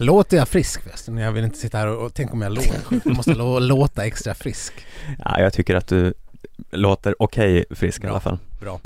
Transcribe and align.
Låter 0.00 0.36
jag 0.36 0.48
frisk 0.48 0.82
förresten? 0.82 1.18
Jag 1.18 1.32
vill 1.32 1.44
inte 1.44 1.58
sitta 1.58 1.78
här 1.78 1.86
och, 1.86 2.04
och 2.06 2.14
tänk 2.14 2.32
om 2.32 2.42
jag 2.42 2.52
låter 2.52 2.80
sjuk. 2.80 3.02
Jag 3.06 3.16
måste 3.16 3.34
lå, 3.34 3.58
låta 3.58 4.04
extra 4.06 4.34
frisk. 4.34 4.72
Ja, 5.24 5.40
jag 5.40 5.52
tycker 5.52 5.74
att 5.74 5.86
du 5.86 6.14
låter 6.70 7.22
okej 7.22 7.64
frisk 7.70 7.98
i 7.98 8.00
Bra. 8.02 8.10
alla 8.10 8.20
fall. 8.20 8.38
Bra. 8.60 8.80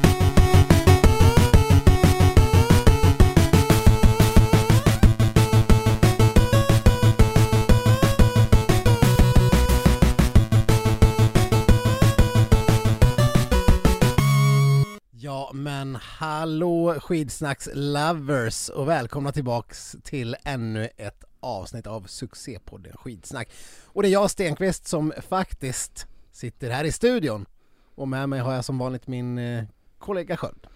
Hallå 16.42 16.94
skidsnacks 17.00 17.68
lovers 17.74 18.68
och 18.68 18.88
välkomna 18.88 19.32
tillbaks 19.32 19.96
till 20.02 20.36
ännu 20.44 20.88
ett 20.96 21.24
avsnitt 21.40 21.86
av 21.86 22.02
succépodden 22.06 22.92
Skidsnack. 22.96 23.48
Och 23.86 24.02
det 24.02 24.08
är 24.08 24.12
jag 24.12 24.30
Stenqvist 24.30 24.86
som 24.86 25.12
faktiskt 25.28 26.06
sitter 26.32 26.70
här 26.70 26.84
i 26.84 26.92
studion 26.92 27.46
och 27.94 28.08
med 28.08 28.28
mig 28.28 28.40
har 28.40 28.54
jag 28.54 28.64
som 28.64 28.78
vanligt 28.78 29.06
min 29.06 29.38
eh, 29.38 29.64
kollega 29.98 30.36
Sköld. 30.36 30.66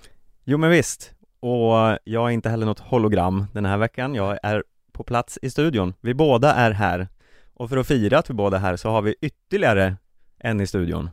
Jo 0.45 0.59
men 0.59 0.70
visst, 0.70 1.15
och 1.41 1.98
jag 2.05 2.27
är 2.27 2.30
inte 2.30 2.48
heller 2.48 2.67
något 2.67 2.80
hologram 2.80 3.47
den 3.53 3.64
här 3.64 3.78
veckan, 3.78 4.14
jag 4.14 4.39
är 4.42 4.64
på 4.92 5.05
plats 5.05 5.39
i 5.42 5.51
studion. 5.51 5.95
Vi 6.01 6.14
båda 6.14 6.55
är 6.55 6.70
här, 6.70 7.09
och 7.55 7.69
för 7.69 7.77
att 7.77 7.87
fira 7.87 8.19
att 8.19 8.30
vi 8.30 8.34
båda 8.34 8.56
är 8.56 8.61
här 8.61 8.77
så 8.77 8.91
har 8.91 9.03
vi 9.03 9.14
ytterligare 9.20 9.97
en 10.39 10.61
i 10.61 10.67
studion. 10.67 11.11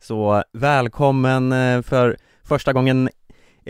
Så 0.00 0.44
välkommen 0.52 1.52
eh, 1.52 1.82
för 1.82 2.16
första 2.42 2.72
gången 2.72 3.10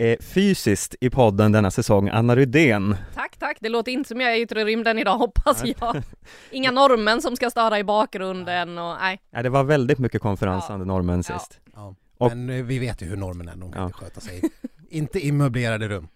eh, 0.01 0.17
fysiskt 0.19 0.95
i 1.01 1.09
podden 1.09 1.51
denna 1.51 1.71
säsong, 1.71 2.09
Anna 2.09 2.35
Rydén. 2.35 2.95
Tack, 3.13 3.37
tack. 3.37 3.57
Det 3.59 3.69
låter 3.69 3.91
inte 3.91 4.07
som 4.07 4.21
jag 4.21 4.31
är 4.31 4.35
i 4.35 4.41
yttre 4.41 4.65
rymden 4.65 4.99
idag 4.99 5.17
hoppas 5.17 5.63
Nej. 5.63 5.75
jag. 5.79 6.01
Inga 6.51 6.71
normen 6.71 7.21
som 7.21 7.35
ska 7.35 7.49
störa 7.49 7.79
i 7.79 7.83
bakgrunden 7.83 8.77
och 8.77 8.95
nej. 9.01 9.19
Ja, 9.31 9.43
det 9.43 9.49
var 9.49 9.63
väldigt 9.63 9.99
mycket 9.99 10.21
konferensande 10.21 10.85
normen 10.85 11.23
Ja. 11.29 11.39
sist. 11.39 11.59
Ja. 11.75 11.95
Och- 12.17 12.29
Men 12.37 12.49
eh, 12.49 12.63
vi 12.63 12.79
vet 12.79 13.01
ju 13.01 13.05
hur 13.05 13.17
normen 13.17 13.47
är, 13.49 13.55
de 13.55 13.71
kan 13.71 13.81
Ja. 13.81 13.85
inte 13.87 13.97
sköta 13.97 14.21
sig. 14.21 14.41
inte 14.89 15.25
i 15.25 15.31
möblerade 15.31 15.87
rum. 15.87 16.07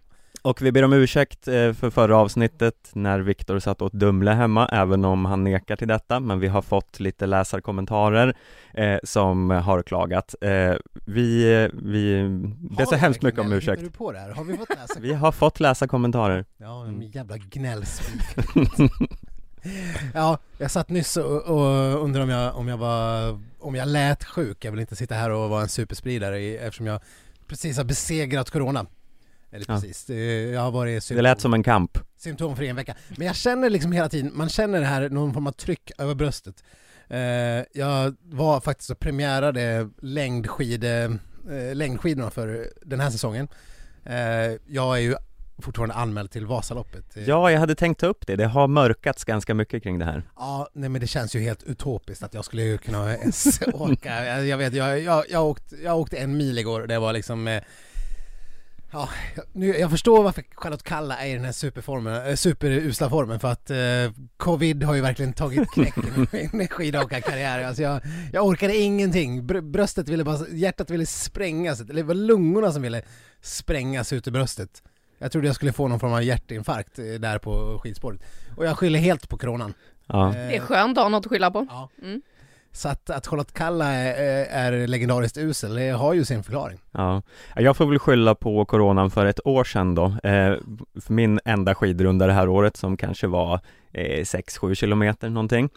Och 0.46 0.62
vi 0.62 0.72
ber 0.72 0.84
om 0.84 0.94
ursäkt 0.94 1.48
eh, 1.48 1.74
för 1.74 1.90
förra 1.90 2.18
avsnittet 2.18 2.90
när 2.94 3.20
Viktor 3.20 3.60
satt 3.60 3.82
åt 3.82 3.94
Dumle 3.94 4.32
hemma, 4.32 4.70
även 4.72 5.06
om 5.06 5.26
han 5.26 5.44
nekar 5.44 5.76
till 5.76 5.88
detta, 5.88 6.20
men 6.20 6.40
vi 6.40 6.48
har 6.48 6.62
fått 6.62 7.00
lite 7.00 7.26
läsarkommentarer 7.26 8.38
eh, 8.74 8.98
som 9.04 9.50
har 9.50 9.84
klagat. 9.84 10.36
Eh, 10.42 10.74
vi, 11.06 11.54
eh, 11.54 11.70
vi 11.74 12.28
ber 12.78 12.86
så 12.86 12.96
hemskt 12.96 13.22
mycket 13.22 13.40
om 13.40 13.54
ursäkt. 13.54 13.82
Hittar 13.82 13.92
du 13.92 13.98
på 13.98 14.12
det 14.12 14.20
här? 14.20 14.32
Har 14.32 14.44
vi 14.44 14.58
fått 14.58 14.70
läsa? 14.70 15.00
Vi 15.00 15.14
har 15.14 15.32
fått 15.32 15.60
läsa 15.60 15.88
kommentarer. 15.88 16.46
Ja, 16.58 16.86
en 16.86 17.02
jävla 17.02 17.38
gnällspik. 17.38 18.22
ja, 20.14 20.38
jag 20.58 20.72
satt 20.72 20.90
nyss 20.90 21.18
och, 21.18 21.42
och 21.42 22.04
undrade 22.04 22.24
om 22.24 22.30
jag, 22.30 22.56
om 22.56 22.68
jag 22.68 22.78
var, 22.78 23.40
om 23.60 23.76
jag 23.76 23.88
lät 23.88 24.24
sjuk. 24.24 24.66
Jag 24.66 24.72
vill 24.72 24.82
inte 24.82 24.96
sitta 24.96 25.16
här 25.16 25.30
och 25.30 25.50
vara 25.50 25.62
en 25.62 25.70
superspridare 25.70 26.40
eftersom 26.40 26.88
jag 26.88 27.02
precis 27.48 27.78
har 27.78 27.84
besegrat 27.84 28.52
corona. 28.52 28.86
Eller 29.56 29.66
Ja. 29.68 29.76
precis, 29.76 30.06
det, 30.06 30.42
jag 30.42 30.62
har 30.62 30.72
varit 30.72 30.98
Det 30.98 31.02
symptom, 31.02 31.24
lät 31.24 31.42
som 31.42 31.54
en 31.54 31.64
kamp. 31.64 31.98
symptomfri 32.18 32.68
en 32.68 32.76
vecka. 32.76 32.96
Men 33.18 33.28
jag 33.28 33.36
känner 33.36 33.70
liksom 33.70 33.92
hela 33.92 34.10
tiden, 34.10 34.32
man 34.36 34.50
känner 34.50 34.80
det 34.80 34.86
här, 34.86 35.10
någon 35.10 35.34
form 35.34 35.48
av 35.48 35.52
tryck 35.52 35.92
över 35.98 36.16
bröstet. 36.16 36.64
Eh, 37.10 37.20
jag 37.74 38.16
var 38.24 38.60
faktiskt 38.62 38.90
och 38.90 39.00
premiärade 39.00 39.90
längdskide, 40.02 41.04
eh, 41.50 41.76
längdskidorna 41.76 42.30
för 42.32 42.68
den 42.86 43.00
här 43.00 43.10
säsongen. 43.10 43.48
Eh, 44.06 44.16
jag 44.68 44.98
är 44.98 45.02
ju 45.02 45.16
fortfarande 45.62 45.96
anmäld 45.96 46.32
till 46.32 46.46
Vasaloppet. 46.46 47.06
Ja, 47.28 47.52
jag 47.52 47.60
hade 47.60 47.76
tänkt 47.76 48.00
ta 48.00 48.08
upp 48.08 48.28
det. 48.28 48.36
Det 48.36 48.46
har 48.46 48.68
mörkats 48.68 49.24
ganska 49.26 49.54
mycket 49.54 49.84
kring 49.84 50.00
det 50.00 50.06
här. 50.06 50.24
Ja, 50.36 50.68
nej 50.74 50.90
men 50.90 51.02
det 51.02 51.08
känns 51.08 51.36
ju 51.36 51.40
helt 51.40 51.64
utopiskt 51.64 52.24
att 52.24 52.34
jag 52.34 52.46
skulle 52.46 52.78
kunna 52.78 53.16
ens 53.18 53.62
åka. 53.74 54.42
Jag, 54.46 54.58
vet, 54.58 54.74
jag, 54.74 55.00
jag, 55.00 55.24
jag, 55.30 55.46
åkte, 55.46 55.76
jag 55.84 55.98
åkte 56.00 56.18
en 56.18 56.38
mil 56.38 56.58
igår 56.60 56.82
och 56.82 56.88
det 56.88 57.00
var 57.00 57.14
liksom 57.14 57.60
Ja, 58.96 59.10
jag- 59.36 59.46
nu, 59.54 59.68
jag 59.68 59.92
förstår 59.92 60.24
varför 60.24 60.44
Charlotte 60.56 60.84
Kalla 60.84 61.18
är 61.18 61.28
i 61.30 61.34
den 61.34 61.46
här 61.46 61.52
superformen, 61.52 62.28
eh, 62.30 62.36
superusla 62.36 63.10
formen 63.10 63.40
för 63.40 63.48
att 63.52 63.70
eh, 63.72 63.78
covid 64.38 64.84
har 64.84 64.96
ju 64.96 65.02
verkligen 65.02 65.34
tagit 65.34 65.72
knäcken 65.72 66.28
i 66.32 66.50
min 66.54 66.68
skidåkarkarriär. 66.68 67.64
Alltså 67.64 67.82
jag, 67.84 68.02
jag 68.34 68.46
orkade 68.46 68.76
ingenting. 68.78 69.44
Br- 69.44 69.62
bröstet 69.72 70.10
ville 70.10 70.24
bara, 70.24 70.48
hjärtat 70.50 70.90
ville 70.90 71.06
sprängas, 71.06 71.82
eller 71.82 71.94
det 71.94 72.04
var 72.04 72.16
lungorna 72.16 72.72
som 72.72 72.82
ville 72.82 73.02
sprängas 73.42 74.14
ut 74.14 74.28
ur 74.28 74.32
bröstet. 74.32 74.84
Jag 75.18 75.32
trodde 75.32 75.48
jag 75.48 75.56
skulle 75.56 75.74
få 75.74 75.88
någon 75.88 76.00
form 76.00 76.14
av 76.14 76.24
hjärtinfarkt 76.24 77.00
eh, 77.00 77.06
där 77.06 77.38
på 77.40 77.80
skidspåret. 77.84 78.22
Och 78.58 78.66
jag 78.66 78.78
skyller 78.78 79.00
helt 79.00 79.30
på 79.30 79.38
coronan. 79.38 79.74
Ja. 80.08 80.28
Eh, 80.28 80.34
Det 80.34 80.56
är 80.56 80.60
skönt 80.60 80.98
att 80.98 81.04
ha 81.04 81.10
något 81.10 81.26
att 81.26 81.30
skylla 81.32 81.52
på. 81.52 81.68
Ja. 81.70 81.90
Mm. 82.04 82.22
Så 82.76 82.90
att, 82.90 83.10
att 83.10 83.28
Charlotte 83.28 83.54
Kalla 83.54 83.86
är, 83.92 84.46
är 84.46 84.88
legendariskt 84.88 85.38
usel, 85.38 85.76
det 85.76 85.90
har 85.90 86.14
ju 86.14 86.26
sin 86.26 86.44
förklaring. 86.44 86.80
Ja, 86.92 87.22
jag 87.56 87.78
får 87.78 87.86
väl 87.86 88.00
skylla 88.00 88.36
på 88.36 88.66
coronan 88.66 89.12
för 89.12 89.26
ett 89.26 89.48
år 89.48 89.64
sedan 89.64 89.96
då, 89.96 90.06
eh, 90.06 90.54
för 91.02 91.14
min 91.14 91.40
enda 91.46 91.76
skidrunda 91.76 92.28
det 92.28 92.34
här 92.34 92.50
året 92.50 92.78
som 92.78 92.98
kanske 92.98 93.28
var 93.28 93.60
eh, 93.94 94.22
6-7 94.22 94.76
kilometer 94.76 95.30
någonting. 95.30 95.70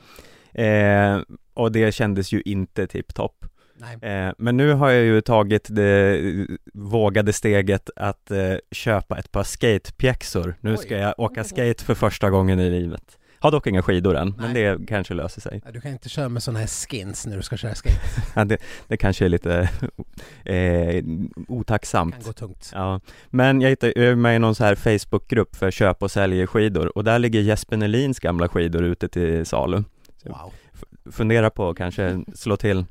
Eh, 0.52 1.20
och 1.54 1.72
det 1.72 1.92
kändes 1.92 2.32
ju 2.32 2.42
inte 2.44 2.86
tipptopp. 2.86 3.44
Eh, 4.02 4.30
men 4.38 4.56
nu 4.56 4.72
har 4.72 4.90
jag 4.90 5.04
ju 5.04 5.20
tagit 5.20 5.66
det 5.70 6.20
vågade 6.74 7.32
steget 7.32 7.90
att 7.96 8.30
eh, 8.30 8.54
köpa 8.70 9.18
ett 9.18 9.32
par 9.32 9.42
skatepjäxor. 9.44 10.54
Nu 10.60 10.76
ska 10.76 10.96
jag 10.98 11.14
åka 11.18 11.44
skate 11.44 11.84
för 11.84 11.94
första 11.94 12.30
gången 12.30 12.60
i 12.60 12.70
livet. 12.70 13.17
Har 13.40 13.50
dock 13.50 13.66
inga 13.66 13.82
skidor 13.82 14.16
än, 14.16 14.34
men 14.38 14.52
Nej. 14.52 14.62
det 14.62 14.86
kanske 14.86 15.14
löser 15.14 15.40
sig. 15.40 15.60
Du 15.72 15.80
kan 15.80 15.90
inte 15.92 16.08
köra 16.08 16.28
med 16.28 16.42
sådana 16.42 16.58
här 16.58 16.66
skins 16.66 17.26
när 17.26 17.36
du 17.36 17.42
ska 17.42 17.56
köra 17.56 17.74
skate. 17.74 17.96
Ja, 18.34 18.44
det, 18.44 18.58
det 18.88 18.96
kanske 18.96 19.24
är 19.24 19.28
lite 19.28 19.52
eh, 20.44 20.54
Det 20.54 21.04
otacksamt. 21.48 22.14
kan 22.14 22.24
gå 22.24 22.32
tungt. 22.32 22.70
Ja, 22.74 23.00
men 23.30 23.60
jag 23.60 23.70
hittade, 23.70 23.92
jag 23.96 24.04
är 24.04 24.14
med 24.14 24.36
i 24.36 24.38
någon 24.38 24.54
så 24.54 24.64
här 24.64 24.74
Facebookgrupp 24.74 25.56
för 25.56 25.70
köp 25.70 26.02
och 26.02 26.10
säljer 26.10 26.46
skidor 26.46 26.98
och 26.98 27.04
där 27.04 27.18
ligger 27.18 27.40
Jesper 27.40 27.76
Nelins 27.76 28.18
gamla 28.20 28.48
skidor 28.48 28.82
ute 28.84 29.08
till 29.08 29.46
salu. 29.46 29.82
Wow. 30.24 30.52
Fundera 31.12 31.50
på 31.50 31.68
att 31.70 31.76
kanske 31.76 32.24
slå 32.34 32.56
till. 32.56 32.84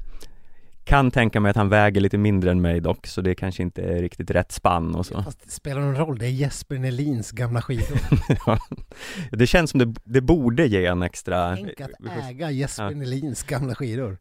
Kan 0.87 1.11
tänka 1.11 1.39
mig 1.39 1.49
att 1.49 1.55
han 1.55 1.69
väger 1.69 2.01
lite 2.01 2.17
mindre 2.17 2.51
än 2.51 2.61
mig 2.61 2.79
dock, 2.79 3.07
så 3.07 3.21
det 3.21 3.35
kanske 3.35 3.63
inte 3.63 3.81
är 3.81 4.01
riktigt 4.01 4.31
rätt 4.31 4.51
spann 4.51 4.95
och 4.95 5.05
så. 5.05 5.23
Fast 5.23 5.43
det 5.45 5.51
spelar 5.51 5.81
någon 5.81 5.95
roll, 5.95 6.17
det 6.17 6.25
är 6.25 6.29
Jesper 6.29 6.77
Nelins 6.77 7.31
gamla 7.31 7.61
skidor. 7.61 7.97
Ja. 8.45 8.59
det 9.31 9.47
känns 9.47 9.71
som 9.71 9.79
det, 9.79 9.95
det 10.03 10.21
borde 10.21 10.67
ge 10.67 10.85
en 10.85 11.03
extra... 11.03 11.55
Tänk 11.55 11.81
att 11.81 11.89
äga 12.29 12.51
Jesper 12.51 12.83
Ja. 12.83 12.89
Nelins 12.89 13.43
gamla 13.43 13.75
skidor. 13.75 14.17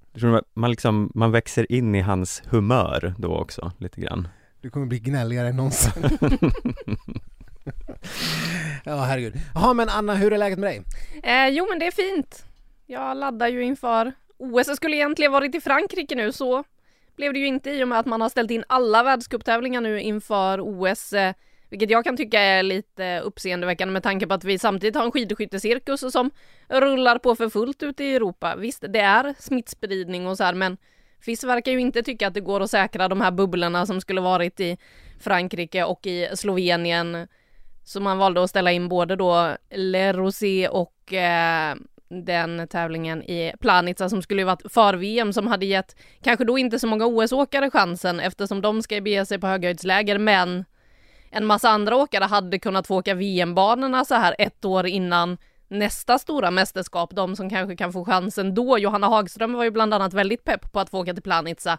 Man 0.55 0.71
liksom, 0.71 1.11
man 1.15 1.33
växer 1.33 1.73
in 1.73 1.95
i 1.95 2.01
hans 2.01 2.43
humör 2.51 3.15
då 3.19 3.37
också, 3.37 3.73
lite 3.79 4.01
grann. 4.01 4.29
Du 4.61 4.71
kommer 4.71 4.87
bli 4.87 4.99
gnälligare 4.99 5.49
än 5.49 5.57
någonsin. 5.57 5.93
ja, 8.85 8.97
herregud. 8.97 9.35
Jaha, 9.55 9.75
men 9.75 9.89
Anna, 9.89 10.15
hur 10.15 10.33
är 10.33 10.39
läget 10.39 10.59
med 10.59 10.71
dig? 10.71 10.83
Eh, 11.23 11.49
jo 11.49 11.67
men 11.71 11.79
det 11.79 11.87
är 11.87 12.15
fint. 12.15 12.45
Jag 12.87 13.17
laddar 13.17 13.49
ju 13.49 13.63
inför 13.63 14.13
OS. 14.39 14.77
Skulle 14.77 14.97
egentligen 14.97 15.33
varit 15.33 15.55
i 15.55 15.61
Frankrike 15.61 16.15
nu 16.15 16.33
så 16.33 16.65
blev 17.17 17.33
det 17.33 17.39
ju 17.39 17.47
inte 17.47 17.71
i 17.71 17.85
och 17.85 17.89
med 17.89 17.99
att 17.99 18.07
man 18.07 18.21
har 18.21 18.29
ställt 18.29 18.51
in 18.51 18.65
alla 18.67 19.03
världscuptävlingar 19.03 19.81
nu 19.81 20.01
inför 20.01 20.61
OS. 20.61 21.13
Eh, 21.13 21.35
vilket 21.71 21.91
jag 21.91 22.05
kan 22.05 22.17
tycka 22.17 22.41
är 22.41 22.63
lite 22.63 23.21
uppseendeväckande 23.21 23.93
med 23.93 24.03
tanke 24.03 24.27
på 24.27 24.35
att 24.35 24.45
vi 24.45 24.59
samtidigt 24.59 24.97
har 24.97 25.05
en 25.05 25.13
skidskyttecirkus 25.13 26.13
som 26.13 26.31
rullar 26.69 27.19
på 27.19 27.37
för 27.37 27.49
fullt 27.49 27.83
ute 27.83 28.05
i 28.05 28.15
Europa. 28.15 28.57
Visst, 28.57 28.85
det 28.89 29.01
är 29.01 29.35
smittspridning 29.39 30.27
och 30.27 30.37
så 30.37 30.45
här 30.45 30.55
men 30.55 30.77
FIS 31.21 31.45
verkar 31.45 31.73
ju 31.73 31.81
inte 31.81 32.03
tycka 32.03 32.29
att 32.29 32.35
det 32.35 32.41
går 32.41 32.61
att 32.61 32.71
säkra 32.71 33.09
de 33.09 33.21
här 33.21 33.31
bubblorna 33.31 33.87
som 33.87 34.01
skulle 34.01 34.21
varit 34.21 34.61
i 34.61 34.79
Frankrike 35.21 35.85
och 35.85 36.07
i 36.07 36.29
Slovenien. 36.35 37.29
Så 37.85 38.01
man 38.01 38.19
valde 38.19 38.43
att 38.43 38.51
ställa 38.51 38.73
in 38.73 38.89
både 38.89 39.17
då 39.17 39.57
Le 39.71 40.13
Rosé 40.13 40.69
och 40.69 41.13
eh, 41.13 41.77
den 42.09 42.69
tävlingen 42.69 43.23
i 43.23 43.53
Planica 43.61 44.09
som 44.09 44.23
skulle 44.23 44.41
ju 44.41 44.47
varit 44.47 44.73
för-VM 44.73 45.33
som 45.33 45.47
hade 45.47 45.67
gett 45.67 45.97
kanske 46.23 46.45
då 46.45 46.59
inte 46.59 46.79
så 46.79 46.87
många 46.87 47.07
OS-åkare 47.07 47.71
chansen 47.71 48.21
eftersom 48.21 48.61
de 48.61 48.83
ska 48.83 49.01
bege 49.01 49.27
sig 49.27 49.39
på 49.39 49.47
höghöjdsläger 49.47 50.19
men 50.19 50.65
en 51.31 51.47
massa 51.47 51.69
andra 51.69 51.97
åkare 51.97 52.25
hade 52.25 52.59
kunnat 52.59 52.87
få 52.87 52.97
åka 52.97 53.15
VM-banorna 53.15 54.05
så 54.05 54.15
här 54.15 54.35
ett 54.39 54.65
år 54.65 54.87
innan 54.87 55.39
nästa 55.69 56.19
stora 56.19 56.51
mästerskap, 56.51 57.15
de 57.15 57.37
som 57.37 57.51
kanske 57.51 57.77
kan 57.77 57.93
få 57.93 58.05
chansen 58.05 58.55
då. 58.55 58.79
Johanna 58.79 59.07
Hagström 59.07 59.53
var 59.53 59.65
ju 59.65 59.71
bland 59.71 59.95
annat 59.95 60.15
väldigt 60.15 60.45
pepp 60.45 60.73
på 60.73 60.81
att 60.81 60.91
få 60.91 60.99
åka 60.99 61.15
till 61.15 61.23
Planica. 61.23 61.79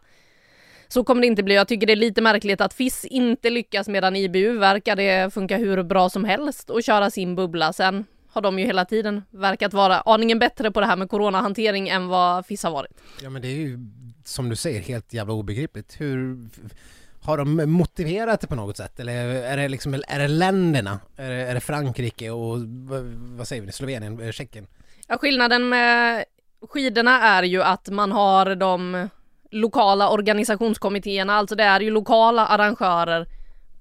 Så 0.87 1.03
kommer 1.03 1.21
det 1.21 1.27
inte 1.27 1.43
bli. 1.43 1.55
Jag 1.55 1.67
tycker 1.67 1.87
det 1.87 1.93
är 1.93 1.95
lite 1.97 2.21
märkligt 2.21 2.61
att 2.61 2.73
FIS 2.73 3.05
inte 3.05 3.49
lyckas 3.49 3.87
medan 3.87 4.15
IBU 4.15 4.57
verkar 4.57 4.95
det 4.95 5.33
funka 5.33 5.57
hur 5.57 5.83
bra 5.83 6.09
som 6.09 6.25
helst 6.25 6.69
och 6.69 6.83
köra 6.83 7.11
sin 7.11 7.35
bubbla. 7.35 7.73
Sen 7.73 8.05
har 8.29 8.41
de 8.41 8.59
ju 8.59 8.65
hela 8.65 8.85
tiden 8.85 9.23
verkat 9.29 9.73
vara 9.73 10.01
aningen 10.01 10.39
bättre 10.39 10.71
på 10.71 10.79
det 10.79 10.85
här 10.85 10.95
med 10.95 11.09
coronahantering 11.09 11.89
än 11.89 12.07
vad 12.07 12.45
FIS 12.45 12.63
har 12.63 12.71
varit. 12.71 12.91
Ja 13.23 13.29
men 13.29 13.41
det 13.41 13.47
är 13.47 13.55
ju 13.55 13.79
som 14.25 14.49
du 14.49 14.55
säger 14.55 14.81
helt 14.81 15.13
jävla 15.13 15.33
obegripligt. 15.33 16.01
Hur 16.01 16.37
har 17.21 17.37
de 17.37 17.71
motiverat 17.71 18.41
det 18.41 18.47
på 18.47 18.55
något 18.55 18.77
sätt? 18.77 18.99
Eller 18.99 19.13
är 19.43 19.57
det 19.57 19.67
liksom, 19.67 19.93
är 19.93 20.19
det 20.19 20.27
länderna? 20.27 20.99
Är 21.17 21.29
det, 21.29 21.35
är 21.35 21.53
det 21.53 21.59
Frankrike 21.59 22.29
och 22.29 22.57
vad 23.37 23.47
säger 23.47 23.61
vi, 23.61 23.71
Slovenien, 23.71 24.19
eh, 24.21 24.31
Tjeckien? 24.31 24.67
Ja, 25.07 25.17
skillnaden 25.17 25.69
med 25.69 26.25
skidorna 26.69 27.21
är 27.21 27.43
ju 27.43 27.63
att 27.63 27.89
man 27.89 28.11
har 28.11 28.55
de 28.55 29.09
lokala 29.51 30.09
organisationskommittéerna, 30.09 31.35
alltså 31.35 31.55
det 31.55 31.63
är 31.63 31.79
ju 31.79 31.89
lokala 31.89 32.45
arrangörer 32.45 33.27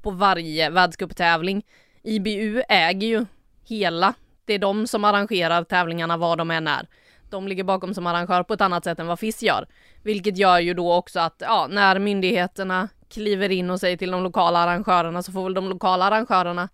på 0.03 0.11
varje 0.11 0.71
världscuptävling. 0.71 1.67
IBU 2.03 2.63
äger 2.69 3.09
ju 3.09 3.27
hela, 3.65 4.15
det 4.47 4.55
är 4.55 4.59
de 4.59 4.87
som 4.87 5.05
arrangerar 5.05 5.65
tävlingarna 5.65 6.17
var 6.17 6.37
de 6.37 6.51
än 6.51 6.67
är. 6.69 6.89
De 7.31 7.49
ligger 7.49 7.65
bakom 7.65 7.95
som 7.95 8.07
arrangör 8.07 8.43
på 8.43 8.55
ett 8.55 8.61
annat 8.61 8.85
sätt 8.85 8.99
än 8.99 9.07
vad 9.07 9.19
FIS 9.19 9.43
gör. 9.43 9.67
Vilket 10.03 10.39
gör 10.39 10.59
ju 10.59 10.75
då 10.75 10.95
också 10.95 11.21
att 11.21 11.37
ja, 11.39 11.67
när 11.71 11.99
myndigheterna 11.99 12.89
kliver 13.09 13.51
in 13.51 13.71
och 13.71 13.81
säger 13.81 13.97
till 13.97 14.11
de 14.11 14.23
lokala 14.23 14.59
arrangörerna 14.59 15.23
så 15.23 15.33
får 15.33 15.45
väl 15.45 15.55
de 15.55 15.69
lokala 15.69 16.05
arrangörerna 16.05 16.69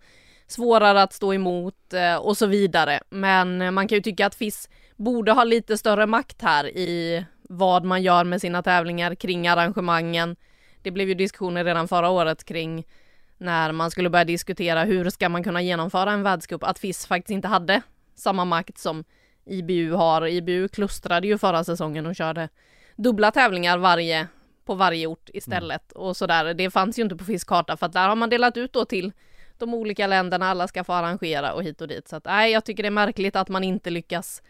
svårare 0.46 1.02
att 1.02 1.12
stå 1.12 1.34
emot 1.34 1.92
eh, 1.92 2.16
och 2.16 2.36
så 2.36 2.46
vidare. 2.46 3.00
Men 3.10 3.62
eh, 3.62 3.70
man 3.70 3.88
kan 3.88 3.96
ju 3.96 4.02
tycka 4.02 4.26
att 4.26 4.34
FIS 4.34 4.68
borde 4.96 5.32
ha 5.32 5.44
lite 5.44 5.78
större 5.78 6.06
makt 6.06 6.42
här 6.42 6.66
i 6.66 7.24
vad 7.42 7.84
man 7.84 8.02
gör 8.02 8.24
med 8.24 8.40
sina 8.40 8.62
tävlingar 8.62 9.14
kring 9.14 9.48
arrangemangen. 9.48 10.36
Det 10.82 10.90
blev 10.90 11.08
ju 11.08 11.14
diskussioner 11.14 11.64
redan 11.64 11.88
förra 11.88 12.08
året 12.10 12.44
kring 12.44 12.84
när 13.42 13.72
man 13.72 13.90
skulle 13.90 14.10
börja 14.10 14.24
diskutera 14.24 14.84
hur 14.84 15.10
ska 15.10 15.28
man 15.28 15.44
kunna 15.44 15.62
genomföra 15.62 16.12
en 16.12 16.22
världscup, 16.22 16.64
att 16.64 16.78
FIS 16.78 17.06
faktiskt 17.06 17.30
inte 17.30 17.48
hade 17.48 17.82
samma 18.14 18.44
makt 18.44 18.78
som 18.78 19.04
IBU 19.44 19.92
har. 19.92 20.26
IBU 20.26 20.68
klustrade 20.68 21.26
ju 21.26 21.38
förra 21.38 21.64
säsongen 21.64 22.06
och 22.06 22.16
körde 22.16 22.48
dubbla 22.96 23.30
tävlingar 23.30 23.78
varje 23.78 24.26
på 24.64 24.74
varje 24.74 25.06
ort 25.06 25.30
istället 25.32 25.92
mm. 25.92 26.06
och 26.06 26.16
sådär. 26.16 26.54
Det 26.54 26.70
fanns 26.70 26.98
ju 26.98 27.02
inte 27.02 27.16
på 27.16 27.24
FIS 27.24 27.44
karta 27.44 27.76
för 27.76 27.86
att 27.86 27.92
där 27.92 28.08
har 28.08 28.16
man 28.16 28.30
delat 28.30 28.56
ut 28.56 28.72
då 28.72 28.84
till 28.84 29.12
de 29.58 29.74
olika 29.74 30.06
länderna, 30.06 30.50
alla 30.50 30.68
ska 30.68 30.84
få 30.84 30.92
arrangera 30.92 31.52
och 31.52 31.62
hit 31.62 31.80
och 31.80 31.88
dit. 31.88 32.08
Så 32.08 32.16
att 32.16 32.24
nej, 32.24 32.52
jag 32.52 32.64
tycker 32.64 32.82
det 32.82 32.88
är 32.88 32.90
märkligt 32.90 33.36
att 33.36 33.48
man 33.48 33.64
inte 33.64 33.90
lyckas 33.90 34.42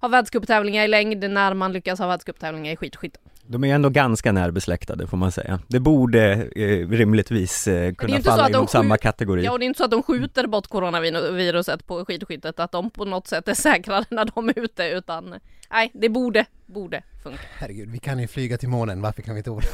ha 0.00 0.08
världscuptävlingar 0.08 0.84
i 0.84 0.88
längd 0.88 1.30
när 1.30 1.54
man 1.54 1.72
lyckas 1.72 1.98
ha 1.98 2.06
världscuptävlingar 2.06 2.72
i 2.72 2.76
skidskytte. 2.76 3.20
De 3.50 3.64
är 3.64 3.74
ändå 3.74 3.88
ganska 3.88 4.32
närbesläktade 4.32 5.06
får 5.06 5.16
man 5.16 5.32
säga. 5.32 5.60
Det 5.68 5.80
borde 5.80 6.32
eh, 6.56 6.88
rimligtvis 6.88 7.68
eh, 7.68 7.94
kunna 7.94 8.20
falla 8.20 8.48
inom 8.48 8.66
samma 8.66 8.96
kategori. 8.96 9.44
Ja, 9.44 9.52
och 9.52 9.58
det 9.58 9.64
är 9.64 9.66
inte 9.66 9.78
så 9.78 9.84
att 9.84 9.90
de 9.90 10.02
skjuter 10.02 10.46
bort 10.46 10.66
coronaviruset 10.66 11.86
på 11.86 12.04
skidskyttet, 12.04 12.60
att 12.60 12.72
de 12.72 12.90
på 12.90 13.04
något 13.04 13.26
sätt 13.26 13.48
är 13.48 13.54
säkrare 13.54 14.04
när 14.10 14.24
de 14.34 14.48
är 14.48 14.58
ute, 14.58 14.84
utan 14.84 15.34
nej, 15.70 15.90
det 15.94 16.08
borde, 16.08 16.46
borde 16.66 17.02
funka. 17.22 17.40
Herregud, 17.58 17.90
vi 17.90 17.98
kan 17.98 18.18
ju 18.18 18.26
flyga 18.28 18.58
till 18.58 18.68
månen, 18.68 19.02
varför 19.02 19.22
kan 19.22 19.34
vi 19.34 19.38
inte 19.38 19.50
åka 19.50 19.68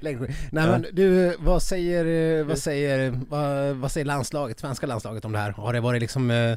Nej 0.00 0.16
men 0.50 0.86
du, 0.92 1.36
vad 1.38 1.62
säger, 1.62 2.44
vad 2.44 2.58
säger, 2.58 3.20
vad, 3.28 3.76
vad 3.76 3.92
säger 3.92 4.04
landslaget, 4.04 4.60
svenska 4.60 4.86
landslaget 4.86 5.24
om 5.24 5.32
det 5.32 5.38
här? 5.38 5.50
Har 5.50 5.72
det 5.72 5.80
varit 5.80 6.00
liksom 6.00 6.30
eh, 6.30 6.56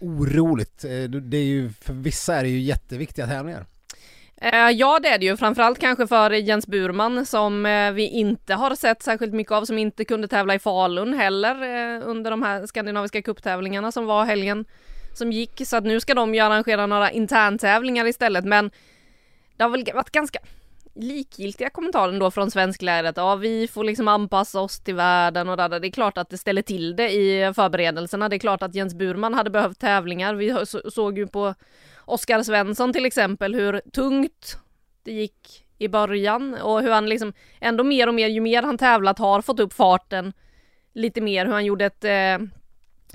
oroligt? 0.00 0.84
Eh, 0.84 0.90
det 1.04 1.36
är 1.36 1.44
ju, 1.44 1.70
för 1.80 1.92
vissa 1.92 2.34
är 2.34 2.42
det 2.42 2.48
ju 2.48 2.60
jätteviktiga 2.60 3.26
tävlingar. 3.26 3.66
Eh, 4.40 4.70
ja 4.70 4.98
det 5.02 5.08
är 5.08 5.18
det 5.18 5.26
ju, 5.26 5.36
framförallt 5.36 5.78
kanske 5.78 6.06
för 6.06 6.30
Jens 6.30 6.66
Burman 6.66 7.26
som 7.26 7.66
eh, 7.66 7.92
vi 7.92 8.08
inte 8.08 8.54
har 8.54 8.74
sett 8.74 9.02
särskilt 9.02 9.34
mycket 9.34 9.52
av, 9.52 9.64
som 9.64 9.78
inte 9.78 10.04
kunde 10.04 10.28
tävla 10.28 10.54
i 10.54 10.58
Falun 10.58 11.14
heller 11.14 11.62
eh, 11.62 12.08
under 12.08 12.30
de 12.30 12.42
här 12.42 12.66
skandinaviska 12.66 13.22
kupptävlingarna 13.22 13.92
som 13.92 14.06
var 14.06 14.24
helgen 14.24 14.64
som 15.14 15.32
gick. 15.32 15.66
Så 15.66 15.76
att 15.76 15.84
nu 15.84 16.00
ska 16.00 16.14
de 16.14 16.34
ju 16.34 16.40
arrangera 16.40 16.86
några 16.86 17.10
interntävlingar 17.10 18.06
istället 18.06 18.44
men 18.44 18.70
det 19.56 19.62
har 19.64 19.70
väl 19.70 19.84
varit 19.94 20.10
ganska 20.10 20.38
likgiltiga 20.94 21.70
kommentarer 21.70 22.20
då 22.20 22.30
från 22.30 22.50
svensklägret. 22.50 23.16
Ja, 23.16 23.34
vi 23.34 23.68
får 23.68 23.84
liksom 23.84 24.08
anpassa 24.08 24.60
oss 24.60 24.80
till 24.80 24.94
världen 24.94 25.48
och 25.48 25.56
där. 25.56 25.68
Det 25.68 25.88
är 25.88 25.90
klart 25.90 26.18
att 26.18 26.30
det 26.30 26.38
ställer 26.38 26.62
till 26.62 26.96
det 26.96 27.10
i 27.10 27.52
förberedelserna. 27.54 28.28
Det 28.28 28.36
är 28.36 28.38
klart 28.38 28.62
att 28.62 28.74
Jens 28.74 28.94
Burman 28.94 29.34
hade 29.34 29.50
behövt 29.50 29.78
tävlingar. 29.78 30.34
Vi 30.34 30.66
såg 30.90 31.18
ju 31.18 31.26
på 31.26 31.54
Oskar 32.06 32.42
Svensson 32.42 32.92
till 32.92 33.04
exempel 33.04 33.54
hur 33.54 33.80
tungt 33.92 34.58
det 35.02 35.12
gick 35.12 35.64
i 35.78 35.88
början 35.88 36.54
och 36.54 36.82
hur 36.82 36.90
han 36.90 37.08
liksom 37.08 37.32
ändå 37.60 37.84
mer 37.84 38.06
och 38.08 38.14
mer, 38.14 38.28
ju 38.28 38.40
mer 38.40 38.62
han 38.62 38.78
tävlat 38.78 39.18
har 39.18 39.42
fått 39.42 39.60
upp 39.60 39.72
farten 39.72 40.32
lite 40.92 41.20
mer, 41.20 41.46
hur 41.46 41.52
han 41.52 41.64
gjorde 41.64 41.84
ett 41.84 42.04
eh, 42.04 42.46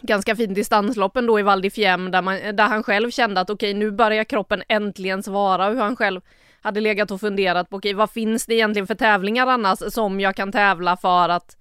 ganska 0.02 0.36
fint 0.36 0.56
distanslopp 0.56 1.18
ändå 1.18 1.40
i 1.40 1.44
Val 1.44 1.62
di 1.62 1.70
Fiemme 1.70 2.10
där, 2.10 2.22
man, 2.22 2.36
där 2.56 2.68
han 2.68 2.84
själv 2.84 3.12
kände 3.12 3.42
att 3.42 3.50
okej, 3.50 3.70
okay, 3.70 3.80
nu 3.80 3.92
börjar 3.92 4.24
kroppen 4.24 4.64
äntligen 4.68 5.24
svara, 5.24 5.68
och 5.68 5.74
hur 5.74 5.82
han 5.82 5.96
själv 5.96 6.22
hade 6.62 6.82
legat 6.82 7.12
och 7.12 7.20
funderat 7.20 7.70
på 7.70 7.78
okej, 7.78 7.90
okay, 7.90 7.98
vad 7.98 8.12
finns 8.12 8.46
det 8.46 8.54
egentligen 8.54 8.88
för 8.88 8.96
tävlingar 8.96 9.48
annars 9.48 9.80
som 9.94 10.20
jag 10.20 10.36
kan 10.36 10.52
tävla 10.52 10.98
för 10.98 11.30
att 11.30 11.58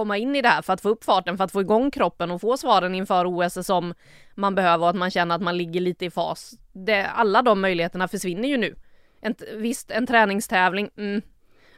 komma 0.00 0.18
in 0.18 0.36
i 0.36 0.42
det 0.42 0.48
här, 0.48 0.62
för 0.62 0.72
att 0.72 0.80
få 0.80 0.88
upp 0.88 1.04
farten, 1.04 1.36
för 1.36 1.44
att 1.44 1.52
få 1.52 1.60
igång 1.60 1.90
kroppen 1.90 2.30
och 2.30 2.40
få 2.40 2.56
svaren 2.56 2.94
inför 2.94 3.24
OS 3.26 3.66
som 3.66 3.94
man 4.34 4.54
behöver 4.54 4.84
och 4.84 4.90
att 4.90 4.96
man 4.96 5.10
känner 5.10 5.34
att 5.34 5.42
man 5.42 5.56
ligger 5.56 5.80
lite 5.80 6.04
i 6.04 6.10
fas. 6.10 6.54
Det, 6.72 7.06
alla 7.06 7.42
de 7.42 7.60
möjligheterna 7.60 8.08
försvinner 8.08 8.48
ju 8.48 8.56
nu. 8.56 8.74
En, 9.20 9.34
visst, 9.56 9.90
en 9.90 10.06
träningstävling, 10.06 10.90
mm. 10.96 11.22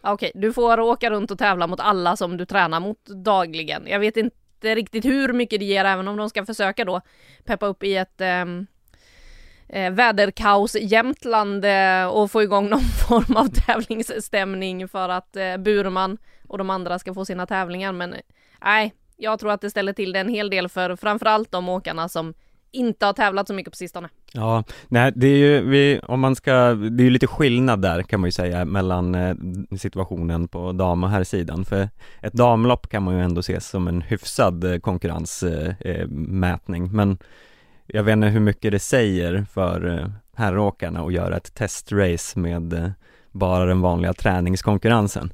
Okej, 0.01 0.31
okay, 0.31 0.41
du 0.41 0.53
får 0.53 0.81
åka 0.81 1.11
runt 1.11 1.31
och 1.31 1.39
tävla 1.39 1.67
mot 1.67 1.81
alla 1.81 2.17
som 2.17 2.37
du 2.37 2.47
tränar 2.47 2.81
mot 2.81 3.07
dagligen. 3.07 3.87
Jag 3.87 4.01
vet 4.01 4.17
inte 4.17 4.75
riktigt 4.75 5.05
hur 5.05 5.33
mycket 5.33 5.61
det 5.61 5.67
ger, 5.67 5.85
även 5.85 6.09
om 6.09 6.17
de 6.17 6.31
ska 6.31 6.45
försöka 6.45 6.85
då 6.85 7.01
peppa 7.45 7.67
upp 7.67 7.83
i 7.83 7.97
ett 7.97 8.21
um, 8.21 8.67
eh, 9.69 9.91
väderkaos 9.91 10.77
Jämtland 10.81 11.65
eh, 11.65 12.07
och 12.07 12.31
få 12.31 12.43
igång 12.43 12.69
någon 12.71 12.81
form 13.09 13.37
av 13.37 13.47
tävlingsstämning 13.47 14.89
för 14.89 15.09
att 15.09 15.37
eh, 15.37 15.57
Burman 15.57 16.19
och 16.52 16.58
de 16.58 16.70
andra 16.70 16.99
ska 16.99 17.14
få 17.14 17.25
sina 17.25 17.46
tävlingar. 17.46 17.93
Men 17.93 18.14
nej, 18.64 18.94
jag 19.16 19.38
tror 19.38 19.50
att 19.50 19.60
det 19.60 19.70
ställer 19.70 19.93
till 19.93 20.12
det 20.12 20.20
en 20.20 20.28
hel 20.28 20.50
del 20.50 20.69
för 20.69 20.96
framförallt 20.96 21.52
de 21.52 21.69
åkarna 21.69 22.08
som 22.08 22.34
inte 22.72 23.06
har 23.06 23.12
tävlat 23.12 23.49
så 23.49 23.54
mycket 23.54 23.72
på 23.72 23.76
sistone. 23.76 24.08
Ja, 24.32 24.64
nej 24.88 25.12
det 25.16 25.26
är 25.26 25.37
ju, 25.37 25.60
vi, 25.60 26.00
om 26.02 26.20
man 26.20 26.37
ska, 26.37 26.52
det 26.75 27.02
är 27.02 27.04
ju 27.04 27.10
lite 27.10 27.26
skillnad 27.26 27.82
där 27.82 28.02
kan 28.02 28.20
man 28.20 28.28
ju 28.28 28.32
säga 28.32 28.64
mellan 28.64 29.14
eh, 29.14 29.34
situationen 29.78 30.49
på 30.49 30.72
dam 30.72 31.04
och 31.04 31.10
herrsidan, 31.10 31.64
för 31.64 31.88
ett 32.20 32.32
damlopp 32.32 32.88
kan 32.88 33.02
man 33.02 33.14
ju 33.14 33.20
ändå 33.20 33.43
se 33.43 33.60
som 33.60 33.88
en 33.88 34.02
hyfsad 34.02 34.64
eh, 34.64 34.78
konkurrensmätning, 34.78 36.82
eh, 36.82 36.88
eh 36.88 36.94
men 36.94 37.19
jag 37.87 38.02
vet 38.02 38.12
inte 38.12 38.26
hur 38.26 38.40
mycket 38.40 38.72
det 38.72 38.78
säger 38.78 39.46
för 39.52 39.99
eh, 39.99 40.06
herråkarna 40.37 41.00
att 41.00 41.12
göra 41.12 41.37
ett 41.37 41.54
testrace 41.54 42.38
med 42.38 42.72
eh, 42.72 42.90
bara 43.31 43.64
den 43.64 43.81
vanliga 43.81 44.12
träningskonkurrensen. 44.12 45.32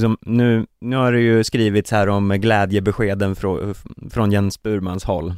Som 0.00 0.18
nu, 0.20 0.66
nu 0.80 0.96
har 0.96 1.12
det 1.12 1.20
ju 1.20 1.44
skrivits 1.44 1.90
här 1.90 2.08
om 2.08 2.28
glädjebeskeden 2.28 3.36
från, 3.36 3.74
från 4.10 4.32
Jens 4.32 4.62
Burmans 4.62 5.04
håll. 5.04 5.34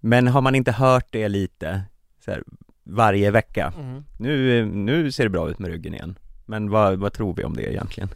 Men 0.00 0.26
har 0.26 0.40
man 0.40 0.54
inte 0.54 0.72
hört 0.72 1.06
det 1.10 1.28
lite 1.28 1.82
här, 2.26 2.42
varje 2.84 3.30
vecka? 3.30 3.72
Mm. 3.78 4.04
Nu, 4.18 4.64
nu 4.66 5.12
ser 5.12 5.24
det 5.24 5.30
bra 5.30 5.50
ut 5.50 5.58
med 5.58 5.70
ryggen 5.70 5.94
igen. 5.94 6.18
Men 6.46 6.70
vad, 6.70 6.98
vad 6.98 7.12
tror 7.12 7.34
vi 7.34 7.44
om 7.44 7.56
det 7.56 7.72
egentligen? 7.72 8.08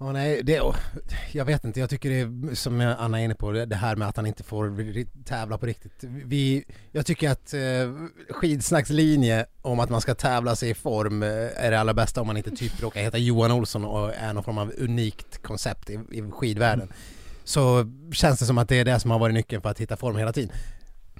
Oh, 0.00 0.12
nej, 0.12 0.42
det, 0.42 0.62
jag 1.32 1.44
vet 1.44 1.64
inte, 1.64 1.80
jag 1.80 1.90
tycker 1.90 2.10
det 2.10 2.20
är 2.20 2.54
som 2.54 2.94
Anna 2.98 3.20
är 3.20 3.24
inne 3.24 3.34
på, 3.34 3.52
det 3.52 3.76
här 3.76 3.96
med 3.96 4.08
att 4.08 4.16
han 4.16 4.26
inte 4.26 4.42
får 4.42 5.04
tävla 5.24 5.58
på 5.58 5.66
riktigt. 5.66 6.04
Vi, 6.04 6.64
jag 6.92 7.06
tycker 7.06 7.30
att 7.30 7.54
eh, 7.54 7.60
skidsnacks 8.30 8.90
linje 8.90 9.46
om 9.62 9.80
att 9.80 9.90
man 9.90 10.00
ska 10.00 10.14
tävla 10.14 10.56
sig 10.56 10.70
i 10.70 10.74
form 10.74 11.22
eh, 11.22 11.28
är 11.56 11.70
det 11.70 11.80
allra 11.80 11.94
bästa 11.94 12.20
om 12.20 12.26
man 12.26 12.36
inte 12.36 12.50
typ 12.50 12.82
råkar 12.82 13.00
heta 13.00 13.18
Johan 13.18 13.52
Olsson 13.52 13.84
och 13.84 14.14
är 14.14 14.32
någon 14.32 14.44
form 14.44 14.58
av 14.58 14.72
unikt 14.78 15.42
koncept 15.42 15.90
i, 15.90 16.00
i 16.10 16.22
skidvärlden. 16.30 16.92
Så 17.44 17.90
känns 18.12 18.38
det 18.38 18.46
som 18.46 18.58
att 18.58 18.68
det 18.68 18.76
är 18.76 18.84
det 18.84 19.00
som 19.00 19.10
har 19.10 19.18
varit 19.18 19.34
nyckeln 19.34 19.62
för 19.62 19.68
att 19.68 19.80
hitta 19.80 19.96
form 19.96 20.16
hela 20.16 20.32
tiden. 20.32 20.50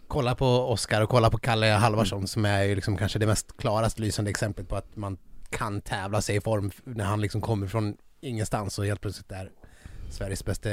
Kolla 0.09 0.35
på 0.35 0.47
Oskar 0.47 1.01
och 1.01 1.09
kolla 1.09 1.31
på 1.31 1.39
Kalle 1.39 1.67
Halvarsson 1.67 2.29
som 2.29 2.45
är 2.45 2.63
ju 2.63 2.75
liksom 2.75 2.97
kanske 2.97 3.19
det 3.19 3.27
mest 3.27 3.57
klarast 3.57 3.99
lysande 3.99 4.31
exemplet 4.31 4.69
på 4.69 4.77
att 4.77 4.97
man 4.97 5.19
kan 5.51 5.81
tävla 5.81 6.21
sig 6.23 6.37
i 6.37 6.41
form 6.41 6.71
när 6.85 7.05
han 7.05 7.21
liksom 7.21 7.41
kommer 7.41 7.67
från 7.67 7.97
ingenstans 8.21 8.79
och 8.79 8.87
helt 8.87 9.01
plötsligt 9.01 9.33
är 9.33 9.51
Sveriges 10.11 10.45
bästa 10.45 10.71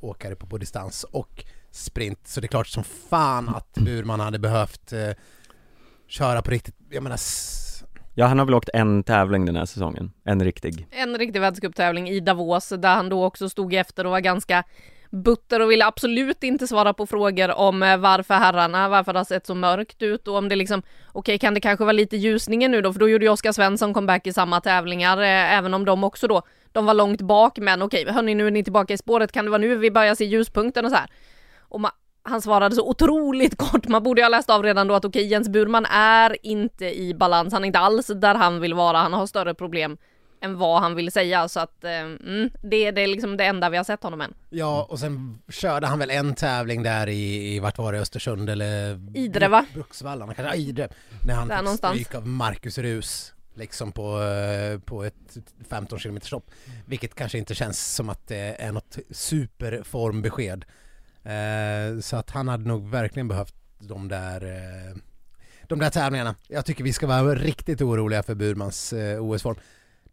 åkare 0.00 0.36
på, 0.36 0.46
på 0.46 0.58
distans 0.58 1.04
och 1.04 1.44
sprint. 1.70 2.26
Så 2.26 2.40
det 2.40 2.44
är 2.44 2.48
klart 2.48 2.66
som 2.66 2.84
fan 2.84 3.48
att 3.48 3.74
Burman 3.74 4.20
hade 4.20 4.38
behövt 4.38 4.92
eh, 4.92 5.10
köra 6.06 6.42
på 6.42 6.50
riktigt. 6.50 6.74
Jag 6.90 7.02
menar 7.02 7.18
Ja 8.16 8.26
han 8.26 8.38
har 8.38 8.46
väl 8.46 8.54
åkt 8.54 8.68
en 8.74 9.02
tävling 9.02 9.46
den 9.46 9.56
här 9.56 9.64
säsongen, 9.64 10.12
en 10.24 10.44
riktig 10.44 10.86
En 10.90 11.18
riktig 11.18 11.40
världscuptävling 11.40 12.08
i 12.08 12.20
Davos 12.20 12.68
där 12.68 12.94
han 12.94 13.08
då 13.08 13.24
också 13.24 13.48
stod 13.48 13.74
efter 13.74 14.04
och 14.04 14.10
var 14.10 14.20
ganska 14.20 14.64
butter 15.14 15.60
och 15.60 15.70
ville 15.70 15.86
absolut 15.86 16.42
inte 16.44 16.66
svara 16.66 16.94
på 16.94 17.06
frågor 17.06 17.50
om 17.50 17.82
eh, 17.82 17.96
varför 17.96 18.34
herrarna, 18.34 18.88
varför 18.88 19.12
det 19.12 19.18
har 19.18 19.24
sett 19.24 19.46
så 19.46 19.54
mörkt 19.54 20.02
ut 20.02 20.28
och 20.28 20.36
om 20.36 20.48
det 20.48 20.56
liksom, 20.56 20.80
okej 20.80 21.18
okay, 21.18 21.38
kan 21.38 21.54
det 21.54 21.60
kanske 21.60 21.84
vara 21.84 21.92
lite 21.92 22.16
ljusningen 22.16 22.70
nu 22.70 22.82
då, 22.82 22.92
för 22.92 23.00
då 23.00 23.08
gjorde 23.08 23.24
ju 23.24 23.30
Oskar 23.30 23.52
Svensson 23.52 23.94
comeback 23.94 24.26
i 24.26 24.32
samma 24.32 24.60
tävlingar, 24.60 25.18
eh, 25.18 25.56
även 25.58 25.74
om 25.74 25.84
de 25.84 26.04
också 26.04 26.26
då, 26.26 26.42
de 26.72 26.86
var 26.86 26.94
långt 26.94 27.20
bak, 27.20 27.58
men 27.58 27.82
okej, 27.82 28.02
okay, 28.02 28.14
hörni 28.14 28.34
nu 28.34 28.46
är 28.46 28.50
ni 28.50 28.64
tillbaka 28.64 28.94
i 28.94 28.98
spåret, 28.98 29.32
kan 29.32 29.44
det 29.44 29.50
vara 29.50 29.58
nu 29.58 29.76
vi 29.76 29.90
börjar 29.90 30.14
se 30.14 30.24
ljuspunkten 30.24 30.84
och 30.84 30.90
så 30.90 30.96
här. 30.96 31.10
Och 31.60 31.80
man, 31.80 31.90
han 32.22 32.42
svarade 32.42 32.74
så 32.74 32.88
otroligt 32.88 33.56
kort, 33.70 33.88
man 33.88 34.02
borde 34.02 34.20
ju 34.20 34.24
ha 34.24 34.28
läst 34.28 34.50
av 34.50 34.62
redan 34.62 34.88
då 34.88 34.94
att 34.94 35.04
okej, 35.04 35.20
okay, 35.20 35.30
Jens 35.30 35.48
Burman 35.48 35.86
är 35.86 36.46
inte 36.46 37.00
i 37.00 37.14
balans, 37.14 37.52
han 37.52 37.64
är 37.64 37.66
inte 37.66 37.78
alls 37.78 38.06
där 38.06 38.34
han 38.34 38.60
vill 38.60 38.74
vara, 38.74 38.98
han 38.98 39.12
har 39.12 39.26
större 39.26 39.54
problem 39.54 39.96
än 40.44 40.58
vad 40.58 40.82
han 40.82 40.94
vill 40.94 41.12
säga 41.12 41.48
så 41.48 41.60
att 41.60 41.84
eh, 41.84 41.90
mm, 41.90 42.50
det, 42.62 42.90
det 42.90 43.00
är 43.00 43.06
liksom 43.06 43.36
det 43.36 43.44
enda 43.44 43.70
vi 43.70 43.76
har 43.76 43.84
sett 43.84 44.02
honom 44.02 44.20
än. 44.20 44.34
Ja, 44.50 44.86
och 44.90 44.98
sen 44.98 45.38
körde 45.48 45.86
han 45.86 45.98
väl 45.98 46.10
en 46.10 46.34
tävling 46.34 46.82
där 46.82 47.08
i, 47.08 47.54
i 47.54 47.60
vart 47.60 47.78
var 47.78 47.92
det, 47.92 47.98
Östersund 47.98 48.50
eller? 48.50 49.00
Idre, 49.16 49.48
va? 49.48 49.66
Bruksvallarna 49.74 50.34
kanske, 50.34 50.56
ja, 50.56 50.62
Idre. 50.62 50.88
När 51.26 51.34
han 51.34 51.48
Där 51.48 51.56
fick 51.56 51.64
någonstans. 51.64 51.94
stryk 51.94 52.14
av 52.14 52.28
Marcus 52.28 52.78
Rus. 52.78 53.30
Liksom 53.56 53.92
på, 53.92 54.22
eh, 54.22 54.78
på 54.78 55.04
ett 55.04 55.36
15 55.68 55.98
km 55.98 56.18
lopp. 56.30 56.50
Vilket 56.86 57.14
kanske 57.14 57.38
inte 57.38 57.54
känns 57.54 57.94
som 57.94 58.08
att 58.08 58.26
det 58.26 58.56
är 58.58 58.72
något 58.72 58.98
superformbesked. 59.10 60.64
Eh, 61.24 62.00
så 62.00 62.16
att 62.16 62.30
han 62.30 62.48
hade 62.48 62.68
nog 62.68 62.90
verkligen 62.90 63.28
behövt 63.28 63.54
de 63.78 64.08
där 64.08 64.44
eh, 64.44 64.96
de 65.68 65.78
där 65.78 65.90
tävlingarna. 65.90 66.34
Jag 66.48 66.64
tycker 66.66 66.84
vi 66.84 66.92
ska 66.92 67.06
vara 67.06 67.34
riktigt 67.34 67.82
oroliga 67.82 68.22
för 68.22 68.34
Burmans 68.34 68.92
eh, 68.92 69.24
OS-form. 69.24 69.56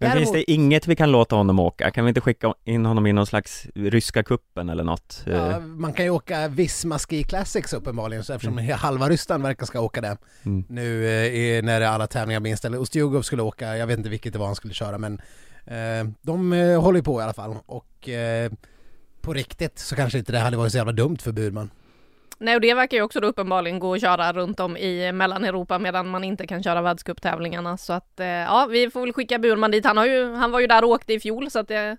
Men 0.01 0.09
Däremot- 0.09 0.19
finns 0.19 0.31
det 0.45 0.51
inget 0.51 0.87
vi 0.87 0.95
kan 0.95 1.11
låta 1.11 1.35
honom 1.35 1.59
åka? 1.59 1.91
Kan 1.91 2.05
vi 2.05 2.09
inte 2.09 2.21
skicka 2.21 2.53
in 2.63 2.85
honom 2.85 3.07
i 3.07 3.13
någon 3.13 3.25
slags 3.25 3.67
ryska 3.75 4.23
kuppen 4.23 4.69
eller 4.69 4.83
något? 4.83 5.23
Ja, 5.25 5.51
Eh, 5.51 5.59
man 5.59 5.93
kan 5.93 6.05
ju 6.05 6.11
åka 6.11 6.47
Visma 6.47 6.99
Ski 6.99 7.23
Classics 7.23 7.73
uppenbarligen, 7.73 8.23
så 8.23 8.33
eftersom 8.33 8.57
halva 8.57 9.09
Ryssland 9.09 9.43
verkar 9.43 9.65
ska 9.65 9.79
åka 9.81 10.01
det 10.01 10.17
Mm. 10.45 10.63
nu 10.69 11.05
eh, 11.07 11.25
i- 11.25 11.61
när 11.61 11.81
alla 11.81 12.07
tävlingar 12.07 12.39
blir 12.39 12.51
inställda. 12.51 12.77
Ustjugov 12.77 13.21
skulle 13.21 13.41
åka, 13.41 13.77
jag 13.77 13.87
vet 13.87 13.97
inte 13.97 14.09
vilket 14.09 14.33
det 14.33 14.39
var 14.39 14.45
han 14.45 14.55
skulle 14.55 14.73
köra 14.73 14.97
men 14.97 15.21
eh, 15.65 16.07
de 16.21 16.53
eh, 16.53 16.81
håller 16.81 16.99
ju 16.99 17.03
på 17.03 17.19
i 17.19 17.23
alla 17.23 17.33
fall 17.33 17.55
och 17.65 18.09
eh, 18.09 18.51
på 19.21 19.33
riktigt 19.33 19.79
så 19.79 19.95
kanske 19.95 20.17
inte 20.19 20.31
det 20.31 20.39
hade 20.39 20.57
varit 20.57 20.71
så 20.71 20.77
jävla 20.77 20.91
dumt 20.93 21.17
för 21.21 21.31
Burman. 21.31 21.69
Nej 22.41 22.55
och 22.55 22.61
det 22.61 22.73
verkar 22.73 22.97
ju 22.97 23.03
också 23.03 23.19
då 23.19 23.27
uppenbarligen 23.27 23.79
gå 23.79 23.93
att 23.93 24.01
köra 24.01 24.33
runt 24.33 24.59
om 24.59 24.77
i 24.77 25.11
Mellaneuropa 25.11 25.79
medan 25.79 26.07
man 26.09 26.23
inte 26.23 26.47
kan 26.47 26.63
köra 26.63 26.81
världscuptävlingarna 26.81 27.77
så 27.77 27.93
att 27.93 28.19
eh, 28.19 28.27
ja 28.27 28.67
vi 28.71 28.89
får 28.89 29.01
väl 29.01 29.13
skicka 29.13 29.39
Burman 29.39 29.71
dit. 29.71 29.85
Han, 29.85 29.97
har 29.97 30.05
ju, 30.05 30.33
han 30.33 30.51
var 30.51 30.59
ju 30.59 30.67
där 30.67 30.83
och 30.83 30.89
åkte 30.89 31.13
i 31.13 31.19
fjol 31.19 31.51
så 31.51 31.59
att 31.59 31.67
det 31.67 31.75
är 31.75 31.97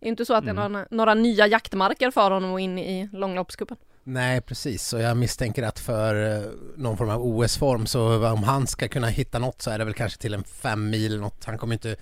inte 0.00 0.24
så 0.24 0.34
att 0.34 0.44
det 0.44 0.50
är 0.50 0.54
några, 0.54 0.86
några 0.90 1.14
nya 1.14 1.46
jaktmarker 1.46 2.10
för 2.10 2.30
honom 2.30 2.54
att 2.54 2.60
in 2.60 2.78
i 2.78 3.08
långloppscupen. 3.12 3.76
Nej 4.04 4.40
precis, 4.40 4.92
och 4.92 5.00
jag 5.00 5.16
misstänker 5.16 5.62
att 5.62 5.78
för 5.78 6.36
eh, 6.36 6.42
någon 6.76 6.96
form 6.96 7.10
av 7.10 7.22
OS-form 7.22 7.86
så 7.86 8.32
om 8.32 8.42
han 8.42 8.66
ska 8.66 8.88
kunna 8.88 9.06
hitta 9.06 9.38
något 9.38 9.62
så 9.62 9.70
är 9.70 9.78
det 9.78 9.84
väl 9.84 9.94
kanske 9.94 10.18
till 10.18 10.34
en 10.34 10.44
fem 10.44 10.90
mil 10.90 11.20
något. 11.20 11.44
Han 11.44 11.58
kommer 11.58 11.74
inte... 11.74 11.96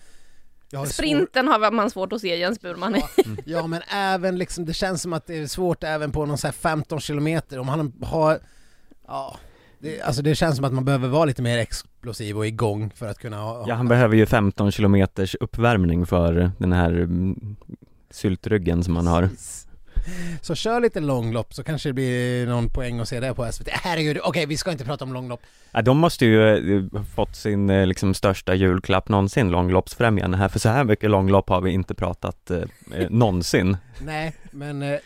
Jag 0.71 0.79
har 0.79 0.87
svår- 0.87 0.93
Sprinten 0.93 1.49
har 1.49 1.71
man 1.71 1.91
svårt 1.91 2.13
att 2.13 2.21
se 2.21 2.37
Jens 2.37 2.61
Burman 2.61 2.97
i. 2.97 3.03
Ja 3.45 3.67
men 3.67 3.83
även 3.93 4.39
liksom, 4.39 4.65
det 4.65 4.73
känns 4.75 5.03
som 5.03 5.13
att 5.13 5.27
det 5.27 5.39
är 5.39 5.47
svårt 5.47 5.85
även 5.85 6.13
på 6.13 6.27
någon 6.27 6.39
så 6.39 6.47
här 6.47 6.53
15 6.53 7.01
kilometer 7.01 7.59
om 7.59 7.69
han 7.69 7.93
har, 8.03 8.39
ja, 9.07 9.37
det, 9.79 10.01
alltså 10.03 10.23
det 10.23 10.35
känns 10.35 10.57
som 10.57 10.65
att 10.65 10.73
man 10.73 10.85
behöver 10.85 11.09
vara 11.09 11.25
lite 11.25 11.43
mer 11.43 11.59
explosiv 11.59 12.37
och 12.39 12.47
igång 12.47 12.91
för 12.95 13.09
att 13.09 13.19
kunna 13.19 13.37
ha, 13.37 13.65
Ja, 13.69 13.75
han 13.75 13.89
behöver 13.89 14.17
ju 14.17 14.27
15 14.27 14.71
kilometers 14.73 15.35
uppvärmning 15.35 16.07
för 16.07 16.51
den 16.59 16.73
här 16.73 16.91
mm, 16.93 17.57
syltryggen 18.11 18.85
som 18.85 18.97
han 18.97 19.07
har. 19.07 19.29
Så 20.43 20.55
kör 20.55 20.81
lite 20.81 21.01
långlopp 21.01 21.55
så 21.55 21.65
kanske 21.65 21.89
det 21.89 21.93
blir 21.93 22.47
någon 22.47 22.69
poäng 22.69 23.01
att 23.01 23.09
se 23.09 23.21
det 23.21 23.35
på 23.35 23.53
SVT. 23.53 23.69
Herregud, 23.69 24.19
okej 24.23 24.47
vi 24.47 24.57
ska 24.57 24.73
inte 24.73 24.85
prata 24.85 25.05
om 25.05 25.13
långlopp. 25.13 25.41
Ja, 25.73 25.83
de 25.83 25.99
måste 25.99 26.27
ju 26.27 26.77
eh, 26.77 26.85
ha 26.93 27.05
fått 27.05 27.37
sin 27.37 27.71
eh, 27.71 27.87
liksom 27.87 28.15
största 28.15 28.55
julklapp 28.55 29.09
någonsin, 29.09 29.51
långloppsfrämjande 29.51 30.37
här, 30.37 30.49
för 30.49 30.59
så 30.59 30.69
här 30.69 30.85
mycket 30.85 31.11
långlopp 31.11 31.49
har 31.49 31.61
vi 31.61 31.71
inte 31.71 31.95
pratat 31.95 32.51
eh, 32.51 32.59
eh, 32.95 33.07
någonsin. 33.11 33.77
Nej, 34.01 34.35
men 34.51 34.83
eh, 34.83 34.99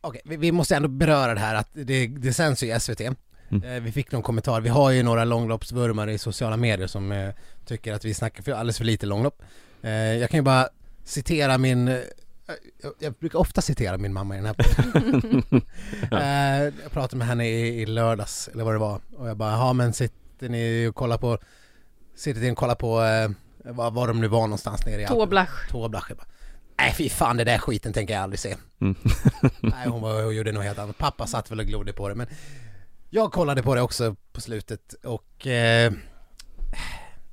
okej, 0.00 0.20
vi, 0.24 0.36
vi 0.36 0.52
måste 0.52 0.76
ändå 0.76 0.88
beröra 0.88 1.34
det 1.34 1.40
här 1.40 1.54
att 1.54 1.68
det, 1.72 2.06
det 2.06 2.32
sänds 2.32 2.62
ju 2.62 2.76
i 2.76 2.80
SVT. 2.80 3.00
Mm. 3.00 3.64
Eh, 3.64 3.82
vi 3.82 3.92
fick 3.92 4.12
någon 4.12 4.22
kommentar, 4.22 4.60
vi 4.60 4.68
har 4.68 4.90
ju 4.90 5.02
några 5.02 5.24
långloppsvurmare 5.24 6.12
i 6.12 6.18
sociala 6.18 6.56
medier 6.56 6.86
som 6.86 7.12
eh, 7.12 7.30
tycker 7.66 7.92
att 7.92 8.04
vi 8.04 8.14
snackar 8.14 8.42
för 8.42 8.52
alldeles 8.52 8.78
för 8.78 8.84
lite 8.84 9.06
långlopp. 9.06 9.42
Eh, 9.82 9.92
jag 9.92 10.30
kan 10.30 10.38
ju 10.38 10.42
bara 10.42 10.68
citera 11.04 11.58
min 11.58 11.88
eh, 11.88 11.98
jag, 12.82 12.92
jag 12.98 13.12
brukar 13.14 13.38
ofta 13.38 13.62
citera 13.62 13.98
min 13.98 14.12
mamma 14.12 14.34
i 14.34 14.38
den 14.38 14.46
här 14.46 14.54
podden. 14.54 15.42
eh, 16.12 16.82
Jag 16.82 16.92
pratade 16.92 17.16
med 17.16 17.26
henne 17.26 17.48
i, 17.48 17.82
i 17.82 17.86
lördags, 17.86 18.48
eller 18.52 18.64
vad 18.64 18.74
det 18.74 18.78
var, 18.78 19.00
och 19.16 19.28
jag 19.28 19.36
bara, 19.36 19.50
ja 19.52 19.72
men 19.72 19.92
sitter 19.92 20.48
ni 20.48 20.86
och 20.86 20.94
kollar 20.94 21.18
på, 21.18 21.38
sitter 22.14 22.40
ni 22.40 22.52
och 22.52 22.56
kollar 22.56 22.74
på, 22.74 23.02
eh, 23.02 23.30
var, 23.72 23.90
var 23.90 24.08
de 24.08 24.20
nu 24.20 24.28
var 24.28 24.40
någonstans 24.40 24.86
nere 24.86 25.00
i 25.00 25.04
Alperna? 25.04 25.20
Tåblach. 25.20 25.68
Tåblach. 25.70 26.06
Jag 26.08 26.16
bara, 26.18 26.26
Nej 26.78 26.94
fy 26.94 27.08
fan 27.08 27.36
det 27.36 27.44
där 27.44 27.58
skiten 27.58 27.92
tänker 27.92 28.14
jag 28.14 28.22
aldrig 28.22 28.38
se. 28.40 28.56
Mm. 28.80 28.94
Nej 29.60 29.88
hon, 29.88 30.00
var, 30.02 30.22
hon 30.22 30.36
gjorde 30.36 30.52
något 30.52 30.64
helt 30.64 30.78
annat. 30.78 30.98
Pappa 30.98 31.26
satt 31.26 31.50
väl 31.50 31.60
och 31.60 31.66
glodde 31.66 31.92
på 31.92 32.08
det 32.08 32.14
men 32.14 32.26
jag 33.10 33.32
kollade 33.32 33.62
på 33.62 33.74
det 33.74 33.80
också 33.80 34.16
på 34.32 34.40
slutet 34.40 34.94
och 35.04 35.46
eh, 35.46 35.92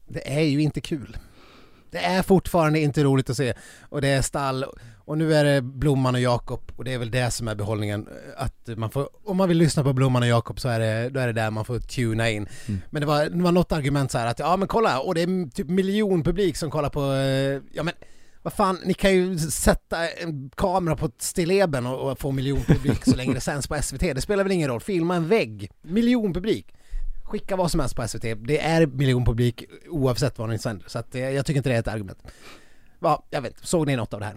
det 0.07 0.37
är 0.37 0.41
ju 0.43 0.61
inte 0.61 0.81
kul. 0.81 1.17
Det 1.91 1.97
är 1.97 2.23
fortfarande 2.23 2.79
inte 2.79 3.03
roligt 3.03 3.29
att 3.29 3.37
se 3.37 3.53
och 3.89 4.01
det 4.01 4.07
är 4.07 4.21
stall 4.21 4.65
och 5.09 5.17
nu 5.17 5.33
är 5.33 5.43
det 5.43 5.61
Blomman 5.61 6.15
och 6.15 6.21
Jakob 6.21 6.71
och 6.75 6.83
det 6.83 6.93
är 6.93 6.97
väl 6.97 7.11
det 7.11 7.31
som 7.31 7.47
är 7.47 7.55
behållningen 7.55 8.07
att 8.37 8.69
man 8.77 8.91
får, 8.91 9.09
om 9.23 9.37
man 9.37 9.49
vill 9.49 9.57
lyssna 9.57 9.83
på 9.83 9.93
Blomman 9.93 10.23
och 10.23 10.27
Jakob 10.27 10.59
så 10.59 10.69
är 10.69 10.79
det, 10.79 11.09
då 11.09 11.19
är 11.19 11.27
det 11.27 11.33
där 11.33 11.51
man 11.51 11.65
får 11.65 11.79
tuna 11.79 12.29
in. 12.29 12.47
Mm. 12.67 12.81
Men 12.89 13.01
det 13.01 13.05
var, 13.05 13.25
det 13.25 13.43
var 13.43 13.51
något 13.51 13.71
argument 13.71 14.11
så 14.11 14.17
här 14.17 14.27
att 14.27 14.39
ja 14.39 14.57
men 14.57 14.67
kolla 14.67 14.99
och 14.99 15.15
det 15.15 15.21
är 15.21 15.49
typ 15.49 15.69
miljonpublik 15.69 16.57
som 16.57 16.71
kollar 16.71 16.89
på, 16.89 17.13
eh, 17.13 17.61
ja 17.73 17.83
men 17.83 17.93
vad 18.41 18.53
fan, 18.53 18.79
ni 18.85 18.93
kan 18.93 19.13
ju 19.13 19.37
sätta 19.37 20.09
en 20.09 20.49
kamera 20.55 20.95
på 20.95 21.11
stilleben 21.17 21.85
och, 21.85 22.11
och 22.11 22.19
få 22.19 22.31
miljonpublik 22.31 23.05
så 23.05 23.15
länge 23.15 23.33
det 23.33 23.41
sänds 23.41 23.67
på 23.67 23.81
SVT. 23.81 23.99
Det 23.99 24.21
spelar 24.21 24.43
väl 24.43 24.51
ingen 24.51 24.69
roll, 24.69 24.81
filma 24.81 25.15
en 25.15 25.27
vägg, 25.27 25.71
miljonpublik. 25.81 26.73
Skicka 27.23 27.55
vad 27.55 27.71
som 27.71 27.79
helst 27.79 27.95
på 27.95 28.07
SVT, 28.07 28.21
det 28.47 28.59
är 28.59 28.85
miljonpublik 28.85 29.63
oavsett 29.89 30.37
vad 30.37 30.49
ni 30.49 30.59
sänder. 30.59 30.89
Så 30.89 30.99
att, 30.99 31.15
eh, 31.15 31.29
jag 31.29 31.45
tycker 31.45 31.57
inte 31.57 31.69
det 31.69 31.75
är 31.75 31.79
ett 31.79 31.87
argument. 31.87 32.19
Ja, 32.99 33.25
jag 33.29 33.41
vet, 33.41 33.55
såg 33.61 33.87
ni 33.87 33.95
något 33.95 34.13
av 34.13 34.19
det 34.19 34.25
här? 34.25 34.35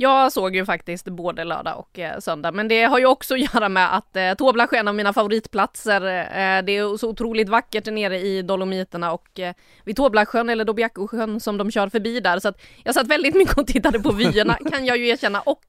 Jag 0.00 0.32
såg 0.32 0.56
ju 0.56 0.64
faktiskt 0.64 1.04
både 1.04 1.44
lördag 1.44 1.78
och 1.78 1.98
eh, 1.98 2.18
söndag, 2.18 2.52
men 2.52 2.68
det 2.68 2.84
har 2.84 2.98
ju 2.98 3.06
också 3.06 3.34
att 3.34 3.54
göra 3.54 3.68
med 3.68 3.96
att 3.96 4.16
eh, 4.16 4.34
Tåblach 4.34 4.72
är 4.72 4.76
en 4.76 4.88
av 4.88 4.94
mina 4.94 5.12
favoritplatser. 5.12 6.00
Eh, 6.00 6.64
det 6.64 6.76
är 6.76 6.96
så 6.96 7.08
otroligt 7.08 7.48
vackert 7.48 7.86
nere 7.86 8.18
i 8.18 8.42
Dolomiterna 8.42 9.12
och 9.12 9.40
eh, 9.40 9.54
vid 9.84 9.96
Tåblachsjön 9.96 10.48
eller 10.48 10.64
Dobiakosjön 10.64 11.40
som 11.40 11.58
de 11.58 11.70
kör 11.70 11.88
förbi 11.88 12.20
där, 12.20 12.38
så 12.38 12.48
att 12.48 12.60
jag 12.84 12.94
satt 12.94 13.06
väldigt 13.06 13.34
mycket 13.40 13.58
och 13.58 13.66
tittade 13.66 14.00
på 14.00 14.12
vyerna 14.12 14.58
kan 14.70 14.86
jag 14.86 14.96
ju 14.96 15.08
erkänna 15.08 15.40
och 15.40 15.64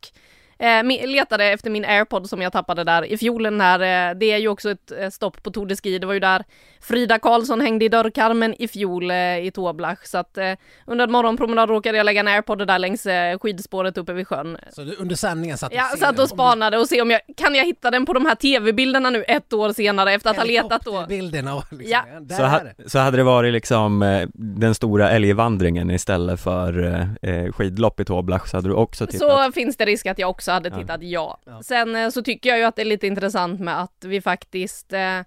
eh, 0.59 1.07
letade 1.07 1.45
efter 1.45 1.69
min 1.69 1.85
airpod 1.85 2.29
som 2.29 2.41
jag 2.41 2.51
tappade 2.53 2.83
där 2.83 3.05
i 3.05 3.17
fjol 3.17 3.53
när 3.53 3.79
eh, 4.11 4.15
det 4.17 4.31
är 4.31 4.37
ju 4.37 4.47
också 4.47 4.71
ett 4.71 4.91
eh, 4.99 5.09
stopp 5.09 5.43
på 5.43 5.51
Tour 5.51 5.65
de 5.65 5.75
Ski. 5.75 5.99
Det 5.99 6.07
var 6.07 6.13
ju 6.13 6.19
där 6.19 6.43
Frida 6.81 7.19
Karlsson 7.19 7.61
hängde 7.61 7.85
i 7.85 7.89
dörrkarmen 7.89 8.55
i 8.59 8.67
fjol 8.67 9.11
eh, 9.11 9.17
i 9.45 9.51
Tåblach 9.53 9.99
så 10.05 10.17
att 10.17 10.37
eh, 10.37 10.53
under 10.85 11.05
en 11.05 11.11
morgonpromenad 11.11 11.69
råkade 11.69 11.97
jag 11.97 12.05
lägga 12.05 12.19
en 12.19 12.27
airpod 12.27 12.67
där 12.67 12.79
längs 12.79 13.05
eh, 13.05 13.39
skidspåret 13.39 13.97
uppe 13.97 14.13
vid 14.13 14.27
sjön. 14.27 14.57
Så 14.71 14.81
du, 14.81 14.95
under 14.95 15.15
sändningen 15.15 15.57
satt 15.57 15.71
du 15.71 15.77
Jag 15.77 15.89
ser- 15.89 15.97
satt 15.97 16.19
och 16.19 16.29
spanade 16.29 16.77
och 16.77 16.87
se 16.87 17.01
om 17.01 17.11
jag, 17.11 17.21
kan 17.37 17.55
jag 17.55 17.65
hitta 17.65 17.91
den 17.91 18.05
på 18.05 18.13
de 18.13 18.25
här 18.25 18.35
tv-bilderna 18.35 19.09
nu 19.09 19.23
ett 19.23 19.53
år 19.53 19.73
senare 19.73 20.13
efter 20.13 20.29
att 20.29 20.37
ha 20.37 20.43
letat 20.43 20.81
då? 20.85 20.91
Och 20.97 21.11
liksom, 21.11 21.81
Ja. 21.85 22.01
där 22.21 22.35
Så, 22.37 22.43
ha, 22.43 22.61
så 22.85 22.99
hade 22.99 23.17
det 23.17 23.23
varit 23.23 23.53
liksom 23.53 24.01
eh, 24.03 24.27
den 24.33 24.75
stora 24.75 25.09
älgvandringen 25.11 25.91
istället 25.91 26.39
för 26.39 27.07
skidlopp 27.51 27.99
i 27.99 28.05
Toblach 28.05 28.47
så 28.47 28.57
hade 28.57 28.67
du 28.69 28.73
också 28.73 29.05
tittat. 29.07 29.45
Så 29.45 29.51
finns 29.51 29.77
det 29.77 29.85
risk 29.85 30.05
att 30.05 30.19
jag 30.19 30.29
också 30.29 30.48
hade 30.51 30.69
Ja. 30.69 30.77
tittat 30.77 31.03
ja. 31.03 31.39
Ja. 31.45 31.63
Sen 31.63 31.95
eh, 31.95 32.09
så 32.09 32.21
tycker 32.21 32.49
jag 32.49 32.57
ju 32.59 32.63
att 32.65 32.75
det 32.75 32.81
är 32.81 32.85
lite 32.85 33.07
intressant 33.07 33.59
med 33.59 33.81
att 33.81 34.03
vi 34.05 34.21
faktiskt, 34.21 34.93
eh, 34.93 35.19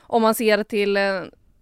om 0.00 0.22
man 0.22 0.34
ser 0.34 0.62
till 0.64 0.96
eh, 0.96 1.02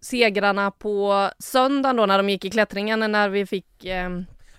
segrarna 0.00 0.70
på 0.70 1.30
söndagen 1.38 1.96
då 1.96 2.06
när 2.06 2.16
de 2.18 2.30
gick 2.30 2.44
i 2.44 2.50
klättringen 2.50 3.00
när 3.12 3.28
vi 3.28 3.46
fick 3.46 3.84
eh, 3.84 4.10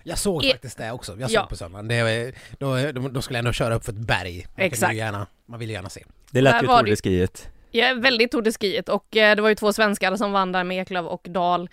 Jag 0.02 0.18
såg 0.18 0.44
E- 0.44 0.50
faktiskt 0.52 0.78
det 0.78 0.90
också, 0.92 1.16
jag 1.20 1.30
såg 1.30 1.40
Ja. 1.42 1.46
på 1.46 1.56
söndagen. 1.56 1.88
Det, 1.88 2.32
då, 2.58 2.92
då, 2.92 3.08
då 3.08 3.22
skulle 3.22 3.36
jag 3.36 3.40
ändå 3.42 3.52
köra 3.52 3.74
upp 3.74 3.84
för 3.84 3.92
ett 3.92 3.98
berg. 3.98 4.46
Man 4.56 4.66
Exakt. 4.66 4.92
ju 4.92 4.96
Gärna, 4.96 5.26
man 5.46 5.60
vill 5.60 5.70
gärna 5.70 5.88
se. 5.88 6.04
det 6.30 6.40
lät 6.40 6.52
där 6.52 6.60
ju 6.60 6.66
Tour 6.66 6.96
Skiet. 6.96 7.48
Ja, 7.70 7.94
väldigt 7.94 8.30
Tour 8.30 8.52
Skiet 8.60 8.88
och 8.88 9.16
eh, 9.16 9.36
det 9.36 9.42
var 9.42 9.48
ju 9.48 9.54
två 9.54 9.72
svenskar 9.72 10.16
som 10.16 10.32
vann 10.32 10.52
där 10.52 10.64
med 10.64 10.82
Eklöf 10.82 11.06
och 11.06 11.26
Dahl 11.30 11.68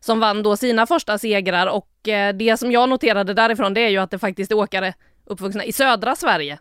som 0.00 0.20
vann 0.20 0.42
då 0.42 0.56
sina 0.56 0.86
första 0.86 1.18
segrar 1.18 1.66
och 1.66 2.08
eh, 2.08 2.34
det 2.34 2.56
som 2.56 2.72
jag 2.72 2.88
noterade 2.88 3.34
därifrån 3.34 3.74
det 3.74 3.80
är 3.80 3.88
ju 3.88 3.98
att 3.98 4.10
det 4.10 4.18
faktiskt 4.18 4.50
är 4.50 4.54
åkare 4.56 4.94
uppvuxna 5.28 5.64
i 5.64 5.72
södra 5.72 6.16
Sverige. 6.16 6.58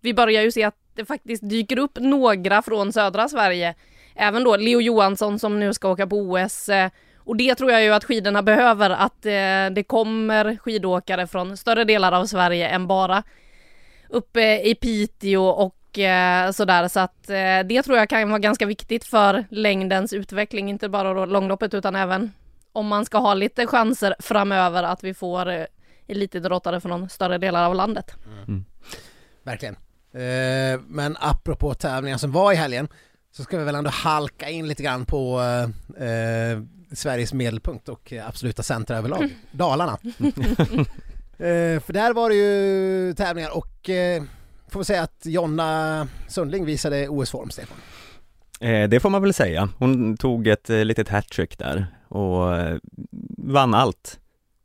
Vi 0.00 0.14
börjar 0.14 0.42
ju 0.42 0.52
se 0.52 0.64
att 0.64 0.76
det 0.94 1.04
faktiskt 1.04 1.48
dyker 1.48 1.78
upp 1.78 1.98
några 2.00 2.62
från 2.62 2.92
södra 2.92 3.28
Sverige. 3.28 3.74
Även 4.14 4.44
då 4.44 4.56
Leo 4.56 4.80
Johansson 4.80 5.38
som 5.38 5.60
nu 5.60 5.74
ska 5.74 5.88
åka 5.88 6.06
på 6.06 6.16
OS. 6.16 6.68
Eh, 6.68 6.90
och 7.18 7.36
det 7.36 7.54
tror 7.54 7.72
jag 7.72 7.82
ju 7.82 7.94
att 7.94 8.04
skidorna 8.04 8.42
behöver, 8.42 8.90
att 8.90 9.26
eh, 9.26 9.74
det 9.74 9.86
kommer 9.86 10.56
skidåkare 10.56 11.26
från 11.26 11.56
större 11.56 11.84
delar 11.84 12.12
av 12.12 12.26
Sverige 12.26 12.68
än 12.68 12.86
bara 12.86 13.22
uppe 14.08 14.60
i 14.68 14.74
Piteå 14.74 15.44
och 15.44 15.98
eh, 15.98 16.50
sådär. 16.50 16.88
Så 16.88 17.00
att 17.00 17.26
det 17.64 17.82
tror 17.82 17.98
jag 17.98 18.08
kan 18.08 18.28
vara 18.28 18.38
ganska 18.38 18.66
viktigt 18.66 19.04
för 19.04 19.44
längdens 19.50 20.12
utveckling, 20.12 20.70
inte 20.70 20.88
bara 20.88 21.14
då 21.14 21.24
långloppet 21.24 21.74
utan 21.74 21.96
även 21.96 22.32
om 22.72 22.86
man 22.86 23.04
ska 23.04 23.18
ha 23.18 23.34
lite 23.34 23.66
chanser 23.66 24.14
framöver 24.18 24.82
att 24.82 25.04
vi 25.04 25.14
får 25.14 25.66
elitidrottare 26.06 26.80
från 26.80 27.08
större 27.08 27.38
delar 27.38 27.64
av 27.64 27.74
landet. 27.74 28.14
Verkligen. 29.42 29.76
Eh, 30.12 30.80
men 30.86 31.16
apropå 31.20 31.74
tävlingar 31.74 32.18
som 32.18 32.32
var 32.32 32.52
i 32.52 32.56
helgen 32.56 32.88
så 33.32 33.42
ska 33.42 33.58
vi 33.58 33.64
väl 33.64 33.74
ändå 33.74 33.90
halka 33.90 34.48
in 34.48 34.68
lite 34.68 34.82
grann 34.82 35.06
på 35.06 35.40
eh, 35.40 36.08
eh, 36.08 36.62
Sveriges 36.92 37.32
medelpunkt 37.32 37.88
och 37.88 38.12
absoluta 38.26 38.62
centra 38.62 38.96
överlag, 38.96 39.30
Dalarna. 39.50 39.92
eh, 41.38 41.80
för 41.80 41.92
där 41.92 42.12
var 42.12 42.28
det 42.28 42.34
ju 42.34 43.14
tävlingar 43.14 43.56
och 43.56 43.90
eh, 43.90 44.22
får 44.68 44.80
vi 44.80 44.84
säga 44.84 45.02
att 45.02 45.26
Jonna 45.26 46.08
Sundling 46.28 46.64
visade 46.64 47.08
OS-form, 47.08 47.50
Stefan. 47.50 47.78
Eh, 48.60 48.88
det 48.88 49.00
får 49.00 49.10
man 49.10 49.22
väl 49.22 49.34
säga. 49.34 49.68
Hon 49.78 50.16
tog 50.16 50.46
ett 50.46 50.68
litet 50.68 51.08
hattrick 51.08 51.58
där 51.58 51.86
och 52.08 52.46
vann 53.38 53.74
allt. 53.74 54.18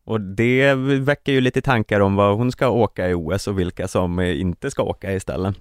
Och 0.10 0.22
det 0.22 0.76
väcker 0.76 1.32
ju 1.32 1.42
lite 1.42 1.62
tankar 1.62 2.00
om 2.00 2.16
vad 2.16 2.38
hon 2.38 2.52
ska 2.52 2.70
åka 2.70 3.10
i 3.10 3.14
OS 3.14 3.48
och 3.48 3.60
vilka 3.60 3.88
som 3.88 4.20
inte 4.20 4.72
ska 4.72 4.84
åka 4.84 5.14
istället. 5.14 5.56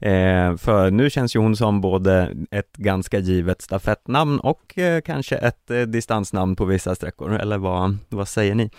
Eh, 0.00 0.56
för 0.56 0.90
nu 0.90 1.10
känns 1.10 1.36
ju 1.36 1.40
hon 1.40 1.56
som 1.56 1.80
både 1.80 2.36
ett 2.50 2.72
ganska 2.76 3.18
givet 3.18 3.62
stafettnamn 3.62 4.40
och 4.40 4.78
eh, 4.78 5.00
kanske 5.00 5.36
ett 5.36 5.70
eh, 5.70 5.80
distansnamn 5.80 6.56
på 6.56 6.64
vissa 6.64 6.94
sträckor, 6.94 7.34
eller 7.34 7.58
vad, 7.58 7.96
vad 8.08 8.28
säger 8.28 8.54
ni? 8.54 8.70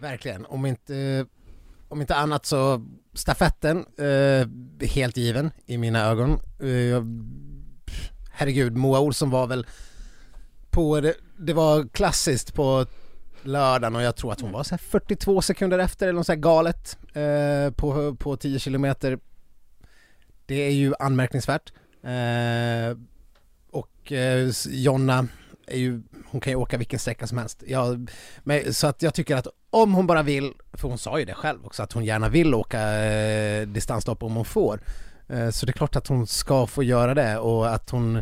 Verkligen, 0.00 0.46
om 0.46 0.66
inte, 0.66 1.26
om 1.88 2.00
inte 2.00 2.14
annat 2.14 2.46
så 2.46 2.86
stafetten, 3.14 3.84
eh, 3.98 4.48
helt 4.88 5.16
given 5.16 5.50
i 5.66 5.78
mina 5.78 6.00
ögon. 6.00 6.30
Eh, 6.60 7.04
herregud, 8.32 8.76
Moa 8.76 9.00
Olsson 9.00 9.30
var 9.30 9.46
väl 9.46 9.66
på, 10.70 11.00
det, 11.00 11.14
det 11.38 11.52
var 11.52 11.88
klassiskt 11.88 12.54
på 12.54 12.86
lördagen 13.42 13.96
och 13.96 14.02
jag 14.02 14.16
tror 14.16 14.32
att 14.32 14.40
hon 14.40 14.52
var 14.52 14.62
så 14.62 14.78
42 14.78 15.42
sekunder 15.42 15.78
efter 15.78 16.06
eller 16.06 16.16
något 16.16 16.26
så 16.26 16.34
galet 16.34 16.98
eh, 17.14 17.70
på, 17.74 18.16
på 18.16 18.36
10 18.36 18.58
kilometer. 18.58 19.18
Det 20.46 20.54
är 20.54 20.72
ju 20.72 20.94
anmärkningsvärt. 20.98 21.72
Eh, 22.02 22.98
och 23.70 24.12
eh, 24.12 24.50
Jonna 24.68 25.28
är 25.66 25.78
ju, 25.78 26.02
hon 26.26 26.40
kan 26.40 26.50
ju 26.50 26.56
åka 26.56 26.78
vilken 26.78 26.98
sträcka 26.98 27.26
som 27.26 27.38
helst. 27.38 27.62
Jag, 27.66 28.10
men, 28.42 28.74
så 28.74 28.86
att 28.86 29.02
jag 29.02 29.14
tycker 29.14 29.36
att 29.36 29.46
om 29.70 29.94
hon 29.94 30.06
bara 30.06 30.22
vill, 30.22 30.52
för 30.72 30.88
hon 30.88 30.98
sa 30.98 31.18
ju 31.18 31.24
det 31.24 31.34
själv 31.34 31.66
också, 31.66 31.82
att 31.82 31.92
hon 31.92 32.04
gärna 32.04 32.28
vill 32.28 32.54
åka 32.54 32.80
eh, 33.04 33.66
distanslopp 33.66 34.22
om 34.22 34.34
hon 34.34 34.44
får. 34.44 34.80
Eh, 35.28 35.50
så 35.50 35.66
det 35.66 35.70
är 35.70 35.76
klart 35.76 35.96
att 35.96 36.06
hon 36.06 36.26
ska 36.26 36.66
få 36.66 36.82
göra 36.82 37.14
det 37.14 37.38
och 37.38 37.74
att 37.74 37.90
hon 37.90 38.16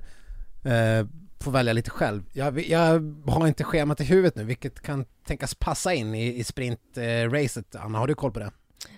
eh, 0.64 1.06
får 1.44 1.50
välja 1.50 1.72
lite 1.72 1.90
själv. 1.90 2.22
Jag, 2.32 2.60
jag, 2.60 3.14
har 3.26 3.46
inte 3.46 3.64
schemat 3.64 4.00
i 4.00 4.04
huvudet 4.04 4.36
nu, 4.36 4.44
vilket 4.44 4.82
kan 4.82 5.04
tänkas 5.26 5.54
passa 5.54 5.94
in 5.94 6.14
i, 6.14 6.38
i 6.38 6.44
sprintracet. 6.44 7.76
Anna, 7.76 7.98
har 7.98 8.06
du 8.06 8.14
koll 8.14 8.32
på 8.32 8.38
det? 8.38 8.50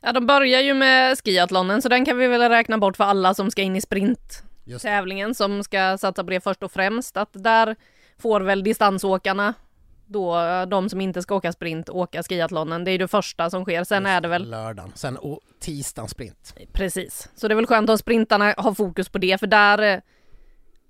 Ja, 0.02 0.12
de 0.12 0.26
börjar 0.26 0.60
ju 0.60 0.74
med 0.74 1.18
skiathlonen, 1.18 1.82
så 1.82 1.88
den 1.88 2.04
kan 2.04 2.18
vi 2.18 2.26
väl 2.26 2.48
räkna 2.48 2.78
bort 2.78 2.96
för 2.96 3.04
alla 3.04 3.34
som 3.34 3.50
ska 3.50 3.62
in 3.62 3.76
i 3.76 3.80
sprint 3.80 4.42
Just 4.64 4.84
tävlingen 4.84 5.34
som 5.34 5.64
ska 5.64 5.98
satsa 5.98 6.24
på 6.24 6.30
det 6.30 6.40
först 6.40 6.62
och 6.62 6.72
främst. 6.72 7.16
Att 7.16 7.30
där 7.32 7.76
får 8.18 8.40
väl 8.40 8.62
distansåkarna 8.62 9.54
då 10.06 10.36
de 10.68 10.88
som 10.88 11.00
inte 11.00 11.22
ska 11.22 11.34
åka 11.34 11.52
sprint 11.52 11.88
åka 11.88 12.22
skiathlonen. 12.22 12.84
Det 12.84 12.90
är 12.90 12.98
det 12.98 13.08
första 13.08 13.50
som 13.50 13.64
sker. 13.64 13.84
Sen 13.84 14.06
är 14.06 14.20
det 14.20 14.28
väl 14.28 14.50
Lördagen, 14.50 14.92
sen 14.94 15.16
och 15.16 15.40
tisdagen 15.60 16.08
sprint. 16.08 16.54
precis. 16.72 17.28
Så 17.34 17.48
det 17.48 17.54
är 17.54 17.56
väl 17.56 17.66
skönt 17.66 17.90
om 17.90 17.98
sprintarna 17.98 18.54
har 18.56 18.74
fokus 18.74 19.08
på 19.08 19.18
det 19.18 19.38
för 19.38 19.46
där 19.46 20.02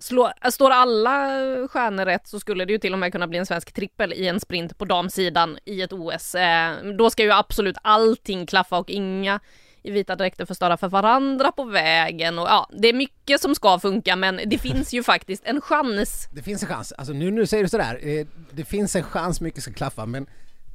Slå, 0.03 0.33
står 0.51 0.71
alla 0.71 1.29
stjärnor 1.69 2.05
rätt 2.05 2.27
så 2.27 2.41
skulle 2.41 2.65
det 2.65 2.73
ju 2.73 2.79
till 2.79 2.93
och 2.93 2.99
med 2.99 3.13
kunna 3.13 3.27
bli 3.27 3.39
en 3.39 3.47
svensk 3.47 3.73
trippel 3.73 4.13
i 4.13 4.29
en 4.29 4.41
sprint 4.41 4.79
på 4.79 4.85
damsidan 4.85 5.59
i 5.65 5.83
ett 5.83 5.93
OS. 5.93 6.35
Eh, 6.35 6.85
då 6.99 7.11
ska 7.11 7.23
ju 7.23 7.33
absolut 7.33 7.77
allting 7.83 8.47
klaffa 8.47 8.79
och 8.79 8.91
inga 8.91 9.41
i 9.83 9.91
vita 9.91 10.17
dräkter 10.17 10.47
förstöra 10.47 10.77
för 10.77 10.89
varandra 10.89 11.53
på 11.53 11.65
vägen 11.65 12.39
och 12.39 12.47
ja, 12.47 12.71
det 12.73 12.89
är 12.89 12.93
mycket 12.93 13.41
som 13.41 13.55
ska 13.55 13.79
funka 13.79 14.17
men 14.17 14.41
det 14.47 14.59
finns 14.59 14.93
ju 14.95 15.03
faktiskt 15.03 15.43
en 15.47 15.61
chans. 15.61 16.29
Det 16.33 16.43
finns 16.43 16.63
en 16.63 16.69
chans, 16.69 16.93
alltså 16.93 17.13
nu, 17.13 17.31
nu 17.31 17.47
säger 17.47 17.63
du 17.63 17.69
sådär, 17.69 17.99
eh, 18.03 18.27
det 18.51 18.65
finns 18.65 18.97
en 18.97 19.03
chans 19.03 19.41
mycket 19.41 19.63
ska 19.63 19.73
klaffa 19.73 20.07
men 20.07 20.27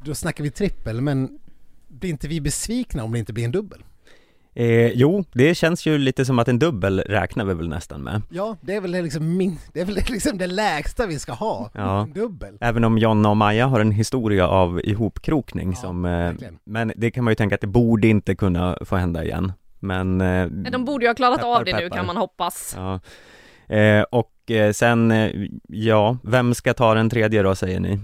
då 0.06 0.16
snackar 0.16 0.44
vi 0.44 0.52
trippel 0.52 1.02
men 1.02 1.40
blir 1.88 2.10
inte 2.10 2.28
vi 2.28 2.42
besvikna 2.42 3.04
om 3.04 3.12
det 3.12 3.20
inte 3.20 3.34
blir 3.34 3.46
en 3.46 3.52
dubbel? 3.52 3.84
Eh, 4.60 4.88
jo, 4.88 5.24
det 5.34 5.56
känns 5.56 5.86
ju 5.86 5.98
lite 5.98 6.26
som 6.26 6.40
att 6.40 6.48
en 6.48 6.60
dubbel 6.60 7.00
räknar 7.00 7.46
vi 7.46 7.54
väl 7.54 7.70
nästan 7.70 8.04
med. 8.04 8.22
Ja, 8.30 8.58
det 8.62 8.76
är 8.76 8.82
väl 8.82 8.92
liksom 8.92 9.38
min, 9.38 9.58
det 9.74 9.82
är 9.82 9.86
väl 9.86 9.96
liksom 10.10 10.38
det 10.38 10.48
lägsta 10.48 11.06
vi 11.08 11.20
ska 11.20 11.32
ha, 11.34 11.70
Ja. 11.74 12.02
en 12.02 12.14
dubbel. 12.14 12.58
Även 12.62 12.84
om 12.84 12.98
Jonna 12.98 13.30
och 13.30 13.38
Maja 13.38 13.68
har 13.68 13.80
en 13.80 13.92
historia 13.92 14.48
av 14.48 14.82
ihopkrokning 14.84 15.70
Ja, 15.70 15.76
som, 15.76 16.06
eh, 16.06 16.34
men 16.64 16.92
det 16.96 17.12
kan 17.12 17.24
man 17.24 17.32
ju 17.32 17.36
tänka 17.36 17.56
att 17.56 17.62
det 17.62 17.68
borde 17.68 18.08
inte 18.08 18.36
kunna 18.36 18.78
få 18.82 18.96
hända 18.96 19.24
igen. 19.24 19.54
Men, 19.80 20.22
eh, 20.22 20.46
De 20.48 20.86
borde 20.86 21.06
ju 21.06 21.10
ha 21.10 21.16
klarat 21.16 21.38
Peppar, 21.38 21.56
av 21.60 21.66
det 21.66 21.74
nu 21.74 21.80
peppar. 21.82 21.98
kan 21.98 22.06
man 22.06 22.18
hoppas. 22.18 22.74
ja. 22.78 23.00
Eh, 23.76 24.02
och 24.04 24.52
eh, 24.52 24.72
sen, 24.72 25.12
eh, 25.12 25.32
ja, 25.68 26.18
vem 26.24 26.54
ska 26.54 26.74
ta 26.74 26.94
den 26.94 27.10
tredje 27.10 27.42
då 27.42 27.56
säger 27.56 27.80
ni? 27.80 28.00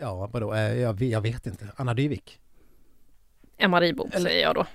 Ja, 0.00 0.28
vadå, 0.32 0.54
eh, 0.54 0.60
jag, 0.60 1.02
jag 1.02 1.20
vet 1.20 1.46
inte. 1.46 1.64
Anna 1.76 1.94
Dyvik? 1.94 2.38
Emma 3.58 3.80
Ribom 3.80 4.10
Eller- 4.12 4.30
säger 4.30 4.42
jag 4.42 4.54
då. 4.54 4.66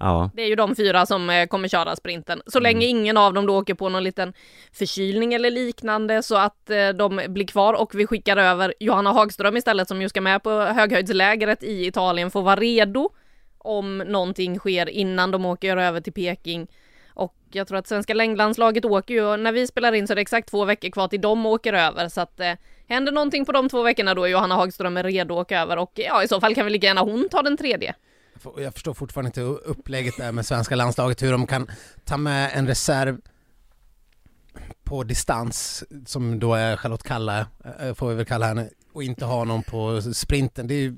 Ja, 0.00 0.30
Det 0.34 0.42
är 0.42 0.46
ju 0.46 0.54
de 0.54 0.76
fyra 0.76 1.06
som 1.06 1.30
eh, 1.30 1.46
kommer 1.46 1.68
köra 1.68 1.96
sprinten. 1.96 2.42
Så 2.46 2.60
länge 2.60 2.86
ingen 2.86 3.16
av 3.16 3.34
dem 3.34 3.46
då 3.46 3.58
åker 3.58 3.74
på 3.74 3.88
någon 3.88 4.04
liten 4.04 4.32
förkylning 4.72 5.34
eller 5.34 5.50
liknande 5.50 6.22
så 6.22 6.36
att 6.36 6.70
eh, 6.70 6.88
de 6.88 7.20
blir 7.28 7.46
kvar 7.46 7.74
och 7.74 7.94
vi 7.94 8.06
skickar 8.06 8.36
över 8.36 8.74
Johanna 8.80 9.12
Hagström 9.12 9.56
istället 9.56 9.88
som 9.88 10.02
ju 10.02 10.08
ska 10.08 10.20
med 10.20 10.42
på 10.42 10.50
höghöjdslägret 10.50 11.62
i 11.62 11.86
Italien 11.86 12.30
får 12.30 12.42
vara 12.42 12.56
redo 12.56 13.10
om 13.58 13.98
någonting 13.98 14.58
sker 14.58 14.88
innan 14.88 15.30
de 15.30 15.44
åker 15.44 15.76
över 15.76 16.00
till 16.00 16.12
Peking. 16.12 16.66
Och 17.08 17.34
jag 17.52 17.68
tror 17.68 17.78
att 17.78 17.86
svenska 17.86 18.14
längdlandslaget 18.14 18.84
åker 18.84 19.14
ju, 19.14 19.36
när 19.36 19.52
vi 19.52 19.66
spelar 19.66 19.92
in 19.92 20.06
så 20.06 20.12
är 20.12 20.14
det 20.14 20.20
exakt 20.20 20.50
två 20.50 20.64
veckor 20.64 20.90
kvar 20.90 21.08
till 21.08 21.20
de 21.20 21.46
åker 21.46 21.72
över 21.72 22.08
så 22.08 22.20
att 22.20 22.40
eh, 22.40 22.52
händer 22.88 23.12
någonting 23.12 23.44
på 23.44 23.52
de 23.52 23.68
två 23.68 23.82
veckorna 23.82 24.14
då 24.14 24.24
är 24.24 24.28
Johanna 24.28 24.54
Hagström 24.54 24.98
redo 24.98 25.34
att 25.34 25.40
åka 25.40 25.60
över 25.60 25.76
och 25.76 25.92
ja 25.94 26.22
i 26.22 26.28
så 26.28 26.40
fall 26.40 26.54
kan 26.54 26.64
vi 26.64 26.72
lika 26.72 26.86
gärna 26.86 27.00
hon 27.00 27.28
ta 27.30 27.42
den 27.42 27.56
tredje. 27.56 27.94
Jag 28.58 28.74
förstår 28.74 28.94
fortfarande 28.94 29.28
inte 29.28 29.40
upplägget 29.40 30.16
där 30.16 30.32
med 30.32 30.46
svenska 30.46 30.76
landslaget, 30.76 31.22
hur 31.22 31.32
de 31.32 31.46
kan 31.46 31.70
ta 32.04 32.16
med 32.16 32.50
en 32.54 32.66
reserv 32.66 33.20
på 34.84 35.02
distans, 35.02 35.84
som 36.06 36.38
då 36.38 36.54
är 36.54 36.76
Charlotte 36.76 37.02
Kalla, 37.02 37.46
eh, 37.80 37.94
får 37.94 38.08
vi 38.08 38.14
väl 38.14 38.26
kalla 38.26 38.46
henne, 38.46 38.68
och 38.92 39.02
inte 39.02 39.24
ha 39.24 39.44
någon 39.44 39.62
på 39.62 40.02
sprinten. 40.02 40.66
Det 40.66 40.74
är, 40.74 40.94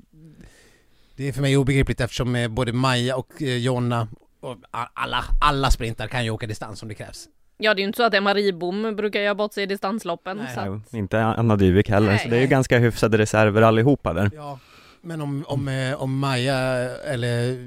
det 1.15 1.27
är 1.27 1.33
för 1.33 1.41
mig 1.41 1.57
obegripligt 1.57 2.01
eftersom 2.01 2.35
eh, 2.35 2.47
både 2.47 2.73
Maja 2.73 3.15
och 3.15 3.41
eh, 3.41 3.57
Jonna 3.57 4.07
och 4.39 4.57
alla, 4.71 5.23
alla 5.41 5.71
sprintar 5.71 6.07
kan 6.07 6.23
ju 6.23 6.29
åka 6.29 6.47
distans 6.47 6.81
om 6.83 6.89
det 6.89 6.95
krävs. 6.95 7.27
Ja, 7.57 7.73
det 7.73 7.79
är 7.79 7.81
ju 7.81 7.87
inte 7.87 7.97
så 7.97 8.03
att 8.03 8.13
Emma 8.13 8.33
Ribom 8.33 8.95
brukar 8.95 9.19
göra 9.19 9.35
bort 9.35 9.53
sig 9.53 9.63
i 9.63 9.65
distansloppen. 9.65 10.37
Nej. 10.37 10.55
så 10.55 10.59
att... 10.59 10.93
inte 10.93 11.23
Anna 11.23 11.55
Dyvik 11.55 11.89
heller, 11.89 12.07
Nej, 12.07 12.19
så 12.19 12.27
det 12.27 12.35
är 12.35 12.39
ju 12.39 12.45
nej. 12.45 12.49
ganska 12.49 12.79
hyfsade 12.79 13.17
reserver 13.17 13.61
allihopa 13.61 14.13
där. 14.13 14.31
Ja, 14.35 14.59
men 15.01 15.21
om, 15.21 15.45
om, 15.47 15.67
eh, 15.67 16.01
om 16.01 16.19
Maja 16.19 16.57
eller 16.97 17.51
eh, 17.51 17.57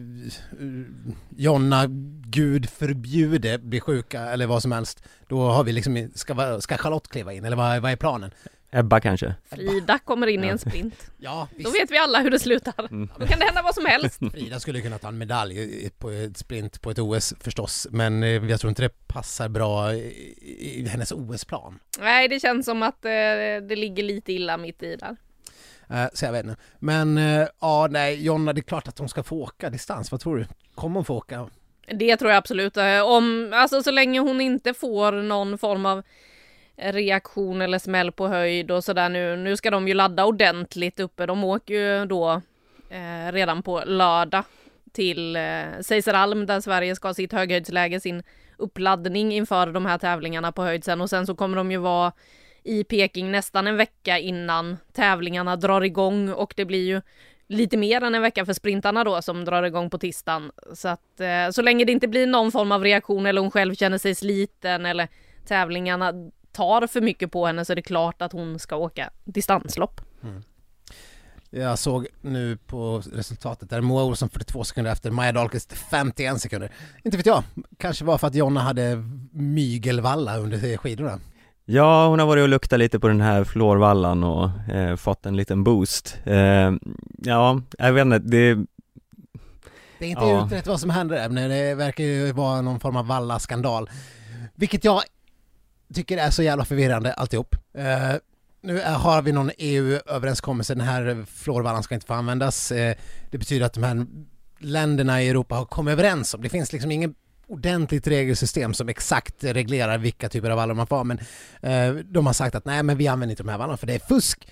Jonna, 1.36 1.84
gud 2.26 2.70
förbjude, 2.70 3.58
blir 3.58 3.80
sjuka 3.80 4.20
eller 4.20 4.46
vad 4.46 4.62
som 4.62 4.72
helst, 4.72 5.02
då 5.28 5.40
har 5.48 5.64
vi 5.64 5.72
liksom, 5.72 6.10
ska, 6.14 6.60
ska 6.60 6.76
Charlotte 6.76 7.08
kliva 7.08 7.32
in 7.32 7.44
eller 7.44 7.56
vad, 7.56 7.82
vad 7.82 7.92
är 7.92 7.96
planen? 7.96 8.30
Ebba 8.76 9.00
kanske? 9.00 9.34
Frida 9.50 9.98
kommer 9.98 10.26
in 10.26 10.44
i 10.44 10.46
Ja. 10.46 10.52
en 10.52 10.58
sprint. 10.58 11.10
Ja, 11.18 11.48
Då 11.50 11.56
visst. 11.58 11.74
vet 11.82 11.90
vi 11.90 11.98
alla 11.98 12.18
hur 12.20 12.30
det 12.30 12.38
slutar. 12.38 12.74
Mm. 12.90 13.08
Då 13.18 13.26
kan 13.26 13.38
det 13.38 13.44
hända 13.44 13.62
vad 13.62 13.74
som 13.74 13.84
helst. 13.86 14.18
Frida 14.32 14.60
skulle 14.60 14.80
kunna 14.80 14.98
ta 14.98 15.08
en 15.08 15.18
medalj 15.18 15.58
i- 15.58 15.90
på 15.98 16.10
ett 16.10 16.36
sprint 16.36 16.80
på 16.82 16.90
ett 16.90 16.98
OS 16.98 17.34
förstås, 17.40 17.86
men 17.90 18.22
eh, 18.22 18.28
jag 18.28 18.60
tror 18.60 18.68
inte 18.68 18.82
det 18.82 19.06
passar 19.06 19.48
bra 19.48 19.94
i, 19.94 20.80
i 20.84 20.88
hennes 20.88 21.12
OS-plan. 21.12 21.78
Nej, 22.00 22.28
det 22.28 22.40
känns 22.40 22.66
som 22.66 22.82
att 22.82 23.02
det 23.02 23.76
ligger 23.76 24.02
lite 24.02 24.32
illa 24.32 24.56
mitt 24.56 24.82
i 24.82 24.96
där. 24.96 25.16
Eh, 25.90 26.06
så 26.12 26.24
jag 26.24 26.32
vet 26.32 26.44
inte. 26.44 26.60
Men 26.78 27.18
eh, 27.18 27.48
ja, 27.60 27.88
nej, 27.90 28.24
Jonna, 28.24 28.52
det 28.52 28.60
är 28.60 28.62
klart 28.62 28.88
att 28.88 28.98
hon 28.98 29.08
ska 29.08 29.22
få 29.22 29.36
åka 29.36 29.70
distans. 29.70 30.10
Vad 30.10 30.20
tror 30.20 30.36
du? 30.36 30.46
Kommer 30.74 30.94
hon 30.94 31.04
få 31.04 31.16
åka? 31.16 31.48
Det 31.86 32.16
tror 32.16 32.30
jag 32.30 32.38
absolut. 32.38 32.76
Eh, 32.76 33.00
om, 33.02 33.52
alltså 33.54 33.82
så 33.82 33.90
länge 33.90 34.20
hon 34.20 34.40
inte 34.40 34.74
får 34.74 35.12
någon 35.12 35.58
form 35.58 35.86
av 35.86 36.02
reaktion 36.76 37.62
eller 37.62 37.78
smäll 37.78 38.12
på 38.12 38.28
höjd 38.28 38.70
och 38.70 38.84
sådär 38.84 39.08
nu. 39.08 39.36
Nu 39.36 39.56
ska 39.56 39.70
de 39.70 39.88
ju 39.88 39.94
ladda 39.94 40.24
ordentligt 40.24 41.00
uppe. 41.00 41.26
De 41.26 41.44
åker 41.44 41.74
ju 41.74 42.06
då 42.06 42.40
eh, 42.90 43.32
redan 43.32 43.62
på 43.62 43.82
lördag 43.86 44.44
till 44.92 45.36
eh, 45.36 45.80
Seiseralm 45.80 46.46
där 46.46 46.60
Sverige 46.60 46.96
ska 46.96 47.08
ha 47.08 47.14
sitt 47.14 47.32
höghöjdsläge, 47.32 48.00
sin 48.00 48.22
uppladdning 48.56 49.32
inför 49.32 49.66
de 49.66 49.86
här 49.86 49.98
tävlingarna 49.98 50.52
på 50.52 50.62
höjd 50.62 50.84
sen 50.84 51.00
och 51.00 51.10
sen 51.10 51.26
så 51.26 51.34
kommer 51.34 51.56
de 51.56 51.70
ju 51.70 51.78
vara 51.78 52.12
i 52.64 52.84
Peking 52.84 53.32
nästan 53.32 53.66
en 53.66 53.76
vecka 53.76 54.18
innan 54.18 54.76
tävlingarna 54.92 55.56
drar 55.56 55.80
igång 55.80 56.28
och 56.28 56.54
det 56.56 56.64
blir 56.64 56.86
ju 56.86 57.00
lite 57.46 57.76
mer 57.76 58.02
än 58.02 58.14
en 58.14 58.22
vecka 58.22 58.46
för 58.46 58.52
sprintarna 58.52 59.04
då 59.04 59.22
som 59.22 59.44
drar 59.44 59.62
igång 59.62 59.90
på 59.90 59.98
tisdagen. 59.98 60.52
Så 60.72 60.88
att 60.88 61.20
eh, 61.20 61.50
så 61.52 61.62
länge 61.62 61.84
det 61.84 61.92
inte 61.92 62.08
blir 62.08 62.26
någon 62.26 62.52
form 62.52 62.72
av 62.72 62.82
reaktion 62.82 63.26
eller 63.26 63.40
hon 63.40 63.50
själv 63.50 63.74
känner 63.74 63.98
sig 63.98 64.14
sliten 64.14 64.86
eller 64.86 65.08
tävlingarna 65.46 66.12
tar 66.52 66.86
för 66.86 67.00
mycket 67.00 67.32
på 67.32 67.46
henne 67.46 67.64
så 67.64 67.72
är 67.72 67.76
det 67.76 67.82
klart 67.82 68.22
att 68.22 68.32
hon 68.32 68.58
ska 68.58 68.76
åka 68.76 69.10
distanslopp. 69.24 70.00
Mm. 70.22 70.42
Jag 71.50 71.78
såg 71.78 72.06
nu 72.20 72.56
på 72.56 73.02
resultatet 73.12 73.70
där 73.70 73.80
Moa 73.80 74.04
Olsson 74.04 74.28
42 74.28 74.64
sekunder 74.64 74.92
efter, 74.92 75.10
Maja 75.10 75.32
Dahlqvist 75.32 75.72
51 75.72 76.40
sekunder. 76.40 76.70
Inte 77.04 77.16
vet 77.16 77.26
jag, 77.26 77.42
kanske 77.78 78.04
var 78.04 78.18
för 78.18 78.26
att 78.26 78.34
Jonna 78.34 78.60
hade 78.60 78.96
mygelvalla 79.32 80.36
under 80.36 80.76
skidorna. 80.76 81.20
Ja, 81.66 82.08
hon 82.08 82.18
har 82.18 82.26
varit 82.26 82.42
och 82.42 82.48
luktat 82.48 82.78
lite 82.78 83.00
på 83.00 83.08
den 83.08 83.20
här 83.20 83.44
florvallan 83.44 84.24
och 84.24 84.50
eh, 84.74 84.96
fått 84.96 85.26
en 85.26 85.36
liten 85.36 85.64
boost. 85.64 86.16
Eh, 86.24 86.72
ja, 87.18 87.60
jag 87.78 87.92
vet 87.92 88.02
inte, 88.02 88.18
det, 88.18 88.54
Det 89.98 90.04
är 90.04 90.08
inte 90.08 90.24
Ja. 90.24 90.46
utrett 90.46 90.66
vad 90.66 90.80
som 90.80 90.90
hände 90.90 91.14
där, 91.14 91.28
men 91.28 91.50
det 91.50 91.74
verkar 91.74 92.04
ju 92.04 92.32
vara 92.32 92.60
någon 92.60 92.80
form 92.80 92.96
av 92.96 93.06
valla-skandal. 93.06 93.90
Vilket 94.54 94.84
jag 94.84 95.02
tycker 95.94 96.18
är 96.18 96.30
så 96.30 96.42
jävla 96.42 96.64
förvirrande 96.64 97.12
alltihop. 97.12 97.54
Eh, 97.78 98.16
nu 98.62 98.82
har 98.82 99.22
vi 99.22 99.32
någon 99.32 99.50
EU-överenskommelse, 99.58 100.74
den 100.74 100.86
här 100.86 101.24
florvallan 101.28 101.82
ska 101.82 101.94
inte 101.94 102.06
få 102.06 102.14
användas. 102.14 102.72
Eh, 102.72 102.94
det 103.30 103.38
betyder 103.38 103.66
att 103.66 103.72
de 103.74 103.82
här 103.84 104.06
länderna 104.58 105.22
i 105.22 105.28
Europa 105.28 105.54
har 105.54 105.64
kommit 105.64 105.92
överens 105.92 106.34
om, 106.34 106.42
det 106.42 106.48
finns 106.48 106.72
liksom 106.72 106.90
ingen 106.90 107.14
ordentligt 107.46 108.06
regelsystem 108.06 108.74
som 108.74 108.88
exakt 108.88 109.44
reglerar 109.44 109.98
vilka 109.98 110.28
typer 110.28 110.50
av 110.50 110.56
vallar 110.56 110.74
man 110.74 110.86
får 110.86 110.96
ha, 110.96 111.04
men 111.04 111.18
eh, 111.62 111.94
de 112.04 112.26
har 112.26 112.32
sagt 112.32 112.54
att 112.54 112.64
nej 112.64 112.82
men 112.82 112.96
vi 112.96 113.08
använder 113.08 113.32
inte 113.32 113.42
de 113.42 113.48
här 113.48 113.58
vallarna 113.58 113.76
för 113.76 113.86
det 113.86 113.94
är 113.94 113.98
fusk. 113.98 114.48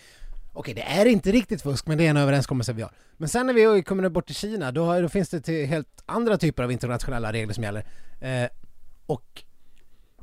Okej, 0.53 0.75
det 0.75 0.83
är 0.83 1.07
inte 1.07 1.33
riktigt 1.33 1.63
fusk, 1.63 1.87
men 1.87 1.99
det 1.99 2.07
är 2.07 2.11
en 2.11 2.17
överenskommelse 2.17 2.73
vi 2.73 2.83
har. 2.83 2.93
Men 3.17 3.29
sen 3.29 3.47
när 3.47 3.55
vi 3.55 3.83
kommer 3.83 4.09
bort 4.09 4.27
till 4.27 4.35
Kina, 4.35 4.73
då, 4.73 4.85
har, 4.85 5.03
då 5.03 5.09
finns 5.09 5.29
det 5.29 5.41
till 5.41 5.67
helt 5.67 6.03
andra 6.07 6.39
typer 6.39 6.63
av 6.63 6.73
internationella 6.73 7.33
regler 7.33 7.55
som 7.55 7.65
gäller. 7.65 7.85
Eh, 8.21 8.49
och 9.07 9.43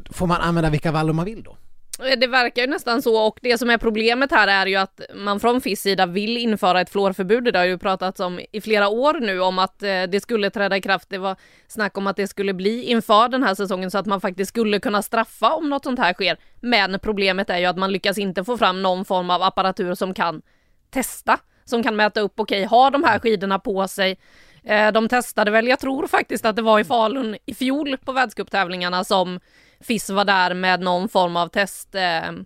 får 0.10 0.28
man 0.28 0.42
använda 0.42 0.70
vilka 0.70 0.92
vallor 0.92 1.14
man 1.14 1.26
vill 1.26 1.44
då? 1.44 1.58
Eh, 2.06 2.20
det 2.20 2.28
verkar 2.28 2.62
ju 2.62 2.68
nästan 2.68 3.02
så 3.02 3.18
och 3.28 3.40
det 3.42 3.58
som 3.58 3.70
är 3.70 3.78
problemet 3.78 4.32
här 4.32 4.48
är 4.48 4.66
ju 4.66 4.76
att 4.76 5.02
man 5.16 5.40
från 5.40 5.62
FIS 5.62 5.82
sida 5.82 6.06
vill 6.06 6.38
införa 6.38 6.82
ett 6.82 6.90
fluorförbud. 6.90 7.44
Det 7.54 7.60
har 7.60 7.66
ju 7.66 7.78
pratats 7.78 8.20
om 8.20 8.40
i 8.52 8.62
flera 8.62 8.90
år 8.90 9.14
nu 9.14 9.40
om 9.40 9.60
att 9.60 9.84
eh, 9.84 10.04
det 10.04 10.22
skulle 10.22 10.50
träda 10.50 10.78
i 10.78 10.82
kraft. 10.82 11.10
Det 11.10 11.18
var 11.18 11.36
snack 11.68 11.98
om 11.98 12.08
att 12.08 12.16
det 12.16 12.28
skulle 12.28 12.54
bli 12.54 12.84
inför 12.84 13.30
den 13.30 13.44
här 13.44 13.56
säsongen 13.56 13.92
så 13.92 13.98
att 13.98 14.06
man 14.06 14.22
faktiskt 14.22 14.50
skulle 14.50 14.80
kunna 14.80 15.02
straffa 15.02 15.54
om 15.54 15.70
något 15.70 15.84
sånt 15.84 16.00
här 16.00 16.14
sker. 16.14 16.38
Men 16.60 17.00
problemet 17.00 17.50
är 17.50 17.58
ju 17.58 17.66
att 17.66 17.78
man 17.78 17.92
lyckas 17.92 18.18
inte 18.18 18.44
få 18.44 18.58
fram 18.58 18.82
någon 18.82 19.06
form 19.06 19.30
av 19.30 19.44
apparatur 19.44 19.96
som 19.96 20.14
kan 20.14 20.42
testa, 20.90 21.38
som 21.66 21.84
kan 21.84 21.96
mäta 21.96 22.22
upp, 22.22 22.40
okej, 22.40 22.64
har 22.64 22.92
de 22.92 23.04
här 23.04 23.20
skidorna 23.20 23.60
på 23.60 23.88
sig? 23.88 24.20
Eh, 24.64 24.92
de 24.92 25.08
testade 25.08 25.52
väl, 25.52 25.68
jag 25.68 25.80
tror 25.80 26.08
faktiskt 26.08 26.46
att 26.46 26.56
det 26.56 26.62
var 26.62 26.80
i 26.80 26.84
Falun 26.84 27.38
i 27.46 27.54
fjol 27.54 27.98
på 27.98 28.12
världscuptävlingarna 28.12 29.04
som 29.04 29.40
FIS 29.82 30.10
var 30.10 30.26
där 30.26 30.54
med 30.54 30.80
någon 30.80 31.10
form 31.10 31.38
av 31.38 31.48
testmaskin 31.48 32.46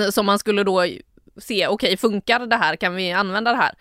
eh, 0.00 0.08
som 0.10 0.26
man 0.26 0.38
skulle 0.38 0.64
då 0.64 0.86
se, 1.36 1.66
okej 1.66 1.96
funkar 1.96 2.46
det 2.46 2.56
här, 2.56 2.76
kan 2.76 2.94
vi 2.94 3.12
använda 3.12 3.50
det 3.50 3.56
här? 3.56 3.74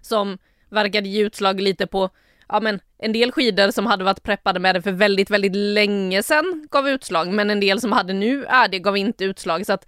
Som 0.00 0.38
verkade 0.68 1.08
ge 1.08 1.22
utslag 1.22 1.60
lite 1.60 1.86
på, 1.86 2.10
ja 2.48 2.60
men 2.60 2.80
en 2.98 3.12
del 3.12 3.32
skidor 3.32 3.70
som 3.70 3.86
hade 3.86 4.04
varit 4.04 4.22
preppade 4.22 4.60
med 4.60 4.74
det 4.74 4.82
för 4.82 4.92
väldigt, 4.92 5.30
väldigt 5.30 5.56
länge 5.56 6.22
sedan 6.22 6.68
gav 6.70 6.88
utslag, 6.88 7.32
men 7.32 7.50
en 7.50 7.60
del 7.60 7.80
som 7.80 7.92
hade 7.92 8.12
nu 8.12 8.44
är 8.44 8.68
det 8.68 8.78
gav 8.78 8.96
inte 8.96 9.24
utslag 9.24 9.66
så 9.66 9.72
att 9.72 9.86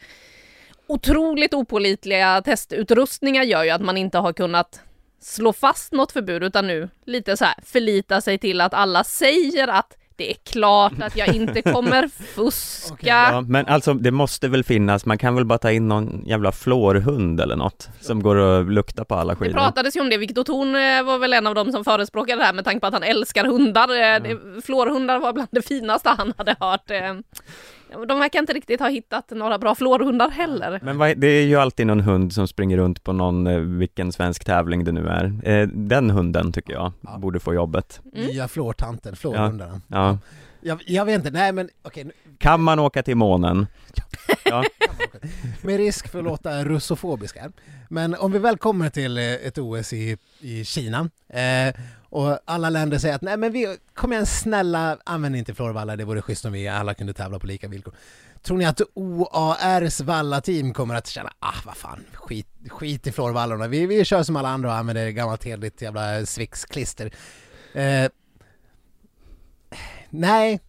otroligt 0.86 1.54
opålitliga 1.54 2.42
testutrustningar 2.42 3.42
gör 3.42 3.64
ju 3.64 3.70
att 3.70 3.82
man 3.82 3.96
inte 3.96 4.18
har 4.18 4.32
kunnat 4.32 4.80
slå 5.20 5.52
fast 5.52 5.92
något 5.92 6.12
förbud 6.12 6.42
utan 6.42 6.66
nu 6.66 6.88
lite 7.04 7.36
så 7.36 7.44
här 7.44 7.54
förlita 7.64 8.20
sig 8.20 8.38
till 8.38 8.60
att 8.60 8.74
alla 8.74 9.04
säger 9.04 9.68
att 9.68 9.96
det 10.18 10.30
är 10.30 10.34
klart 10.52 10.92
att 11.02 11.16
jag 11.16 11.34
inte 11.34 11.62
kommer 11.62 12.08
fuska. 12.34 12.92
Okej, 12.94 13.08
ja, 13.08 13.40
men 13.40 13.66
alltså 13.66 13.94
det 13.94 14.10
måste 14.10 14.48
väl 14.48 14.64
finnas, 14.64 15.06
man 15.06 15.18
kan 15.18 15.34
väl 15.34 15.44
bara 15.44 15.58
ta 15.58 15.70
in 15.70 15.88
någon 15.88 16.22
jävla 16.26 16.52
flårhund 16.52 17.40
eller 17.40 17.56
något 17.56 17.88
som 18.00 18.22
går 18.22 18.36
och 18.36 18.64
luktar 18.70 19.04
på 19.04 19.14
alla 19.14 19.32
Det 19.32 19.38
skidor. 19.38 19.52
pratades 19.54 19.96
ju 19.96 20.00
om 20.00 20.10
det, 20.10 20.16
Viktor 20.18 20.44
Thorn 20.44 20.68
eh, 20.76 21.02
var 21.02 21.18
väl 21.18 21.32
en 21.32 21.46
av 21.46 21.54
dem 21.54 21.72
som 21.72 21.84
förespråkade 21.84 22.40
det 22.42 22.44
här 22.46 22.52
med 22.52 22.64
tanke 22.64 22.80
på 22.80 22.86
att 22.86 22.92
han 22.92 23.02
älskar 23.02 23.44
hundar. 23.44 23.88
Eh, 23.88 24.22
det- 24.22 24.62
Flårhundar 24.66 25.18
var 25.18 25.32
bland 25.32 25.48
det 25.52 25.62
finaste 25.62 26.08
han 26.18 26.32
hade 26.38 26.56
hört. 26.60 26.90
De 28.08 28.18
verkar 28.20 28.38
inte 28.38 28.52
riktigt 28.52 28.80
ha 28.80 28.88
hittat 28.88 29.30
några 29.30 29.58
bra 29.58 29.74
flårhundar 29.74 30.30
heller. 30.30 30.80
Men 30.82 30.98
vad, 30.98 31.18
det 31.18 31.26
är 31.26 31.46
ju 31.46 31.56
alltid 31.56 31.86
någon 31.86 32.00
hund 32.00 32.32
som 32.32 32.48
springer 32.48 32.76
runt 32.76 33.04
på 33.04 33.12
någon, 33.12 33.46
eh, 33.46 33.58
vilken 33.58 34.12
svensk 34.12 34.44
tävling 34.44 34.84
det 34.84 34.92
nu 34.92 35.08
är. 35.08 35.48
Eh, 35.48 35.68
den 35.68 36.10
hunden 36.10 36.52
tycker 36.52 36.72
jag 36.72 36.92
Ja. 37.00 37.18
borde 37.18 37.40
få 37.40 37.54
jobbet. 37.54 38.00
Mm. 38.14 38.26
Nya 38.26 38.48
flårtanten, 38.48 39.16
flårhundarna. 39.16 39.80
Ja. 39.88 40.18
Jag, 40.60 40.82
jag 40.86 41.04
vet 41.04 41.14
inte, 41.14 41.30
nej 41.30 41.52
men 41.52 41.68
okej, 41.82 42.04
nu- 42.04 42.12
Kan 42.38 42.60
man 42.60 42.78
åka 42.78 43.02
till 43.02 43.16
månen? 43.16 43.66
Ja. 44.44 44.64
med 45.62 45.76
risk 45.76 46.08
för 46.08 46.18
att 46.18 46.24
låta 46.24 46.64
russofobisk 46.64 47.36
här. 47.36 47.50
Men 47.88 48.14
om 48.14 48.32
vi 48.32 48.38
väl 48.38 48.58
kommer 48.58 48.90
till 48.90 49.18
eh, 49.18 49.24
ett 49.24 49.58
OS 49.58 49.92
i, 49.92 50.16
i 50.40 50.64
Kina 50.64 51.10
eh, 51.28 51.74
och 52.10 52.38
alla 52.44 52.70
länder 52.70 52.98
säger 52.98 53.14
att 53.14 53.22
nej 53.22 53.36
men 53.36 53.52
vi, 53.52 53.76
kom 53.94 54.12
igen 54.12 54.26
snälla, 54.26 54.98
använd 55.04 55.36
inte 55.36 55.54
florvallar, 55.54 55.96
det 55.96 56.04
vore 56.04 56.22
schysst 56.22 56.44
om 56.44 56.52
vi 56.52 56.68
alla 56.68 56.94
kunde 56.94 57.12
tävla 57.14 57.38
på 57.38 57.46
lika 57.46 57.68
villkor. 57.68 57.94
Tror 58.42 58.56
ni 58.58 58.64
att 58.64 58.80
OARs 58.94 60.00
vallateam 60.00 60.72
kommer 60.72 60.94
att 60.94 61.06
känna, 61.06 61.32
ah 61.38 61.54
vad 61.66 61.76
fan, 61.76 62.04
skit, 62.12 62.46
skit 62.68 63.06
i 63.06 63.12
florvallarna, 63.12 63.66
vi, 63.68 63.86
vi 63.86 64.04
kör 64.04 64.22
som 64.22 64.36
alla 64.36 64.48
andra 64.48 64.68
och 64.68 64.74
använder 64.76 65.10
gammalt 65.10 65.44
hederligt 65.44 65.82
jävla 65.82 66.26
Swix-klister. 66.26 67.10
Eh, 67.74 68.10
nej, 70.10 70.60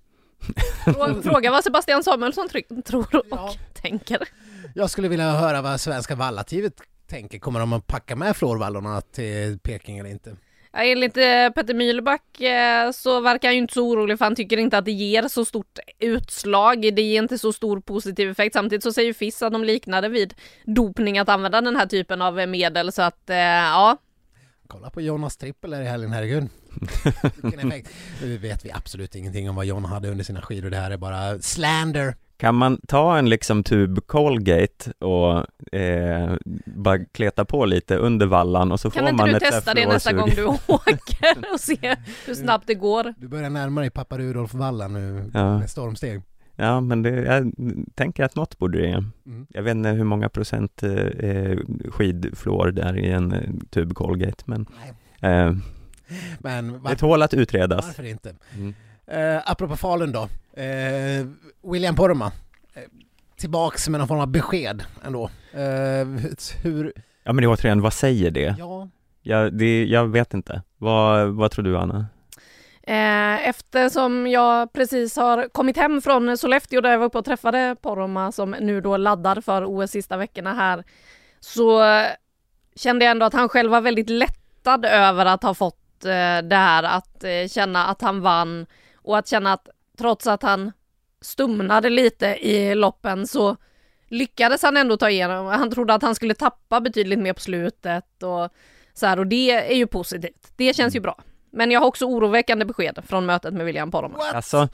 Frå- 0.86 1.22
Fråga 1.22 1.52
vad 1.52 1.64
Sebastian 1.64 2.04
Samuelsson 2.04 2.50
tror 2.86 3.16
och 3.16 3.26
Ja. 3.32 3.54
tänker. 3.74 4.28
Jag 4.76 4.90
skulle 4.90 5.08
vilja 5.08 5.32
höra 5.32 5.62
vad 5.62 5.82
svenska 5.82 6.16
vallateamet 6.16 6.74
tänker. 7.08 7.40
Kommer 7.40 7.60
de 7.60 7.74
att 7.74 7.88
packa 7.88 8.16
med 8.16 8.38
florvallorna 8.38 9.02
till 9.02 9.60
Peking 9.60 9.98
eller 9.98 10.10
inte? 10.10 10.36
Ja, 10.72 10.84
enligt 10.84 11.18
eh, 11.18 11.50
Petter 11.56 11.74
Mühlback 11.74 12.42
eh, 12.42 12.92
så 12.92 13.22
verkar 13.22 13.48
han 13.48 13.56
ju 13.56 13.62
inte 13.62 13.74
så 13.74 13.88
orolig 13.88 14.18
för 14.18 14.26
han 14.26 14.36
tycker 14.36 14.58
inte 14.58 14.78
att 14.78 14.86
det 14.86 14.92
ger 14.92 15.28
så 15.28 15.46
stort 15.46 15.80
utslag. 16.00 16.82
Det 16.96 17.02
ger 17.02 17.22
inte 17.22 17.38
så 17.38 17.54
stor 17.54 17.80
positiv 17.80 18.30
effekt. 18.30 18.54
Samtidigt 18.54 18.84
så 18.84 18.94
säger 18.94 19.14
FIS 19.14 19.42
att 19.42 19.54
de 19.54 19.64
liknade 19.64 20.10
vid 20.10 20.34
dopning 20.64 21.20
att 21.20 21.30
använda 21.30 21.62
den 21.62 21.76
här 21.76 21.86
typen 21.86 22.22
av 22.22 22.40
eh, 22.40 22.48
medel 22.48 22.92
så 22.92 23.02
att 23.02 23.24
ja, 23.28 23.98
Kolla 24.68 24.90
på 24.90 25.02
Jonas 25.02 25.38
trippel 25.38 25.74
här 25.74 25.82
i 25.82 25.86
helgen, 25.86 26.12
herregud. 26.12 26.50
Vilken 27.44 27.72
effekt. 27.72 27.90
Nu 28.22 28.38
vet 28.38 28.66
vi 28.66 28.72
absolut 28.72 29.16
ingenting 29.16 29.50
om 29.50 29.56
vad 29.56 29.66
John 29.66 29.86
hade 29.86 30.10
under 30.10 30.24
sina 30.24 30.42
skidor. 30.42 30.70
Det 30.70 30.78
här 30.78 30.92
är 30.92 30.98
bara 30.98 31.40
slander. 31.40 32.16
Kan 32.40 32.56
man 32.56 32.80
ta 32.88 33.18
en 33.18 33.30
liksom 33.30 33.64
tub 33.64 34.08
Colgate 34.08 34.92
och 35.00 35.46
eh, 35.80 36.34
bara 36.66 37.06
kleta 37.06 37.46
på 37.46 37.66
lite 37.66 37.96
under 37.96 38.26
vallan 38.26 38.72
och 38.72 38.80
så 38.80 38.90
kan 38.92 39.02
får 39.04 39.10
inte 39.10 39.24
man 39.24 39.30
du 39.30 39.36
ett 39.36 39.44
testa 39.44 39.74
det 39.74 39.88
nästa 39.88 40.14
gång 40.14 40.30
du 40.36 40.46
åker 40.68 41.54
och 41.54 41.60
se 41.60 41.96
hur 42.26 42.34
snabbt 42.36 42.68
det 42.68 42.74
går? 42.76 43.14
Du 43.18 43.28
börjar 43.28 43.50
närma 43.50 43.82
dig 43.82 43.90
pappa 43.90 44.18
Rudolf 44.18 44.54
Valla 44.54 44.88
nu 44.88 45.32
Ja. 45.34 45.60
med 45.60 45.70
stormsteg. 45.70 46.22
Ja, 46.56 46.82
men 46.82 47.02
det, 47.02 47.10
jag 47.10 47.52
tänker 47.96 48.24
att 48.24 48.36
något 48.36 48.58
borde 48.58 48.82
det. 48.82 48.88
Mm. 49.26 49.48
Jag 49.50 49.64
vet 49.64 49.76
inte 49.76 49.90
hur 49.90 50.04
många 50.04 50.30
procent 50.30 50.84
eh, 50.84 50.92
eh, 50.94 51.58
skidfluor 51.90 52.72
det 52.72 52.82
är 52.82 52.98
i 52.98 53.10
en 53.12 53.32
eh, 53.32 53.50
tub 53.70 53.94
Colgate, 53.94 54.44
men 54.46 54.66
Nej. 55.22 55.32
eh, 55.48 55.54
Men 56.40 56.74
det 56.74 56.78
var, 56.80 56.96
tål 56.96 57.22
att 57.22 57.34
utredas. 57.34 57.86
varför 57.86 58.04
inte? 58.04 58.36
Mm. 58.56 58.74
Eh, 59.12 59.42
apropå 59.46 59.76
Falun 59.76 60.12
då. 60.12 60.22
Eh, 60.62 61.26
William 61.72 61.96
Poromaa. 61.96 62.32
Eh, 62.74 62.82
tillbaks 63.38 63.90
med 63.90 64.00
någon 64.00 64.08
form 64.08 64.20
av 64.20 64.28
besked 64.28 64.84
ändå. 65.06 65.30
Eh, 65.54 66.08
hur... 66.64 66.94
Ja, 67.24 67.34
men 67.34 67.42
det 67.42 67.48
återigen, 67.48 67.82
vad 67.82 67.94
säger 67.94 68.32
det? 68.32 68.56
Ja, 68.60 68.88
Jag, 69.22 69.54
det, 69.58 69.86
jag 69.86 70.08
vet 70.08 70.34
inte. 70.34 70.62
Vad, 70.78 71.28
vad 71.28 71.52
tror 71.52 71.66
du, 71.66 71.78
Anna? 71.78 72.06
Eh, 72.84 73.48
eftersom 73.50 74.28
jag 74.28 74.74
precis 74.74 75.16
har 75.16 75.50
kommit 75.50 75.78
hem 75.78 76.02
från 76.02 76.38
Sollefteå 76.38 76.82
där 76.82 76.92
jag 76.92 77.00
var 77.00 77.06
uppe 77.06 77.18
och 77.18 77.26
träffade 77.26 77.76
Poromaa 77.82 78.32
som 78.32 78.52
nu 78.52 78.82
då 78.82 78.98
laddar 78.98 79.42
för 79.42 79.64
OS 79.66 79.92
sista 79.92 80.18
veckorna 80.18 80.54
här 80.54 80.84
så 81.40 81.82
kände 82.76 83.06
jag 83.06 83.12
ändå 83.12 83.26
att 83.26 83.34
han 83.34 83.50
själv 83.50 83.72
var 83.72 83.82
väldigt 83.82 84.10
lättad 84.10 84.86
över 84.86 85.26
att 85.26 85.44
ha 85.44 85.54
fått 85.54 86.06
eh, 86.06 86.42
det 86.44 86.56
här 86.56 86.84
att 86.84 87.24
eh, 87.24 87.48
känna 87.50 87.86
att 87.86 88.02
han 88.02 88.22
vann 88.22 88.66
och 89.10 89.18
att 89.18 89.28
känna 89.28 89.54
att 89.54 89.70
trots 89.98 90.28
att 90.28 90.44
han 90.44 90.72
stumnade 91.22 91.90
lite 91.90 92.26
i 92.28 92.76
loppen 92.76 93.28
så 93.28 93.58
lyckades 94.08 94.62
han 94.64 94.78
ändå 94.78 94.98
ta 94.98 95.10
igenom. 95.10 95.46
Han 95.46 95.72
trodde 95.72 95.94
att 95.94 96.02
han 96.02 96.16
skulle 96.16 96.34
tappa 96.36 96.82
betydligt 96.82 97.20
mer 97.20 97.34
på 97.34 97.40
slutet 97.42 98.24
och 98.24 98.50
så 98.94 99.06
här 99.06 99.20
och 99.20 99.28
det 99.28 99.52
är 99.52 99.76
ju 99.76 99.88
positivt. 99.88 100.52
Det 100.56 100.76
känns 100.76 100.96
ju 100.96 101.00
bra. 101.00 101.22
Men 101.52 101.72
jag 101.72 101.80
har 101.80 101.88
också 101.88 102.06
oroväckande 102.06 102.66
besked 102.66 103.00
från 103.08 103.26
mötet 103.26 103.54
med 103.54 103.66
William 103.66 103.92
Poromaa. 103.92 104.32
Alltså, 104.34 104.68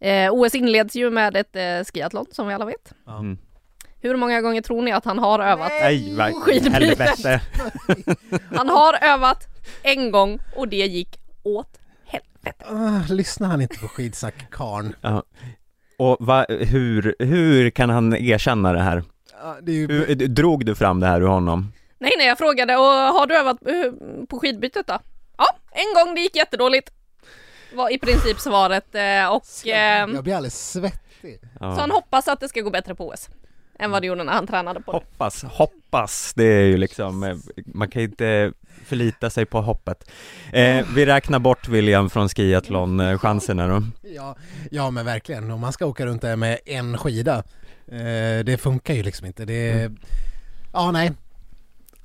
Eh, 0.00 0.32
OS 0.32 0.54
inleds 0.54 0.96
ju 0.96 1.10
med 1.10 1.36
ett 1.36 1.56
eh, 1.56 1.84
skiathlon 1.94 2.26
som 2.30 2.48
vi 2.48 2.54
alla 2.54 2.64
vet. 2.64 2.92
mm. 3.06 3.38
Hur 4.00 4.16
många 4.16 4.40
gånger 4.40 4.62
tror 4.62 4.82
ni 4.82 4.92
att 4.92 5.04
han 5.04 5.18
har 5.18 5.38
övat? 5.40 5.72
nej, 5.80 6.14
helvete. 6.72 7.40
Han 8.56 8.68
har 8.68 8.98
övat 9.04 9.46
en 9.82 10.10
gång 10.10 10.38
och 10.56 10.68
det 10.68 10.76
gick 10.86 11.20
åt 11.42 11.78
helvete. 12.46 13.08
Ah, 13.10 13.12
lyssnar 13.14 13.48
han 13.48 13.60
inte 13.60 13.78
på 13.78 13.88
skidsnack 13.88 14.50
karn? 14.50 14.94
Ja. 15.00 15.22
Och 15.98 16.16
va, 16.20 16.46
hur, 16.48 17.14
hur 17.18 17.70
kan 17.70 17.90
han 17.90 18.14
erkänna 18.16 18.72
det 18.72 18.80
här? 18.82 19.02
Ja, 19.42 19.56
det 19.62 19.72
är 19.72 19.76
ju... 19.76 19.86
Hur, 19.86 20.14
drog 20.14 20.66
du 20.66 20.74
fram 20.74 21.00
det 21.00 21.06
här 21.06 21.20
ur 21.20 21.26
honom? 21.26 21.72
Nej, 21.98 22.12
nej, 22.18 22.26
jag 22.26 22.38
frågade 22.38 22.76
och 22.76 22.84
har 22.84 23.26
du 23.26 23.36
övat 23.36 23.56
eh, 23.66 23.92
på 24.28 24.38
skidbytet 24.38 24.86
då? 24.86 24.98
Ja, 25.38 25.46
en 25.70 25.94
gång 26.06 26.14
det 26.14 26.20
gick 26.20 26.36
jättedåligt. 26.36 26.90
Var 27.74 27.90
i 27.92 27.98
princip 27.98 28.40
svaret 28.40 28.94
eh, 28.94 29.28
och 29.34 29.66
eh, 29.68 30.06
Jag 30.14 30.24
blir 30.24 30.34
alldeles 30.34 30.70
svettig. 30.72 31.40
så 31.58 31.64
han 31.64 31.88
Ja. 31.88 31.94
hoppas 31.94 32.28
att 32.28 32.40
det 32.40 32.48
ska 32.48 32.60
gå 32.60 32.70
bättre 32.70 32.94
på 32.94 33.08
OS. 33.08 33.28
Än 33.78 33.90
vad 33.90 34.02
det 34.02 34.06
gjorde 34.06 34.24
när 34.24 34.32
han 34.32 34.46
tränade 34.46 34.80
på 34.80 34.92
det. 34.92 34.98
Hoppas, 34.98 35.42
hoppas, 35.42 36.32
det 36.36 36.44
är 36.44 36.64
ju 36.64 36.76
liksom, 36.76 37.22
eh, 37.22 37.36
man 37.66 37.88
kan 37.88 38.02
inte 38.02 38.52
förlita 38.84 39.30
sig 39.30 39.46
på 39.46 39.60
hoppet. 39.60 40.10
Eh, 40.52 40.86
vi 40.94 41.06
räknar 41.06 41.38
bort 41.38 41.68
William 41.68 42.10
från 42.10 42.28
skiathlon-chanserna 42.28 43.68
då. 43.68 43.82
Ja, 44.02 44.36
ja 44.70 44.90
men 44.90 45.04
verkligen, 45.06 45.50
om 45.50 45.60
man 45.60 45.72
ska 45.72 45.86
åka 45.86 46.06
runt 46.06 46.22
där 46.22 46.36
med 46.36 46.58
en 46.66 46.98
skida, 46.98 47.36
eh, 47.86 48.44
det 48.44 48.60
funkar 48.60 48.94
ju 48.94 49.02
liksom 49.02 49.26
inte. 49.26 49.44
Det, 49.44 49.92
ja 50.72 50.90
nej. 50.90 51.12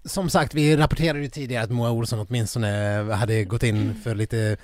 Som 0.05 0.29
sagt, 0.29 0.53
vi 0.53 0.77
rapporterade 0.77 1.19
ju 1.19 1.29
tidigare 1.29 1.63
att 1.63 1.69
Moa 1.71 1.91
Olsson 1.91 2.25
åtminstone 2.29 2.67
hade 3.13 3.43
gått 3.43 3.63
in 3.63 3.95
för 4.03 4.15
lite, 4.15 4.57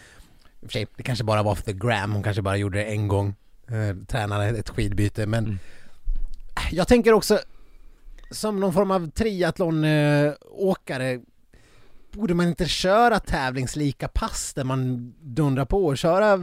för 0.62 0.70
sig, 0.70 0.88
det 0.98 1.04
kanske 1.04 1.24
bara 1.24 1.43
var 1.43 1.56
för 1.56 1.63
the 1.63 1.74
gram, 1.74 2.12
hon 2.13 2.24
kanske 2.24 2.41
bara 2.41 2.58
gjorde 2.58 2.78
det 2.78 2.84
en 2.86 3.08
gång, 3.08 3.36
eh, 3.67 4.06
tränade 4.08 4.46
ett 4.46 4.70
skidbyte, 4.70 5.26
men 5.26 5.46
Mm 5.46 5.60
jag 6.71 6.88
tänker 6.88 7.13
också 7.13 7.39
som 8.32 8.60
någon 8.60 8.73
form 8.73 8.91
av 8.91 9.12
triathlon-åkare 9.12 11.21
borde 12.12 12.34
man 12.34 12.47
inte 12.47 12.65
köra 12.65 13.19
tävlingslika 13.19 14.08
pass 14.08 14.53
där 14.53 14.63
man 14.63 15.13
dundrar 15.21 15.65
på 15.65 15.86
och 15.86 15.97
köra 15.97 16.39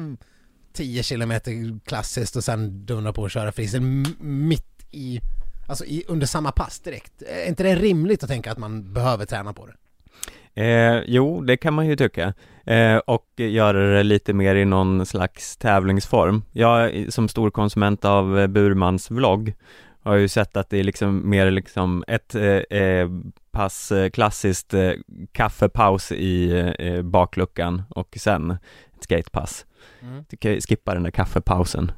10 0.72 1.02
kilometer 1.02 1.80
klassiskt 1.84 2.36
och 2.36 2.44
sen 2.44 2.86
dundra 2.86 3.12
på 3.12 3.22
och 3.22 3.30
köra 3.30 3.52
frisen 3.52 4.04
mitt 4.20 4.86
i, 4.90 5.20
alltså 5.68 5.84
i, 5.84 6.04
under 6.08 6.26
samma 6.26 6.52
pass 6.52 6.80
direkt. 6.80 7.22
Är 7.22 7.48
inte 7.48 7.62
det 7.62 7.74
rimligt 7.74 8.22
att 8.22 8.28
tänka 8.28 8.52
att 8.52 8.58
man 8.58 8.92
behöver 8.92 9.26
träna 9.26 9.52
på 9.52 9.66
det? 9.66 9.74
Eh, 10.56 11.02
jo, 11.06 11.40
det 11.40 11.56
kan 11.56 11.74
man 11.74 11.86
ju 11.86 11.96
tycka. 11.96 12.34
Eh, 12.64 12.96
och 12.96 13.26
göra 13.36 13.96
det 13.96 14.02
lite 14.02 14.32
mer 14.32 14.54
i 14.54 14.64
någon 14.64 15.06
slags 15.06 15.56
tävlingsform. 15.56 16.42
Jag 16.52 17.06
som 17.12 17.28
stor 17.28 17.50
konsument 17.50 18.04
av 18.04 18.48
Burmans 18.48 19.10
vlogg 19.10 19.54
har 20.04 20.14
ju 20.14 20.28
sett 20.28 20.56
att 20.56 20.70
det 20.70 20.78
är 20.78 20.84
liksom 20.84 21.30
mer 21.30 21.50
liksom 21.50 22.04
ett 22.08 22.34
eh, 22.34 22.78
eh, 22.78 23.08
pass 23.50 23.92
eh, 23.92 24.10
klassiskt 24.10 24.74
eh, 24.74 24.92
kaffepaus 25.32 26.12
i 26.12 26.50
eh, 26.78 27.02
bakluckan 27.02 27.82
och 27.88 28.16
sen 28.20 28.50
ett 28.50 29.02
skatepass. 29.02 29.66
Tycker 30.28 30.52
jag 30.52 30.62
skippa 30.62 30.94
den 30.94 31.02
där 31.02 31.10
kaffepausen. 31.10 31.92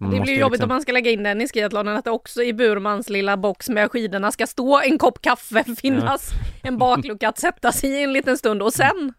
Man 0.00 0.10
Det 0.10 0.20
blir 0.20 0.38
jobbigt 0.38 0.52
liksom- 0.52 0.70
om 0.70 0.74
man 0.74 0.82
ska 0.82 0.92
lägga 0.92 1.10
in 1.10 1.22
den 1.22 1.40
i 1.40 1.48
skiathlonen, 1.48 1.96
att 1.96 2.04
det 2.04 2.10
också 2.10 2.42
i 2.42 2.52
Burmans 2.52 3.08
lilla 3.10 3.36
box 3.36 3.68
med 3.68 3.90
skidorna 3.90 4.32
ska 4.32 4.46
stå 4.46 4.80
en 4.80 4.98
kopp 4.98 5.22
kaffe, 5.22 5.64
finnas 5.80 6.30
en 6.62 6.78
baklucka 6.78 7.28
att 7.28 7.38
sätta 7.38 7.72
sig 7.72 7.90
i 7.90 8.02
en 8.04 8.12
liten 8.12 8.38
stund 8.38 8.62
och 8.62 8.72
sen 8.72 9.12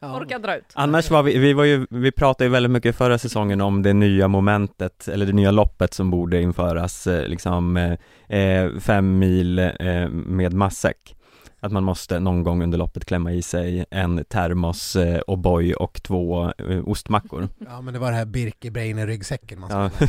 Ja. 0.00 0.16
orka 0.16 0.38
dra 0.38 0.56
ut. 0.56 0.64
Annars 0.74 1.10
var 1.10 1.22
vi, 1.22 1.38
vi 1.38 1.52
var 1.52 1.64
ju, 1.64 1.86
vi 1.90 2.12
pratade 2.12 2.44
ju 2.44 2.50
väldigt 2.50 2.72
mycket 2.72 2.96
förra 2.96 3.18
säsongen 3.18 3.60
om 3.60 3.82
det 3.82 3.92
nya 3.92 4.28
momentet, 4.28 5.08
eller 5.08 5.26
det 5.26 5.32
nya 5.32 5.50
loppet 5.50 5.94
som 5.94 6.10
borde 6.10 6.42
införas, 6.42 7.06
eh, 7.06 7.26
liksom 7.28 7.76
eh, 7.76 8.38
eh, 8.38 8.70
fem 8.80 9.18
mil 9.18 9.58
eh, 9.58 10.08
med 10.10 10.52
matsäck. 10.52 11.16
Att 11.64 11.72
man 11.72 11.84
måste 11.84 12.20
någon 12.20 12.42
gång 12.42 12.62
under 12.62 12.78
loppet 12.78 13.04
klämma 13.04 13.32
i 13.32 13.42
sig 13.42 13.84
en 13.90 14.24
termos, 14.24 14.96
eh, 14.96 15.20
O'boy 15.26 15.72
och 15.72 16.02
två 16.02 16.52
eh, 16.58 16.88
ostmackor. 16.88 17.48
Ja 17.66 17.80
men 17.80 17.94
det 17.94 18.00
var 18.00 18.10
det 18.10 18.16
här 18.16 18.24
Birkebeiner-ryggsäcken 18.24 19.60
man 19.60 19.70
Ja, 19.70 19.90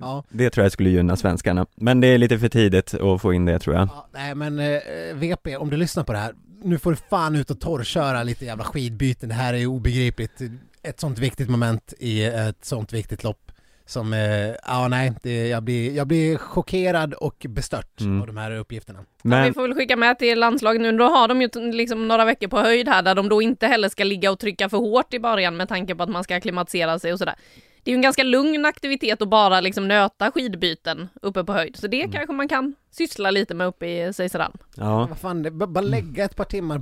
ja. 0.00 0.24
det 0.28 0.50
tror 0.50 0.64
jag 0.64 0.72
skulle 0.72 0.90
gynna 0.90 1.16
svenskarna. 1.16 1.66
Men 1.74 2.00
det 2.00 2.06
är 2.06 2.18
lite 2.18 2.38
för 2.38 2.48
tidigt 2.48 2.94
att 2.94 3.22
få 3.22 3.32
in 3.32 3.44
det 3.44 3.58
tror 3.58 3.76
jag. 3.76 3.88
ja. 3.88 4.08
Nej 4.12 4.34
men 4.34 4.58
eh, 4.58 4.80
VP, 5.14 5.56
om 5.56 5.70
du 5.70 5.76
lyssnar 5.76 6.04
på 6.04 6.12
det 6.12 6.18
här, 6.18 6.34
nu 6.62 6.78
får 6.78 6.90
du 6.90 6.96
fan 6.96 7.36
ut 7.36 7.50
och 7.50 7.60
torrköra 7.60 8.22
lite 8.22 8.44
jävla 8.44 8.64
skidbyten, 8.64 9.28
det 9.28 9.34
här 9.34 9.54
är 9.54 9.66
obegripligt. 9.66 10.40
Ett 10.82 11.00
sånt 11.00 11.18
viktigt 11.18 11.48
moment 11.48 11.94
i 11.98 12.24
ett 12.24 12.64
sånt 12.64 12.92
viktigt 12.92 13.24
lopp 13.24 13.43
som, 13.86 14.12
eh, 14.12 14.54
ja 14.66 14.88
nej, 14.88 15.12
det, 15.22 15.48
jag, 15.48 15.62
blir, 15.62 15.96
jag 15.96 16.06
blir 16.06 16.36
chockerad 16.38 17.14
och 17.14 17.46
bestört 17.48 18.00
Mm. 18.00 18.20
av 18.20 18.26
de 18.26 18.36
här 18.36 18.50
uppgifterna. 18.56 18.98
Ja, 18.98 19.04
vi 19.22 19.28
Men, 19.30 19.54
får 19.54 19.62
väl 19.62 19.74
skicka 19.74 19.96
med 19.96 20.18
till 20.18 20.38
landslaget 20.40 20.82
nu, 20.82 20.92
då 20.92 21.04
har 21.04 21.28
de 21.28 21.42
ju 21.42 21.48
liksom 21.72 22.08
några 22.08 22.24
veckor 22.24 22.48
på 22.48 22.58
höjd 22.60 22.88
här 22.88 23.02
där 23.02 23.14
de 23.14 23.28
då 23.28 23.42
inte 23.42 23.66
heller 23.66 23.88
ska 23.88 24.04
ligga 24.04 24.30
och 24.30 24.38
trycka 24.38 24.68
för 24.68 24.76
hårt 24.78 25.14
i 25.14 25.18
början 25.20 25.56
med 25.56 25.68
tanke 25.68 25.94
på 25.94 26.02
att 26.02 26.08
man 26.10 26.24
ska 26.24 26.36
akklimatisera 26.36 26.98
sig 26.98 27.12
och 27.12 27.18
sådär. 27.18 27.34
Det 27.82 27.90
är 27.90 27.92
ju 27.92 27.96
en 27.96 28.02
ganska 28.02 28.22
lugn 28.22 28.64
aktivitet 28.64 29.22
att 29.22 29.28
bara 29.28 29.60
liksom 29.60 29.88
nöta 29.88 30.30
skidbyten 30.30 31.08
uppe 31.22 31.44
på 31.44 31.52
höjd, 31.52 31.76
så 31.76 31.86
det 31.86 32.00
Mm. 32.00 32.12
kanske 32.12 32.32
man 32.32 32.48
kan 32.48 32.74
syssla 32.90 33.30
lite 33.30 33.54
med 33.54 33.66
uppe 33.66 33.86
i 33.86 34.12
Seiseran. 34.12 34.52
ja, 34.76 35.06
Vad 35.06 35.18
fan, 35.18 35.42
det, 35.42 35.50
bara 35.50 35.80
lägga 35.80 36.24
ett 36.24 36.36
par 36.36 36.44
timmar 36.44 36.76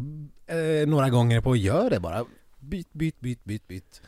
eh, 0.46 0.88
några 0.88 1.08
gånger 1.10 1.40
på 1.40 1.52
att 1.52 1.58
göra 1.58 1.88
det 1.88 2.00
bara. 2.00 2.24
Byt, 2.60 2.92
byt, 2.92 3.20
byt, 3.20 3.44
byt, 3.44 3.68
byt. 3.68 4.02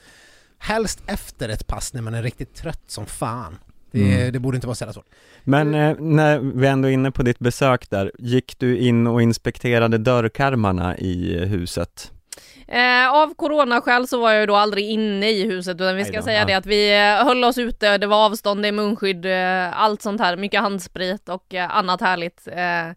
Helst 0.65 1.03
efter 1.07 1.49
ett 1.49 1.67
pass 1.67 1.95
när 1.95 2.03
man 2.03 2.15
är 2.15 2.23
riktigt 2.23 2.55
trött 2.55 2.83
som 2.87 3.07
fan. 3.07 3.59
Det, 3.91 4.01
Mm. 4.15 4.33
det 4.33 4.39
borde 4.39 4.57
inte 4.57 4.67
vara 4.67 4.75
så 4.75 4.83
jävla 4.83 4.93
svårt. 4.93 5.07
men 5.45 5.75
eh, 5.75 5.97
när 5.99 6.39
vi 6.39 6.67
ändå 6.67 6.89
är 6.89 6.93
inne 6.93 7.11
på 7.11 7.23
ditt 7.23 7.39
besök 7.39 7.91
där, 7.91 8.13
gick 8.19 8.59
du 8.59 8.79
in 8.79 9.07
och 9.07 9.23
inspekterade 9.23 9.99
dörrkarmarna 9.99 10.99
i 10.99 11.37
eh, 11.37 11.43
huset? 11.49 12.13
Eh, 12.69 13.09
av 13.13 13.35
coronaskäl 13.35 14.09
så 14.09 14.21
var 14.21 14.31
jag 14.33 14.41
ju 14.41 14.47
då 14.47 14.57
aldrig 14.57 14.91
inne 14.91 15.31
i 15.31 15.45
huset 15.51 15.75
utan 15.75 15.97
vi 15.97 16.05
ska 16.05 16.23
säga 16.23 16.45
det 16.45 16.55
att 16.55 16.67
vi 16.67 16.95
eh, 16.97 17.27
höll 17.27 17.45
oss 17.45 17.59
ute, 17.59 17.99
det 17.99 18.07
var 18.07 18.27
avstånd, 18.27 18.63
det 18.63 18.69
är 18.69 18.73
munskydd, 18.73 19.27
eh, 19.27 19.81
allt 19.83 20.03
sånt 20.03 20.21
här, 20.21 20.37
mycket 20.37 20.61
handsprit 20.61 21.29
och 21.29 21.55
annat 21.55 22.01
härligt 22.01 22.49
eh, 22.49 22.97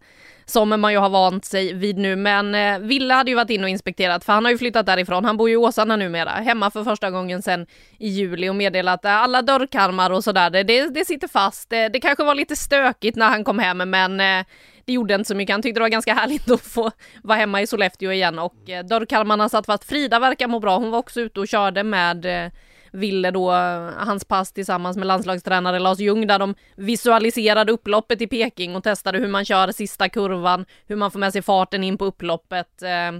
som 0.50 0.80
man 0.80 0.92
ju 0.92 0.98
har 0.98 1.08
vant 1.08 1.44
sig 1.44 1.72
vid 1.72 1.98
nu. 1.98 2.16
Men 2.16 2.54
eh, 2.54 2.78
Ville 2.78 3.14
hade 3.14 3.30
ju 3.30 3.34
varit 3.34 3.50
in 3.50 3.62
och 3.64 3.68
inspekterat 3.68 4.24
för 4.24 4.32
han 4.32 4.44
har 4.44 4.52
ju 4.52 4.58
flyttat 4.58 4.86
därifrån, 4.86 5.24
han 5.24 5.36
bor 5.36 5.48
ju 5.48 5.54
i 5.54 5.56
Åsarna 5.56 5.96
numera, 5.96 6.30
hemma 6.30 6.70
för 6.70 6.84
första 6.84 7.10
gången 7.10 7.42
sedan 7.42 7.66
i 7.98 8.08
juli 8.08 8.48
och 8.48 8.56
meddelat 8.56 9.04
att 9.04 9.10
alla 9.10 9.42
dörrkarmar 9.42 10.10
och 10.10 10.24
sådär, 10.24 10.50
det, 10.50 10.62
det, 10.62 10.94
det 10.94 11.04
sitter 11.04 11.28
fast. 11.28 11.70
Det, 11.70 11.88
det 11.88 12.00
kanske 12.00 12.24
var 12.24 12.34
lite 12.34 12.56
stökigt 12.56 13.16
när 13.16 13.28
han 13.28 13.44
kom 13.44 13.58
hem 13.58 13.90
men 13.90 14.20
eh, 14.20 14.46
det 14.84 14.92
gjorde 14.92 15.14
inte 15.14 15.28
så 15.28 15.34
mycket. 15.34 15.54
Han 15.54 15.62
tyckte 15.62 15.80
det 15.80 15.84
var 15.84 15.88
ganska 15.88 16.14
härligt 16.20 16.50
att 16.50 16.60
få 16.60 16.90
vara 17.22 17.38
hemma 17.38 17.62
i 17.62 17.66
Sollefteå 17.66 18.12
igen 18.12 18.38
och 18.38 18.70
eh, 18.70 18.84
dörrkarmarna 18.84 19.48
satt 19.48 19.66
fast. 19.66 19.84
Frida 19.84 20.18
verkar 20.18 20.48
må 20.48 20.60
bra. 20.60 20.78
Hon 20.78 20.90
var 20.90 20.98
också 20.98 21.20
ute 21.20 21.40
och 21.40 21.48
körde 21.48 21.84
med 21.84 22.44
eh, 22.44 22.52
Ville 22.92 23.30
då, 23.30 23.50
hans 23.96 24.24
pass 24.24 24.52
tillsammans 24.52 24.96
med 24.96 25.06
landslagstränare 25.06 25.78
Lars 25.78 25.98
Ljung 25.98 26.26
där 26.26 26.38
de 26.38 26.54
visualiserade 26.76 27.72
upploppet 27.72 28.22
i 28.22 28.26
Peking 28.26 28.76
och 28.76 28.84
testade 28.84 29.18
hur 29.18 29.28
man 29.28 29.44
kör 29.44 29.72
sista 29.72 30.08
kurvan, 30.08 30.66
hur 30.86 30.96
man 30.96 31.10
får 31.10 31.18
med 31.18 31.32
sig 31.32 31.42
farten 31.42 31.84
in 31.84 31.98
på 31.98 32.04
upploppet. 32.04 32.82
eh, 32.82 33.12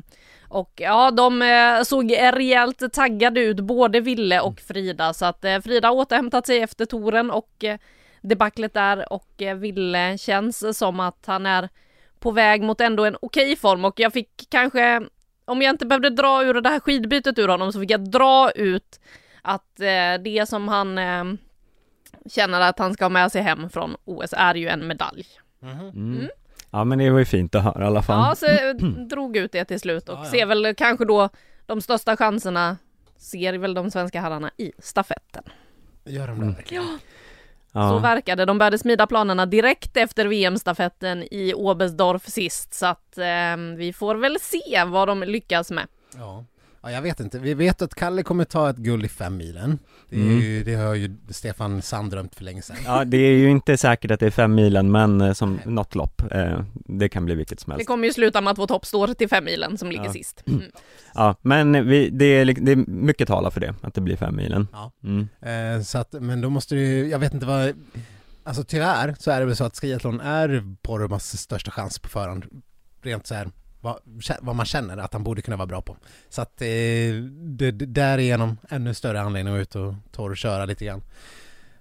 Och 0.49 0.73
ja, 0.77 1.11
de 1.11 1.43
eh, 1.43 1.83
såg 1.83 2.13
rejält 2.13 2.93
taggade 2.93 3.41
ut, 3.41 3.61
både 3.61 4.01
Ville 4.01 4.41
och 4.41 4.61
Frida, 4.61 5.15
så 5.15 5.25
att 5.27 5.45
eh, 5.45 5.61
Frida 5.61 5.89
har 5.89 5.95
återhämtat 5.95 6.47
sig 6.47 6.61
efter 6.61 6.85
touren 6.85 7.31
och 7.31 7.65
debaclet 8.23 8.75
där 8.75 9.13
och 9.13 9.43
Ville 9.57 10.19
känns 10.19 10.79
som 10.79 11.01
att 11.01 11.25
han 11.27 11.47
är 11.47 11.69
på 12.21 12.31
väg 12.31 12.63
mot 12.63 12.81
ändå 12.81 13.05
en 13.05 13.17
okej 13.21 13.57
form. 13.57 13.85
Och 13.85 14.01
jag 14.01 14.13
fick 14.13 14.31
kanske, 14.51 15.03
om 15.45 15.63
jag 15.63 15.71
inte 15.73 15.87
behövde 15.87 16.11
dra 16.11 16.45
ur 16.45 16.61
det 16.61 16.69
här 16.69 16.81
skidbytet 16.81 17.39
ur 17.39 17.49
honom 17.49 17.73
så 17.73 17.81
fick 17.81 17.91
jag 17.91 18.11
dra 18.11 18.51
ut 18.51 19.01
att 19.49 19.81
eh, 19.81 20.23
det 20.25 20.49
som 20.49 20.69
han 20.69 20.99
eh, 20.99 21.25
känner 22.31 22.61
att 22.61 22.79
han 22.79 22.95
ska 22.95 23.05
ha 23.05 23.09
med 23.11 23.33
sig 23.33 23.43
hem 23.43 23.71
från 23.71 23.97
OS 24.05 24.35
är 24.37 24.55
ju 24.55 24.69
en 24.69 24.87
medalj. 24.87 25.27
Mm. 25.63 26.29
Ja 26.71 26.85
men 26.85 26.99
det 26.99 27.11
var 27.11 27.19
ju 27.19 27.25
fint 27.25 27.55
att 27.55 27.65
höra 27.65 27.85
i 27.85 27.87
alla 27.87 28.03
fall. 28.03 28.29
Ja, 28.29 28.35
så 28.35 28.47
jag 28.47 28.77
drog 29.09 29.37
ut 29.37 29.53
det 29.53 29.65
till 29.65 29.81
slut 29.81 30.09
och 30.09 30.15
Ja, 30.19 30.25
ja. 30.25 30.31
ser 30.31 30.47
väl 30.47 30.75
kanske 30.75 31.05
då 31.05 31.29
de 31.67 31.81
största 31.81 32.17
chanserna 32.17 32.77
ser 33.17 33.53
väl 33.59 33.75
de 33.75 33.91
svenska 33.91 34.21
herrarna 34.21 34.51
i 34.57 34.73
stafetten. 34.79 35.45
Gör 36.05 36.27
de 36.27 36.37
det 36.39 36.43
Mm. 36.43 36.55
verkligen? 36.55 36.99
Ja. 37.73 37.91
Så 37.91 37.99
verkade 37.99 38.45
De 38.45 38.59
började 38.59 38.79
smida 38.79 39.07
planerna 39.07 39.47
direkt 39.47 39.97
efter 39.97 40.27
VM-stafetten 40.27 41.23
i 41.23 41.55
Oberstdorf 41.55 42.27
sist, 42.27 42.75
så 42.75 42.87
att 42.87 43.19
eh, 43.19 43.57
vi 43.77 43.93
får 43.93 44.15
väl 44.15 44.37
se 44.41 44.85
vad 44.87 45.09
de 45.09 45.23
lyckas 45.23 45.71
med. 45.71 45.87
Ja. 46.17 46.45
Ja, 46.83 46.91
jag 46.93 47.03
vet 47.03 47.21
inte. 47.21 47.38
Vi 47.38 47.55
vet 47.55 47.83
att 47.83 47.95
Kalle 47.95 48.23
kommer 48.23 48.45
ta 48.45 48.71
ett 48.71 48.77
guld 48.77 49.05
i 49.05 49.09
fem 49.09 49.37
milen. 49.37 49.79
Det, 50.11 50.17
är 50.17 50.21
Mm. 50.21 50.38
ju, 50.41 50.64
det 50.64 50.75
har 50.75 50.95
ju 50.95 51.17
Stefan 51.31 51.83
Sand 51.83 52.11
drömt 52.11 52.35
för 52.35 52.45
länge 52.45 52.62
sedan. 52.62 52.77
Ja, 52.85 53.05
det 53.05 53.17
är 53.17 53.33
ju 53.38 53.51
inte 53.51 53.77
säkert 53.77 54.11
att 54.11 54.21
det 54.21 54.27
är 54.27 54.31
fem 54.31 54.55
milen, 54.55 54.91
men 54.91 55.21
eh, 55.21 55.33
som 55.33 55.61
något 55.64 55.95
lopp, 55.95 56.23
eh, 56.33 56.61
det 56.75 57.09
kan 57.09 57.25
bli 57.25 57.35
vilket 57.35 57.61
som 57.61 57.71
Det 57.71 57.75
helst. 57.75 57.87
kommer 57.88 58.07
ju 58.07 58.12
sluta 58.12 58.41
med 58.41 58.51
att 58.51 58.59
vårt 58.59 58.71
hopp 58.71 58.87
står 58.87 59.07
till 59.14 59.29
fem 59.29 59.45
milen 59.45 59.79
som 59.79 59.91
ligger 59.91 60.05
Ja. 60.05 60.12
sist. 60.12 60.43
Mm. 60.49 60.62
Ja, 61.14 61.35
men 61.43 61.88
vi, 61.88 62.11
det, 62.11 62.25
är, 62.25 62.45
det 62.45 62.73
är 62.73 62.77
mycket 62.77 63.29
talar 63.29 63.51
för 63.51 63.61
det, 63.61 63.75
att 63.83 63.95
det 63.95 64.01
blir 64.01 64.17
fem 64.17 64.37
milen. 64.37 64.69
Ja. 64.73 64.93
Mm. 65.05 65.29
Eh, 65.77 65.83
så 65.83 65.99
att, 65.99 66.12
men 66.12 66.41
då 66.41 66.51
måste 66.51 66.75
du 66.75 67.09
jag 67.09 67.19
vet 67.19 67.35
inte 67.35 67.47
vad, 67.47 67.73
alltså 68.45 68.64
tyvärr 68.64 69.17
så 69.19 69.31
är 69.31 69.41
det 69.41 69.47
väl 69.47 69.57
så 69.57 69.64
att 69.64 69.77
skiathlon 69.81 70.21
är 70.21 70.75
Poromas 70.83 71.38
största 71.38 71.71
chans 71.71 71.99
på 71.99 72.09
förhand. 72.09 72.45
Rent 73.03 73.27
så 73.27 73.35
här, 73.35 73.49
vad, 73.81 73.99
vad 74.41 74.57
man 74.57 74.67
känner 74.67 74.97
att 74.97 75.12
han 75.12 75.25
borde 75.25 75.43
kunna 75.43 75.57
vara 75.57 75.67
bra 75.67 75.83
på. 75.83 75.97
Så 76.29 76.43
att 76.43 76.62
eh, 76.62 76.67
det, 76.67 77.71
det, 77.71 77.87
därigenom 77.87 78.57
ännu 78.69 78.95
större 78.95 79.21
anledning 79.21 79.55
att 79.55 79.61
ut 79.61 79.75
och 79.77 79.95
torrköra 80.12 80.64
lite 80.64 80.85
grann. 80.85 81.03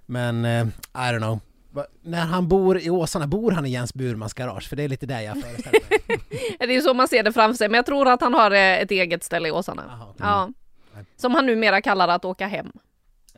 Men 0.05 0.45
eh, 0.45 0.65
I 0.93 0.97
don't 0.97 1.17
know. 1.17 1.39
Va- 1.71 1.85
När 2.01 2.25
han 2.25 2.47
bor 2.47 2.79
i 2.79 2.89
Åsarna, 2.89 3.27
bor 3.27 3.51
han 3.51 3.65
i 3.65 3.69
Jens 3.69 3.93
Burmans 3.93 4.33
garage? 4.33 4.69
För 4.69 4.75
det 4.75 4.83
är 4.83 4.87
lite 4.89 5.05
där 5.05 5.21
jag 5.21 5.41
föreställer 5.41 5.79
mig. 5.89 6.19
Det 6.59 6.63
är 6.65 6.71
ju 6.71 6.81
så 6.81 6.93
man 6.93 7.07
ser 7.07 7.23
det 7.23 7.33
framför 7.33 7.57
sig, 7.57 7.69
men 7.69 7.75
jag 7.75 7.85
tror 7.85 8.07
att 8.07 8.21
han 8.21 8.33
har 8.33 8.51
eh, 8.51 8.59
ett 8.81 8.91
eget 8.91 9.23
ställe 9.23 9.47
i 9.47 9.51
Åsarna. 9.51 9.83
Jaha. 9.87 10.49
Ja. 10.93 11.03
Som 11.17 11.35
han 11.35 11.45
numera 11.45 11.81
kallar 11.81 12.07
att 12.07 12.25
åka 12.25 12.47
hem 12.47 12.71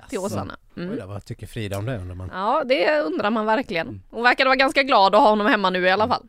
till. 0.10 0.19
Åsarna. 0.19 0.58
Oj 0.76 0.84
Mm. 0.84 0.98
då, 0.98 1.06
vad 1.08 1.26
tycker 1.26 1.48
Frida 1.48 1.78
om 1.78 1.86
det 1.86 1.98
undrar 1.98 2.15
man? 2.15 2.30
Ja, 2.34 2.63
det 2.65 3.00
undrar 3.02 3.30
man 3.30 3.45
verkligen. 3.45 4.02
Hon 4.10 4.24
verkar 4.24 4.45
vara 4.45 4.56
ganska 4.56 4.84
glad 4.84 5.15
att 5.15 5.22
ha 5.22 5.30
honom 5.30 5.48
hemma 5.48 5.69
nu 5.69 5.86
i 5.86 5.89
alla 5.89 6.08
fall. 6.08 6.24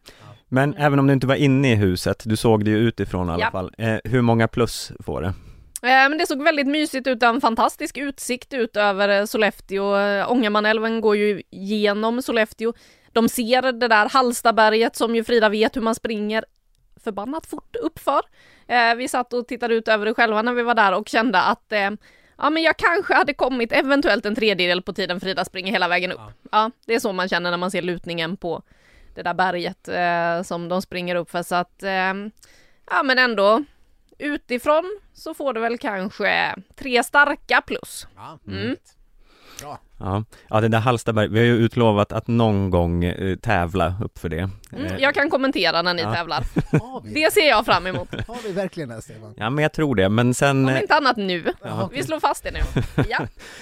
Men 0.53 0.75
även 0.77 0.99
om 0.99 1.07
du 1.07 1.13
inte 1.13 1.27
var 1.27 1.35
inne 1.35 1.73
i 1.73 1.75
huset, 1.75 2.23
du 2.27 2.37
såg 2.37 2.65
det 2.65 2.71
ju 2.71 2.77
utifrån 2.77 3.29
i 3.29 3.33
alla 3.33 3.45
Ja. 3.45 3.51
fall. 3.51 3.75
Eh, 3.79 3.97
hur 4.05 4.21
många 4.21 4.49
plus 4.49 4.93
får 5.05 5.23
det? 5.23 5.29
Eh, 5.83 6.09
Men 6.09 6.19
det 6.19 6.27
såg 6.27 6.43
väldigt 6.43 6.67
mysigt 6.67 7.07
ut, 7.07 7.23
en 7.23 7.41
fantastisk 7.41 7.97
utsikt 7.99 8.53
ut 8.53 8.77
över 8.77 9.09
eh, 9.09 9.25
Sollefteå. 9.25 9.97
Eh, 9.97 10.31
Ångermanälven 10.33 11.01
går 11.01 11.17
ju 11.17 11.43
genom 11.51 12.23
Sollefteå. 12.23 12.73
De 13.13 13.29
ser 13.29 13.63
det 13.73 13.89
där 13.89 14.09
Hallstaberget 14.09 14.97
som 14.97 15.17
ju 15.17 15.25
Frida 15.25 15.49
vet 15.49 15.77
hur 15.77 15.81
man 15.83 15.95
springer 15.95 16.45
förbannat 17.05 17.47
fort 17.47 17.77
uppför. 17.77 18.21
Vi 18.97 19.09
satt 19.09 19.33
och 19.33 19.49
tittade 19.49 19.75
ut 19.75 19.89
över 19.89 20.07
det 20.07 20.15
själva 20.15 20.43
när 20.43 20.53
vi 20.53 20.63
var 20.63 20.75
där 20.75 20.93
och 20.95 21.09
kände 21.09 21.41
att 21.43 21.73
ja, 22.39 22.51
men 22.51 22.63
jag 22.63 22.77
kanske 22.77 23.15
hade 23.15 23.35
kommit 23.35 23.73
eventuellt 23.73 24.27
en 24.27 24.35
tredjedel 24.35 24.83
på 24.83 24.93
tiden 24.93 25.21
Frida 25.21 25.45
springer 25.45 25.73
hela 25.73 25.89
vägen 25.89 26.13
upp. 26.13 26.19
Ja. 26.19 26.33
Ja, 26.53 26.71
det 26.87 26.95
är 26.95 26.99
så 26.99 27.13
man 27.13 27.29
känner 27.29 27.51
när 27.51 27.59
man 27.59 27.71
ser 27.71 27.83
lutningen 27.83 28.37
på 28.37 28.63
det 29.23 29.29
där 29.31 29.35
berget 29.35 29.89
eh, 29.89 30.43
som 30.43 30.69
de 30.69 30.83
springer 30.83 31.15
upp 31.15 31.31
för. 31.31 31.43
Så 31.43 31.55
att, 31.55 31.83
eh, 31.83 32.15
ja 32.91 33.03
men 33.05 33.19
ändå, 33.19 33.65
utifrån 34.19 34.99
så 35.15 35.35
får 35.35 35.53
du 35.53 35.61
väl 35.61 35.79
kanske 35.79 36.55
tre 36.77 37.05
starka 37.05 37.61
plus. 37.67 38.07
Ja, 38.17 38.39
Mm. 38.47 38.77
Bra. 39.61 39.79
Ja, 39.99 40.25
ja 40.49 40.61
det 40.61 40.69
där 40.69 40.79
Hallstaberg, 40.79 41.29
vi 41.29 41.39
har 41.39 41.47
ju 41.47 41.57
utlovat 41.57 42.13
att 42.13 42.27
någon 42.29 42.71
gång 42.71 43.05
eh, 43.05 43.37
tävla 43.37 43.95
upp 44.05 44.19
för 44.19 44.29
det. 44.29 44.51
Mm, 44.73 44.85
Eh, 44.85 44.97
jag 44.99 45.15
kan 45.15 45.31
kommentera 45.31 45.83
när 45.83 45.95
ni 45.95 46.03
ja. 46.03 46.15
tävlar. 46.15 46.45
Det 47.15 47.33
ser 47.33 47.49
jag 47.49 47.67
fram 47.67 47.87
emot. 47.87 48.09
har 48.29 48.43
vi 48.43 48.53
verkligen 48.53 48.89
det 48.89 49.03
Stefan? 49.03 49.35
Ja 49.37 49.51
men 49.51 49.63
jag 49.63 49.73
tror 49.73 49.95
det, 49.95 50.09
men 50.09 50.35
sen 50.35 50.69
Om 50.69 50.77
inte 50.77 50.95
annat 50.95 51.17
nu. 51.17 51.45
Jaha, 51.63 51.89
Vi 51.93 52.03
slår 52.03 52.21
fast 52.21 52.45
det 52.45 52.51
nu. 52.51 52.83
Ja. 53.09 53.19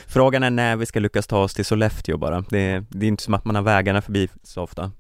frågan 0.07 0.43
är 0.43 0.51
när 0.51 0.77
vi 0.77 0.87
ska 0.87 1.01
lyckas 1.01 1.27
ta 1.27 1.39
oss 1.39 1.55
till 1.55 1.65
Sollefteå 1.65 2.17
bara. 2.17 2.41
Det, 2.41 2.85
det 2.89 3.07
är 3.07 3.09
inte 3.09 3.23
som 3.23 3.35
att 3.35 3.45
man 3.45 3.55
har 3.55 3.63
vägarna 3.63 4.03
förbi 4.03 4.29
så 4.43 4.63
ofta. 4.63 4.91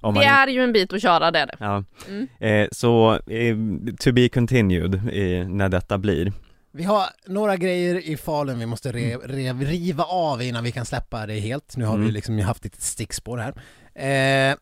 Om 0.00 0.14
Det 0.14 0.20
man, 0.20 0.28
är 0.28 0.46
ju 0.48 0.64
en 0.64 0.72
bit 0.72 0.92
att 0.92 1.02
köra 1.02 1.30
det 1.30 1.38
är 1.38 1.46
det. 1.46 1.56
Ja, 1.60 1.84
Mm. 2.08 2.28
eh, 2.38 2.68
så 2.72 3.12
eh, 3.14 3.56
to 4.00 4.12
be 4.12 4.28
continued 4.28 4.94
eh, 4.94 5.48
när 5.48 5.68
detta 5.68 5.98
blir. 5.98 6.32
Vi 6.72 6.82
har 6.84 7.06
några 7.26 7.56
grejer 7.56 7.94
i 8.08 8.16
Falun 8.16 8.58
vi 8.58 8.66
måste 8.66 8.92
re, 8.92 9.16
re, 9.16 9.52
riva 9.52 10.04
av 10.04 10.42
innan 10.42 10.64
vi 10.64 10.72
kan 10.72 10.84
släppa 10.86 11.26
det 11.26 11.34
helt. 11.40 11.76
Nu 11.76 11.84
har 11.84 11.94
Mm. 11.94 12.06
vi 12.06 12.12
liksom 12.12 12.38
haft 12.38 12.64
ett 12.64 12.80
stickspår 12.82 13.38
här. 13.38 13.54
Eh, 13.94 14.50
eh, 14.50 14.56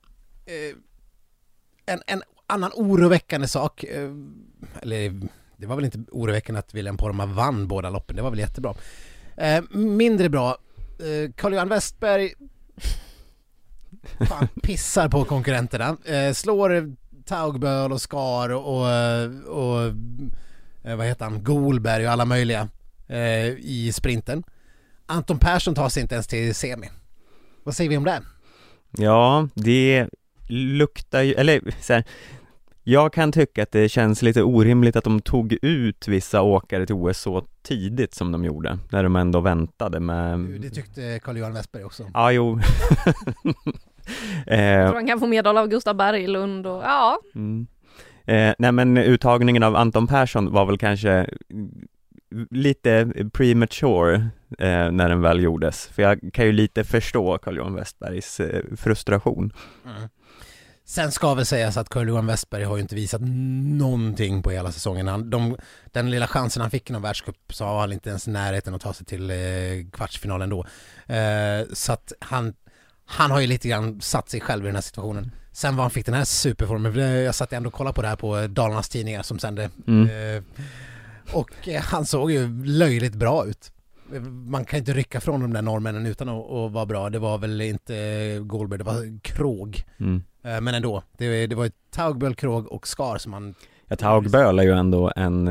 en, 1.86 2.00
en 2.06 2.22
annan 2.46 2.70
oroväckande 2.74 3.46
sak, 3.48 3.84
eh, 3.84 4.10
eller 4.82 5.20
det 5.56 5.66
var 5.66 5.76
väl 5.76 5.84
inte 5.84 5.98
oroväckande 6.10 6.58
att 6.58 6.74
William 6.74 6.96
Poromaa 6.96 7.26
vann 7.26 7.68
båda 7.68 7.90
loppen, 7.90 8.16
det 8.16 8.22
var 8.22 8.30
väl 8.30 8.38
jättebra. 8.38 8.74
Eh, 9.36 9.64
mindre 9.70 10.28
bra, 10.28 10.58
eh, 10.98 11.32
Carl-Johan 11.36 11.68
Westberg 11.68 12.32
fan, 14.28 14.48
pissar 14.62 15.08
på 15.08 15.24
konkurrenterna, 15.24 15.96
eh, 16.04 16.32
slår 16.32 16.94
Taugböl 17.24 17.92
och 17.92 18.00
Skar 18.00 18.48
och, 18.48 18.66
och, 18.66 18.86
och 19.46 19.82
eh, 20.84 20.96
vad 20.96 21.06
heter 21.06 21.24
han, 21.24 21.44
Golberg 21.44 22.06
och 22.06 22.12
alla 22.12 22.24
möjliga 22.24 22.68
eh, 23.08 23.46
i 23.48 23.92
sprinten. 23.94 24.44
Anton 25.06 25.38
Persson 25.38 25.74
tar 25.74 25.88
sig 25.88 26.02
inte 26.02 26.14
ens 26.14 26.26
till 26.26 26.54
semi. 26.54 26.90
Vad 27.62 27.76
säger 27.76 27.90
vi 27.90 27.96
om 27.96 28.04
det? 28.04 28.22
Ja, 28.90 29.48
det 29.54 30.08
luktar 30.48 31.22
ju, 31.22 31.34
eller 31.34 31.60
så 31.80 31.92
här, 31.92 32.04
jag 32.82 33.12
kan 33.12 33.32
tycka 33.32 33.62
att 33.62 33.72
det 33.72 33.88
känns 33.88 34.22
lite 34.22 34.42
orimligt 34.42 34.96
att 34.96 35.04
de 35.04 35.20
tog 35.20 35.52
ut 35.62 36.08
vissa 36.08 36.42
åkare 36.42 36.86
till 36.86 36.94
OS 36.94 37.18
så 37.18 37.46
tidigt 37.62 38.14
som 38.14 38.32
de 38.32 38.44
gjorde, 38.44 38.78
när 38.90 39.02
de 39.02 39.16
ändå 39.16 39.40
väntade 39.40 40.00
med... 40.00 40.38
Det 40.38 40.70
tyckte 40.70 41.20
Carl-Johan 41.22 41.54
Westberg 41.54 41.84
också. 41.84 42.10
Ja, 42.14 42.32
jo. 42.32 42.60
Jag 44.46 44.80
eh, 44.80 44.86
tror 44.86 44.94
han 44.94 45.06
kan 45.06 45.20
få 45.20 45.26
medhåll 45.26 45.58
av 45.58 45.68
Gustav 45.68 45.96
Berglund 45.96 46.66
och 46.66 46.82
ja. 46.82 47.18
mm. 47.34 47.66
eh, 48.26 48.54
nej 48.58 48.72
men 48.72 48.96
uttagningen 48.96 49.62
av 49.62 49.76
Anton 49.76 50.06
Persson 50.06 50.52
var 50.52 50.66
väl 50.66 50.78
kanske 50.78 51.26
lite 52.50 53.12
premature 53.32 54.14
eh, 54.58 54.90
när 54.90 55.08
den 55.08 55.22
väl 55.22 55.42
gjordes, 55.42 55.86
för 55.86 56.02
jag 56.02 56.20
kan 56.32 56.46
ju 56.46 56.52
lite 56.52 56.84
förstå 56.84 57.38
Carl-Johan 57.38 57.74
Westbergs 57.74 58.40
eh, 58.40 58.62
frustration. 58.76 59.52
Mm. 59.84 60.08
Sen 60.86 61.12
ska 61.12 61.34
väl 61.34 61.46
sägas 61.46 61.76
att 61.76 61.88
Carl-Johan 61.88 62.26
Westberg 62.26 62.64
har 62.64 62.76
ju 62.76 62.82
inte 62.82 62.94
visat 62.94 63.20
någonting 63.78 64.42
på 64.42 64.50
hela 64.50 64.72
säsongen. 64.72 65.08
Han, 65.08 65.30
de, 65.30 65.56
den 65.92 66.10
lilla 66.10 66.26
chansen 66.26 66.60
han 66.60 66.70
fick 66.70 66.90
i 66.90 66.92
någon 66.92 67.02
världscup 67.02 67.36
så 67.48 67.64
var 67.64 67.80
han 67.80 67.92
inte 67.92 68.08
ens 68.08 68.28
i 68.28 68.30
närheten 68.30 68.74
att 68.74 68.80
ta 68.80 68.92
sig 68.92 69.06
till 69.06 69.30
eh, 69.30 69.36
kvartsfinalen 69.92 70.50
då. 70.50 70.64
Eh, 71.14 71.66
så 71.72 71.92
att 71.92 72.12
han, 72.18 72.54
han 73.06 73.30
har 73.30 73.40
ju 73.40 73.46
lite 73.46 73.68
grann 73.68 74.00
satt 74.00 74.30
sig 74.30 74.40
själv 74.40 74.64
i 74.64 74.66
den 74.66 74.74
här 74.74 74.82
situationen. 74.82 75.30
Sen 75.52 75.76
vad 75.76 75.84
han 75.84 75.90
fick 75.90 76.06
den 76.06 76.14
här 76.14 76.24
superformen, 76.24 76.98
jag 76.98 77.34
satt 77.34 77.52
ändå 77.52 77.68
och 77.68 77.74
kollade 77.74 77.94
på 77.94 78.02
det 78.02 78.08
här 78.08 78.16
på 78.16 78.46
Dalarnas 78.46 78.88
tidningar 78.88 79.22
som 79.22 79.38
sände. 79.38 79.70
Mm. 79.86 80.36
Eh, 80.36 80.42
och 81.32 81.68
eh, 81.68 81.82
han 81.82 82.06
såg 82.06 82.30
ju 82.30 82.64
löjligt 82.64 83.14
bra 83.14 83.46
ut. 83.46 83.70
Man 84.46 84.64
kan 84.64 84.78
inte 84.78 84.92
rycka 84.92 85.20
från 85.20 85.40
de 85.40 85.52
där 85.52 85.62
norrmännen 85.62 86.06
utan 86.06 86.28
att, 86.28 86.50
att 86.50 86.72
vara 86.72 86.86
bra. 86.86 87.10
Det 87.10 87.18
var 87.18 87.38
väl 87.38 87.60
inte 87.60 88.38
Goldberg, 88.42 88.78
det 88.78 88.84
var 88.84 89.20
Krog. 89.20 89.84
Mm. 90.00 90.22
Eh, 90.42 90.60
Men 90.60 90.74
ändå, 90.74 91.02
det, 91.18 91.46
det 91.46 91.54
var 91.54 91.64
ju 91.64 91.70
Taugböl, 91.90 92.34
Krog 92.34 92.72
och 92.72 92.88
Skar 92.88 93.18
som 93.18 93.32
han... 93.32 93.54
Ja, 93.88 93.96
Taugböl 93.96 94.58
är 94.58 94.62
ju 94.62 94.72
ändå 94.72 95.12
en 95.16 95.48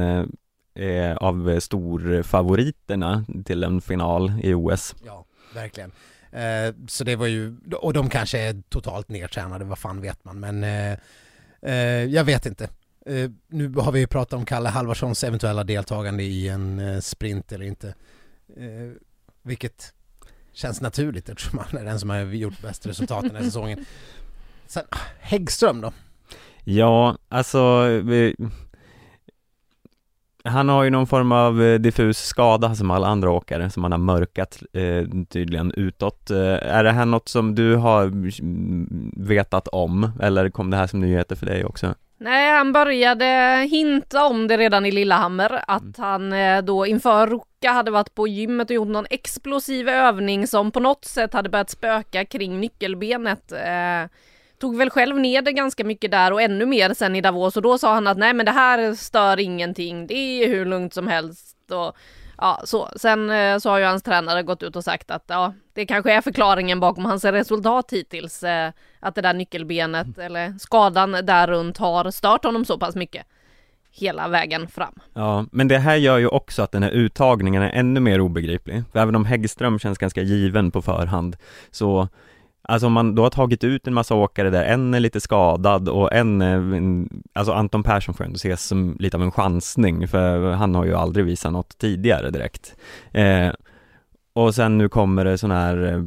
eh, 0.76 1.18
av 1.18 1.60
storfavoriterna 1.60 3.26
till 3.46 3.64
en 3.64 3.82
final 3.82 4.32
i 4.44 4.54
OS. 4.54 4.96
Ja, 5.06 5.26
verkligen. 5.54 5.92
Eh, 6.34 6.74
så 6.88 7.04
det 7.04 7.16
var 7.16 7.28
ju, 7.28 7.56
och 7.82 7.94
de 7.94 8.10
kanske 8.10 8.40
är 8.40 8.62
totalt 8.70 9.10
nedtränade, 9.10 9.66
vad 9.66 9.78
fan 9.78 10.02
vet 10.02 10.26
man, 10.26 10.40
men 10.40 10.64
eh, 10.64 10.98
eh, 11.62 12.04
jag 12.06 12.24
vet 12.24 12.46
inte. 12.46 12.70
Nu 13.48 13.74
har 13.76 13.92
vi 13.92 14.00
ju 14.00 14.08
pratat 14.08 14.34
om 14.34 14.46
Kalle 14.46 14.70
Halvarssons 14.70 15.24
eventuella 15.24 15.64
deltagande 15.64 16.24
i 16.24 16.48
en 16.48 17.02
sprint 17.02 17.52
eller 17.52 17.66
inte. 17.66 17.96
Vilket 19.42 19.94
känns 20.54 20.82
naturligt 20.82 21.30
eftersom 21.30 21.60
han 21.60 21.82
är 21.82 21.86
den 21.86 22.00
som 22.00 22.10
har 22.10 22.20
gjort 22.20 22.62
bäst 22.62 22.86
resultat 22.86 23.24
den 23.24 23.36
här 23.36 23.44
säsongen. 23.44 23.86
Sen, 24.68 24.84
Häggström 25.20 25.82
då? 25.82 25.94
Ja, 26.64 27.18
alltså 27.30 27.86
vi, 27.88 28.36
han 30.50 30.70
har 30.70 30.84
ju 30.84 30.90
någon 30.90 31.08
form 31.08 31.32
av 31.32 31.64
eh, 31.64 31.80
diffus 31.80 32.18
skada 32.18 32.76
som 32.76 32.92
alla 32.92 33.08
andra 33.08 33.32
åkare 33.32 33.70
som 33.70 33.84
han 33.84 33.92
har 33.92 34.00
mörkat 34.00 34.64
eh, 34.74 35.26
tydligen 35.30 35.72
utåt. 35.72 36.32
Eh, 36.32 36.38
är 36.76 36.84
det 36.84 36.92
här 36.92 37.06
något 37.06 37.30
som 37.30 37.56
du 37.56 37.76
har 37.76 38.04
mm, 38.04 39.12
vetat 39.18 39.68
om 39.68 40.12
eller 40.22 40.50
kom 40.50 40.70
det 40.70 40.78
här 40.78 40.88
som 40.88 41.00
nyheter 41.00 41.36
för 41.36 41.46
dig 41.46 41.66
också? 41.66 41.96
Nej, 42.18 42.58
han 42.58 42.74
började 42.74 43.26
hinta 43.72 44.26
om 44.26 44.48
det 44.48 44.58
redan 44.58 44.86
i 44.86 44.92
Lillehammer, 44.92 45.64
att 45.68 45.82
Mm. 45.82 45.94
han 45.98 46.34
eh, 46.34 46.62
då 46.62 46.86
inför 46.86 47.28
Ruka 47.28 47.72
hade 47.72 47.92
varit 47.92 48.16
på 48.16 48.28
gymmet 48.28 48.70
och 48.70 48.76
gjort 48.76 48.88
någon 48.88 49.06
explosiv 49.10 49.90
övning 49.90 50.48
som 50.48 50.72
på 50.72 50.80
något 50.80 51.06
sätt 51.06 51.34
hade 51.34 51.50
börjat 51.50 51.70
spöka 51.70 52.26
kring 52.26 52.60
nyckelbenet. 52.60 53.54
Tog 54.64 54.78
väl 54.78 54.90
själv 54.90 55.20
ner 55.20 55.42
det 55.42 55.52
ganska 55.52 55.84
mycket 55.84 56.12
där 56.12 56.34
och 56.34 56.42
ännu 56.42 56.66
mer 56.66 56.94
sen 56.94 57.16
i 57.16 57.22
Davos 57.22 57.58
och 57.58 57.62
då 57.62 57.78
sa 57.78 57.94
han 57.94 58.08
att 58.08 58.18
nej 58.18 58.34
men 58.34 58.46
det 58.46 58.52
här 58.52 58.94
stör 58.94 59.40
ingenting, 59.40 60.08
det 60.08 60.14
är 60.14 60.48
hur 60.48 60.66
lugnt 60.66 60.94
som 60.94 61.08
helst 61.08 61.72
och 61.72 61.98
ja 62.38 62.62
så. 62.66 62.90
Sen 62.96 63.30
eh, 63.30 63.58
så 63.58 63.70
har 63.70 63.80
ju 63.80 63.86
hans 63.86 64.04
tränare 64.04 64.44
gått 64.44 64.64
ut 64.64 64.76
och 64.76 64.84
sagt 64.84 65.12
att 65.12 65.24
ja, 65.28 65.54
det 65.74 65.86
kanske 65.86 66.14
är 66.14 66.22
förklaringen 66.22 66.80
bakom 66.80 67.06
hans 67.06 67.26
resultat 67.26 67.94
hittills, 67.94 68.44
eh, 68.44 68.72
att 69.00 69.16
det 69.16 69.22
där 69.22 69.34
nyckelbenet 69.34 70.18
eller 70.18 70.60
skadan 70.60 71.12
där 71.12 71.48
runt 71.48 71.78
har 71.78 72.12
stört 72.12 72.46
honom 72.46 72.66
så 72.66 72.78
pass 72.78 72.96
mycket 72.96 73.26
hela 73.92 74.28
vägen 74.28 74.68
fram. 74.68 74.94
Ja, 75.14 75.46
men 75.52 75.68
det 75.68 75.78
här 75.78 75.96
gör 75.96 76.18
ju 76.18 76.28
också 76.28 76.62
att 76.62 76.72
den 76.72 76.84
här 76.84 76.92
uttagningen 76.92 77.64
är 77.64 77.72
ännu 77.72 78.00
mer 78.00 78.22
obegriplig. 78.22 78.84
För 78.92 79.00
även 79.00 79.16
om 79.16 79.26
Häggström 79.26 79.80
känns 79.80 79.98
ganska 79.98 80.22
given 80.22 80.72
på 80.72 80.82
förhand, 80.82 81.38
så 81.72 82.08
Alltså 82.66 82.88
om 82.88 82.94
man 82.94 83.16
då 83.16 83.24
har 83.24 83.30
tagit 83.30 83.64
ut 83.64 83.88
en 83.88 83.94
massa 83.94 84.16
åkare 84.16 84.50
där, 84.50 84.64
en 84.64 84.94
är 84.94 85.00
lite 85.00 85.22
skadad 85.22 85.90
och 85.90 86.14
en, 86.14 87.10
alltså 87.34 87.54
Anton 87.54 87.84
Persson 87.84 88.16
får 88.16 88.24
ändå 88.24 88.36
ses 88.36 88.66
som 88.66 88.96
lite 89.00 89.18
av 89.18 89.24
en 89.24 89.32
chansning 89.32 90.08
för 90.08 90.52
han 90.52 90.76
har 90.76 90.86
ju 90.86 90.94
aldrig 90.94 91.26
visat 91.26 91.52
något 91.52 91.78
tidigare 91.78 92.32
direkt. 92.32 92.76
Eh, 93.12 93.50
och 94.34 94.56
sen 94.56 94.78
nu 94.78 94.90
kommer 94.90 95.26
det 95.26 95.38
sån 95.38 95.52
här 95.52 95.94
eh, 95.94 96.04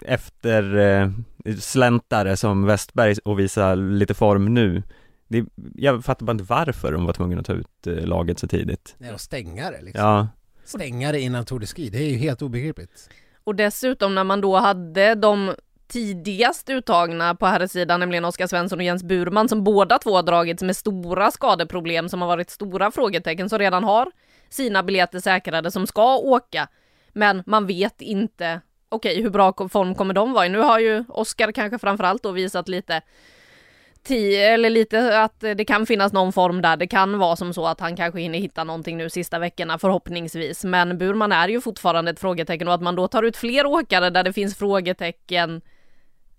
efter 0.00 0.76
eh, 0.76 1.10
släntare 1.58 2.36
som 2.36 2.66
Westberg 2.66 3.14
och 3.24 3.38
visar 3.38 3.76
lite 3.76 4.14
form 4.14 4.54
nu. 4.54 4.82
Det, 5.28 5.44
jag 5.74 6.04
fattar 6.04 6.26
bara 6.26 6.32
inte 6.32 6.44
varför 6.44 6.92
de 6.92 7.06
var 7.06 7.12
tvungna 7.12 7.40
att 7.40 7.46
ta 7.46 7.52
ut 7.52 7.86
eh, 7.86 8.06
laget 8.06 8.38
så 8.38 8.48
tidigt. 8.48 8.94
Nej, 8.98 9.12
och 9.12 9.20
stängare 9.20 9.82
liksom. 9.82 10.04
Ja, 10.04 10.28
Stängare 10.64 11.20
innan 11.20 11.44
Tour 11.44 11.60
de 11.60 11.66
Ski, 11.66 11.90
det 11.90 11.98
är 11.98 12.10
ju 12.10 12.16
helt 12.16 12.42
obegripligt. 12.42 13.10
Och 13.44 13.54
dessutom 13.54 14.14
när 14.14 14.24
man 14.24 14.40
då 14.40 14.56
hade 14.56 15.14
de 15.14 15.54
tidigast 15.88 16.70
uttagna 16.70 17.34
på 17.34 17.46
här 17.46 17.66
sidan, 17.66 18.00
nämligen 18.00 18.24
Oskar 18.24 18.46
Svensson 18.46 18.78
och 18.78 18.84
Jens 18.84 19.02
Burman, 19.02 19.48
som 19.48 19.64
båda 19.64 19.98
två 19.98 20.16
har 20.16 20.22
dragits 20.22 20.62
med 20.62 20.76
stora 20.76 21.30
skadeproblem 21.30 22.08
som 22.08 22.20
har 22.20 22.28
varit 22.28 22.50
stora 22.50 22.90
frågetecken, 22.90 23.48
som 23.48 23.58
redan 23.58 23.84
har 23.84 24.10
sina 24.48 24.82
biljetter 24.82 25.20
säkrade, 25.20 25.70
som 25.70 25.86
ska 25.86 26.16
åka. 26.16 26.68
Men 27.12 27.42
man 27.46 27.66
vet 27.66 28.02
inte, 28.02 28.60
okej, 28.88 29.12
okay, 29.12 29.22
hur 29.22 29.30
bra 29.30 29.68
form 29.68 29.94
kommer 29.94 30.14
de 30.14 30.32
vara 30.32 30.46
i? 30.46 30.48
Nu 30.48 30.58
har 30.58 30.78
ju 30.78 31.04
Oskar 31.08 31.52
kanske 31.52 31.78
framförallt 31.78 32.22
då 32.22 32.30
visat 32.30 32.68
lite 32.68 33.02
eller 34.10 34.70
lite 34.70 35.20
att 35.20 35.40
det 35.40 35.64
kan 35.64 35.86
finnas 35.86 36.12
någon 36.12 36.32
form 36.32 36.62
där. 36.62 36.76
Det 36.76 36.86
kan 36.86 37.18
vara 37.18 37.36
som 37.36 37.54
så 37.54 37.66
att 37.66 37.80
han 37.80 37.96
kanske 37.96 38.20
hinner 38.20 38.38
hitta 38.38 38.64
någonting 38.64 38.96
nu 38.96 39.10
sista 39.10 39.38
veckorna 39.38 39.78
förhoppningsvis. 39.78 40.64
Men 40.64 40.98
Burman 40.98 41.32
är 41.32 41.48
ju 41.48 41.60
fortfarande 41.60 42.10
ett 42.10 42.20
frågetecken 42.20 42.68
och 42.68 42.74
att 42.74 42.82
man 42.82 42.96
då 42.96 43.08
tar 43.08 43.22
ut 43.22 43.36
fler 43.36 43.66
åkare 43.66 44.10
där 44.10 44.22
det 44.22 44.32
finns 44.32 44.58
frågetecken 44.58 45.62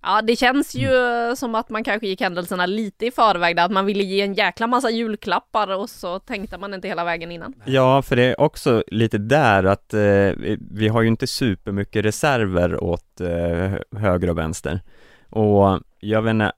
Ja, 0.07 0.21
det 0.21 0.35
känns 0.35 0.75
ju 0.75 0.95
mm. 0.95 1.35
som 1.35 1.55
att 1.55 1.69
man 1.69 1.83
kanske 1.83 2.07
gick 2.07 2.21
händelserna 2.21 2.65
lite 2.65 3.05
i 3.05 3.11
förväg 3.11 3.55
där, 3.55 3.65
att 3.65 3.71
man 3.71 3.85
ville 3.85 4.03
ge 4.03 4.21
en 4.21 4.33
jäkla 4.33 4.67
massa 4.67 4.89
julklappar 4.89 5.75
och 5.75 5.89
så 5.89 6.19
tänkte 6.19 6.57
man 6.57 6.73
inte 6.73 6.87
hela 6.87 7.03
vägen 7.03 7.31
innan. 7.31 7.53
Ja, 7.65 8.01
för 8.01 8.15
det 8.15 8.23
är 8.23 8.41
också 8.41 8.83
lite 8.87 9.17
där 9.17 9.63
att 9.63 9.93
eh, 9.93 10.31
vi 10.71 10.87
har 10.87 11.01
ju 11.01 11.07
inte 11.07 11.27
supermycket 11.27 12.05
reserver 12.05 12.83
åt 12.83 13.21
eh, 13.21 13.99
höger 13.99 14.29
och 14.29 14.37
vänster. 14.37 14.81
Och 15.29 15.79
jag 15.99 16.21
vet 16.21 16.31
inte, 16.31 16.51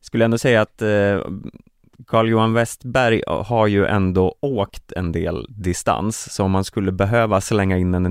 skulle 0.00 0.24
ändå 0.24 0.38
säga 0.38 0.60
att 0.60 0.82
eh, 0.82 1.20
Carl-Johan 2.06 2.52
Westberg 2.52 3.22
har 3.26 3.66
ju 3.66 3.86
ändå 3.86 4.34
åkt 4.40 4.92
en 4.92 5.12
del 5.12 5.46
distans, 5.48 6.34
så 6.34 6.44
om 6.44 6.50
man 6.50 6.64
skulle 6.64 6.92
behöva 6.92 7.40
slänga 7.40 7.78
in 7.78 7.94
en 7.94 8.04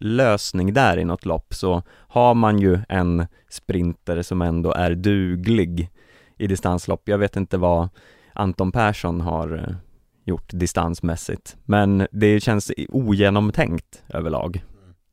nödlösning 0.00 0.72
där 0.72 0.98
i 0.98 1.04
något 1.04 1.24
lopp 1.24 1.54
så 1.54 1.82
har 1.88 2.34
man 2.34 2.58
ju 2.58 2.78
en 2.88 3.26
sprinter 3.48 4.22
som 4.22 4.42
ändå 4.42 4.72
är 4.72 4.94
duglig 4.94 5.90
i 6.38 6.46
distanslopp. 6.46 7.08
Jag 7.08 7.18
vet 7.18 7.36
inte 7.36 7.58
vad 7.58 7.88
Anton 8.32 8.72
Persson 8.72 9.20
har 9.20 9.54
eh, 9.56 9.76
gjort 10.24 10.50
distansmässigt, 10.52 11.56
men 11.64 12.06
det 12.12 12.40
känns 12.40 12.72
ogenomtänkt 12.88 14.02
överlag, 14.08 14.64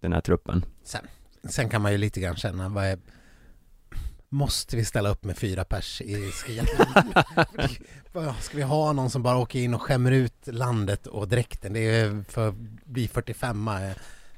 den 0.02 0.14
här 0.14 0.22
truppen. 0.22 0.66
Sen, 0.84 1.08
sen 1.50 1.70
kan 1.70 1.82
man 1.82 1.92
ju 1.92 1.98
lite 1.98 2.20
grann 2.20 2.36
känna, 2.36 2.70
vad 2.70 2.86
är 2.86 3.00
Måste 4.30 4.76
vi 4.76 4.86
ställa 4.86 5.10
upp 5.10 5.24
med 5.24 5.38
fyra 5.38 5.66
pers 5.66 6.02
i 6.02 6.32
skiathlon? 6.32 7.14
Ska 8.40 8.58
vi 8.58 8.64
ha 8.64 8.94
någon 8.94 9.10
som 9.10 9.24
bara 9.24 9.38
åker 9.38 9.60
in 9.60 9.74
och 9.74 9.82
skämmer 9.82 10.12
ut 10.12 10.48
landet 10.48 11.08
och 11.08 11.28
dräkten? 11.28 11.74
Det 11.74 11.80
är 11.80 12.24
för 12.30 12.50
att 12.50 12.56
bli 12.86 13.08
45 13.08 13.60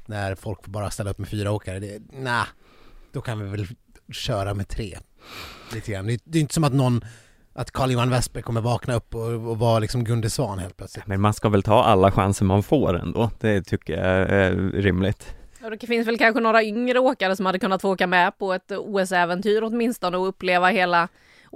när 0.07 0.35
folk 0.35 0.63
får 0.63 0.71
bara 0.71 0.91
ställa 0.91 1.09
upp 1.09 1.17
med 1.17 1.27
fyra 1.27 1.51
åkare. 1.51 1.79
Det, 1.79 2.01
nah, 2.11 2.47
då 3.11 3.21
kan 3.21 3.39
vi 3.39 3.49
väl 3.49 3.67
köra 4.11 4.53
med 4.53 4.67
tre. 4.67 4.97
Lite 5.73 5.91
grann. 5.91 6.07
Det, 6.07 6.21
det 6.23 6.37
är 6.37 6.41
inte 6.41 6.53
som 6.53 6.63
att 6.63 6.73
någon 6.73 7.01
att 7.53 7.71
Carl-Johan 7.71 8.09
Westberg 8.09 8.43
kommer 8.43 8.61
vakna 8.61 8.95
upp 8.95 9.15
och, 9.15 9.21
och 9.21 9.59
vara 9.59 9.79
liksom 9.79 10.03
Gunde 10.03 10.29
Svan 10.29 10.59
helt 10.59 10.77
plötsligt. 10.77 11.07
Men 11.07 11.21
man 11.21 11.33
ska 11.33 11.49
väl 11.49 11.63
ta 11.63 11.83
alla 11.83 12.11
chanser 12.11 12.45
man 12.45 12.63
får 12.63 12.99
ändå, 12.99 13.29
det 13.39 13.61
tycker 13.61 13.93
jag 13.93 14.29
är 14.29 14.51
rimligt. 14.71 15.35
Det 15.79 15.87
finns 15.87 16.07
väl 16.07 16.17
kanske 16.17 16.41
några 16.41 16.63
yngre 16.63 16.99
åkare 16.99 17.35
som 17.35 17.45
hade 17.45 17.59
kunnat 17.59 17.81
få 17.81 17.91
åka 17.91 18.07
med 18.07 18.37
på 18.37 18.53
ett 18.53 18.71
OS-äventyr 18.71 19.61
åtminstone 19.63 20.17
och 20.17 20.27
uppleva 20.27 20.69
hela 20.69 21.07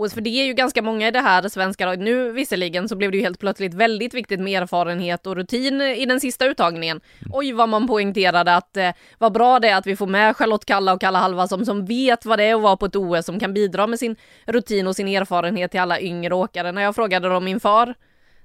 För 0.07 0.21
det 0.21 0.29
är 0.29 0.45
ju 0.45 0.53
ganska 0.53 0.81
många 0.81 1.07
i 1.07 1.11
det 1.11 1.19
här 1.19 1.49
svenska 1.49 1.85
laget. 1.85 1.99
Nu 1.99 2.31
visserligen 2.31 2.89
så 2.89 2.95
blev 2.95 3.11
det 3.11 3.17
ju 3.17 3.23
helt 3.23 3.39
plötsligt 3.39 3.73
väldigt 3.73 4.13
viktigt 4.13 4.39
med 4.39 4.61
erfarenhet 4.61 5.27
och 5.27 5.35
rutin 5.35 5.81
i 5.81 6.05
den 6.05 6.19
sista 6.19 6.45
uttagningen. 6.45 7.01
Mm. 7.19 7.31
Oj 7.33 7.53
vad 7.53 7.69
man 7.69 7.87
poängterade 7.87 8.55
att 8.55 8.77
eh, 8.77 8.91
vad 9.17 9.33
bra 9.33 9.59
det 9.59 9.69
är 9.69 9.75
att 9.75 9.87
vi 9.87 9.95
får 9.95 10.07
med 10.07 10.37
Charlotte 10.37 10.65
Kalla 10.65 10.93
och 10.93 11.01
Kalla 11.01 11.19
Halva 11.19 11.47
som, 11.47 11.65
som 11.65 11.85
vet 11.85 12.25
vad 12.25 12.39
det 12.39 12.43
är 12.43 12.55
att 12.55 12.61
vara 12.61 12.77
på 12.77 12.85
ett 12.85 12.95
OS, 12.95 13.25
som 13.25 13.39
kan 13.39 13.53
bidra 13.53 13.87
med 13.87 13.99
sin 13.99 14.15
rutin 14.45 14.87
och 14.87 14.95
sin 14.95 15.07
erfarenhet 15.07 15.71
till 15.71 15.79
alla 15.79 15.99
yngre 15.99 16.35
åkare. 16.35 16.71
När 16.71 16.81
jag 16.81 16.95
frågade 16.95 17.29
dem 17.29 17.47
inför 17.47 17.95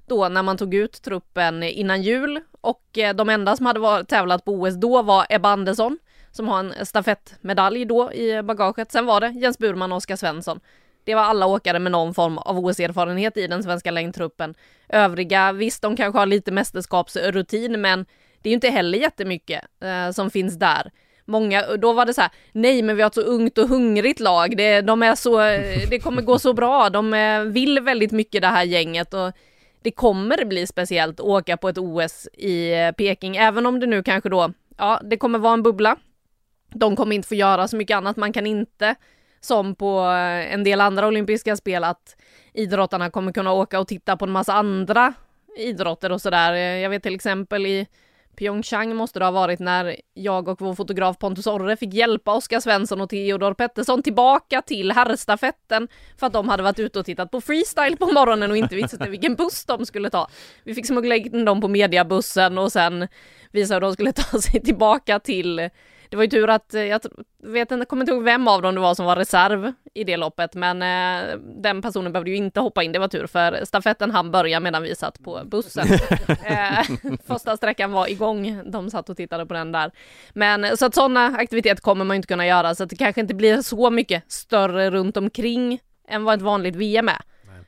då 0.06 0.28
när 0.28 0.42
man 0.42 0.56
tog 0.56 0.74
ut 0.74 1.02
truppen 1.02 1.62
innan 1.62 2.02
jul 2.02 2.40
och 2.60 2.98
eh, 2.98 3.14
de 3.14 3.28
enda 3.28 3.56
som 3.56 3.66
hade 3.66 3.80
varit, 3.80 4.08
tävlat 4.08 4.44
på 4.44 4.52
OS 4.52 4.74
då 4.74 5.02
var 5.02 5.26
Ebba 5.28 5.48
Andersson 5.48 5.98
som 6.30 6.48
har 6.48 6.58
en 6.58 6.86
stafettmedalj 6.86 7.84
då 7.84 8.12
i 8.12 8.42
bagaget. 8.42 8.92
Sen 8.92 9.06
var 9.06 9.20
det 9.20 9.28
Jens 9.28 9.58
Burman 9.58 9.92
och 9.92 9.96
Oskar 9.96 10.16
Svensson. 10.16 10.60
Det 11.04 11.14
var 11.14 11.22
alla 11.22 11.46
åkare 11.46 11.78
med 11.78 11.92
någon 11.92 12.14
form 12.14 12.38
av 12.38 12.58
OS-erfarenhet 12.58 13.36
i 13.36 13.46
den 13.46 13.62
svenska 13.62 13.90
längdtruppen. 13.90 14.54
Övriga, 14.88 15.52
visst 15.52 15.82
de 15.82 15.96
kanske 15.96 16.18
har 16.18 16.26
lite 16.26 16.52
mästerskapsrutin 16.52 17.80
men 17.80 18.06
det 18.42 18.48
är 18.48 18.50
ju 18.50 18.54
inte 18.54 18.68
heller 18.68 18.98
jättemycket 18.98 19.64
eh, 19.80 20.10
som 20.10 20.30
finns 20.30 20.58
där. 20.58 20.90
Många, 21.26 21.76
då 21.76 21.92
var 21.92 22.06
det 22.06 22.14
så 22.14 22.20
här, 22.20 22.30
nej 22.52 22.82
men 22.82 22.96
vi 22.96 23.02
har 23.02 23.06
ett 23.06 23.14
så 23.14 23.20
ungt 23.20 23.58
och 23.58 23.68
hungrigt 23.68 24.20
lag, 24.20 24.56
det, 24.56 24.80
de 24.80 25.02
är 25.02 25.14
så, 25.14 25.40
eh, 25.40 25.88
det 25.90 25.98
kommer 25.98 26.22
gå 26.22 26.38
så 26.38 26.52
bra, 26.52 26.90
de 26.90 27.14
eh, 27.14 27.40
vill 27.40 27.80
väldigt 27.80 28.12
mycket 28.12 28.42
det 28.42 28.48
här 28.48 28.64
gänget 28.64 29.14
och 29.14 29.32
det 29.82 29.90
kommer 29.90 30.44
bli 30.44 30.66
speciellt 30.66 31.20
att 31.20 31.26
åka 31.26 31.56
på 31.56 31.68
ett 31.68 31.78
OS 31.78 32.28
i 32.32 32.72
eh, 32.72 32.92
Peking, 32.92 33.36
även 33.36 33.66
om 33.66 33.80
det 33.80 33.86
nu 33.86 34.02
kanske 34.02 34.28
då, 34.28 34.52
ja, 34.78 35.00
det 35.04 35.16
kommer 35.16 35.38
vara 35.38 35.52
en 35.54 35.62
bubbla. 35.62 35.96
De 36.74 36.96
kommer 36.96 37.16
inte 37.16 37.28
få 37.28 37.34
göra 37.34 37.68
så 37.68 37.76
mycket 37.76 37.96
annat. 37.96 38.16
Man 38.16 38.32
kan 38.32 38.46
inte, 38.46 38.94
som 39.44 39.74
på 39.74 40.00
eh, 40.00 40.54
en 40.54 40.64
del 40.64 40.80
andra 40.80 41.06
olympiska 41.06 41.56
spel, 41.56 41.84
att 41.84 42.16
idrottarna 42.52 43.10
kommer 43.10 43.32
kunna 43.32 43.52
åka 43.52 43.80
och 43.80 43.88
titta 43.88 44.16
på 44.16 44.24
en 44.24 44.30
massa 44.30 44.52
andra 44.52 45.14
idrotter 45.56 46.12
och 46.12 46.20
sådär. 46.20 46.52
Eh, 46.52 46.58
jag 46.58 46.90
vet 46.90 47.02
till 47.02 47.14
exempel 47.14 47.66
i 47.66 47.86
Pyeongchang 48.36 48.96
måste 48.96 49.18
det 49.18 49.24
ha 49.24 49.32
varit 49.32 49.60
när 49.60 49.96
jag 50.14 50.48
och 50.48 50.60
vår 50.60 50.74
fotograf 50.74 51.18
Pontus 51.18 51.46
Orre 51.46 51.76
fick 51.76 51.94
hjälpa 51.94 52.34
Oskar 52.34 52.60
Svensson 52.60 53.00
och 53.00 53.10
Theodor 53.10 53.54
Pettersson 53.54 54.02
tillbaka 54.02 54.62
till 54.62 54.92
herrstafetten 54.92 55.88
för 56.16 56.26
att 56.26 56.32
de 56.32 56.48
hade 56.48 56.62
varit 56.62 56.78
ute 56.78 56.98
och 56.98 57.06
tittat 57.06 57.30
på 57.30 57.40
freestyle 57.40 57.96
på 57.96 58.06
morgonen 58.06 58.50
och 58.50 58.56
inte 58.56 58.74
visste 58.74 59.08
vilken 59.10 59.34
buss 59.34 59.64
de 59.64 59.86
skulle 59.86 60.10
ta. 60.10 60.28
Vi 60.64 60.74
fick 60.74 60.86
smuggla 60.86 61.16
in 61.16 61.44
dem 61.44 61.60
på 61.60 61.68
mediabussen 61.68 62.58
och 62.58 62.72
sen 62.72 63.08
visa 63.52 63.74
hur 63.74 63.80
de 63.80 63.92
skulle 63.92 64.12
ta 64.12 64.40
sig 64.40 64.62
tillbaka 64.62 65.18
till 65.18 65.70
det 66.08 66.16
var 66.16 66.24
ju 66.24 66.30
tur 66.30 66.50
att, 66.50 66.74
eh, 66.74 66.82
jag 66.82 67.00
vet 67.42 67.70
inte, 67.70 67.86
kommer 67.86 68.02
inte 68.02 68.12
ihåg 68.12 68.22
vem 68.22 68.48
av 68.48 68.62
dem 68.62 68.74
det 68.74 68.80
var 68.80 68.94
som 68.94 69.06
var 69.06 69.16
reserv 69.16 69.72
i 69.94 70.04
det 70.04 70.16
loppet, 70.16 70.54
men 70.54 70.82
eh, 70.82 71.38
den 71.38 71.82
personen 71.82 72.12
behövde 72.12 72.30
ju 72.30 72.36
inte 72.36 72.60
hoppa 72.60 72.82
in, 72.82 72.92
det 72.92 72.98
var 72.98 73.08
tur, 73.08 73.26
för 73.26 73.64
stafetten 73.64 74.10
han 74.10 74.30
börja 74.30 74.60
medan 74.60 74.82
vi 74.82 74.94
satt 74.94 75.22
på 75.24 75.42
bussen. 75.44 75.86
eh, 76.44 76.84
första 77.26 77.56
sträckan 77.56 77.92
var 77.92 78.10
igång, 78.10 78.70
de 78.70 78.90
satt 78.90 79.08
och 79.08 79.16
tittade 79.16 79.46
på 79.46 79.54
den 79.54 79.72
där. 79.72 79.90
Men 80.32 80.76
så 80.76 80.86
att 80.86 80.94
sådana 80.94 81.26
aktiviteter 81.26 81.82
kommer 81.82 82.04
man 82.04 82.16
inte 82.16 82.28
kunna 82.28 82.46
göra, 82.46 82.74
så 82.74 82.84
att 82.84 82.90
det 82.90 82.96
kanske 82.96 83.20
inte 83.20 83.34
blir 83.34 83.62
så 83.62 83.90
mycket 83.90 84.32
större 84.32 84.90
runt 84.90 85.16
omkring 85.16 85.80
än 86.08 86.24
vad 86.24 86.34
ett 86.34 86.42
vanligt 86.42 86.76
VM 86.76 87.08
är. 87.08 87.22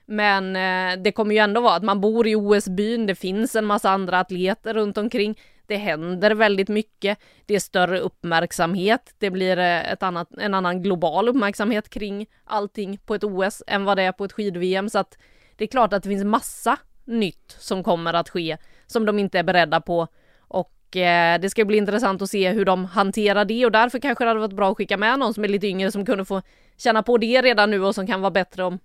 Men 0.06 0.56
eh, 0.56 1.02
det 1.02 1.12
kommer 1.12 1.34
ju 1.34 1.38
ändå 1.38 1.60
vara 1.60 1.74
att 1.74 1.82
man 1.82 2.00
bor 2.00 2.26
i 2.26 2.34
OS-byn, 2.34 3.06
det 3.06 3.14
finns 3.14 3.56
en 3.56 3.66
massa 3.66 3.90
andra 3.90 4.20
atleter 4.20 4.74
runt 4.74 4.98
omkring. 4.98 5.38
Det 5.66 5.76
händer 5.76 6.30
väldigt 6.30 6.68
mycket. 6.68 7.18
Det 7.46 7.54
är 7.54 7.60
större 7.60 8.00
uppmärksamhet. 8.00 9.14
Det 9.18 9.30
blir 9.30 9.58
eh, 9.58 9.92
ett 9.92 10.02
annat, 10.02 10.28
en 10.38 10.54
annan 10.54 10.82
global 10.82 11.28
uppmärksamhet 11.28 11.88
kring 11.88 12.26
allting 12.44 12.98
på 12.98 13.14
ett 13.14 13.24
OS 13.24 13.62
än 13.66 13.84
vad 13.84 13.96
det 13.96 14.02
är 14.02 14.12
på 14.12 14.24
ett 14.24 14.32
skid-VM. 14.32 14.90
Så 14.90 14.98
att 14.98 15.18
det 15.56 15.64
är 15.64 15.68
klart 15.68 15.92
att 15.92 16.02
det 16.02 16.08
finns 16.08 16.24
massa 16.24 16.76
nytt 17.04 17.56
som 17.58 17.84
kommer 17.84 18.14
att 18.14 18.28
ske 18.28 18.56
som 18.86 19.06
de 19.06 19.18
inte 19.18 19.38
är 19.38 19.42
beredda 19.42 19.80
på. 19.80 20.08
Och 20.38 20.96
eh, 20.96 21.40
det 21.40 21.50
ska 21.50 21.64
bli 21.64 21.78
intressant 21.78 22.22
att 22.22 22.30
se 22.30 22.50
hur 22.50 22.64
de 22.64 22.84
hanterar 22.84 23.44
det 23.44 23.64
och 23.66 23.72
därför 23.72 23.98
kanske 23.98 24.24
det 24.24 24.28
hade 24.28 24.40
varit 24.40 24.52
bra 24.52 24.70
att 24.70 24.76
skicka 24.76 24.96
med 24.96 25.18
någon 25.18 25.34
som 25.34 25.44
är 25.44 25.48
lite 25.48 25.66
yngre 25.66 25.92
som 25.92 26.06
kunde 26.06 26.24
få 26.24 26.42
känna 26.76 27.02
på 27.02 27.18
det 27.18 27.42
redan 27.42 27.70
nu 27.70 27.84
och 27.84 27.94
som 27.94 28.06
kan 28.06 28.20
vara 28.20 28.30
bättre 28.30 28.64
om 28.64 28.78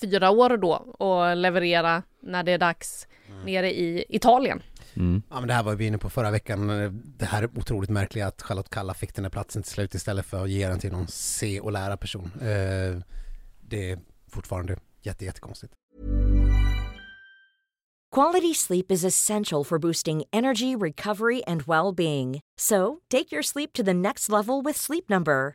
fyra 0.00 0.30
år 0.30 0.56
då 0.56 0.72
och 0.98 1.36
leverera 1.36 2.02
när 2.20 2.42
det 2.42 2.52
är 2.52 2.58
dags 2.58 3.06
mm. 3.28 3.44
nere 3.44 3.70
i 3.70 4.04
Italien. 4.08 4.62
Mm. 4.98 5.22
Ja 5.30 5.40
men 5.40 5.48
det 5.48 5.54
här 5.54 5.62
var 5.62 5.74
vi 5.74 5.86
inne 5.86 5.98
på 5.98 6.10
förra 6.10 6.30
veckan, 6.30 6.68
det 7.18 7.24
här 7.24 7.42
är 7.42 7.58
otroligt 7.58 7.90
märkliga 7.90 8.26
att 8.26 8.42
Charlotte 8.42 8.70
Kalla 8.70 8.94
fick 8.94 9.14
den 9.14 9.24
här 9.24 9.30
platsen 9.30 9.62
till 9.62 9.72
slut 9.72 9.94
istället 9.94 10.26
för 10.26 10.42
att 10.44 10.50
ge 10.50 10.68
den 10.68 10.78
till 10.78 10.92
någon 10.92 11.08
se 11.08 11.60
och 11.60 11.72
lära 11.72 11.96
person. 11.96 12.30
Eh, 12.34 13.02
det 13.60 13.90
är 13.90 13.98
fortfarande 14.28 14.76
jätte, 15.02 15.24
jättekonstigt. 15.24 15.72
Quality 18.14 18.54
sleep 18.54 18.90
is 18.92 19.04
essential 19.04 19.64
for 19.64 19.78
boosting 19.78 20.24
energy, 20.32 20.74
recovery 20.74 21.42
and 21.46 21.62
well-being. 21.62 22.40
So, 22.58 23.02
take 23.10 23.30
your 23.30 23.42
sleep 23.42 23.72
to 23.74 23.82
the 23.82 23.94
next 23.94 24.30
level 24.30 24.62
with 24.62 24.76
Sleep 24.78 25.10
Number. 25.10 25.54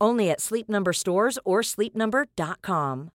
Only 0.00 0.30
at 0.30 0.40
Sleep 0.40 0.68
Number 0.68 0.92
stores 0.92 1.38
or 1.44 1.62
sleepnumber.com. 1.62 3.10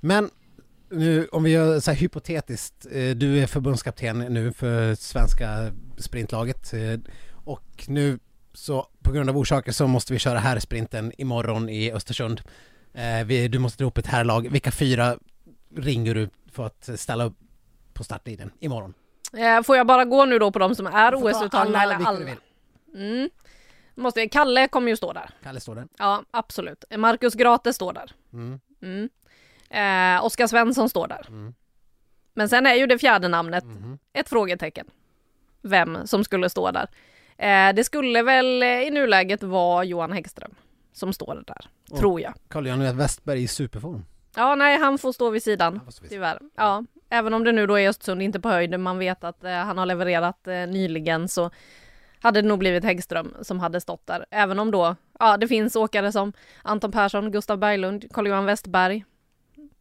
Men 0.00 0.30
nu 0.90 1.28
om 1.32 1.42
vi 1.42 1.50
gör 1.50 1.80
så 1.80 1.90
här 1.90 1.98
hypotetiskt, 1.98 2.86
eh, 2.90 3.10
du 3.16 3.42
är 3.42 3.46
förbundskapten 3.46 4.18
nu 4.18 4.52
för 4.52 4.94
svenska 4.94 5.72
sprintlaget 5.96 6.72
eh, 6.72 7.00
och 7.32 7.84
nu 7.88 8.18
så 8.52 8.88
på 9.02 9.12
grund 9.12 9.30
av 9.30 9.38
orsaker 9.38 9.72
så 9.72 9.86
måste 9.86 10.12
vi 10.12 10.18
köra 10.18 10.38
här 10.38 10.58
sprinten 10.58 11.12
imorgon 11.18 11.68
i 11.68 11.92
Östersund. 11.92 12.42
Eh, 12.94 13.26
du 13.26 13.58
måste 13.58 13.82
dra 13.82 13.88
upp 13.88 13.98
ett 13.98 14.06
herrlag. 14.06 14.48
Vilka 14.50 14.70
fyra 14.70 15.18
ringer 15.76 16.14
du 16.14 16.28
för 16.52 16.66
att 16.66 16.88
ställa 16.96 17.24
upp 17.24 17.36
på 17.92 18.04
startlinjen 18.04 18.50
imorgon? 18.60 18.94
Får 19.64 19.76
jag 19.76 19.86
bara 19.86 20.04
gå 20.04 20.24
nu 20.24 20.38
då 20.38 20.50
på 20.52 20.58
de 20.58 20.74
som 20.74 20.86
är 20.86 21.14
OS-uttagna 21.14 21.82
eller 21.82 21.94
alla? 21.94 22.18
vill. 22.24 22.36
Mm. 22.94 23.30
Måste 23.98 24.28
Kalle 24.28 24.68
kommer 24.68 24.88
ju 24.90 24.96
stå 24.96 25.12
där. 25.12 25.30
Kalle 25.42 25.60
står 25.60 25.74
där. 25.74 25.86
Ja, 25.98 26.22
absolut. 26.30 26.84
Marcus 26.96 27.34
Grate 27.34 27.72
står 27.72 27.92
där. 27.92 28.12
Mm. 28.32 28.60
Mm. 28.82 29.08
Eh, 29.70 30.24
Oskar 30.24 30.46
Svensson 30.46 30.88
står 30.88 31.08
där. 31.08 31.26
Mm. 31.28 31.54
Men 32.34 32.48
sen 32.48 32.66
är 32.66 32.74
ju 32.74 32.86
det 32.86 32.98
fjärde 32.98 33.28
namnet 33.28 33.64
Mhm. 33.64 33.98
ett 34.12 34.28
frågetecken. 34.28 34.86
Vem 35.62 36.06
som 36.06 36.24
skulle 36.24 36.50
stå 36.50 36.70
där. 36.70 36.88
Eh, 37.38 37.74
det 37.74 37.84
skulle 37.84 38.22
väl 38.22 38.62
i 38.62 38.90
nuläget 38.90 39.42
vara 39.42 39.84
Johan 39.84 40.12
Häggström 40.12 40.54
som 40.92 41.12
står 41.12 41.42
där, 41.46 41.68
Och- 41.90 41.98
tror 41.98 42.20
jag. 42.20 42.34
Carl-Johan 42.48 42.96
Westberg 42.96 43.42
i 43.42 43.48
superform. 43.48 44.04
Ja, 44.36 44.54
nej, 44.54 44.78
han 44.78 44.98
får 44.98 45.12
stå 45.12 45.30
vid 45.30 45.42
sidan. 45.42 45.80
Stå 45.90 46.02
vid 46.02 46.10
Tyvärr. 46.10 46.38
Ja, 46.56 46.84
även 47.10 47.34
om 47.34 47.44
det 47.44 47.52
nu 47.52 47.66
då 47.66 47.78
är 47.78 47.88
Östersund, 47.88 48.22
inte 48.22 48.40
på 48.40 48.48
höjden, 48.48 48.82
man 48.82 48.98
vet 48.98 49.24
att 49.24 49.44
eh, 49.44 49.50
han 49.52 49.78
har 49.78 49.86
levererat 49.86 50.46
eh, 50.46 50.54
nyligen 50.66 51.28
så 51.28 51.50
hade 52.20 52.42
det 52.42 52.48
nog 52.48 52.58
blivit 52.58 52.84
Häggström 52.84 53.34
som 53.42 53.60
hade 53.60 53.80
stått 53.80 54.06
där. 54.06 54.26
Även 54.30 54.58
om 54.58 54.70
då, 54.70 54.96
ja 55.18 55.36
det 55.36 55.48
finns 55.48 55.76
åkare 55.76 56.12
som 56.12 56.32
Anton 56.62 56.92
Persson, 56.92 57.30
Gustav 57.30 57.58
Berglund, 57.58 58.04
Carl-Johan 58.12 58.44
Westberg. 58.44 59.04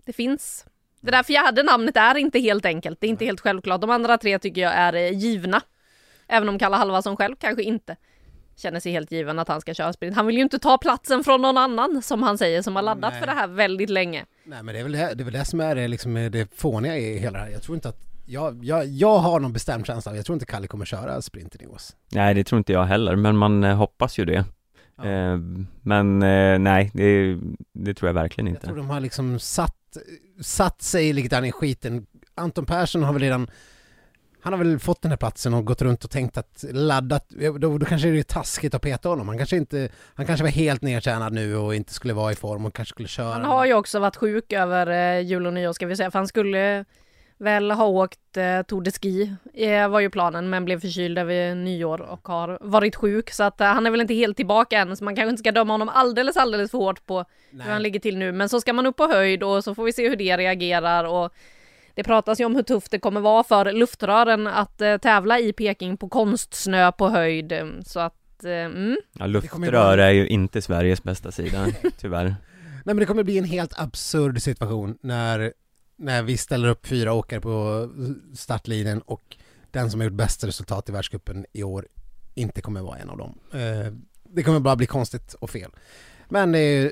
Det 0.06 0.14
finns. 0.14 0.66
Det 1.02 1.12
där 1.12 1.24
fjärde 1.24 1.64
namnet 1.64 1.98
är 1.98 2.18
inte 2.18 2.40
helt 2.40 2.66
enkelt, 2.66 3.02
det 3.02 3.08
är 3.08 3.10
inte 3.10 3.26
helt 3.26 3.42
självklart. 3.42 3.82
De 3.82 3.90
andra 3.90 4.18
tre 4.18 4.40
tycker 4.40 4.62
jag 4.62 4.74
är 4.74 4.94
eh, 4.94 5.12
givna. 5.12 5.62
Även 6.28 6.50
om 6.50 6.60
Kalle 6.60 6.76
Halvarsson 6.76 7.18
själv 7.18 7.36
kanske 7.36 7.64
inte 7.64 7.96
känner 8.58 8.80
sig 8.80 8.92
helt 8.92 9.12
given 9.12 9.40
att 9.40 9.48
han 9.48 9.62
ska 9.62 9.74
köra 9.74 9.94
sprint. 9.94 10.16
Han 10.16 10.28
vill 10.28 10.36
ju 10.36 10.42
inte 10.42 10.60
ta 10.60 10.78
platsen 10.78 11.24
från 11.24 11.42
någon 11.42 11.58
annan 11.58 12.02
som 12.02 12.24
han 12.24 12.38
säger 12.38 12.62
som 12.62 12.76
har 12.76 12.84
laddat 12.84 13.12
Nej. 13.12 13.20
för 13.20 13.28
det 13.28 13.34
här 13.34 13.48
väldigt 13.48 13.90
länge. 13.90 14.26
Nej 14.44 14.64
men 14.64 14.74
det 14.76 14.80
är 14.80 14.84
väl 14.84 14.92
det, 14.92 15.14
det, 15.14 15.24
är 15.24 15.26
väl 15.26 15.34
det 15.34 15.46
som 15.46 15.60
är 15.60 15.76
det, 15.76 15.88
liksom, 15.88 16.14
det 16.14 16.56
fåniga 16.56 16.98
i 16.98 17.18
hela 17.18 17.38
det 17.38 17.44
här. 17.44 17.52
Jag 17.52 17.62
tror 17.62 17.76
inte 17.76 17.90
att, 17.90 18.02
jag, 18.30 18.64
jag, 18.64 18.86
jag 18.86 19.18
har 19.18 19.40
någon 19.40 19.54
bestämd 19.54 19.86
känsla 19.86 20.12
av, 20.12 20.16
jag 20.16 20.26
tror 20.26 20.34
inte 20.34 20.46
Kalle 20.46 20.68
kommer 20.68 20.86
köra 20.86 21.22
sprinten 21.22 21.62
i 21.62 21.66
OS. 21.68 21.96
Nej, 22.12 22.34
det 22.34 22.44
tror 22.44 22.58
inte 22.58 22.74
jag 22.74 22.86
heller, 22.86 23.16
men 23.16 23.38
man 23.38 23.64
eh, 23.64 23.76
hoppas 23.76 24.20
ju 24.20 24.26
det. 24.26 24.46
Ja. 24.98 25.06
Eh, 25.06 25.38
men 25.82 26.22
eh, 26.22 26.60
nej, 26.60 26.92
det, 26.94 27.38
det 27.74 27.94
tror 27.94 28.10
jag 28.10 28.14
verkligen 28.14 28.48
Jag 28.48 28.56
inte. 28.56 28.68
tror 28.68 28.78
de 28.78 28.90
har 28.90 29.00
liksom 29.00 29.40
satt, 29.40 29.98
satt 30.42 30.82
sig 30.82 31.14
lite 31.14 31.28
grann 31.28 31.46
i 31.46 31.52
skiten. 31.52 32.06
Anton 32.36 32.66
Persson 32.66 33.04
har 33.04 33.14
väl 33.14 33.22
redan, 33.22 33.50
han 34.42 34.54
har 34.54 34.58
väl 34.58 34.80
fått 34.80 35.02
den 35.02 35.12
här 35.12 35.18
platsen 35.18 35.54
och 35.54 35.66
gått 35.66 35.82
runt 35.82 36.04
och 36.04 36.12
tänkt 36.12 36.38
att 36.38 36.66
laddat, 36.72 37.30
då, 37.60 37.78
då 37.78 37.86
kanske 37.86 38.10
det 38.10 38.20
är 38.20 38.24
taskigt 38.24 38.74
att 38.74 38.82
peta 38.82 39.10
honom. 39.10 39.28
Han 39.28 39.38
kanske 39.38 39.58
inte, 39.58 39.90
han 40.16 40.26
kanske 40.26 40.44
var 40.44 40.52
helt 40.52 40.82
nedtjänad 40.82 41.34
nu 41.34 41.56
och 41.56 41.76
inte 41.76 41.94
skulle 41.94 42.14
vara 42.14 42.32
i 42.32 42.36
form 42.36 42.66
och 42.66 42.74
kanske 42.74 42.94
skulle 42.94 43.08
köra. 43.08 43.34
Han 43.34 43.46
har 43.46 43.66
ju 43.66 43.74
också 43.74 44.00
varit 44.00 44.16
sjuk 44.16 44.54
över 44.54 44.88
eh, 45.18 45.22
jul 45.22 45.48
och 45.48 45.54
nyår 45.54 45.74
ska 45.74 45.86
vi 45.86 45.96
säga, 45.96 46.12
för 46.12 46.20
han 46.20 46.28
skulle 46.28 46.86
väl 47.38 47.72
ha 47.72 47.86
åkt 47.86 48.38
eh, 48.38 48.62
Tour 48.62 48.82
de 48.82 48.92
Ski, 48.92 49.36
eh, 49.54 49.88
var 49.88 50.00
ju 50.00 50.10
planen, 50.10 50.50
men 50.50 50.66
blev 50.66 50.80
förkyld 50.80 51.18
över 51.18 51.56
nyår 51.56 52.02
och 52.02 52.28
har 52.28 52.58
varit 52.62 52.96
sjuk, 52.96 53.32
så 53.32 53.44
att 53.44 53.62
eh, 53.62 53.68
han 53.68 53.86
är 53.86 53.92
väl 53.92 54.02
inte 54.02 54.14
helt 54.14 54.38
tillbaka 54.38 54.78
än, 54.78 54.98
så 54.98 55.04
man 55.04 55.16
kanske 55.16 55.30
inte 55.30 55.40
ska 55.40 55.52
döma 55.52 55.74
honom 55.74 55.90
alldeles, 55.90 56.38
alldeles 56.38 56.72
för 56.72 56.78
hårt 56.78 57.06
på 57.06 57.26
hur 57.52 57.60
han 57.60 57.70
Nej. 57.70 57.82
ligger 57.82 58.00
till 58.00 58.18
nu, 58.18 58.32
men 58.32 58.50
så 58.50 58.62
ska 58.62 58.74
man 58.74 58.86
upp 58.86 58.96
på 58.96 59.08
höjd 59.08 59.44
och 59.44 59.64
så 59.64 59.76
får 59.76 59.84
vi 59.84 59.94
se 59.94 60.10
hur 60.10 60.16
det 60.16 60.38
reagerar 60.38 61.04
och 61.04 61.34
det 61.94 62.04
pratas 62.04 62.42
ju 62.42 62.46
om 62.46 62.56
hur 62.56 62.64
tufft 62.64 62.92
det 62.92 63.00
kommer 63.00 63.22
vara 63.22 63.44
för 63.44 63.72
luftrören 63.72 64.48
att 64.48 64.82
eh, 64.82 64.98
tävla 64.98 65.40
i 65.40 65.54
Peking 65.54 65.98
på 65.98 66.10
konstsnö 66.10 66.92
på 66.92 67.10
höjd, 67.10 67.54
så 67.86 68.00
att 68.00 68.44
eh, 68.44 68.52
mm. 68.52 68.98
Ja, 69.14 69.26
luftrör 69.26 69.98
är 69.98 70.12
ju 70.12 70.28
inte 70.28 70.62
Sveriges 70.62 71.04
bästa 71.04 71.32
sida, 71.32 71.68
tyvärr. 71.98 72.36
Nej 72.86 72.96
men 72.96 72.98
det 72.98 73.06
kommer 73.06 73.24
bli 73.24 73.38
en 73.38 73.44
helt 73.44 73.80
absurd 73.80 74.42
situation 74.42 74.98
när, 75.02 75.54
när 75.98 76.24
vi 76.24 76.38
ställer 76.38 76.68
upp 76.68 76.88
fyra 76.88 77.14
åkare 77.14 77.42
på 77.42 77.90
startlinjen 78.36 79.02
och 79.02 79.38
den 79.72 79.92
som 79.92 80.00
har 80.00 80.06
gjort 80.06 80.14
bäst 80.18 80.44
resultat 80.44 80.90
i 80.90 80.92
världscupen 80.92 81.46
i 81.54 81.64
år 81.64 81.88
inte 82.36 82.62
kommer 82.62 82.82
vara 82.82 82.98
en 82.98 83.10
av 83.10 83.18
dem. 83.18 83.40
Eh, 83.54 83.94
Det 84.24 84.44
kommer 84.44 84.60
bara 84.60 84.76
bli 84.76 84.86
konstigt 84.86 85.34
och 85.34 85.50
fel. 85.50 85.72
Men 86.30 86.52
det 86.52 86.60
är 86.60 86.82
ju 86.82 86.92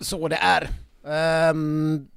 så 0.00 0.28
det 0.28 0.36
är. 0.36 0.68
Ehm, 1.06 2.08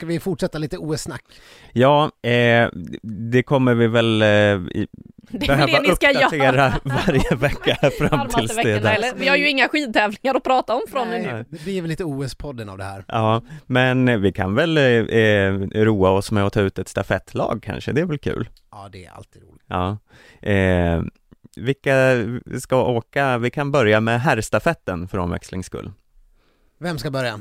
Ska 0.00 0.06
vi 0.06 0.20
fortsätta 0.20 0.58
lite 0.58 0.78
OS-snack? 0.78 1.24
Ja, 1.72 2.10
eh, 2.22 2.68
det 3.02 3.42
kommer 3.42 3.74
vi 3.74 3.86
väl 3.86 4.22
eh, 4.22 4.28
i, 4.28 4.86
det 5.30 5.46
är 5.46 5.56
väl 5.56 5.66
behöva 5.66 5.80
det 5.80 5.88
ni 5.88 5.94
ska 5.94 6.10
uppdatera 6.10 6.44
göra. 6.44 6.74
varje 6.84 7.36
vecka 7.36 7.90
fram 7.98 8.28
tills 8.28 8.56
det 8.56 8.70
är 8.70 8.80
dags. 8.80 9.14
Vi 9.16 9.28
har 9.28 9.36
ju 9.36 9.48
inga 9.48 9.68
skidtävlingar 9.68 10.34
att 10.34 10.42
prata 10.42 10.74
om 10.74 10.82
från 10.90 11.08
Nej, 11.08 11.22
nu. 11.22 11.44
Det 11.48 11.64
blir 11.64 11.82
väl 11.82 11.88
lite 11.88 12.04
OS-podden 12.04 12.70
av 12.70 12.78
det 12.78 12.84
här. 12.84 13.04
Ja, 13.08 13.42
men 13.66 14.22
vi 14.22 14.32
kan 14.32 14.54
väl 14.54 14.76
eh, 14.76 14.84
eh, 14.84 15.52
roa 15.74 16.10
oss 16.10 16.30
med 16.32 16.46
att 16.46 16.52
ta 16.52 16.60
ut 16.60 16.78
ett 16.78 16.88
stafettlag 16.88 17.62
kanske, 17.62 17.92
det 17.92 18.00
är 18.00 18.06
väl 18.06 18.18
kul? 18.18 18.48
Ja, 18.70 18.88
det 18.92 19.04
är 19.04 19.10
alltid 19.10 19.42
roligt. 19.42 19.64
Ja. 19.66 19.98
Eh, 20.48 21.02
vilka 21.56 21.94
ska 22.60 22.82
åka? 22.82 23.38
Vi 23.38 23.50
kan 23.50 23.72
börja 23.72 24.00
med 24.00 24.20
herrstafetten 24.20 25.08
för 25.08 25.18
omväxlings 25.18 25.66
skull. 25.66 25.92
Vem 26.78 26.98
ska 26.98 27.10
börja? 27.10 27.40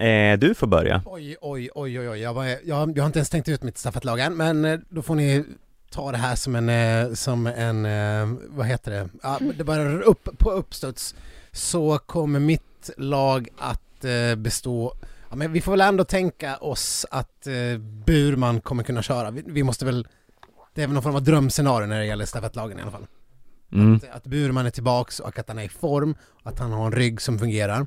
Eh, 0.00 0.38
du 0.38 0.54
får 0.54 0.66
börja. 0.66 1.02
Oj, 1.06 1.36
oj, 1.40 1.70
oj, 1.74 2.00
oj, 2.00 2.08
oj. 2.08 2.20
Jag, 2.20 2.34
var, 2.34 2.44
jag, 2.44 2.58
jag 2.64 3.02
har 3.02 3.06
inte 3.06 3.18
ens 3.18 3.30
tänkt 3.30 3.48
ut 3.48 3.62
mitt 3.62 3.78
än, 3.78 4.36
men 4.36 4.64
eh, 4.64 4.78
då 4.88 5.02
får 5.02 5.14
ni 5.14 5.44
ta 5.90 6.12
det 6.12 6.18
här 6.18 6.36
som 6.36 6.54
en, 6.56 6.68
eh, 6.68 7.14
som 7.14 7.46
en, 7.46 7.86
eh, 7.86 8.38
vad 8.48 8.66
heter 8.66 8.90
det, 8.90 9.08
ja, 9.22 9.38
det 9.58 9.64
bara 9.64 10.02
upp, 10.02 10.28
på 10.38 10.50
uppstuds 10.50 11.14
så 11.52 11.98
kommer 11.98 12.40
mitt 12.40 12.90
lag 12.96 13.48
att 13.58 14.04
bestå, 14.36 14.94
ja 15.30 15.36
men 15.36 15.52
vi 15.52 15.60
får 15.60 15.72
väl 15.72 15.80
ändå 15.80 16.04
tänka 16.04 16.56
oss 16.56 17.06
att 17.10 17.46
eh, 17.46 17.78
Burman 17.78 18.60
kommer 18.60 18.82
kunna 18.82 19.02
köra. 19.02 19.30
Vi, 19.30 19.42
vi 19.46 19.62
måste 19.62 19.84
väl, 19.84 20.08
det 20.74 20.82
är 20.82 20.86
väl 20.86 20.94
någon 20.94 21.02
form 21.02 21.14
av 21.14 21.22
drömscenario 21.22 21.86
när 21.86 21.98
det 21.98 22.06
gäller 22.06 22.24
stafettlagen 22.24 22.78
i 22.78 22.82
alla 22.82 22.90
fall. 22.90 23.06
Mm. 23.72 23.94
Att, 23.94 24.16
att 24.16 24.24
Burman 24.24 24.66
är 24.66 24.70
tillbaks 24.70 25.20
och 25.20 25.38
att 25.38 25.48
han 25.48 25.58
är 25.58 25.62
i 25.62 25.68
form, 25.68 26.14
att 26.42 26.58
han 26.58 26.72
har 26.72 26.86
en 26.86 26.92
rygg 26.92 27.20
som 27.20 27.38
fungerar. 27.38 27.86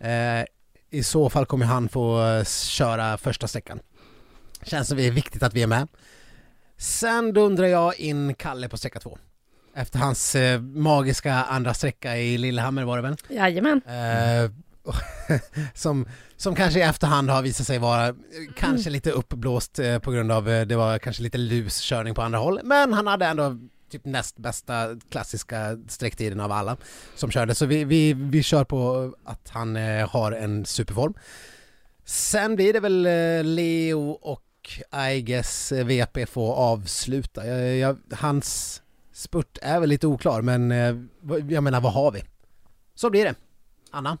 Eh, 0.00 0.44
I 0.90 1.02
så 1.02 1.30
fall 1.30 1.46
kommer 1.46 1.66
han 1.66 1.88
få 1.88 2.26
eh, 2.26 2.44
köra 2.44 3.18
första 3.18 3.48
sträckan. 3.48 3.80
Känns 4.62 4.88
som 4.88 4.96
det 4.96 5.06
är 5.06 5.10
viktigt 5.10 5.42
att 5.42 5.54
vi 5.54 5.62
är 5.62 5.66
med. 5.66 5.88
Sen 6.76 7.32
dundrar 7.32 7.66
jag 7.66 7.96
in 7.96 8.34
Kalle 8.34 8.68
på 8.68 8.76
sträcka 8.76 9.00
två. 9.00 9.18
Efter 9.74 9.98
hans 9.98 10.34
eh, 10.34 10.60
magiska 10.60 11.34
andra 11.34 11.74
sträcka 11.74 12.16
i 12.16 12.38
Lillehammer 12.38 12.84
var 12.84 12.96
det 12.96 13.02
väl? 13.02 13.16
Jajamän. 13.28 13.82
Eh, 13.86 14.50
som, 15.74 16.06
som 16.36 16.54
kanske 16.54 16.80
i 16.80 16.82
efterhand 16.82 17.30
har 17.30 17.42
visat 17.42 17.66
sig 17.66 17.78
vara 17.78 18.08
eh, 18.08 18.14
kanske 18.56 18.90
lite 18.90 19.10
uppblåst 19.10 19.78
eh, 19.78 19.98
på 19.98 20.10
grund 20.10 20.32
av, 20.32 20.44
det 20.44 20.76
var 20.76 20.98
kanske 20.98 21.22
lite 21.22 21.38
lus 21.38 21.80
körning 21.80 22.14
på 22.14 22.22
andra 22.22 22.38
håll, 22.38 22.60
men 22.64 22.92
han 22.92 23.06
hade 23.06 23.26
ändå 23.26 23.56
typ 23.90 24.04
näst 24.04 24.36
bästa 24.36 24.96
klassiska 25.10 25.78
sträcktiden 25.88 26.40
av 26.40 26.52
alla 26.52 26.76
som 27.14 27.30
körde, 27.30 27.54
så 27.54 27.66
vi, 27.66 27.84
vi, 27.84 28.12
vi 28.12 28.42
kör 28.42 28.64
på 28.64 29.12
att 29.24 29.48
han 29.48 29.76
eh, 29.76 30.08
har 30.08 30.32
en 30.32 30.66
superform. 30.66 31.14
Sen 32.04 32.56
blir 32.56 32.72
det 32.72 32.80
väl 32.80 33.06
eh, 33.06 33.44
Leo 33.44 34.10
och 34.10 34.44
Aiges 34.90 35.72
eh, 35.72 35.86
VP 35.86 36.26
får 36.26 36.54
avsluta. 36.54 37.46
Jag, 37.46 37.76
jag, 37.76 37.98
hans 38.16 38.82
spurt 39.12 39.58
är 39.62 39.80
väl 39.80 39.88
lite 39.88 40.06
oklar, 40.06 40.42
men 40.42 40.70
jag 41.48 41.62
menar 41.62 41.80
vad 41.80 41.92
har 41.92 42.12
vi? 42.12 42.22
Så 42.94 43.10
blir 43.10 43.24
det. 43.24 43.34
Anna? 43.90 44.18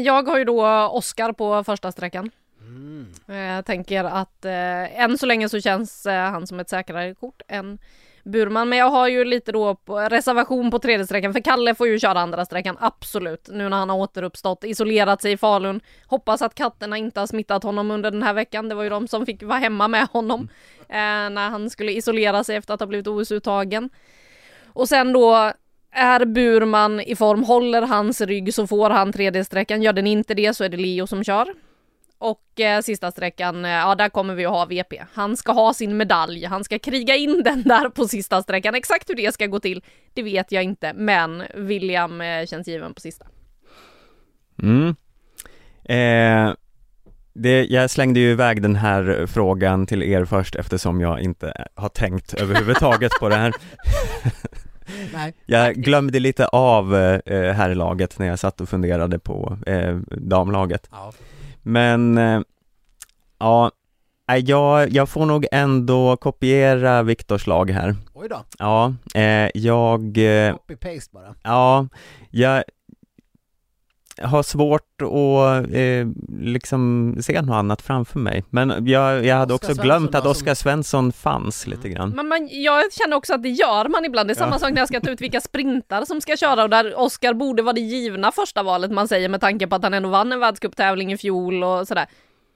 Jag 0.00 0.28
har 0.28 0.38
ju 0.38 0.44
då 0.44 0.88
Oscar 0.88 1.32
på 1.32 1.64
första 1.64 1.92
sträckan. 1.92 2.30
Mm. 2.68 3.12
Jag 3.26 3.64
tänker 3.64 4.04
att 4.04 4.44
eh, 4.44 5.00
än 5.00 5.18
så 5.18 5.26
länge 5.26 5.48
så 5.48 5.60
känns 5.60 6.06
eh, 6.06 6.30
han 6.30 6.46
som 6.46 6.60
ett 6.60 6.68
säkrare 6.68 7.14
kort 7.14 7.42
än 7.48 7.78
Burman. 8.24 8.68
Men 8.68 8.78
jag 8.78 8.90
har 8.90 9.08
ju 9.08 9.24
lite 9.24 9.52
då 9.52 9.74
på 9.74 9.98
reservation 9.98 10.70
på 10.70 10.78
tredje 10.78 11.06
sträckan 11.06 11.32
för 11.32 11.40
Kalle 11.40 11.74
får 11.74 11.88
ju 11.88 11.98
köra 11.98 12.20
andra 12.20 12.44
sträckan, 12.44 12.76
absolut. 12.80 13.48
Nu 13.52 13.68
när 13.68 13.76
han 13.76 13.90
har 13.90 13.96
återuppstått, 13.96 14.64
isolerat 14.64 15.22
sig 15.22 15.32
i 15.32 15.36
Falun. 15.36 15.80
Hoppas 16.06 16.42
att 16.42 16.54
katterna 16.54 16.96
inte 16.96 17.20
har 17.20 17.26
smittat 17.26 17.62
honom 17.62 17.90
under 17.90 18.10
den 18.10 18.22
här 18.22 18.34
veckan. 18.34 18.68
Det 18.68 18.74
var 18.74 18.82
ju 18.82 18.90
de 18.90 19.08
som 19.08 19.26
fick 19.26 19.42
vara 19.42 19.58
hemma 19.58 19.88
med 19.88 20.08
honom 20.12 20.48
eh, 20.80 21.30
när 21.30 21.50
han 21.50 21.70
skulle 21.70 21.92
isolera 21.92 22.44
sig 22.44 22.56
efter 22.56 22.74
att 22.74 22.80
ha 22.80 22.86
blivit 22.86 23.06
OS-uttagen. 23.06 23.90
Och 24.72 24.88
sen 24.88 25.12
då 25.12 25.52
är 25.90 26.24
Burman 26.24 27.00
i 27.00 27.16
form, 27.16 27.44
håller 27.44 27.82
hans 27.82 28.20
rygg 28.20 28.54
så 28.54 28.66
får 28.66 28.90
han 28.90 29.12
tredje 29.12 29.44
sträckan. 29.44 29.82
Gör 29.82 29.92
den 29.92 30.06
inte 30.06 30.34
det 30.34 30.56
så 30.56 30.64
är 30.64 30.68
det 30.68 30.76
Leo 30.76 31.06
som 31.06 31.24
kör. 31.24 31.54
Och 32.18 32.60
eh, 32.60 32.80
sista 32.80 33.10
sträckan, 33.10 33.64
eh, 33.64 33.70
ja 33.70 33.94
där 33.94 34.08
kommer 34.08 34.34
vi 34.34 34.46
att 34.46 34.52
ha 34.52 34.64
VP. 34.64 35.02
Han 35.12 35.36
ska 35.36 35.52
ha 35.52 35.74
sin 35.74 35.96
medalj, 35.96 36.44
han 36.44 36.64
ska 36.64 36.78
kriga 36.78 37.16
in 37.16 37.42
den 37.44 37.62
där 37.62 37.88
på 37.88 38.08
sista 38.08 38.42
sträckan. 38.42 38.74
Exakt 38.74 39.10
hur 39.10 39.14
det 39.14 39.34
ska 39.34 39.46
gå 39.46 39.60
till, 39.60 39.82
det 40.14 40.22
vet 40.22 40.52
jag 40.52 40.62
inte, 40.62 40.92
men 40.92 41.42
William 41.54 42.20
eh, 42.20 42.46
känns 42.46 42.68
given 42.68 42.94
på 42.94 43.00
sista. 43.00 43.26
Mm. 44.62 44.96
Eh, 45.84 46.54
det, 47.32 47.64
jag 47.64 47.90
slängde 47.90 48.20
ju 48.20 48.30
iväg 48.30 48.62
den 48.62 48.76
här 48.76 49.26
frågan 49.26 49.86
till 49.86 50.02
er 50.02 50.24
först 50.24 50.56
eftersom 50.56 51.00
jag 51.00 51.20
inte 51.20 51.66
har 51.74 51.88
tänkt 51.88 52.34
överhuvudtaget 52.34 53.12
på 53.20 53.28
det 53.28 53.36
här. 53.36 53.52
Nej. 55.12 55.34
Jag 55.46 55.74
glömde 55.74 56.20
lite 56.20 56.46
av 56.46 56.96
eh, 56.96 57.52
herrlaget 57.52 58.18
när 58.18 58.26
jag 58.26 58.38
satt 58.38 58.60
och 58.60 58.68
funderade 58.68 59.18
på 59.18 59.58
eh, 59.66 59.96
damlaget. 60.08 60.88
Ja. 60.90 61.12
Men 61.68 62.18
eh, 62.18 62.40
ja, 63.38 63.70
jag, 64.44 64.90
jag 64.90 65.08
får 65.08 65.26
nog 65.26 65.46
ändå 65.52 66.16
kopiera 66.16 67.02
Viktors 67.02 67.46
lag 67.46 67.70
här. 67.70 67.94
Oj 68.14 68.28
då. 68.28 68.44
Ja, 68.58 68.94
eh, 69.14 69.50
jag, 69.54 70.00
eh, 70.18 70.54
Copy-paste 70.56 71.12
bara. 71.12 71.34
ja, 71.42 71.88
jag 72.30 72.64
har 74.22 74.42
svårt 74.42 75.02
att 75.02 75.74
eh, 75.74 76.06
liksom 76.40 77.14
se 77.22 77.42
något 77.42 77.54
annat 77.54 77.82
framför 77.82 78.18
mig. 78.18 78.44
Men 78.50 78.86
jag, 78.86 79.24
jag 79.24 79.36
hade 79.36 79.54
Oskar 79.54 79.66
också 79.68 79.74
Svensson 79.74 79.84
glömt 79.84 80.14
att 80.14 80.22
som- 80.22 80.30
Oskar 80.30 80.54
Svensson 80.54 81.12
fanns 81.12 81.66
lite 81.66 81.88
grann. 81.88 82.10
Men 82.10 82.28
man, 82.28 82.48
jag 82.50 82.92
känner 82.92 83.16
också 83.16 83.34
att 83.34 83.42
det 83.42 83.48
gör 83.48 83.88
man 83.88 84.04
ibland. 84.04 84.28
Det 84.28 84.32
är 84.32 84.34
samma 84.34 84.54
Ja. 84.54 84.58
sak 84.58 84.70
när 84.70 84.78
jag 84.80 84.88
ska 84.88 85.00
ta 85.00 85.10
ut 85.10 85.20
vilka 85.20 85.40
sprintar 85.40 86.04
som 86.04 86.20
ska 86.20 86.36
köra 86.36 86.62
och 86.62 86.70
där 86.70 86.98
Oscar 87.00 87.32
borde 87.34 87.62
vara 87.62 87.72
det 87.72 87.80
givna 87.80 88.32
första 88.32 88.62
valet 88.62 88.90
man 88.90 89.08
säger 89.08 89.28
med 89.28 89.40
tanke 89.40 89.66
på 89.66 89.74
att 89.76 89.82
han 89.82 89.94
ändå 89.94 90.08
vann 90.08 90.32
en 90.32 90.40
världscuptävling 90.40 91.12
i 91.12 91.16
fjol 91.18 91.64
och 91.64 91.88
sådär. 91.88 92.06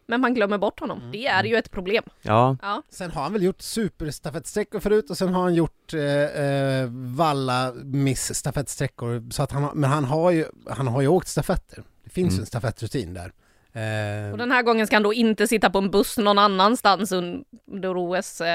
Men 0.06 0.20
man 0.20 0.34
glömmer 0.34 0.58
bort 0.58 0.80
honom. 0.80 0.98
Mm. 0.98 1.12
Det 1.12 1.26
är 1.26 1.44
ju 1.44 1.56
ett 1.56 1.70
problem. 1.70 2.04
Ja, 2.22 2.56
Ja. 2.62 2.82
Sen 2.90 3.10
har 3.10 3.22
han 3.22 3.32
väl 3.32 3.42
gjort 3.42 3.60
superstafettsträckor 3.62 4.80
förut 4.80 5.10
och 5.10 5.18
sen 5.18 5.34
har 5.34 5.42
han 5.42 5.54
gjort 5.54 5.94
eh, 5.94 6.00
eh, 6.44 6.88
valla 6.92 7.72
miss 7.84 8.34
stafettsträckor. 8.34 9.30
Så 9.30 9.42
att 9.42 9.52
han 9.52 9.62
har, 9.62 9.74
men 9.74 9.90
han 9.90 10.04
har 10.04 10.30
ju, 10.30 10.44
han 10.70 10.86
har 10.86 11.00
ju 11.02 11.08
åkt 11.08 11.28
stafetter. 11.28 11.82
Det 12.04 12.10
finns 12.10 12.32
ju 12.32 12.34
Mm. 12.34 12.40
en 12.40 12.46
stafettrutin 12.46 13.14
där. 13.14 13.32
Eh, 13.74 14.32
Och 14.32 14.38
den 14.38 14.50
här 14.50 14.62
gången 14.62 14.86
ska 14.86 14.96
han 14.96 15.02
då 15.02 15.12
inte 15.14 15.46
sitta 15.48 15.70
på 15.70 15.78
en 15.78 15.90
buss 15.90 16.18
någon 16.18 16.38
annanstans 16.38 17.12
under 17.12 17.96
OS 17.98 18.40
eh, 18.40 18.46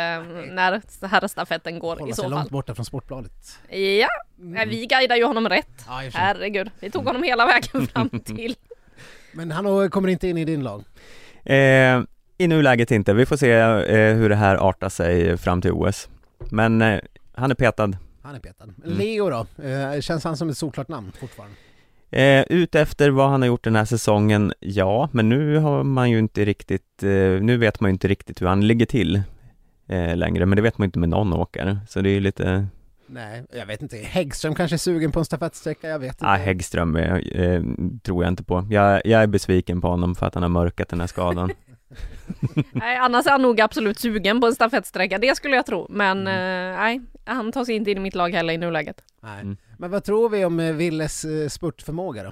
när 0.51 0.81
herrstafetten 1.07 1.79
går 1.79 1.95
hålla 1.97 2.11
i 2.11 2.13
så 2.13 2.27
långt 2.29 2.41
fall. 2.43 2.51
borta 2.51 2.75
från 2.75 2.85
Sportbladet. 2.85 3.59
Ja, 3.69 4.07
Mm. 4.39 4.69
vi 4.69 4.85
guidar 4.85 5.15
ju 5.15 5.23
honom 5.23 5.49
rätt. 5.49 5.69
Ja. 5.87 6.01
Herregud, 6.13 6.71
vi 6.79 6.91
tog 6.91 7.05
honom 7.05 7.23
hela 7.23 7.45
vägen 7.45 7.87
fram 7.87 8.09
till... 8.25 8.55
Men 9.31 9.51
han 9.51 9.89
kommer 9.89 10.09
inte 10.09 10.27
in 10.27 10.37
i 10.37 10.45
din 10.45 10.63
lag. 10.63 10.83
Eh, 11.55 12.01
i 12.37 12.47
nuläget 12.47 12.91
inte. 12.91 13.13
Vi 13.13 13.25
får 13.25 13.37
se 13.37 13.51
eh, 13.51 14.15
hur 14.15 14.29
det 14.29 14.35
här 14.35 14.69
artar 14.69 14.89
sig 14.89 15.37
fram 15.37 15.61
till 15.61 15.71
OS. 15.71 16.09
Men 16.51 16.81
eh, 16.81 16.99
han 17.33 17.51
är 17.51 17.55
petad. 17.55 17.97
Han 18.21 18.35
är 18.35 18.39
petad. 18.39 18.63
Mm. 18.63 18.97
Leo 18.97 19.29
då? 19.29 19.63
Eh, 19.63 20.01
känns 20.01 20.23
han 20.23 20.37
som 20.37 20.49
ett 20.49 20.57
solklart 20.57 20.87
namn 20.87 21.11
fortfarande? 21.19 21.55
Eh, 22.11 22.43
ut 22.49 22.75
efter 22.75 23.09
vad 23.09 23.29
han 23.29 23.41
har 23.41 23.47
gjort 23.47 23.63
den 23.63 23.75
här 23.75 23.85
säsongen, 23.85 24.53
ja, 24.59 25.09
men 25.11 25.29
nu 25.29 25.57
har 25.57 25.83
man 25.83 26.11
ju 26.11 26.19
inte 26.19 26.45
riktigt, 26.45 27.03
eh, 27.03 27.09
nu 27.41 27.57
vet 27.57 27.79
man 27.79 27.89
ju 27.89 27.93
inte 27.93 28.07
riktigt 28.07 28.41
hur 28.41 28.47
han 28.47 28.67
ligger 28.67 28.85
till 28.85 29.21
eh, 29.87 30.15
längre, 30.15 30.45
men 30.45 30.55
det 30.55 30.61
vet 30.61 30.77
man 30.77 30.85
ju 30.85 30.87
inte 30.87 30.99
med 30.99 31.09
någon 31.09 31.33
åkare, 31.33 31.79
så 31.87 32.01
det 32.01 32.09
är 32.09 32.13
ju 32.13 32.19
lite, 32.19 32.67
Nej, 33.07 33.43
jag 33.53 33.65
vet 33.65 33.81
inte. 33.81 33.97
Häggström 33.97 34.55
kanske 34.55 34.75
är 34.75 34.77
sugen 34.77 35.11
på 35.11 35.19
en 35.19 35.25
stafettsträcka, 35.25 35.87
jag 35.89 35.99
vet 35.99 36.11
inte. 36.13 36.25
ah, 36.25 36.35
Häggström 36.35 36.95
eh, 36.95 37.15
eh, 37.15 37.61
tror 38.03 38.23
jag 38.23 38.31
inte 38.31 38.43
på. 38.43 38.67
Jag, 38.69 39.01
jag 39.05 39.23
är 39.23 39.27
besviken 39.27 39.81
på 39.81 39.87
honom 39.87 40.15
för 40.15 40.25
att 40.25 40.33
han 40.33 40.43
har 40.43 40.49
mörkat 40.49 40.89
den 40.89 40.99
här 40.99 41.07
skadan. 41.07 41.51
Nej, 42.71 42.97
annars 42.97 43.25
är 43.27 43.31
han 43.31 43.41
nog 43.41 43.61
absolut 43.61 43.99
sugen 43.99 44.41
på 44.41 44.47
en 44.47 44.55
stafettsträcka, 44.55 45.17
det 45.17 45.35
skulle 45.37 45.55
jag 45.55 45.65
tro. 45.65 45.87
Men 45.89 46.27
Mm. 46.27 46.73
eh, 46.73 46.77
nej, 46.79 47.01
han 47.25 47.51
tar 47.51 47.65
sig 47.65 47.75
inte 47.75 47.91
in 47.91 47.97
i 47.97 48.01
mitt 48.01 48.15
lag 48.15 48.29
heller 48.33 48.53
i 48.53 48.57
nuläget. 48.57 49.03
Nej. 49.23 49.41
Mm. 49.41 49.57
Men 49.77 49.91
vad 49.91 50.03
tror 50.03 50.29
vi 50.29 50.45
om 50.45 50.59
eh, 50.59 50.73
Willes 50.75 51.25
eh, 51.25 51.47
spurtförmåga 51.47 52.23
då? 52.23 52.31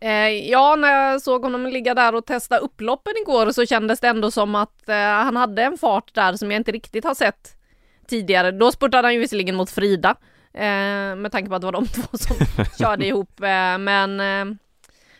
Eh, 0.00 0.28
ja, 0.50 0.76
när 0.76 0.88
jag 0.88 1.22
såg 1.22 1.42
honom 1.42 1.66
ligga 1.66 1.94
där 1.94 2.14
och 2.14 2.26
testa 2.26 2.58
upploppen 2.58 3.12
igår 3.22 3.50
så 3.50 3.66
kändes 3.66 4.00
det 4.00 4.08
ändå 4.08 4.30
som 4.30 4.54
att 4.54 4.88
eh, 4.88 4.94
han 4.96 5.36
hade 5.36 5.62
en 5.62 5.78
fart 5.78 6.14
där 6.14 6.32
som 6.32 6.50
jag 6.50 6.60
inte 6.60 6.72
riktigt 6.72 7.04
har 7.04 7.14
sett 7.14 7.57
tidigare. 8.08 8.50
Då 8.50 8.72
spurtade 8.72 9.06
han 9.06 9.14
ju 9.14 9.20
visserligen 9.20 9.54
mot 9.56 9.70
Frida, 9.70 10.16
eh, 10.54 11.16
med 11.16 11.32
tanke 11.32 11.48
på 11.48 11.54
att 11.54 11.60
det 11.62 11.66
var 11.66 11.72
de 11.72 11.86
två 11.94 12.02
som 12.18 12.36
körde 12.78 13.06
ihop. 13.06 13.40
Eh, 13.40 13.78
men 13.78 14.20
eh, 14.20 14.56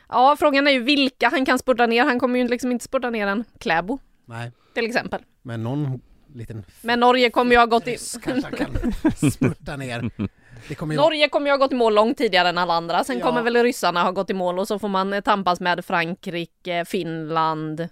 ja, 0.09 0.36
frågan 0.39 0.66
är 0.66 0.70
ju 0.70 0.82
vilka 0.82 1.28
han 1.28 1.45
kan 1.45 1.59
spurta 1.59 1.86
ner. 1.86 2.05
Han 2.05 2.20
kommer 2.20 2.39
ju 2.39 2.49
liksom 2.49 2.72
inte 2.72 2.84
spurta 2.84 3.11
ner 3.11 3.26
en 3.26 3.45
Kläbo 3.61 3.99
Nej, 4.26 4.53
till 4.74 4.86
exempel. 4.86 5.20
men 5.43 5.62
någon 5.62 6.01
liten 6.34 6.64
Men 6.82 7.01
Norge 7.01 7.30
kommer 7.30 7.53
ju 7.53 7.59
ha 7.59 7.66
gått 7.66 7.89
i... 7.89 7.97
kanske 8.22 8.57
kan 8.57 8.93
spurta 9.30 9.76
ner. 9.76 10.11
Kommer 10.76 10.95
ju 10.95 11.01
Norge 11.01 11.28
kommer 11.28 11.47
ju 11.47 11.53
ha 11.53 11.57
gått 11.57 11.72
i 11.72 11.74
mål 11.74 11.95
långt 11.95 12.18
tidigare 12.18 12.49
än 12.49 12.59
alla 12.59 12.74
andra. 12.74 13.05
Sen 13.05 13.18
Ja. 13.18 13.26
kommer 13.26 13.43
väl 13.43 13.57
ryssarna 13.57 14.03
ha 14.03 14.11
gått 14.11 14.30
i 14.30 14.34
mål 14.34 14.59
och 14.59 14.68
så 14.68 14.78
får 14.78 14.89
man 14.89 15.12
eh, 15.12 15.20
tampas 15.20 15.61
med 15.61 15.84
Frankrike, 15.84 16.84
Finland. 16.84 17.89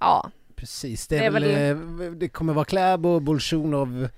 Ja, 0.00 0.30
Precis, 0.56 1.06
det, 1.08 1.18
Det 1.18 1.24
är 1.24 1.30
väl, 1.30 1.44
eh, 1.44 2.10
det 2.12 2.28
kommer 2.28 2.52
vara 2.52 2.64
Kläbo, 2.64 3.20
Bolsjunov 3.20 4.08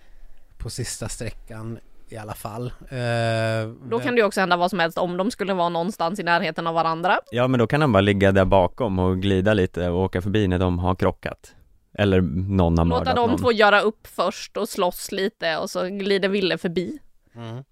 på 0.60 0.70
sista 0.70 1.08
sträckan 1.08 1.78
i 2.08 2.16
alla 2.16 2.34
fall. 2.34 2.66
Eh, 2.88 3.70
då 3.90 3.98
kan 4.00 4.14
det 4.14 4.20
ju 4.20 4.24
också 4.26 4.40
hända 4.40 4.56
vad 4.56 4.70
som 4.70 4.78
helst 4.78 4.98
om 4.98 5.16
de 5.16 5.30
skulle 5.30 5.54
vara 5.54 5.68
någonstans 5.68 6.20
i 6.20 6.22
närheten 6.22 6.66
av 6.66 6.74
varandra. 6.74 7.18
Ja, 7.30 7.48
men 7.48 7.58
då 7.58 7.66
kan 7.66 7.80
han 7.80 7.92
bara 7.92 8.00
ligga 8.00 8.32
där 8.32 8.44
bakom 8.44 8.98
och 8.98 9.18
glida 9.22 9.54
lite 9.54 9.88
och 9.88 10.00
åka 10.02 10.22
förbi 10.22 10.48
när 10.48 10.58
de 10.58 10.78
har 10.78 10.94
krockat. 10.94 11.54
Eller 11.94 12.20
någon 12.20 12.78
har 12.78 12.84
Låta 12.84 12.98
mördat 12.98 13.16
de 13.16 13.30
någon. 13.30 13.38
två 13.40 13.52
göra 13.52 13.80
upp 13.80 14.06
först 14.06 14.56
och 14.56 14.68
slåss 14.68 15.12
lite 15.12 15.56
och 15.56 15.70
så 15.70 15.86
glider 15.88 16.28
Ville 16.28 16.58
förbi. 16.58 16.98
Mm. 17.34 17.64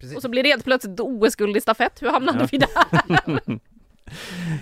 Precis. 0.00 0.16
Och 0.16 0.22
så 0.22 0.28
blir 0.28 0.42
det 0.42 0.48
helt 0.48 0.64
plötsligt 0.64 1.00
OS-guld 1.00 1.56
i 1.56 1.60
stafett. 1.60 2.02
Hur 2.02 2.10
hamnade 2.10 2.38
Ja. 2.40 2.48
vi 2.52 2.58
där? 2.58 2.68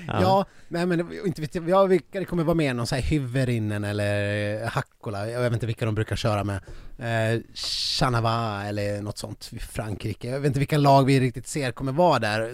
Ja, 0.07 0.44
nej 0.68 0.86
men 0.86 1.26
inte 1.26 1.40
vet 1.40 1.55
jag, 1.55 1.68
ja, 1.68 1.84
vilka 1.84 2.18
det 2.18 2.24
kommer 2.24 2.44
vara 2.44 2.55
med, 2.55 2.76
någon 2.76 2.86
sån 2.86 2.96
här 2.96 3.03
Hyvärinen 3.03 3.84
eller 3.84 4.66
Hakkola, 4.66 5.30
jag 5.30 5.40
vet 5.40 5.53
inte 5.53 5.66
vilka 5.66 5.84
de 5.84 5.94
brukar 5.94 6.16
köra 6.16 6.44
med. 6.44 6.57
Eh, 6.99 7.40
Chanava 7.55 8.64
eller 8.64 9.03
något 9.03 9.18
sånt, 9.18 9.51
Frankrike. 9.61 10.28
Jag 10.28 10.40
vet 10.40 10.46
inte 10.46 10.59
vilka 10.59 10.78
lag 10.78 11.05
vi 11.05 11.20
riktigt 11.20 11.49
ser 11.49 11.72
kommer 11.72 11.92
vara 11.92 12.18
där. 12.18 12.53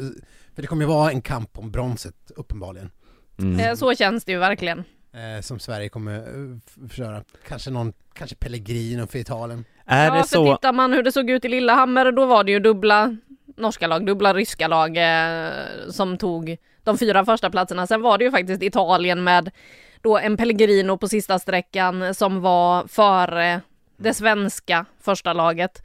För 0.54 0.62
det 0.62 0.66
kommer 0.66 0.82
ju 0.82 0.88
vara 0.88 1.10
en 1.10 1.22
kamp 1.22 1.58
om 1.58 1.70
bronset, 1.70 2.14
uppenbarligen. 2.36 2.90
Mm. 3.38 3.60
Eh, 3.60 3.74
Så 3.74 3.94
känns 3.94 4.24
det 4.24 4.32
ju 4.32 4.38
verkligen. 4.38 4.84
Eh, 5.12 5.40
som 5.40 5.58
Sverige 5.58 5.88
kommer 5.88 6.16
eh, 6.18 6.88
köra. 6.88 7.24
Kanske 7.48 7.70
någon, 7.70 7.92
kanske 8.12 8.36
Pellegrino 8.36 9.06
för 9.06 9.18
Italien. 9.18 9.64
Är 9.86 10.06
ja, 10.06 10.14
det 10.14 10.20
för 10.20 10.28
så, 10.28 10.56
tittar 10.56 10.72
man 10.72 10.92
hur 10.92 11.02
det 11.02 11.12
såg 11.12 11.30
ut 11.30 11.44
i 11.44 11.48
Lillehammer, 11.48 12.12
då 12.12 12.26
var 12.26 12.44
det 12.44 12.52
ju 12.52 12.60
dubbla 12.60 13.16
norska 13.56 13.86
lag, 13.86 14.06
dubbla 14.06 14.34
ryska 14.34 14.68
lag 14.68 14.96
eh, 14.96 15.50
som 15.90 16.18
tog 16.18 16.56
de 16.84 16.98
fyra 16.98 17.24
första 17.24 17.50
platserna. 17.50 17.86
Sen 17.86 18.02
var 18.02 18.18
det 18.18 18.24
ju 18.24 18.30
faktiskt 18.30 18.62
Italien 18.62 19.24
med 19.24 19.50
då 20.02 20.18
en 20.18 20.36
Pellegrino 20.36 20.98
på 20.98 21.08
sista 21.08 21.38
sträckan 21.38 22.14
som 22.14 22.40
var 22.40 22.86
före 22.86 23.60
det 23.96 24.14
svenska 24.14 24.84
första 25.00 25.32
laget. 25.32 25.82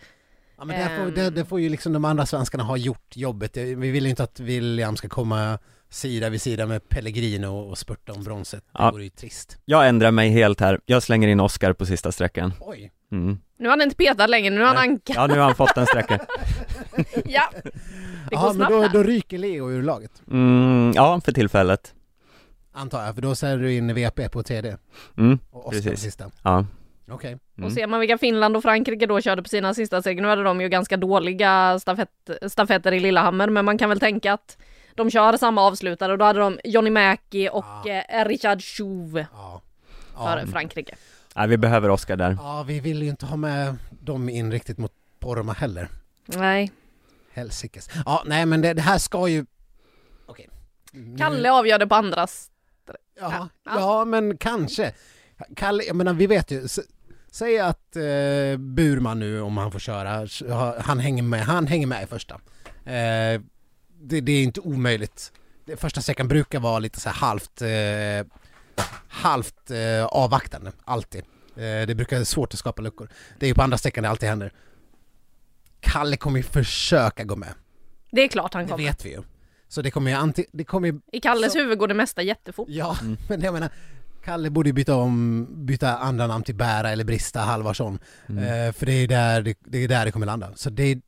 Ja 0.57 0.65
men 0.65 0.79
det, 0.79 0.97
får, 0.97 1.11
det, 1.11 1.29
det 1.29 1.45
får 1.45 1.59
ju 1.59 1.69
liksom 1.69 1.93
de 1.93 2.05
andra 2.05 2.25
svenskarna 2.25 2.63
ha 2.63 2.77
gjort 2.77 3.15
jobbet. 3.17 3.57
Vi 3.57 3.75
vill 3.91 4.03
ju 4.03 4.09
inte 4.09 4.23
att 4.23 4.39
William 4.39 4.95
ska 4.95 5.09
komma 5.09 5.59
sida 5.89 6.29
vid 6.29 6.41
sida 6.41 6.65
med 6.65 6.89
Pellegrino 6.89 7.47
och 7.47 7.77
spurta 7.77 8.13
om 8.13 8.23
bronset. 8.23 8.63
Det 8.63 8.69
Ja. 8.83 8.91
vore 8.91 9.03
ju 9.03 9.09
trist. 9.09 9.57
jag 9.65 9.87
ändrar 9.87 10.11
mig 10.11 10.29
helt 10.29 10.59
här, 10.59 10.79
jag 10.85 11.03
slänger 11.03 11.27
in 11.27 11.39
Oscar 11.39 11.73
på 11.73 11.85
sista 11.85 12.11
sträckan. 12.11 12.53
Oj! 12.59 12.91
Mm. 13.11 13.39
Nu 13.59 13.69
har 13.69 13.77
han 13.77 13.81
inte 13.81 13.95
petat 13.95 14.29
längre, 14.29 14.49
nu 14.55 14.59
har 14.61 14.67
han 14.67 14.77
ankat. 14.77 15.15
Ja, 15.15 15.27
nu 15.27 15.33
har 15.33 15.41
han 15.45 15.55
fått 15.55 15.77
en 15.77 15.85
sträcka. 15.85 16.19
Ja, 17.25 17.49
det 17.53 17.61
går 17.65 17.71
Ja 18.31 18.43
men 18.45 18.53
snabbt 18.53 18.71
då, 18.71 18.81
här. 18.81 18.89
då 18.89 19.03
ryker 19.03 19.37
Leo 19.37 19.71
ur 19.71 19.83
laget. 19.83 20.21
Mm, 20.31 20.91
ja, 20.95 21.21
för 21.25 21.31
tillfället. 21.31 21.93
Antar 22.73 23.05
jag, 23.05 23.15
för 23.15 23.21
då 23.21 23.35
sätter 23.35 23.57
du 23.57 23.73
in 23.73 23.93
VP 23.95 24.29
på 24.29 24.43
TD. 24.43 24.77
Mm, 25.17 25.39
Och 25.51 25.67
Oskar 25.67 25.79
på 25.81 25.83
Precis. 25.89 26.01
sista. 26.03 26.25
ja. 26.43 26.65
Okej. 27.11 27.37
Mm. 27.57 27.67
Och 27.67 27.73
ser 27.73 27.87
man 27.87 27.99
vilka 27.99 28.17
Finland 28.17 28.57
och 28.57 28.63
Frankrike 28.63 29.05
då 29.05 29.21
körde 29.21 29.43
på 29.43 29.49
sina 29.49 29.73
sista 29.73 30.01
steg, 30.01 30.21
nu 30.21 30.27
hade 30.27 30.43
de 30.43 30.61
ju 30.61 30.69
ganska 30.69 30.97
dåliga 30.97 31.79
stafett, 31.79 32.09
stafetter 32.47 32.91
i 32.91 32.99
Lillehammer, 32.99 33.49
men 33.49 33.65
man 33.65 33.77
kan 33.77 33.89
väl 33.89 33.99
tänka 33.99 34.33
att 34.33 34.57
de 34.95 35.09
kör 35.11 35.37
samma 35.37 35.61
avslutare 35.61 36.11
och 36.11 36.17
då 36.17 36.25
hade 36.25 36.39
de 36.39 36.59
Johnny 36.63 36.89
Mäki 36.89 37.49
och 37.51 37.65
Ja. 37.85 38.03
eh, 38.09 38.25
Richard 38.25 38.61
Chouve 38.63 39.27
Ja. 39.33 39.61
för 40.17 40.37
Ja. 40.37 40.47
Frankrike. 40.51 40.95
Nej, 41.35 41.47
vi 41.47 41.57
behöver 41.57 41.89
Oscar 41.89 42.15
där. 42.17 42.37
ja, 42.41 42.63
vi 42.63 42.79
vill 42.79 43.03
ju 43.03 43.09
inte 43.09 43.25
ha 43.25 43.35
med 43.37 43.75
dem 43.89 44.29
in 44.29 44.51
riktigt 44.51 44.77
mot 44.77 44.91
Poromaa 45.19 45.53
heller. 45.55 45.89
Nej, 46.25 46.71
Helsikes. 47.31 47.89
Ja, 48.05 48.23
nej 48.25 48.45
men 48.45 48.61
det, 48.61 48.73
det 48.73 48.81
här 48.81 48.97
ska 48.97 49.27
ju... 49.27 49.45
Okej. 50.25 50.49
Nu- 50.91 51.17
Kalle 51.17 51.51
avgör 51.51 51.79
det 51.79 51.87
på 51.87 51.95
andras. 51.95 52.49
Ja, 53.19 53.47
Ja. 53.65 53.71
ja 53.79 54.05
men 54.05 54.37
kanske. 54.37 54.93
Kalle, 55.55 55.83
jag 55.83 55.95
menar 55.95 56.13
vi 56.13 56.27
vet 56.27 56.51
ju, 56.51 56.65
s- 56.65 56.79
säg 57.31 57.59
att 57.59 57.95
eh, 57.95 58.57
Burman 58.57 59.19
nu 59.19 59.41
om 59.41 59.57
han 59.57 59.71
får 59.71 59.79
köra, 59.79 60.23
s- 60.23 60.43
ha- 60.49 60.79
han 60.81 60.99
hänger 60.99 61.23
med, 61.23 61.41
han 61.45 61.67
hänger 61.67 61.87
med 61.87 62.03
i 62.03 62.05
första. 62.07 62.35
Eh, 62.85 63.41
det, 64.01 64.21
det 64.21 64.31
är 64.31 64.43
inte 64.43 64.59
omöjligt. 64.59 65.31
det, 65.65 65.77
första 65.77 66.01
sträckan 66.01 66.27
brukar 66.27 66.59
vara 66.59 66.79
lite 66.79 66.99
så 66.99 67.09
här 67.09 67.15
halvt, 67.15 67.61
eh, 67.61 68.38
halvt 69.09 69.71
eh, 69.71 70.05
avvaktande, 70.05 70.71
alltid. 70.85 71.21
Eh, 71.55 71.87
det 71.87 71.95
brukar 71.95 72.15
vara 72.17 72.25
svårt 72.25 72.53
att 72.53 72.59
skapa 72.59 72.81
luckor. 72.81 73.09
Det 73.39 73.45
är 73.45 73.47
ju 73.47 73.53
på 73.55 73.61
andra 73.61 73.77
sträckan 73.77 74.03
det 74.03 74.09
alltid 74.09 74.29
händer. 74.29 74.53
Kalle 75.79 76.17
kommer 76.17 76.37
ju 76.39 76.43
försöka 76.43 77.23
gå 77.23 77.35
med, 77.35 77.53
Det 78.11 78.21
är 78.23 78.27
klart 78.27 78.53
han 78.53 78.63
det 78.63 78.69
kommer. 78.71 78.83
vet 78.83 79.05
vi 79.05 79.09
ju. 79.09 79.21
Så 79.67 79.81
det 79.81 79.91
kommer 79.91 80.11
ju 80.11 80.17
anti, 80.17 80.45
det 80.51 80.63
kommer 80.63 80.87
ju, 80.87 80.99
I 81.11 81.19
Kalles 81.19 81.53
Så- 81.53 81.59
huvud 81.59 81.77
går 81.77 81.87
det 81.87 81.93
mesta 81.93 82.21
jättefort. 82.21 82.67
ja, 82.69 82.97
men 83.29 83.41
jag 83.41 83.53
menar 83.53 83.69
Kalle 84.25 84.49
borde 84.49 84.69
ju 84.69 84.73
byta 84.73 84.95
om, 84.95 85.47
byta 85.65 85.97
andra 85.97 86.27
namn 86.27 86.43
till 86.43 86.55
Bära 86.55 86.89
eller 86.91 87.03
Brista 87.03 87.39
Halvarsson. 87.39 87.99
Mm. 88.29 88.43
Eh, 88.67 88.73
för 88.73 88.85
det 88.85 88.91
är 88.91 89.07
där 89.07 89.41
det, 89.41 89.57
det 89.59 89.77
är 89.83 89.87
där 89.87 90.05
det 90.05 90.11
kommer 90.11 90.25
landa. 90.25 90.51
Så 90.55 90.69
det 90.69 90.99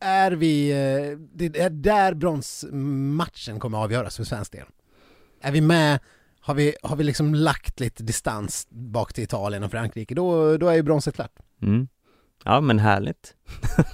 är 0.00 0.30
vi, 0.32 0.70
eh, 0.70 1.18
det 1.34 1.58
är 1.60 1.70
där 1.70 2.14
bronsmatchen 2.14 3.58
kommer 3.60 3.78
att 3.78 3.84
avgöras 3.84 4.16
för 4.16 4.24
svensk 4.24 4.52
del. 4.52 4.66
Är 5.40 5.52
vi 5.52 5.60
med, 5.60 6.00
har 6.46 6.54
vi, 6.54 6.74
har 6.82 6.96
vi 6.96 7.04
liksom 7.04 7.34
lagt 7.34 7.80
lite 7.80 8.02
distans 8.02 8.66
bak 8.70 9.12
till 9.12 9.24
Italien 9.24 9.62
och 9.62 9.70
Frankrike, 9.70 10.14
då, 10.14 10.56
då 10.56 10.68
är 10.68 10.74
ju 10.74 10.82
bronset 10.82 11.14
klart. 11.14 11.32
Mm. 11.62 11.88
Ja 12.44 12.60
men 12.60 12.78
härligt. 12.78 13.34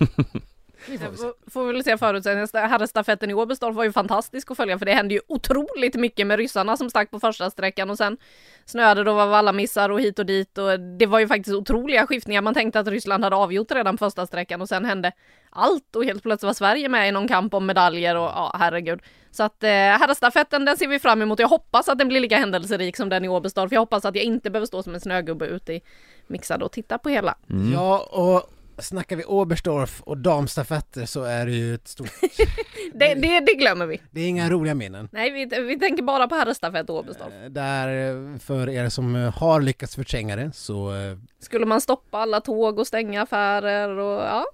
Det 0.98 1.50
får 1.50 1.66
vi 1.66 1.72
väl 1.72 1.84
se 1.84 1.98
förutsättningarna. 1.98 2.68
Herrstafetten 2.68 3.30
i 3.30 3.34
Oberstdorf 3.34 3.76
var 3.76 3.84
ju 3.84 3.92
fantastisk 3.92 4.50
att 4.50 4.56
följa 4.56 4.78
för 4.78 4.86
det 4.86 4.92
hände 4.92 5.14
ju 5.14 5.20
otroligt 5.28 5.94
mycket 5.94 6.26
med 6.26 6.38
ryssarna 6.38 6.76
som 6.76 6.90
stack 6.90 7.10
på 7.10 7.20
första 7.20 7.50
sträckan 7.50 7.90
och 7.90 7.98
sen 7.98 8.16
snöade 8.64 9.04
då 9.04 9.14
var 9.14 9.26
alla 9.26 9.52
missar 9.52 9.90
och 9.90 10.00
hit 10.00 10.18
och 10.18 10.26
dit 10.26 10.58
och 10.58 10.80
det 10.80 11.06
var 11.06 11.18
ju 11.18 11.28
faktiskt 11.28 11.56
otroliga 11.56 12.06
skiftningar. 12.06 12.42
Man 12.42 12.54
tänkte 12.54 12.80
att 12.80 12.88
Ryssland 12.88 13.24
hade 13.24 13.36
avgjort 13.36 13.72
redan 13.72 13.98
första 13.98 14.26
sträckan 14.26 14.60
och 14.60 14.68
sen 14.68 14.84
hände 14.84 15.12
allt 15.50 15.96
och 15.96 16.04
helt 16.04 16.22
plötsligt 16.22 16.46
var 16.46 16.54
Sverige 16.54 16.88
med 16.88 17.08
i 17.08 17.12
någon 17.12 17.28
kamp 17.28 17.54
om 17.54 17.66
medaljer 17.66 18.16
och 18.16 18.30
ja, 18.34 18.56
herregud. 18.58 19.00
Så 19.30 19.42
att 19.42 19.62
eh, 19.62 19.70
herrstafetten 19.70 20.64
den 20.64 20.76
ser 20.76 20.88
vi 20.88 20.98
fram 20.98 21.22
emot. 21.22 21.38
Jag 21.38 21.48
hoppas 21.48 21.88
att 21.88 21.98
den 21.98 22.08
blir 22.08 22.20
lika 22.20 22.38
händelserik 22.38 22.96
som 22.96 23.08
den 23.08 23.24
i 23.24 23.28
Oberstdorf. 23.28 23.72
Jag 23.72 23.80
hoppas 23.80 24.04
att 24.04 24.14
jag 24.14 24.24
inte 24.24 24.50
behöver 24.50 24.66
stå 24.66 24.82
som 24.82 24.94
en 24.94 25.00
snögubbe 25.00 25.46
ute 25.46 25.72
i 25.72 25.82
mixad 26.26 26.62
och 26.62 26.72
titta 26.72 26.98
på 26.98 27.08
hela. 27.08 27.34
Mm. 27.50 27.72
Ja, 27.72 27.98
och 27.98 28.50
snackar 28.82 29.16
vi 29.16 29.24
Oberstdorf 29.24 30.00
och 30.02 30.18
damstafetter 30.18 31.06
så 31.06 31.22
är 31.22 31.46
det 31.46 31.52
ju 31.52 31.74
ett 31.74 31.88
stort, 31.88 32.10
Det, 32.94 33.14
det, 33.14 33.40
det 33.40 33.54
glömmer 33.54 33.86
vi. 33.86 34.00
det 34.10 34.20
är 34.20 34.28
inga 34.28 34.50
roliga 34.50 34.74
minnen. 34.74 35.08
Nej, 35.12 35.30
vi, 35.30 35.60
vi 35.60 35.78
tänker 35.78 36.02
bara 36.02 36.28
på 36.28 36.34
herrstafett 36.34 36.90
och 36.90 36.98
Oberstdorf. 36.98 37.32
Eh, 37.44 37.50
Där, 37.50 37.88
eh, 38.32 38.38
för 38.38 38.68
er 38.68 38.88
som 38.88 39.16
eh, 39.16 39.34
har 39.38 39.60
lyckats 39.60 39.94
förtränga 39.96 40.36
det, 40.36 40.50
så 40.54 40.92
Skulle 41.40 41.66
man 41.66 41.80
stoppa 41.80 42.18
alla 42.18 42.40
tåg 42.40 42.78
och 42.78 42.86
stänga 42.86 43.22
affärer 43.22 43.88
och 43.98 44.20
ja. 44.20 44.44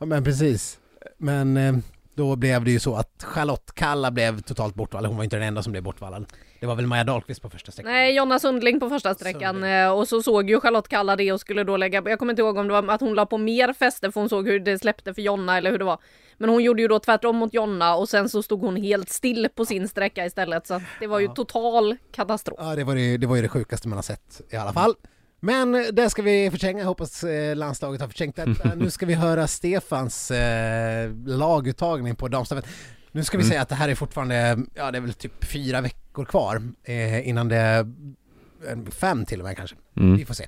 Ja 0.00 0.06
men 0.06 0.24
precis. 0.24 0.78
Men 1.18 1.82
då 2.14 2.36
blev 2.36 2.64
det 2.64 2.70
ju 2.70 2.78
så 2.80 2.94
att 2.96 3.24
Charlotte 3.26 3.72
Kalla 3.74 4.10
blev 4.10 4.40
totalt 4.40 4.74
bortvallad. 4.74 5.08
Hon 5.08 5.16
var 5.16 5.24
inte 5.24 5.36
den 5.36 5.48
enda 5.48 5.62
som 5.62 5.72
blev 5.72 5.84
bortvallad. 5.84 6.26
Det 6.60 6.66
var 6.66 6.74
väl 6.74 6.86
Maja 6.86 7.04
Dahlqvist 7.04 7.42
på 7.42 7.50
första 7.50 7.72
sträckan. 7.72 7.92
Nej, 7.92 8.16
Jonna 8.16 8.38
Sundling 8.38 8.80
på 8.80 8.88
första 8.88 9.14
sträckan 9.14 9.54
Sundling. 9.54 9.70
eh, 9.70 9.90
och 9.90 10.08
så 10.08 10.22
såg 10.22 10.50
ju 10.50 10.60
Charlotte 10.60 10.88
Kalla 10.88 11.16
det 11.16 11.32
och 11.32 11.40
skulle 11.40 11.64
då 11.64 11.76
lägga, 11.76 12.02
jag 12.06 12.18
kommer 12.18 12.32
inte 12.32 12.42
ihåg 12.42 12.56
om 12.56 12.68
det 12.68 12.80
var 12.82 12.94
att 12.94 13.00
hon 13.00 13.14
la 13.14 13.26
på 13.26 13.38
mer 13.38 13.72
fäste 13.72 14.12
för 14.12 14.20
hon 14.20 14.28
såg 14.28 14.48
hur 14.48 14.60
det 14.60 14.78
släppte 14.78 15.14
för 15.14 15.22
Jonna 15.22 15.56
eller 15.58 15.70
hur 15.70 15.78
det 15.78 15.84
var. 15.84 15.98
Men 16.38 16.50
hon 16.50 16.62
gjorde 16.62 16.82
ju 16.82 16.88
då 16.88 16.98
tvärtom 16.98 17.36
mot 17.36 17.54
Jonna 17.54 17.94
och 17.96 18.08
sen 18.08 18.28
så 18.28 18.42
stod 18.42 18.60
hon 18.60 18.76
helt 18.76 19.08
still 19.10 19.48
på 19.54 19.64
sin 19.66 19.88
sträcka 19.88 20.26
istället 20.26 20.66
så 20.66 20.80
det 21.00 21.06
var 21.06 21.18
ju 21.20 21.26
Ja. 21.26 21.34
total 21.34 21.96
katastrof. 22.12 22.58
Ja 22.60 22.74
det 22.76 22.84
var, 22.84 22.94
det, 22.94 23.16
det 23.16 23.26
var 23.26 23.36
ju 23.36 23.42
det 23.42 23.48
sjukaste 23.48 23.88
man 23.88 23.98
har 23.98 24.02
sett 24.02 24.40
i 24.50 24.56
alla 24.56 24.72
fall. 24.72 24.94
Men 25.44 25.74
eh, 25.74 25.80
det 25.92 26.10
ska 26.10 26.22
vi 26.22 26.50
förtränga, 26.50 26.84
hoppas 26.84 27.24
eh, 27.24 27.56
landslaget 27.56 28.00
har 28.00 28.08
förträngt 28.08 28.36
detta. 28.36 28.74
nu 28.76 28.90
ska 28.90 29.06
vi 29.06 29.14
höra 29.14 29.46
Stefans 29.46 30.30
eh, 30.30 31.10
laguttagning 31.26 32.16
på 32.16 32.28
damstafett. 32.28 32.66
Nu 33.12 33.24
ska 33.24 33.36
vi 33.38 33.42
Mm. 33.42 33.50
säga 33.50 33.62
att 33.62 33.68
det 33.68 33.74
här 33.74 33.88
är 33.88 33.94
fortfarande, 33.94 34.58
ja 34.74 34.90
det 34.90 34.98
är 34.98 35.02
väl 35.02 35.12
typ 35.14 35.44
fyra 35.44 35.80
veckor 35.80 36.24
kvar 36.24 36.62
eh, 36.84 37.28
innan 37.28 37.48
det, 37.48 37.86
fem 38.90 39.24
till 39.24 39.40
och 39.40 39.46
med 39.46 39.56
kanske. 39.56 39.76
Vi 39.94 40.02
Mm. 40.02 40.26
får 40.26 40.34
se. 40.34 40.44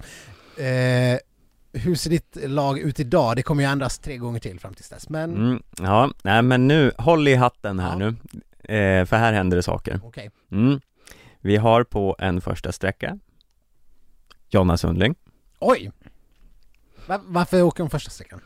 Eh, 0.65 1.19
hur 1.73 1.95
ser 1.95 2.11
ditt 2.11 2.37
lag 2.45 2.79
ut 2.79 3.01
idag? 3.01 3.37
Det 3.37 3.43
kommer 3.43 3.63
ju 3.63 3.69
ändras 3.71 3.99
tre 3.99 4.17
gånger 4.17 4.41
till 4.41 4.61
fram 4.61 4.75
tills 4.75 4.89
dess. 4.89 5.09
Men 5.09 5.35
Mm. 5.37 5.63
Ja, 5.81 6.11
nej 6.23 6.43
men 6.43 6.69
nu, 6.69 6.93
håll 6.99 7.29
i 7.29 7.35
hatten 7.35 7.79
här 7.79 7.91
Ja. 7.91 7.97
nu, 7.99 8.07
eh, 8.75 9.05
för 9.05 9.17
här 9.17 9.33
händer 9.33 9.57
det 9.57 9.63
saker. 9.63 10.01
okej. 10.05 10.31
Mm. 10.53 10.81
Vi 11.41 11.57
har 11.57 11.85
på 11.85 12.17
en 12.19 12.41
första 12.41 12.73
sträcka 12.73 13.19
Jonna 14.51 14.77
Sundling. 14.77 15.15
Oj! 15.59 15.91
Va- 17.07 17.21
varför 17.25 17.63
åker 17.63 17.83
hon 17.83 17.91
första 17.91 18.11
sträckan? 18.11 18.41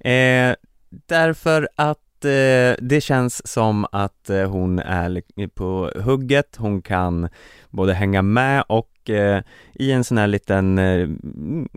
Eh, 0.00 0.54
därför 1.06 1.68
att 1.76 2.24
eh, 2.24 2.74
det 2.78 3.02
känns 3.02 3.46
som 3.52 3.86
att 3.92 4.30
eh, 4.30 4.50
hon 4.50 4.78
är 4.78 5.22
på 5.48 5.90
hugget, 6.04 6.56
hon 6.56 6.82
kan 6.82 7.28
både 7.70 7.94
hänga 7.94 8.22
med 8.22 8.64
och 8.68 9.10
eh, 9.10 9.42
i 9.74 9.92
en 9.92 10.04
sån 10.04 10.18
här 10.18 10.26
liten 10.26 10.78
eh, 10.78 10.84
mm, 11.02 11.68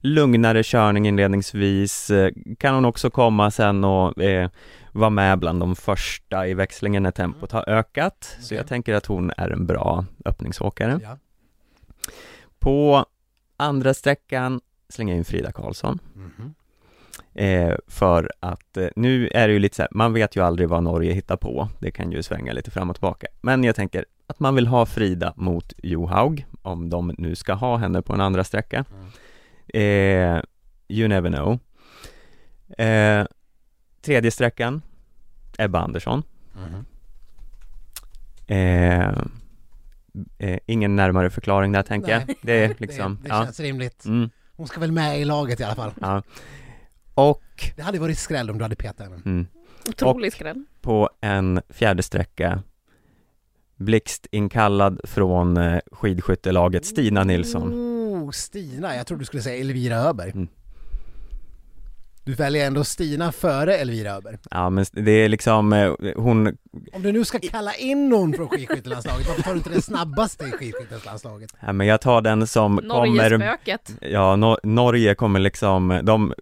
lugnare 0.00 0.62
körning 0.62 1.06
inledningsvis 1.08 2.10
eh, 2.10 2.30
kan 2.58 2.74
hon 2.74 2.84
också 2.84 3.10
komma 3.10 3.50
sen 3.50 3.84
och 3.84 4.14
vara 4.92 5.10
med 5.10 5.38
bland 5.38 5.60
de 5.60 5.76
första 5.76 6.46
i 6.48 6.54
växlingen 6.54 7.02
när 7.02 7.10
tempot 7.10 7.52
har 7.52 7.68
ökat. 7.68 8.36
Så 8.40 8.46
Okej. 8.46 8.56
jag 8.58 8.66
tänker 8.66 8.94
att 8.94 9.06
hon 9.06 9.30
är 9.36 9.50
en 9.50 9.66
bra 9.66 10.04
öppningsåkare. 10.24 11.00
Ja. 11.02 11.18
På 12.64 13.06
andra 13.56 13.94
sträckan 13.94 14.60
slänger 14.88 15.12
jag 15.12 15.18
in 15.18 15.24
Frida 15.24 15.52
Karlsson. 15.52 15.98
Mhm. 16.14 16.54
Eh, 17.34 17.74
för 17.86 18.32
att 18.40 18.76
eh, 18.76 18.88
nu 18.96 19.28
är 19.28 19.48
det 19.48 19.54
ju 19.54 19.58
lite 19.58 19.76
så 19.76 19.82
här, 19.82 19.88
man 19.92 20.12
vet 20.12 20.36
ju 20.36 20.44
aldrig 20.44 20.68
vad 20.68 20.82
Norge 20.82 21.12
hittar 21.12 21.36
på. 21.36 21.68
Det 21.78 21.90
kan 21.90 22.12
ju 22.12 22.22
svänga 22.22 22.52
lite 22.52 22.70
fram 22.70 22.90
och 22.90 22.96
tillbaka. 22.96 23.26
Men 23.40 23.64
jag 23.64 23.76
tänker 23.76 24.04
att 24.26 24.40
man 24.40 24.54
vill 24.54 24.66
ha 24.66 24.86
Frida 24.86 25.32
mot 25.36 25.72
Johaug, 25.82 26.46
om 26.62 26.90
de 26.90 27.14
nu 27.18 27.34
ska 27.34 27.52
ha 27.52 27.76
henne 27.76 28.02
på 28.02 28.12
en 28.12 28.20
andra 28.20 28.44
sträcka. 28.44 28.84
Eh, 29.74 30.42
you 30.88 31.08
never 31.08 31.30
know. 31.30 31.58
Eh, 32.78 33.26
tredje 34.02 34.30
sträckan, 34.30 34.82
Ebba 35.58 35.80
Andersson. 35.80 36.22
Mhm. 36.54 36.84
Eh, 40.38 40.58
ingen 40.66 40.96
närmare 40.96 41.30
förklaring 41.30 41.72
där 41.72 41.82
tänker 41.82 42.12
jag. 42.12 42.22
Nej. 42.26 42.36
Det 42.42 42.64
är 42.64 42.74
liksom, 42.78 43.18
det, 43.22 43.28
det 43.28 43.34
ja. 43.34 43.44
känns 43.44 43.60
rimligt. 43.60 44.04
Mm, 44.04 44.30
Hon 44.56 44.68
ska 44.68 44.80
väl 44.80 44.92
med 44.92 45.20
i 45.20 45.24
laget 45.24 45.60
i 45.60 45.64
alla 45.64 45.74
fall. 45.74 45.92
ja. 46.00 46.22
Och 47.14 47.42
Det 47.76 47.82
hade 47.82 47.98
varit 47.98 48.18
skräll 48.18 48.50
om 48.50 48.58
du 48.58 48.64
hade 48.64 48.76
petat 48.76 48.98
henne. 49.06 49.20
mm, 49.24 49.46
Otrolig 49.88 50.32
skräll. 50.32 50.64
på 50.80 51.10
en 51.20 51.60
fjärde 51.70 52.02
sträcka 52.02 52.62
blixtinkallad 53.76 55.00
från 55.04 55.56
eh, 55.56 55.80
skidskyttelaget 55.92 56.86
Stina 56.86 57.24
Nilsson. 57.24 57.72
Oh, 57.74 58.30
Stina. 58.30 58.96
Jag 58.96 59.06
trodde 59.06 59.20
du 59.20 59.24
skulle 59.26 59.42
säga 59.42 59.60
Elvira 59.60 59.96
Öberg. 59.96 60.30
Mm. 60.30 60.48
Du 62.24 62.34
väljer 62.34 62.66
ändå 62.66 62.84
Stina 62.84 63.32
före 63.32 63.76
Elvira 63.76 64.10
Öberg. 64.12 64.36
Ja 64.50 64.70
men 64.70 64.84
det 64.92 65.10
är 65.10 65.28
liksom, 65.28 65.72
eh, 65.72 65.92
hon, 66.16 66.46
Om 66.92 67.02
du 67.02 67.12
nu 67.12 67.24
ska 67.24 67.38
kalla 67.38 67.74
in 67.74 68.08
någon 68.08 68.32
från 68.32 68.48
skidskyttelandslaget, 68.48 69.28
varför 69.28 69.42
tar 69.42 69.50
du 69.50 69.56
inte 69.58 69.70
den 69.70 69.82
snabbaste 69.82 70.44
i 70.44 70.50
skidskyttelandslaget? 70.50 71.50
ja, 71.60 71.72
men 71.72 71.86
jag 71.86 72.00
tar 72.00 72.20
den 72.20 72.46
som 72.46 72.76
kommer, 72.76 72.88
Norgespöket. 72.88 73.92
ja 74.00 74.36
Nor- 74.36 74.58
Norge 74.62 75.14
kommer 75.14 75.40
liksom, 75.40 76.00
de, 76.02 76.34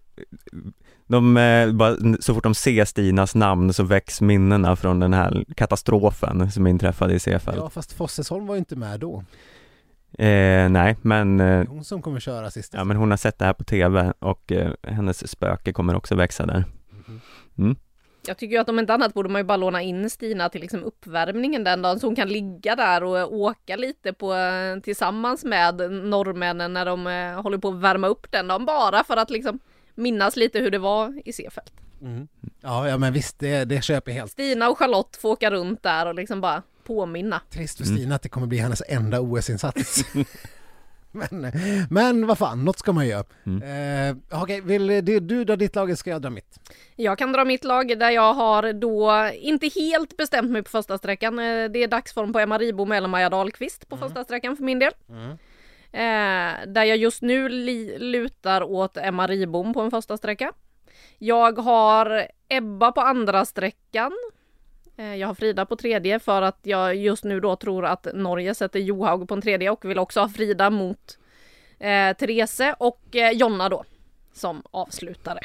de, 1.07 1.37
eh, 1.37 1.73
bara, 1.73 1.97
så 2.21 2.35
fort 2.35 2.43
de 2.45 2.55
ser 2.55 2.85
Stinas 2.85 3.35
namn 3.35 3.73
så 3.73 3.83
väcks 3.83 4.21
minnena 4.21 4.77
från 4.77 5.01
den 5.01 5.13
här 5.15 5.45
katastrofen 5.57 6.51
som 6.51 6.67
inträffade 6.67 7.15
i 7.15 7.19
Seefeld. 7.21 7.59
Ja, 7.59 7.71
fast 7.71 7.93
Fossesholm 7.93 8.47
var 8.47 8.55
ju 8.55 8.59
inte 8.59 8.77
med 8.77 9.01
då. 9.01 9.25
Eh, 10.19 10.69
nej, 10.69 10.97
men, 11.03 11.41
eh, 11.41 11.69
hon 11.69 11.85
som 11.85 12.03
kommer 12.03 12.21
köra 12.21 12.51
sista. 12.51 12.79
ja 12.79 12.85
men 12.85 12.97
hon 12.97 13.11
har 13.11 13.17
sett 13.17 13.39
det 13.39 13.45
här 13.45 13.53
på 13.53 13.65
TV 13.65 14.13
och 14.19 14.53
eh, 14.53 14.73
hennes 14.83 15.31
spöke 15.31 15.73
kommer 15.73 15.95
också 15.95 16.15
växa 16.15 16.47
där. 16.47 16.65
Mhm. 17.55 17.77
Jag 18.27 18.39
tycker 18.39 18.55
ju 18.55 18.61
att 18.61 18.69
om 18.69 18.79
inte 18.79 18.95
annat 18.95 19.15
borde 19.15 19.29
man 19.29 19.41
ju 19.41 19.45
bara 19.45 19.57
låna 19.57 19.83
in 19.83 20.11
Stina 20.11 20.49
till 20.49 20.61
liksom 20.61 20.85
uppvärmningen 20.85 21.65
den 21.65 21.83
dagen 21.83 22.01
så 22.01 22.07
hon 22.07 22.17
kan 22.17 22.29
ligga 22.29 22.77
där 22.77 23.05
och 23.05 23.35
åka 23.35 23.77
lite 23.77 24.13
på, 24.13 24.35
tillsammans 24.85 25.45
med 25.45 25.93
norrmännen 25.93 26.73
när 26.73 26.85
de 26.85 27.07
eh, 27.07 27.43
håller 27.43 27.59
på 27.59 27.69
att 27.69 27.81
värma 27.81 28.09
upp 28.09 28.33
den 28.33 28.49
dagen 28.49 28.65
bara 28.65 29.05
för 29.05 29.17
att 29.17 29.31
liksom 29.31 29.59
minnas 29.95 30.37
lite 30.37 30.59
hur 30.59 30.71
det 30.71 30.79
var 30.79 31.23
i 31.25 31.33
Seefeld. 31.33 31.71
Mm. 32.03 32.29
Ja, 32.61 32.89
ja 32.89 32.99
men 32.99 33.13
visst, 33.13 33.39
det, 33.39 33.65
det 33.65 33.85
köper 33.85 34.11
jag 34.11 34.19
helt. 34.19 34.33
Stina 34.33 34.69
och 34.71 34.79
Charlotte 34.79 35.17
får 35.17 35.29
åka 35.29 35.51
runt 35.51 35.83
där 35.83 36.07
och 36.07 36.15
liksom 36.15 36.41
bara 36.41 36.63
påminna. 36.85 37.41
Trist 37.51 37.79
för 37.79 37.85
Mm. 37.85 37.97
Stina 37.97 38.15
att 38.15 38.23
det 38.23 38.29
kommer 38.29 38.47
bli 38.47 38.59
hennes 38.59 38.83
enda 38.89 39.21
OS-insats. 39.21 40.05
men, 41.13 41.53
men 41.91 42.27
vad 42.27 42.39
fan, 42.39 42.65
något 42.65 42.79
ska 42.79 42.93
man 42.93 43.07
göra. 43.07 43.25
Mm. 43.47 43.63
Eh, 44.31 44.41
Okej, 44.43 44.61
vill 44.61 44.87
du, 44.87 45.21
du 45.21 45.45
dra 45.45 45.57
ditt 45.57 45.75
lag 45.77 45.85
eller 45.85 45.97
ska 45.97 46.11
jag 46.11 46.23
dra 46.23 46.31
mitt? 46.31 46.59
Jag 46.97 47.19
kan 47.19 47.33
dra 47.33 47.45
mitt 47.45 47.65
lag 47.65 47.99
där 47.99 48.11
jag 48.11 48.35
har 48.35 48.73
då 48.73 49.29
inte 49.35 49.69
helt 49.75 50.17
bestämt 50.17 50.51
mig 50.51 50.63
på 50.63 50.71
första 50.71 50.99
sträckan. 50.99 51.39
Eh, 51.39 51.69
Det 51.71 51.79
är 51.83 51.89
dagsform 51.89 52.33
på 52.33 52.39
Emma 52.39 52.59
Ribom 52.59 52.93
eller 52.93 53.09
Maja 53.09 53.31
Dahlqvist 53.31 53.89
på 53.89 53.97
första 53.97 54.25
sträckan 54.25 54.57
för 54.57 54.65
min 54.65 54.79
del. 54.79 54.93
Eh, 55.95 56.67
där 56.67 56.85
jag 56.85 56.97
just 56.97 57.23
nu 57.23 57.49
li- 57.49 57.99
lutar 57.99 58.63
åt 58.63 58.97
Emma 58.97 59.27
Ribom 59.27 59.75
på 59.75 59.81
en 59.81 59.91
första 59.91 60.17
sträcka. 60.17 60.53
Jag 61.19 61.59
har 61.59 62.27
Ebba 62.49 62.93
på 62.93 63.01
andra 63.01 63.45
sträckan. 63.45 64.13
Eh, 65.03 65.17
jag 65.17 65.27
har 65.27 65.35
Frida 65.35 65.67
på 65.67 65.77
tredje 65.77 66.19
för 66.19 66.43
att 66.43 66.59
jag 66.63 66.97
just 66.97 67.25
nu 67.25 67.41
då 67.41 67.57
tror 67.57 67.87
att 67.87 68.07
Norge 68.15 68.55
sätter 68.55 68.81
Johaug 68.81 69.29
på 69.29 69.35
en 69.35 69.43
tredje 69.43 69.71
och 69.71 69.85
vill 69.85 69.99
också 69.99 70.21
ha 70.21 70.29
Frida 70.29 70.71
mot 70.71 71.19
eh, 71.79 72.17
Therese 72.17 72.75
och 72.79 73.17
eh, 73.17 73.31
Jonna 73.31 73.69
då 73.69 73.85
som 74.33 74.63
avslutare 74.71 75.41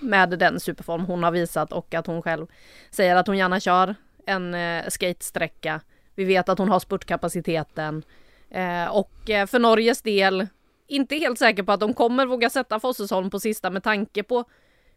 med 0.00 0.28
den 0.38 0.60
superform 0.60 1.04
hon 1.04 1.22
har 1.22 1.30
visat 1.30 1.72
och 1.72 1.94
att 1.94 2.06
hon 2.06 2.22
själv 2.22 2.46
säger 2.90 3.16
att 3.16 3.26
hon 3.26 3.38
gärna 3.38 3.60
kör 3.60 3.94
en 4.26 4.54
eh, 4.54 4.84
skatesträcka. 4.88 5.80
Vi 6.14 6.24
vet 6.24 6.48
att 6.48 6.58
hon 6.58 6.68
har 6.68 6.80
spurtkapaciteten 6.80 8.02
eh, 8.50 8.86
och 8.86 9.30
eh, 9.30 9.46
för 9.46 9.58
Norges 9.58 10.02
del 10.02 10.46
inte 10.86 11.16
helt 11.16 11.38
säker 11.38 11.62
på 11.62 11.72
att 11.72 11.80
de 11.80 11.94
kommer 11.94 12.26
våga 12.26 12.50
sätta 12.50 12.80
Fossesholm 12.80 13.30
på 13.30 13.40
sista 13.40 13.70
med 13.70 13.82
tanke 13.82 14.22
på 14.22 14.44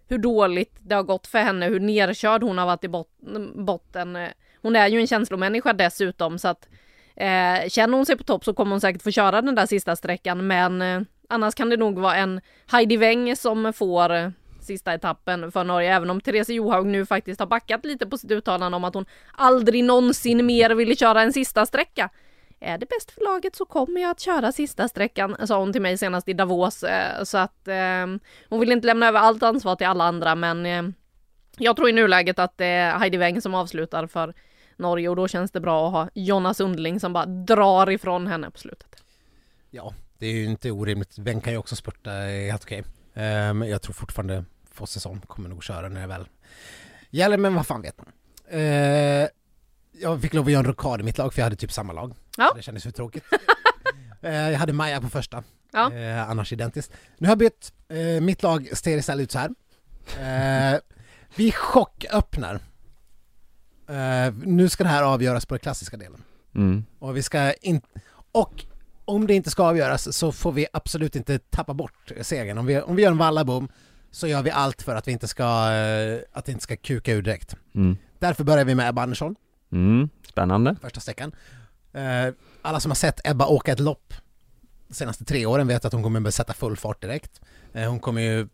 hur 0.10 0.18
dåligt 0.18 0.76
det 0.80 0.96
har 0.96 1.04
gått 1.04 1.28
för 1.28 1.40
henne, 1.40 1.66
hur 1.66 1.80
nerkörd 1.80 2.44
hon 2.44 2.58
har 2.58 2.66
varit 2.66 2.84
i 2.84 2.88
bot 2.88 3.08
botten. 3.56 4.18
Hon 4.62 4.76
är 4.76 4.88
ju 4.88 5.00
en 5.00 5.08
känslomänniska 5.08 5.74
dessutom 5.74 6.40
så 6.40 6.48
att 6.48 6.70
eh, 7.16 7.70
känner 7.70 7.98
hon 7.98 8.06
sig 8.06 8.18
på 8.18 8.24
topp 8.24 8.46
så 8.46 8.54
kommer 8.54 8.72
hon 8.72 8.82
säkert 8.82 9.02
få 9.02 9.12
köra 9.12 9.42
den 9.42 9.56
där 9.56 9.66
sista 9.66 9.96
sträckan 9.96 10.48
men 10.48 10.82
eh, 10.82 11.02
annars 11.30 11.56
kan 11.56 11.70
det 11.70 11.78
nog 11.78 12.00
vara 12.00 12.16
en 12.16 12.42
Heidi 12.72 12.98
Weng 12.98 13.36
som 13.36 13.74
får 13.74 14.14
eh, 14.14 14.30
sista 14.62 14.94
etappen 14.94 15.52
för 15.52 15.64
Norge 15.64 15.96
även 15.96 16.10
om 16.10 16.22
Therese 16.22 16.50
Johaug 16.50 16.86
nu 16.86 17.06
faktiskt 17.06 17.40
har 17.40 17.48
backat 17.48 17.86
lite 17.86 18.08
på 18.08 18.18
sitt 18.18 18.32
uttalande 18.32 18.76
om 18.76 18.84
att 18.84 18.94
hon 18.94 19.06
aldrig 19.32 19.84
någonsin 19.84 20.46
mer 20.46 20.70
ville 20.70 20.96
köra 20.96 21.22
en 21.22 21.34
sista 21.34 21.66
sträcka. 21.66 22.10
Är 22.60 22.78
det 22.78 22.86
bäst 22.90 23.12
för 23.12 23.22
laget 23.24 23.56
så 23.56 23.66
kommer 23.66 24.02
jag 24.02 24.12
att 24.12 24.20
köra 24.20 24.52
sista 24.52 24.88
sträckan, 24.88 25.48
sa 25.48 25.60
hon 25.60 25.74
till 25.74 25.82
mig 25.82 25.98
senast 25.98 26.28
i 26.28 26.34
Davos. 26.34 26.84
Eh, 26.84 27.24
så 27.24 27.38
att 27.38 27.68
eh, 27.68 28.06
hon 28.50 28.60
vill 28.60 28.72
inte 28.72 28.86
lämna 28.88 29.08
över 29.08 29.20
allt 29.20 29.44
ansvar 29.44 29.76
till 29.76 29.88
alla 29.88 30.04
andra 30.04 30.36
men 30.36 30.66
eh, 30.66 30.84
jag 31.58 31.76
tror 31.76 31.90
i 31.90 31.92
nuläget 31.92 32.40
att 32.40 32.58
det 32.58 32.66
är 32.66 33.00
Heidi 33.00 33.18
Weng 33.18 33.42
som 33.42 33.56
avslutar 33.56 34.08
för 34.08 34.34
Norge 34.78 35.10
och 35.10 35.16
då 35.16 35.28
känns 35.28 35.52
det 35.52 35.60
bra 35.60 35.88
att 35.88 35.94
ha 35.94 36.10
Jonna 36.14 36.54
Sundling 36.54 37.00
som 37.00 37.14
bara 37.14 37.26
drar 37.26 37.90
ifrån 37.90 38.28
henne 38.28 38.52
på 38.52 38.60
slutet. 38.60 39.04
Ja, 39.70 39.94
det 40.18 40.28
är 40.28 40.32
ju 40.32 40.46
inte 40.46 40.72
orimligt. 40.72 41.18
Weng 41.18 41.42
kan 41.42 41.54
ju 41.54 41.60
också 41.60 41.76
spurta 41.76 42.12
eh, 42.28 42.52
helt 42.52 42.64
okej. 42.64 42.80
Eh, 43.14 43.54
men 43.54 43.70
jag 43.70 43.82
tror 43.82 43.94
fortfarande 43.94 44.46
Fossesson 44.72 45.22
kommer 45.28 45.50
nog 45.50 45.64
köra 45.64 45.90
när 45.90 46.02
det 46.02 46.08
väl 46.08 46.28
gäller, 47.10 47.38
men 47.38 47.56
vad 47.56 47.68
fan 47.68 47.82
vet 47.82 47.98
man. 47.98 48.08
Eh, 48.50 49.28
Jag 49.92 50.22
fick 50.22 50.34
lov 50.34 50.46
att 50.46 50.52
göra 50.52 50.60
en 50.60 50.66
rockad 50.68 51.00
i 51.02 51.04
mitt 51.04 51.18
lag 51.18 51.34
för 51.34 51.40
jag 51.40 51.46
hade 51.46 51.56
typ 51.56 51.72
samma 51.72 51.94
lag. 51.94 52.14
Ja. 52.40 52.52
Det 52.56 52.62
kändes 52.62 52.84
för 52.84 52.92
tråkigt. 52.92 53.24
Eh, 54.22 54.34
Jag 54.52 54.60
hade 54.60 54.74
Maja 54.74 55.02
på 55.02 55.10
första, 55.10 55.44
Ja. 55.74 55.94
eh, 55.94 56.30
annars 56.30 56.54
identiskt. 56.54 56.92
Nu 57.18 57.28
har 57.28 57.32
jag 57.32 57.38
bytt. 57.38 57.74
Eh, 57.90 58.22
Mitt 58.22 58.44
lag 58.44 58.70
ser 58.78 58.98
istället 58.98 59.24
ut 59.24 59.32
så 59.32 59.40
här. 59.40 59.50
Eh, 60.74 60.80
Vi 61.36 61.52
chocköppnar. 61.52 62.60
Eh, 63.90 64.34
Nu 64.44 64.70
ska 64.70 64.84
det 64.84 64.90
här 64.90 65.04
avgöras 65.04 65.46
på 65.46 65.54
den 65.54 65.60
klassiska 65.60 65.98
delen. 65.98 66.24
Mm. 66.56 66.86
Och 67.00 67.18
vi 67.18 67.24
ska 67.24 67.54
in... 67.54 67.82
Och 68.32 68.66
om 69.06 69.28
det 69.28 69.34
inte 69.34 69.50
ska 69.50 69.64
avgöras 69.64 70.18
så 70.18 70.32
får 70.32 70.52
vi 70.52 70.68
absolut 70.74 71.16
inte 71.16 71.40
tappa 71.40 71.74
bort 71.74 72.12
segern. 72.22 72.58
Om 72.58 72.66
vi, 72.66 72.82
om 72.82 72.96
vi 72.96 73.02
gör 73.04 73.12
en 73.12 73.18
vallabom 73.18 73.68
så 74.12 74.28
gör 74.28 74.44
vi 74.44 74.52
allt 74.52 74.82
för 74.82 74.96
att 74.96 75.08
vi 75.08 75.12
inte 75.12 75.28
ska, 75.28 75.72
eh, 75.72 76.20
att 76.34 76.46
det 76.46 76.52
inte 76.52 76.64
ska 76.64 76.76
kuka 76.78 77.12
ur 77.14 77.22
direkt. 77.22 77.56
Mm. 77.76 77.98
Därför 78.20 78.44
börjar 78.44 78.66
vi 78.66 78.76
med 78.76 78.90
Ebba 78.90 79.02
Andersson, 79.04 79.36
Mm. 79.72 80.10
Spännande. 80.30 80.76
första 80.82 81.00
sträckan. 81.00 81.32
Eh, 81.94 82.34
Alla 82.62 82.80
som 82.80 82.92
har 82.92 82.96
sett 82.96 83.28
Ebba 83.28 83.46
åka 83.48 83.72
ett 83.72 83.80
lopp 83.80 84.14
de 84.88 84.94
senaste 84.94 85.26
tre 85.26 85.46
åren 85.46 85.68
vet 85.68 85.86
att 85.86 85.94
hon 85.94 86.04
kommer 86.04 86.28
att 86.28 86.34
sätta 86.34 86.54
full 86.54 86.78
fart 86.78 87.02
direkt. 87.02 87.42
Eh, 87.74 87.90
Hon 87.90 88.00
kommer 88.00 88.22
ju... 88.22 88.48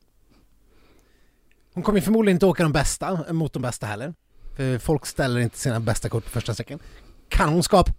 Hon 1.73 1.83
kommer 1.83 1.99
ju 1.99 2.03
förmodligen 2.03 2.35
inte 2.35 2.45
åka 2.45 2.63
de 2.63 2.71
bästa 2.71 3.33
mot 3.33 3.53
de 3.53 3.61
bästa 3.61 3.85
heller. 3.87 4.13
För 4.55 4.77
folk 4.79 5.05
ställer 5.05 5.39
inte 5.41 5.57
sina 5.57 5.79
bästa 5.79 6.09
kort 6.09 6.23
på 6.23 6.29
första 6.29 6.53
sträckan. 6.53 6.79
Kan 7.29 7.49
hon 7.49 7.63
skapa 7.63 7.93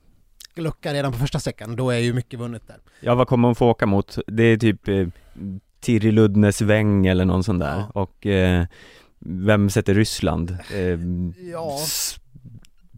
lucka 0.55 0.93
redan 0.95 1.13
på 1.13 1.19
första 1.19 1.41
sträckan, 1.41 1.77
då 1.77 1.91
är 1.91 1.99
ju 1.99 2.13
mycket 2.13 2.41
vunnet 2.41 2.67
där. 2.67 2.77
Ja, 3.01 3.15
vad 3.15 3.29
kommer 3.29 3.49
hon 3.49 3.55
få 3.55 3.67
åka 3.71 3.87
mot? 3.87 4.19
Det 4.27 4.43
är 4.43 4.57
typ 4.57 4.89
eh, 4.89 5.07
Tirri 5.81 6.13
Ludnes 6.13 6.61
Weng 6.61 7.07
eller 7.07 7.25
någon 7.25 7.45
sån 7.45 7.59
där. 7.59 7.77
Ja. 7.77 8.01
Och 8.01 8.27
eh, 8.27 8.67
vem 9.19 9.71
sätter 9.71 9.95
Ryssland? 9.95 10.51
Eh, 10.75 10.99
Ja. 11.53 11.79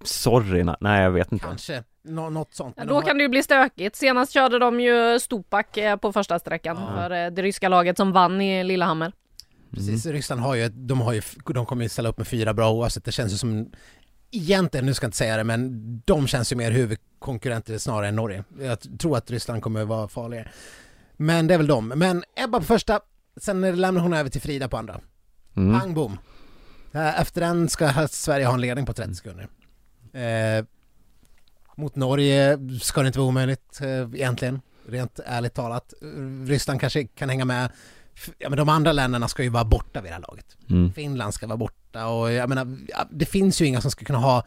Sorry, 0.05 0.64
nej 0.80 1.03
jag 1.03 1.11
vet 1.11 1.32
inte. 1.32 1.45
Kanske, 1.45 1.84
Nå- 2.09 2.31
något 2.31 2.55
sånt. 2.55 2.75
Ja, 2.77 2.81
Men 2.81 2.89
då 2.89 2.95
har- 2.95 3.03
kan 3.03 3.17
det 3.17 3.23
ju 3.23 3.29
bli 3.29 3.43
stökigt. 3.43 3.97
Senast 3.97 4.33
körde 4.33 4.59
de 4.59 4.81
ju 4.81 5.19
Stupak 5.21 5.77
eh, 5.77 5.97
på 5.97 6.13
första 6.13 6.39
sträckan 6.39 6.77
Ja. 6.81 6.89
för 6.97 7.11
eh, 7.11 7.31
det 7.31 7.43
ryska 7.43 7.69
laget 7.69 7.97
som 7.97 8.13
vann 8.13 8.41
i 8.41 8.65
Lillehammer. 8.65 9.13
Precis, 9.71 10.07
Ryssland 10.07 10.41
har 10.41 10.55
ju, 10.55 10.69
de 10.69 11.01
har 11.01 11.13
ju, 11.13 11.23
de 11.55 11.67
kommer 11.67 11.83
ju 11.83 11.89
ställa 11.89 12.09
upp 12.09 12.19
med 12.19 12.29
fyra 12.29 12.55
bra 12.55 12.71
oavsett, 12.71 13.05
det 13.05 13.13
känns 13.13 13.33
ju 13.33 13.37
som 13.37 13.71
Egentligen, 14.31 14.87
nu 14.87 14.95
ska 14.95 15.05
jag 15.05 15.09
inte 15.09 15.17
säga 15.19 15.37
det, 15.37 15.45
men 15.45 16.03
de 16.05 16.27
känns 16.27 16.53
ju 16.53 16.57
mer 16.57 16.71
huvudkonkurrenter 16.71 17.79
snarare 17.79 18.09
än 18.09 18.17
Norge. 18.17 18.45
Jag 18.61 18.99
tror 18.99 19.17
att 19.17 19.31
Ryssland 19.31 19.63
kommer 19.63 19.85
vara 19.85 20.09
farligare. 20.09 20.49
Men 21.17 21.47
det 21.47 21.55
är 21.55 21.59
väl 21.59 21.67
de. 21.67 21.89
Men 21.89 22.25
Ebba 22.37 22.59
på 22.59 22.65
första, 22.65 23.01
sen 23.37 23.81
lämnar 23.81 24.01
hon 24.03 24.13
över 24.13 24.31
till 24.31 24.41
Frida 24.41 24.69
på 24.69 24.77
andra. 24.77 25.01
Mm. 25.57 25.81
Pang 25.81 25.95
bom. 25.95 26.19
Eh, 26.93 27.21
Efter 27.21 27.41
den 27.41 27.69
ska 27.69 28.09
Sverige 28.09 28.47
ha 28.47 28.55
en 28.55 28.61
ledning 28.61 28.87
på 28.87 28.93
30 28.93 29.15
sekunder. 29.15 29.49
Eh, 30.13 30.65
mot 31.79 31.97
Norge 31.97 32.59
ska 32.81 33.01
det 33.03 33.07
inte 33.07 33.18
vara 33.18 33.29
omöjligt 33.29 33.81
eh, 33.81 33.89
egentligen, 33.89 34.61
rent 34.87 35.20
ärligt 35.24 35.55
talat. 35.55 35.95
Ryssland 36.47 36.81
kanske 36.81 37.07
kan 37.07 37.29
hänga 37.29 37.45
med. 37.45 37.70
Ja, 38.39 38.49
men 38.49 38.59
de 38.59 38.68
andra 38.68 38.93
länderna 38.93 39.29
ska 39.29 39.43
ju 39.43 39.49
vara 39.49 39.64
borta 39.64 40.01
vid 40.01 40.11
det 40.11 40.14
här 40.14 40.24
laget. 40.29 40.57
Mm. 40.70 40.93
Finland 40.93 41.35
ska 41.35 41.47
vara 41.47 41.57
borta 41.57 42.07
och 42.07 42.33
jag 42.33 42.49
menar, 42.49 42.79
det 43.11 43.26
finns 43.26 43.61
ju 43.61 43.66
inga 43.66 43.81
som 43.81 43.91
ska 43.91 44.05
kunna 44.05 44.18
ha 44.18 44.47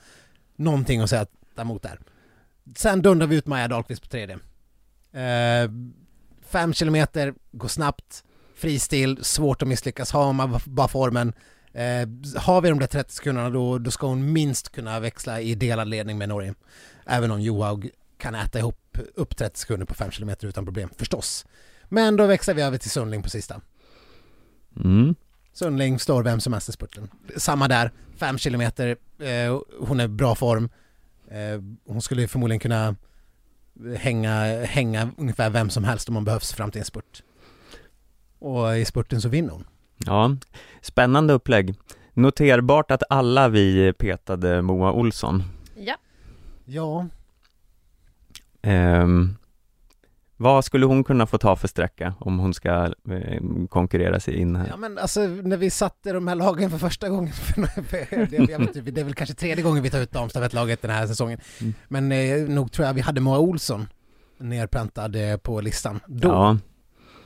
någonting 0.55 1.01
att 1.01 1.09
säga 1.09 1.25
emot 1.57 1.81
där. 1.81 1.99
Sen 2.75 3.01
dundrar 3.01 3.27
vi 3.27 3.35
ut 3.35 3.45
Maja 3.45 3.67
Dahlqvist 3.67 4.01
på 4.01 4.07
tredje. 4.07 4.35
Eh, 5.11 5.71
fem 6.41 6.73
kilometer, 6.73 7.33
går 7.51 7.67
snabbt, 7.67 8.23
fristil, 8.55 9.23
svårt 9.23 9.61
att 9.61 9.67
misslyckas, 9.67 10.11
har 10.11 10.33
man 10.33 10.59
bara 10.65 10.87
formen. 10.87 11.33
Eh, 11.73 12.07
har 12.41 12.61
vi 12.61 12.69
de 12.69 12.79
där 12.79 12.87
30 12.87 13.13
sekunderna 13.13 13.49
då, 13.49 13.77
då 13.77 13.91
ska 13.91 14.07
hon 14.07 14.33
minst 14.33 14.71
kunna 14.71 14.99
växla 14.99 15.41
i 15.41 15.55
delad 15.55 15.87
ledning 15.87 16.17
med 16.17 16.29
Norge. 16.29 16.53
Även 17.05 17.31
om 17.31 17.41
Johaug 17.41 17.89
kan 18.17 18.35
äta 18.35 18.59
ihop 18.59 18.97
upp 19.15 19.37
30 19.37 19.59
sekunder 19.59 19.85
på 19.85 19.93
5 19.93 20.11
kilometer 20.11 20.47
utan 20.47 20.65
problem, 20.65 20.89
förstås. 20.97 21.45
Men 21.89 22.15
då 22.15 22.25
växlar 22.25 22.53
vi 22.53 22.61
över 22.61 22.77
till 22.77 22.91
Sundling 22.91 23.23
på 23.23 23.29
sista. 23.29 23.61
Mm. 24.75 25.15
Sundling 25.53 25.99
står 25.99 26.23
vem 26.23 26.39
som 26.39 26.53
helst 26.53 26.69
i 26.69 26.71
spurten. 26.71 27.09
Samma 27.37 27.67
där, 27.67 27.91
fem 28.15 28.37
kilometer, 28.37 28.97
eh, 29.19 29.59
hon 29.79 29.99
är 29.99 30.05
i 30.05 30.07
bra 30.07 30.35
form. 30.35 30.69
Eh, 31.31 31.61
hon 31.85 32.01
skulle 32.01 32.27
förmodligen 32.27 32.59
kunna 32.59 32.95
hänga, 33.97 34.65
hänga 34.65 35.11
ungefär 35.17 35.49
vem 35.49 35.69
som 35.69 35.83
helst 35.83 36.09
om 36.09 36.15
hon 36.15 36.25
behövs 36.25 36.53
fram 36.53 36.71
till 36.71 36.79
en 36.79 36.85
spurt. 36.85 37.23
Och 38.39 38.77
i 38.77 38.85
spurten 38.85 39.21
så 39.21 39.29
vinner 39.29 39.51
hon. 39.51 39.63
Ja, 39.97 40.35
spännande 40.81 41.33
upplägg. 41.33 41.75
Noterbart 42.13 42.91
att 42.91 43.03
alla 43.09 43.47
vi 43.47 43.93
petade 43.93 44.61
Moa 44.61 44.91
Olsson. 44.91 45.43
Ja, 46.65 47.07
Ehm, 48.63 49.35
vad 50.37 50.65
skulle 50.65 50.85
hon 50.85 51.03
kunna 51.03 51.25
få 51.25 51.37
ta 51.37 51.55
för 51.55 51.67
sträcka 51.67 52.13
om 52.19 52.39
hon 52.39 52.53
ska 52.53 52.93
eh, 53.11 53.41
konkurrera 53.69 54.19
sig 54.19 54.35
in 54.35 54.55
här? 54.55 54.67
ja 54.67 54.77
men 54.77 54.97
alltså 54.97 55.19
när 55.27 55.57
vi 55.57 55.69
satte 55.69 56.13
de 56.13 56.27
här 56.27 56.35
lagen 56.35 56.69
för 56.71 56.77
första 56.77 57.09
gången, 57.09 57.33
för 57.33 57.61
det, 58.29 58.51
jag 58.51 58.59
vet 58.59 58.85
det 58.95 59.01
är 59.01 59.05
väl 59.05 59.13
kanske 59.13 59.35
tredje 59.35 59.63
gången 59.63 59.83
vi 59.83 59.89
tar 59.89 59.99
ut 59.99 60.11
damstafettlaget 60.11 60.81
den 60.81 60.91
här 60.91 61.07
säsongen. 61.07 61.39
Mm. 61.61 61.73
Men 61.87 62.11
eh, 62.11 62.49
nog 62.49 62.71
tror 62.71 62.87
jag 62.87 62.93
vi 62.93 63.01
hade 63.01 63.21
Moa 63.21 63.39
Olsson 63.39 63.87
nerpräntad 64.37 65.15
eh, 65.15 65.37
på 65.37 65.61
listan. 65.61 65.99
Då 66.07 66.27
Ja, 66.29 66.57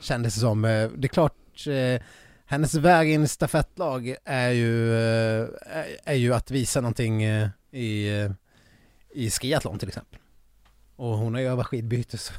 kändes 0.00 0.34
det 0.34 0.40
som. 0.40 0.64
Eh, 0.64 0.88
Det 0.96 1.06
är 1.06 1.08
klart, 1.08 1.66
eh, 1.66 2.02
hennes 2.46 2.74
väg 2.74 3.10
in 3.10 3.22
i 3.24 3.28
stafettlag 3.28 4.14
är 4.24 4.50
ju, 4.50 4.94
eh, 4.94 5.48
är- 6.04 6.14
ju 6.14 6.34
att 6.34 6.50
visa 6.50 6.80
någonting 6.80 7.24
i, 7.70 8.28
i 9.16 9.30
skiathlon 9.30 9.78
till 9.78 9.88
exempel. 9.88 10.18
Och 10.96 11.08
hon 11.08 11.34
har 11.34 11.40
ju 11.40 11.48
övat 11.48 11.66
skidbyte 11.66 12.18
så, 12.18 12.32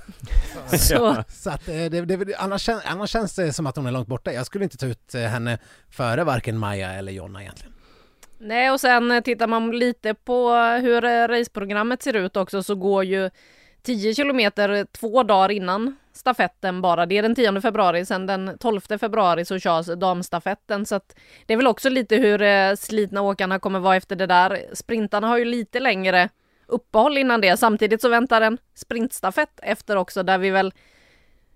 så 0.78 1.24
så 1.30 1.50
att 1.50 1.68
eh, 1.68 1.86
det, 1.86 2.02
det, 2.02 2.36
annars, 2.36 2.70
annars 2.70 3.10
känns 3.10 3.36
det 3.36 3.54
som 3.54 3.68
att 3.68 3.76
hon 3.76 3.86
är 3.86 3.92
långt 3.92 4.08
borta. 4.08 4.34
Jag 4.34 4.46
skulle 4.46 4.64
inte 4.64 4.78
ta 4.78 4.86
ut 4.86 5.16
eh, 5.16 5.22
henne 5.22 5.58
före 5.90 6.24
varken 6.24 6.58
Maja 6.58 6.94
eller 6.94 7.12
Jonna 7.12 7.42
egentligen. 7.42 7.74
Nej, 8.40 8.72
och 8.72 8.82
sen 8.82 9.12
eh, 9.12 9.22
tittar 9.22 9.48
man 9.48 9.72
lite 9.72 10.14
på 10.14 10.54
hur 10.82 11.28
raceprogrammet 11.28 12.04
ser 12.04 12.14
ut 12.14 12.38
också 12.38 12.64
så 12.64 12.76
går 12.76 13.04
ju 13.04 13.30
10 13.82 14.16
kilometer 14.16 14.86
två 14.92 15.24
dagar 15.24 15.52
innan 15.52 15.96
stafetten 16.14 16.82
bara. 16.82 17.06
Det 17.06 17.18
är 17.18 17.22
den 17.22 17.36
10 17.36 17.62
februari, 17.62 18.06
sen 18.06 18.26
den 18.26 18.58
12 18.60 18.82
februari 18.82 19.46
så 19.46 19.60
körs 19.60 19.86
damstafetten. 19.86 20.86
Så 20.86 20.96
att 20.96 21.16
det 21.46 21.54
är 21.54 21.58
väl 21.58 21.68
också 21.68 21.90
lite 21.90 22.16
hur 22.16 22.76
slitna 22.76 23.22
åkarna 23.22 23.60
kommer 23.60 23.80
vara 23.80 23.96
efter 23.96 24.16
det 24.16 24.26
där. 24.26 24.66
Sprintarna 24.74 25.28
har 25.28 25.38
ju 25.38 25.46
lite 25.46 25.80
längre 25.80 26.30
uppehåll 26.68 27.18
innan 27.18 27.42
det. 27.42 27.58
Samtidigt 27.58 28.02
så 28.02 28.10
väntar 28.10 28.42
en 28.42 28.58
sprintstafett 28.76 29.60
efter 29.64 29.96
också 29.96 30.24
där 30.24 30.38
vi 30.38 30.50
väl 30.50 30.74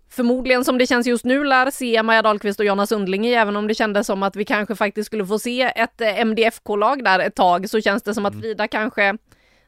förmodligen 0.10 0.66
som 0.66 0.78
det 0.78 0.88
känns 0.88 1.08
just 1.08 1.26
nu 1.26 1.44
lär 1.44 1.72
se 1.72 2.04
Maja 2.04 2.22
Dahlqvist 2.22 2.60
och 2.60 2.66
Jonna 2.66 2.88
Sundling 2.88 3.28
i, 3.28 3.34
även 3.34 3.58
om 3.58 3.68
det 3.68 3.76
kändes 3.76 4.08
som 4.08 4.24
att 4.24 4.36
vi 4.36 4.46
kanske 4.46 4.76
faktiskt 4.76 5.08
skulle 5.08 5.26
få 5.26 5.40
se 5.40 5.62
ett 5.62 6.02
eh, 6.02 6.20
MDFK-lag 6.26 7.04
där 7.04 7.20
ett 7.20 7.36
tag, 7.36 7.70
så 7.70 7.82
känns 7.82 8.04
det 8.04 8.14
som 8.14 8.26
att 8.26 8.40
Frida 8.42 8.68
kanske 8.68 9.18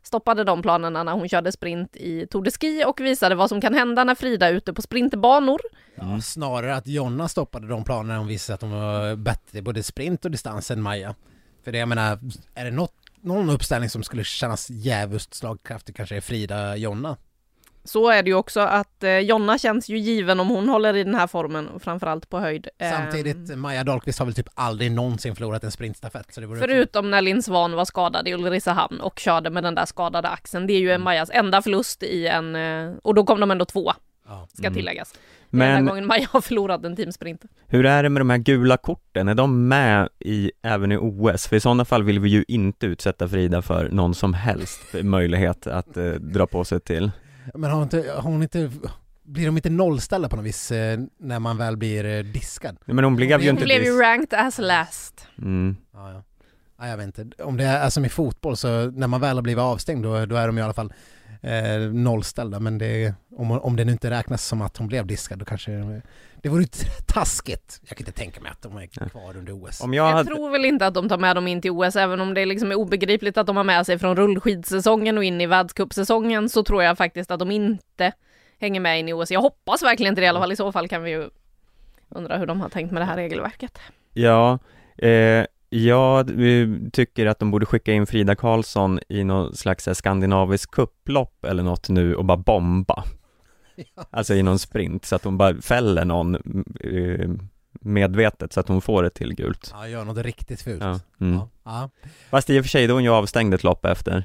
stoppade 0.03 0.43
de 0.43 0.61
planerna 0.61 1.03
när 1.03 1.11
hon 1.11 1.29
körde 1.29 1.51
sprint 1.51 1.95
i 1.95 2.27
Tour 2.27 2.43
de 2.43 2.51
Ski 2.51 2.83
och 2.87 3.01
visade 3.01 3.35
vad 3.35 3.49
som 3.49 3.61
kan 3.61 3.73
hända 3.73 4.03
när 4.03 4.15
Frida 4.15 4.47
är 4.49 4.53
ute 4.53 4.73
på 4.73 4.81
sprintbanor. 4.81 5.59
Ja, 5.95 6.21
snarare 6.21 6.75
att 6.75 6.87
Jonna 6.87 7.27
stoppade 7.27 7.67
de 7.67 7.83
planerna 7.83 8.17
hon 8.17 8.27
visade 8.27 8.55
att 8.55 8.61
hon 8.61 8.71
var 8.71 9.15
bättre 9.15 9.61
både 9.61 9.83
sprint 9.83 10.25
och 10.25 10.31
distans 10.31 10.71
än 10.71 10.81
Maja. 10.81 11.15
För 11.63 11.71
det 11.71 11.77
jag 11.77 11.87
menar, 11.87 12.19
är 12.55 12.65
det 12.65 12.71
något, 12.71 12.95
någon 13.23 13.49
uppställning 13.49 13.89
som 13.89 14.03
skulle 14.03 14.23
kännas 14.23 14.69
jävligt 14.69 15.33
slagkraftig 15.33 15.95
kanske 15.95 16.15
är 16.15 16.21
Frida 16.21 16.75
Jonna. 16.75 17.17
Så 17.85 18.09
är 18.09 18.23
det 18.23 18.29
ju 18.29 18.35
också 18.35 18.59
att 18.59 19.03
eh, 19.03 19.17
Jonna 19.19 19.57
känns 19.57 19.89
ju 19.89 19.97
given 19.97 20.39
om 20.39 20.47
hon 20.49 20.69
håller 20.69 20.95
i 20.95 21.03
den 21.03 21.15
här 21.15 21.27
formen, 21.27 21.67
och 21.67 21.81
framförallt 21.81 22.29
på 22.29 22.39
höjd. 22.39 22.67
Samtidigt, 22.79 23.49
Ehm, 23.49 23.59
Maja 23.59 23.83
Dahlqvist 23.83 24.19
har 24.19 24.25
väl 24.25 24.35
typ 24.35 24.49
aldrig 24.53 24.91
någonsin 24.91 25.35
förlorat 25.35 25.63
en 25.63 25.71
sprintstafett. 25.71 26.33
Så 26.33 26.41
det 26.41 26.47
Förutom 26.47 27.11
när 27.11 27.21
Linn 27.21 27.43
Svan 27.43 27.71
var 27.71 27.85
skadad 27.85 28.27
i 28.27 28.33
Ulricehamn 28.33 28.99
och 29.01 29.19
körde 29.19 29.49
med 29.49 29.63
den 29.63 29.75
där 29.75 29.85
skadade 29.85 30.27
axeln. 30.27 30.67
Det 30.67 30.73
är 30.73 30.79
ju 30.79 30.89
Mm. 30.91 31.03
Majas 31.03 31.29
enda 31.33 31.61
förlust 31.61 32.03
i 32.03 32.27
en, 32.27 32.55
eh, 32.55 32.91
och 33.03 33.15
då 33.15 33.23
kom 33.25 33.39
de 33.39 33.51
ändå 33.51 33.65
två, 33.65 33.93
Ja. 34.27 34.47
ska 34.53 34.63
Mm. 34.67 34.73
tilläggas. 34.73 35.13
Är 35.61 35.65
den 35.73 35.75
Men 35.75 35.85
gången 35.85 36.07
Maja 36.07 36.27
har 36.31 36.41
förlorat 36.41 36.85
en 36.85 36.95
teamsprint. 36.95 37.41
hur 37.67 37.85
är 37.85 38.03
det 38.03 38.09
med 38.09 38.21
de 38.21 38.29
här 38.29 38.37
gula 38.37 38.77
korten? 38.77 39.27
Är 39.27 39.35
de 39.35 39.67
med 39.67 40.09
i, 40.19 40.51
även 40.61 40.91
i 40.91 40.97
OS? 40.97 41.47
För 41.47 41.55
i 41.55 41.59
sådana 41.59 41.85
fall 41.85 42.03
vill 42.03 42.19
vi 42.19 42.29
ju 42.29 42.45
inte 42.47 42.85
utsätta 42.85 43.27
Frida 43.27 43.61
för 43.61 43.89
någon 43.89 44.15
som 44.15 44.33
helst 44.33 44.81
möjlighet 45.03 45.67
att 45.67 45.97
eh, 45.97 46.05
dra 46.11 46.47
på 46.47 46.63
sig 46.63 46.79
till. 46.79 47.11
Men 47.53 47.63
har 47.63 47.71
hon 47.71 47.83
inte, 47.83 48.11
har 48.15 48.21
hon 48.21 48.43
inte, 48.43 48.71
blir 49.23 49.45
de 49.45 49.55
inte 49.57 49.69
nollställda 49.69 50.29
på 50.29 50.35
något 50.35 50.45
vis 50.45 50.71
eh, 50.71 50.99
när 51.19 51.39
man 51.39 51.57
väl 51.57 51.77
blir 51.77 52.05
eh, 52.05 52.23
diskad? 52.23 52.77
Men 52.85 53.03
hon 53.03 53.15
blev 53.15 53.29
ju 53.29 53.35
Hon 53.35 53.41
Hon 53.41 53.49
inte 53.49 53.65
blev 53.65 53.83
ju 53.83 54.01
ranked 54.01 54.39
as 54.39 54.57
last. 54.59 55.27
mm. 55.37 55.75
Ja, 55.93 56.11
ja. 56.11 56.23
ja, 56.79 56.87
jag 56.87 56.97
vet 56.97 57.19
inte. 57.19 57.43
Om 57.43 57.57
det 57.57 57.63
är 57.63 57.89
som 57.89 58.05
i 58.05 58.09
fotboll 58.09 58.57
så 58.57 58.91
när 58.91 59.07
man 59.07 59.21
väl 59.21 59.37
har 59.37 59.41
blivit 59.41 59.61
avstängd 59.61 60.03
då, 60.03 60.25
då 60.25 60.35
är 60.35 60.47
de 60.47 60.57
i 60.57 60.61
alla 60.61 60.73
fall 60.73 60.93
eh, 61.43 61.79
nollställda. 61.79 62.59
Men 62.59 62.77
det, 62.77 63.13
om, 63.35 63.51
om 63.51 63.75
det 63.75 63.85
nu 63.85 63.91
inte 63.91 64.09
räknas 64.09 64.45
som 64.45 64.61
att 64.61 64.77
hon 64.77 64.87
blev 64.87 65.07
diskad 65.07 65.39
då 65.39 65.45
kanske 65.45 66.01
det 66.41 66.49
vore 66.49 66.65
taskigt. 67.07 67.81
Jag 67.87 67.97
kan 67.97 68.07
inte 68.07 68.19
tänka 68.19 68.41
mig 68.41 68.51
att 68.51 68.61
de 68.61 68.77
är 68.77 68.85
kvar 68.87 69.37
under 69.37 69.63
OS. 69.63 69.81
Om 69.81 69.93
jag 69.93 70.07
Jag 70.07 70.13
hade... 70.13 70.29
tror 70.29 70.49
väl 70.49 70.65
inte 70.65 70.87
att 70.87 70.93
de 70.93 71.09
tar 71.09 71.17
med 71.17 71.35
dem 71.35 71.47
in 71.47 71.61
till 71.61 71.71
OS, 71.71 71.95
även 71.95 72.21
om 72.21 72.33
det 72.33 72.45
liksom 72.45 72.71
är 72.71 72.75
obegripligt 72.75 73.37
att 73.37 73.47
de 73.47 73.57
har 73.57 73.63
med 73.63 73.85
sig 73.85 73.99
från 73.99 74.15
rullskidsäsongen 74.15 75.17
och 75.17 75.23
in 75.23 75.41
i 75.41 75.45
världscupsäsongen, 75.45 76.49
så 76.49 76.63
tror 76.63 76.83
jag 76.83 76.97
faktiskt 76.97 77.31
att 77.31 77.39
de 77.39 77.51
inte 77.51 78.11
hänger 78.59 78.79
med 78.79 78.99
in 78.99 79.09
i 79.09 79.13
OS. 79.13 79.31
Jag 79.31 79.41
hoppas 79.41 79.83
verkligen 79.83 80.11
inte 80.11 80.21
det 80.21 80.25
i 80.25 80.27
alla 80.27 80.39
fall, 80.39 80.51
i 80.51 80.55
så 80.55 80.71
fall 80.71 80.87
kan 80.87 81.03
vi 81.03 81.11
ju 81.11 81.29
undra 82.09 82.37
hur 82.37 82.45
de 82.45 82.61
har 82.61 82.69
tänkt 82.69 82.91
med 82.91 83.01
det 83.01 83.05
här 83.05 83.15
regelverket. 83.15 83.79
Ja, 84.13 84.59
eh, 84.97 85.45
jag 85.75 86.31
tycker 86.93 87.25
att 87.25 87.39
de 87.39 87.51
borde 87.51 87.65
skicka 87.65 87.93
in 87.93 88.07
Frida 88.07 88.35
Karlsson 88.35 88.99
i 89.09 89.23
någon 89.23 89.55
slags 89.55 89.89
skandinavisk 89.93 90.71
kupplopp 90.71 91.45
eller 91.45 91.63
något 91.63 91.89
nu 91.89 92.15
och 92.15 92.25
bara 92.25 92.37
bomba. 92.37 93.03
Alltså 94.11 94.33
i 94.33 94.43
någon 94.43 94.59
sprint 94.59 95.05
så 95.05 95.15
att 95.15 95.23
hon 95.23 95.37
bara 95.37 95.61
fäller 95.61 96.05
någon 96.05 96.35
eh, 96.79 97.29
medvetet 97.81 98.53
så 98.53 98.59
att 98.59 98.67
hon 98.67 98.81
får 98.81 99.03
ett 99.03 99.13
till 99.13 99.33
gult. 99.35 99.71
Ja, 99.73 99.87
gör 99.87 100.05
något 100.05 100.17
riktigt 100.17 100.61
fult. 100.61 100.83
Ja. 100.83 100.99
Mm. 101.21 101.35
Ja. 101.35 101.49
Ja. 101.65 101.89
Fast 102.29 102.49
i 102.49 102.59
och 102.59 102.63
för 102.63 102.69
sig, 102.69 102.87
då 102.87 102.93
är 102.93 102.95
hon 102.95 103.03
ju 103.03 103.09
avstängd 103.09 103.53
ett 103.53 103.63
lopp 103.63 103.85
efter. 103.85 104.23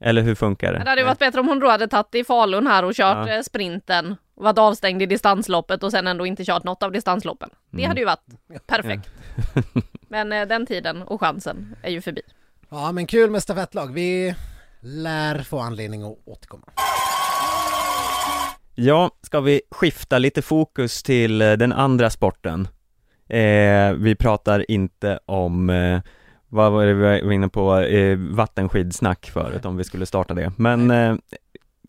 Eller 0.00 0.22
hur 0.22 0.34
funkar 0.34 0.72
Det 0.72 0.78
det? 0.84 0.90
hade 0.90 1.04
varit 1.04 1.18
bättre 1.18 1.40
om 1.40 1.48
hon 1.48 1.58
då 1.60 1.68
hade 1.68 1.88
tagit 1.88 2.14
i 2.14 2.24
Falun 2.24 2.66
här 2.66 2.84
och 2.84 2.94
kört 2.94 3.28
Ja. 3.28 3.34
eh, 3.36 3.42
sprinten, 3.42 4.16
varit 4.36 4.58
avstängd 4.58 5.02
i 5.02 5.06
distansloppet 5.06 5.82
och 5.82 5.90
sen 5.90 6.06
ändå 6.06 6.26
inte 6.26 6.44
kört 6.44 6.64
något 6.64 6.82
av 6.82 6.92
distansloppen. 6.92 7.50
Det 7.70 7.76
Mm. 7.78 7.88
hade 7.88 8.00
ju 8.00 8.06
varit 8.06 8.66
perfekt. 8.66 9.10
Men 10.08 10.32
eh, 10.32 10.46
den 10.48 10.66
tiden 10.66 11.02
och 11.02 11.20
chansen 11.20 11.76
är 11.82 11.90
ju 11.90 12.00
förbi. 12.00 12.22
ja, 12.70 12.92
men 12.92 13.06
kul 13.06 13.30
med 13.30 13.42
stafettlag. 13.42 13.92
Vi 13.92 14.34
lär 14.80 15.38
få 15.42 15.58
anledning 15.60 16.02
att 16.02 16.18
återkomma. 16.24 16.66
Ja, 18.74 19.10
ska 19.22 19.40
vi 19.40 19.60
skifta 19.70 20.18
lite 20.18 20.42
fokus 20.42 21.02
till 21.02 21.42
eh, 21.42 21.52
den 21.52 21.72
andra 21.72 22.10
sporten? 22.10 22.68
Eh, 23.28 23.92
vi 23.92 24.16
pratar 24.18 24.70
inte 24.70 25.18
om, 25.26 25.70
eh, 25.70 26.00
vad 26.48 26.72
var 26.72 26.86
det 26.86 26.94
vi 26.94 27.02
var 27.22 27.32
inne 27.32 27.48
på, 27.48 27.76
eh, 27.78 28.18
vattenskidsnack 28.18 29.30
förut 29.32 29.64
om 29.64 29.76
vi 29.76 29.84
skulle 29.84 30.06
starta 30.06 30.34
det. 30.34 30.52
Men 30.56 30.90
eh, 30.90 31.16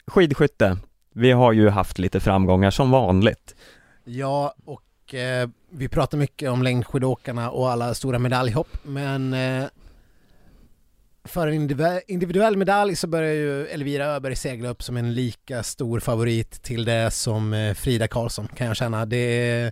skidskytte, 0.07 0.77
vi 1.17 1.31
har 1.31 1.53
ju 1.53 1.69
haft 1.69 1.99
lite 1.99 2.19
framgångar 2.19 2.71
som 2.71 2.91
vanligt. 2.91 3.55
Ja, 4.03 4.53
och 4.65 5.13
eh, 5.13 5.49
vi 5.69 5.87
pratar 5.89 6.17
mycket 6.17 6.49
om 6.49 6.63
längdskidåkarna 6.63 7.51
och 7.51 7.71
alla 7.71 7.93
stora 7.93 8.19
medaljhopp, 8.19 8.77
men 8.83 9.33
eh, 9.33 9.65
för 11.23 11.47
en 11.47 11.53
individuell 12.07 12.57
medalj 12.57 12.95
så 12.95 13.07
börjar 13.07 13.33
ju 13.33 13.67
Elvira 13.67 14.05
Öberg 14.05 14.35
segla 14.35 14.69
upp 14.69 14.83
som 14.83 14.97
en 14.97 15.13
lika 15.13 15.63
stor 15.63 15.99
favorit 15.99 16.63
till 16.63 16.85
det 16.85 17.11
som 17.11 17.53
eh, 17.53 17.73
Frida 17.73 18.07
Karlsson 18.07 18.47
kan 18.47 18.67
jag 18.67 18.75
känna. 18.75 19.05
Det 19.05 19.71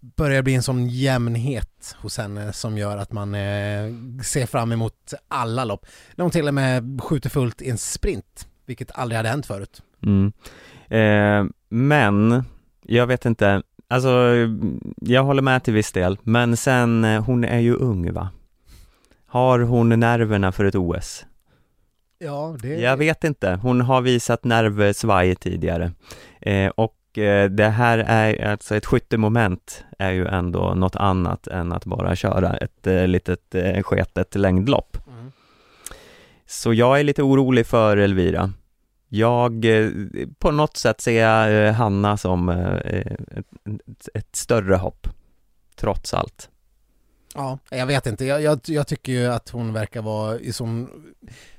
börjar 0.00 0.42
bli 0.42 0.54
en 0.54 0.62
sån 0.62 0.88
jämnhet 0.88 1.96
hos 1.98 2.18
henne 2.18 2.52
som 2.52 2.78
gör 2.78 2.96
att 2.96 3.12
man 3.12 3.34
eh, 3.34 3.92
ser 4.24 4.46
fram 4.46 4.72
emot 4.72 5.14
alla 5.28 5.64
lopp. 5.64 5.86
När 6.14 6.22
hon 6.22 6.32
till 6.32 6.48
och 6.48 6.54
med 6.54 7.00
skjuter 7.02 7.30
fullt 7.30 7.62
i 7.62 7.70
en 7.70 7.78
sprint, 7.78 8.48
vilket 8.66 8.90
aldrig 8.98 9.16
hade 9.16 9.28
hänt 9.28 9.46
förut. 9.46 9.82
Mm. 10.02 10.32
Eh, 10.88 11.50
men, 11.68 12.44
jag 12.82 13.06
vet 13.06 13.26
inte, 13.26 13.62
alltså 13.88 14.34
jag 14.96 15.24
håller 15.24 15.42
med 15.42 15.64
till 15.64 15.74
viss 15.74 15.92
del, 15.92 16.18
men 16.22 16.56
sen, 16.56 17.04
eh, 17.04 17.24
hon 17.24 17.44
är 17.44 17.58
ju 17.58 17.74
ung 17.74 18.12
va? 18.12 18.28
Har 19.26 19.58
hon 19.58 19.88
nerverna 19.88 20.52
för 20.52 20.64
ett 20.64 20.74
OS? 20.74 21.26
Ja, 22.18 22.56
det... 22.62 22.68
Jag 22.68 22.96
vet 22.96 23.24
inte, 23.24 23.58
hon 23.62 23.80
har 23.80 24.00
visat 24.00 24.44
nervsvaj 24.44 25.34
tidigare 25.34 25.92
eh, 26.40 26.68
och 26.68 27.18
eh, 27.18 27.50
det 27.50 27.68
här 27.68 27.98
är 27.98 28.50
alltså 28.50 28.76
ett 28.76 28.86
skyttemoment 28.86 29.84
är 29.98 30.10
ju 30.10 30.26
ändå 30.26 30.74
något 30.74 30.96
annat 30.96 31.46
än 31.46 31.72
att 31.72 31.84
bara 31.84 32.16
köra 32.16 32.56
ett 32.56 32.86
eh, 32.86 33.06
litet 33.06 33.54
eh, 33.54 33.82
sketet 33.82 34.34
längdlopp. 34.34 34.96
Mm. 35.08 35.32
Så 36.46 36.74
jag 36.74 37.00
är 37.00 37.04
lite 37.04 37.22
orolig 37.22 37.66
för 37.66 37.96
Elvira. 37.96 38.52
Jag, 39.08 39.64
eh, 39.64 39.90
på 40.38 40.50
något 40.50 40.76
sätt 40.76 41.00
ser 41.00 41.22
jag 41.22 41.66
eh, 41.66 41.74
Hanna 41.74 42.16
som 42.16 42.48
eh, 42.48 42.76
ett, 42.76 44.08
ett, 44.14 44.36
större 44.36 44.76
hopp, 44.76 45.08
trots 45.76 46.14
allt. 46.14 46.50
Ja, 47.34 47.58
jag 47.70 47.86
vet 47.86 48.06
inte. 48.06 48.24
Jag, 48.24 48.42
jag, 48.42 48.60
jag 48.64 48.86
tycker 48.86 49.12
ju 49.12 49.26
att 49.26 49.48
hon 49.48 49.72
verkar 49.72 50.02
vara 50.02 50.38
i 50.38 50.52
sån... 50.52 50.88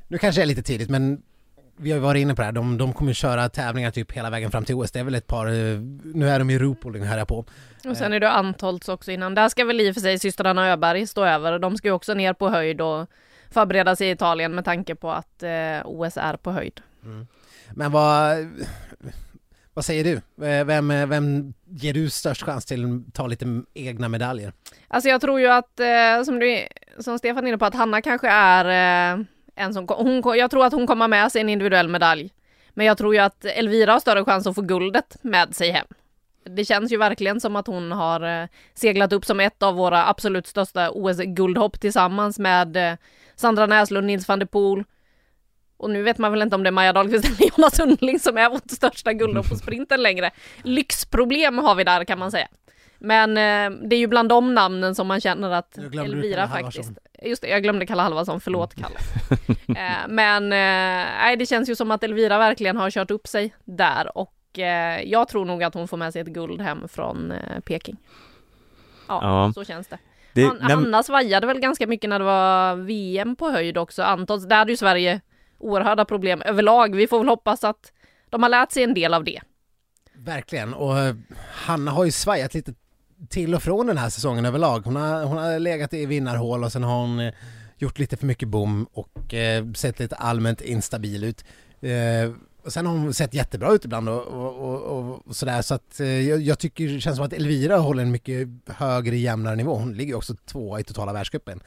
Nu 0.07 0.17
kanske 0.17 0.41
det 0.41 0.43
är 0.43 0.47
lite 0.47 0.63
tidigt, 0.63 0.89
men 0.89 1.21
vi 1.77 1.91
har 1.91 1.97
ju 1.97 2.01
varit 2.01 2.21
inne 2.21 2.35
på 2.35 2.41
det 2.41 2.45
här. 2.45 2.51
De, 2.51 2.77
de 2.77 2.93
kommer 2.93 3.13
köra 3.13 3.49
tävlingar 3.49 3.91
typ 3.91 4.11
hela 4.11 4.29
vägen 4.29 4.51
fram 4.51 4.65
till 4.65 4.75
OS. 4.75 4.91
Det 4.91 4.99
är 4.99 5.03
väl 5.03 5.15
ett 5.15 5.27
par... 5.27 5.45
Nu 6.15 6.29
är 6.29 6.39
de 6.39 6.49
i 6.49 6.59
Ruhpolding 6.59 7.03
här 7.03 7.17
jag 7.17 7.27
på. 7.27 7.45
Och 7.89 7.97
sen 7.97 8.13
är 8.13 8.19
det 8.19 8.31
Antholts 8.31 8.89
också 8.89 9.11
innan. 9.11 9.35
Där 9.35 9.49
ska 9.49 9.65
väl 9.65 9.81
i 9.81 9.91
och 9.91 9.93
för 9.93 10.01
sig 10.01 10.19
systrarna 10.19 10.71
Öberg 10.71 11.07
stå 11.07 11.25
över. 11.25 11.59
De 11.59 11.77
ska 11.77 11.87
ju 11.87 11.91
också 11.91 12.13
ner 12.13 12.33
på 12.33 12.49
höjd 12.49 12.81
och 12.81 13.09
förbereda 13.49 13.95
sig 13.95 14.07
i 14.07 14.11
Italien 14.11 14.55
med 14.55 14.65
tanke 14.65 14.95
på 14.95 15.11
att 15.11 15.43
eh, 15.43 15.49
OS 15.85 16.17
är 16.17 16.37
på 16.37 16.51
höjd. 16.51 16.81
Men 17.75 17.91
vad... 17.91 18.47
Vad 19.73 19.85
säger 19.85 20.03
du? 20.03 20.45
Eh, 20.45 20.65
vem, 20.65 20.87
vem 21.09 21.53
ger 21.69 21.93
du 21.93 22.09
störst 22.09 22.43
chans 22.43 22.65
till 22.65 22.85
att 22.85 23.13
ta 23.13 23.27
lite 23.27 23.61
egna 23.73 24.09
medaljer? 24.09 24.53
Alltså 24.87 25.09
jag 25.09 25.21
tror 25.21 25.39
ju 25.39 25.47
att, 25.47 25.79
eh, 25.79 26.23
som, 26.25 26.39
du, 26.39 26.67
som 26.99 27.19
Stefan 27.19 27.43
är 27.43 27.47
inne 27.47 27.57
på, 27.57 27.65
att 27.65 27.75
Hanna 27.75 28.01
kanske 28.01 28.29
är 28.29 28.65
eh, 28.65 29.25
en 29.55 29.73
som, 29.73 29.87
hon, 29.89 30.37
jag 30.37 30.51
tror 30.51 30.65
att 30.65 30.73
hon 30.73 30.87
kommer 30.87 31.07
med 31.07 31.31
sig 31.31 31.41
en 31.41 31.49
individuell 31.49 31.87
medalj. 31.87 32.31
Men 32.69 32.85
jag 32.85 32.97
tror 32.97 33.13
ju 33.13 33.19
att 33.19 33.45
Elvira 33.45 33.91
har 33.91 33.99
större 33.99 34.25
chans 34.25 34.47
att 34.47 34.55
få 34.55 34.61
guldet 34.61 35.17
med 35.21 35.55
sig 35.55 35.71
hem. 35.71 35.87
Det 36.43 36.65
känns 36.65 36.91
ju 36.91 36.97
verkligen 36.97 37.41
som 37.41 37.55
att 37.55 37.67
hon 37.67 37.91
har 37.91 38.47
seglat 38.73 39.13
upp 39.13 39.25
som 39.25 39.39
ett 39.39 39.63
av 39.63 39.75
våra 39.75 40.07
absolut 40.07 40.47
största 40.47 40.89
OS-guldhopp 40.89 41.79
tillsammans 41.79 42.39
med 42.39 42.97
Sandra 43.35 43.65
Näslund, 43.65 44.07
Nils 44.07 44.27
van 44.27 44.39
der 44.39 44.45
Poel. 44.45 44.83
Och 45.79 45.89
nu 45.89 46.01
vet 46.03 46.17
man 46.17 46.31
väl 46.31 46.41
inte 46.41 46.55
om 46.55 46.63
det 46.63 46.69
är 46.69 46.71
Maja 46.71 46.93
Dahlqvist 46.93 47.25
eller 47.25 47.49
Jonas 47.57 47.75
Sundling 47.75 48.19
som 48.19 48.37
är 48.37 48.49
vårt 48.49 48.71
största 48.71 49.13
guldhopp 49.13 49.49
på 49.49 49.55
sprinten 49.55 50.01
längre. 50.03 50.31
Lyxproblem 50.63 51.57
har 51.57 51.75
vi 51.75 51.83
där 51.83 52.03
kan 52.03 52.19
man 52.19 52.31
säga. 52.31 52.47
Men 52.97 53.29
eh, 53.37 53.79
det 53.87 53.95
är 53.95 53.99
ju 53.99 54.07
bland 54.07 54.29
de 54.29 54.53
namnen 54.55 54.95
som 54.95 55.07
man 55.07 55.21
känner 55.21 55.49
att 55.51 55.77
Elvira 55.77 56.47
faktiskt... 56.47 56.91
Just 57.23 57.41
det, 57.41 57.47
jag 57.47 57.63
glömde 57.63 57.85
Kalle 57.85 58.01
Halvarsson, 58.01 58.41
förlåt 58.41 58.75
Kalle. 58.75 58.95
eh, 59.79 60.07
men 60.07 60.43
eh, 61.33 61.37
det 61.37 61.45
känns 61.45 61.69
ju 61.69 61.75
som 61.75 61.91
att 61.91 62.03
Elvira 62.03 62.37
verkligen 62.37 62.77
har 62.77 62.89
kört 62.91 63.11
upp 63.11 63.27
sig 63.27 63.53
där 63.65 64.17
och 64.17 64.59
eh, 64.59 65.01
jag 65.03 65.27
tror 65.27 65.45
nog 65.45 65.63
att 65.63 65.73
hon 65.73 65.87
får 65.87 65.97
med 65.97 66.13
sig 66.13 66.21
ett 66.21 66.27
guld 66.27 66.61
hem 66.61 66.87
från 66.87 67.31
eh, 67.31 67.59
Peking. 67.59 67.97
Ja, 69.07 69.19
Ja. 69.21 69.51
så 69.53 69.63
känns 69.65 69.87
det. 69.87 69.97
Det, 70.33 70.43
Han, 70.61 70.71
Anna 70.71 71.03
svajade 71.03 71.47
väl 71.47 71.59
ganska 71.59 71.87
mycket 71.87 72.09
när 72.09 72.19
det 72.19 72.25
var 72.25 72.75
VM 72.75 73.35
på 73.35 73.49
höjd 73.49 73.77
också. 73.77 74.03
Antons, 74.03 74.47
där 74.47 74.55
hade 74.57 74.71
ju 74.71 74.77
Sverige 74.77 75.21
oerhörda 75.59 76.05
problem 76.05 76.41
överlag. 76.41 76.95
Vi 76.95 77.07
får 77.07 77.19
väl 77.19 77.27
hoppas 77.27 77.63
att 77.63 77.91
de 78.29 78.43
har 78.43 78.49
lärt 78.49 78.71
sig 78.71 78.83
en 78.83 78.93
del 78.93 79.13
av 79.13 79.23
det. 79.23 79.41
Verkligen, 80.13 80.73
och 80.73 80.99
eh, 80.99 81.15
Hanna 81.51 81.91
har 81.91 82.05
ju 82.05 82.11
svajat 82.11 82.53
lite 82.53 82.73
till 83.29 83.55
och 83.55 83.63
från 83.63 83.87
den 83.87 83.97
här 83.97 84.09
säsongen 84.09 84.45
överlag. 84.45 84.79
Hon 84.79 84.95
har, 84.95 85.23
hon 85.23 85.37
har 85.37 85.59
legat 85.59 85.93
i 85.93 86.05
vinnarhål 86.05 86.63
och 86.63 86.71
sen 86.71 86.83
har 86.83 87.01
hon 87.01 87.19
eh, 87.19 87.33
gjort 87.77 87.99
lite 87.99 88.17
för 88.17 88.25
mycket 88.25 88.47
bom 88.47 88.87
och 88.93 89.33
eh, 89.33 89.71
sett 89.71 89.99
lite 89.99 90.15
allmänt 90.15 90.61
instabil 90.61 91.23
ut. 91.23 91.45
Eh, 91.81 92.31
och 92.63 92.73
sen 92.73 92.85
har 92.85 92.93
hon 92.93 93.13
sett 93.13 93.33
jättebra 93.33 93.71
ut 93.71 93.85
ibland 93.85 94.09
och, 94.09 94.27
och, 94.27 94.81
och, 94.83 95.27
och 95.27 95.35
sådär 95.35 95.61
så 95.61 95.73
att 95.73 95.99
eh, 95.99 96.29
jag, 96.29 96.41
jag 96.41 96.59
tycker 96.59 96.87
det 96.87 97.01
känns 97.01 97.15
som 97.15 97.25
att 97.25 97.33
Elvira 97.33 97.77
håller 97.77 98.03
en 98.03 98.11
mycket 98.11 98.47
högre, 98.67 99.17
jämnare 99.17 99.55
nivå. 99.55 99.75
Hon 99.75 99.93
ligger 99.93 100.15
också 100.15 100.35
tvåa 100.35 100.79
i 100.79 100.83
totala 100.83 101.13
världscupen. 101.13 101.61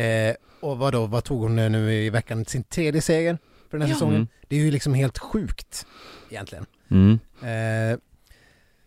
Eh, 0.00 0.34
och 0.60 0.78
vad 0.78 0.92
då, 0.92 1.06
vad 1.06 1.24
tog 1.24 1.42
hon 1.42 1.56
nu 1.56 1.94
i 1.94 2.10
veckan? 2.10 2.44
Sin 2.44 2.64
tredje 2.64 3.00
seger 3.02 3.38
för 3.70 3.78
den 3.78 3.82
här 3.82 3.88
Ja. 3.88 3.94
säsongen. 3.94 4.14
Mm. 4.16 4.28
Det 4.48 4.56
är 4.56 4.60
ju 4.60 4.70
liksom 4.70 4.94
helt 4.94 5.18
sjukt 5.18 5.86
egentligen. 6.30 6.66
Mm. 6.90 7.18
Eh, 7.42 7.98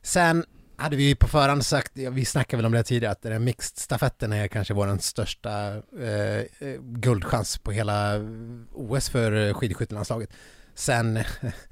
sen 0.02 0.46
hade 0.78 0.96
vi 0.96 1.04
ju 1.04 1.16
på 1.16 1.28
förhand 1.28 1.66
sagt, 1.66 1.92
vi 1.96 2.26
snackade 2.26 2.58
väl 2.58 2.66
om 2.66 2.72
det 2.72 2.84
tidigare, 2.84 3.12
att 3.12 3.22
den 3.22 3.32
här 3.32 3.40
mixed-stafetten 3.40 4.34
är 4.34 4.48
kanske 4.48 4.74
vår 4.74 4.98
största 4.98 5.68
eh, 6.02 6.40
eh, 6.70 6.82
guldchans 6.82 7.58
på 7.58 7.72
hela 7.72 8.14
OS 8.74 9.10
för 9.10 9.54
skidskyttelandslaget. 9.54 10.30
Sen, 10.76 11.20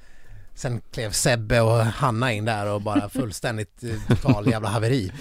sen 0.55 0.81
klev 0.91 1.11
Sebbe 1.11 1.61
och 1.61 1.77
Hanna 1.85 2.33
in 2.33 2.45
där 2.45 2.65
och 2.73 2.81
bara 2.81 3.09
fullständigt 3.19 3.83
eh, 3.83 4.07
total 4.07 4.47
jävla 4.47 4.69
haveri. 4.69 5.11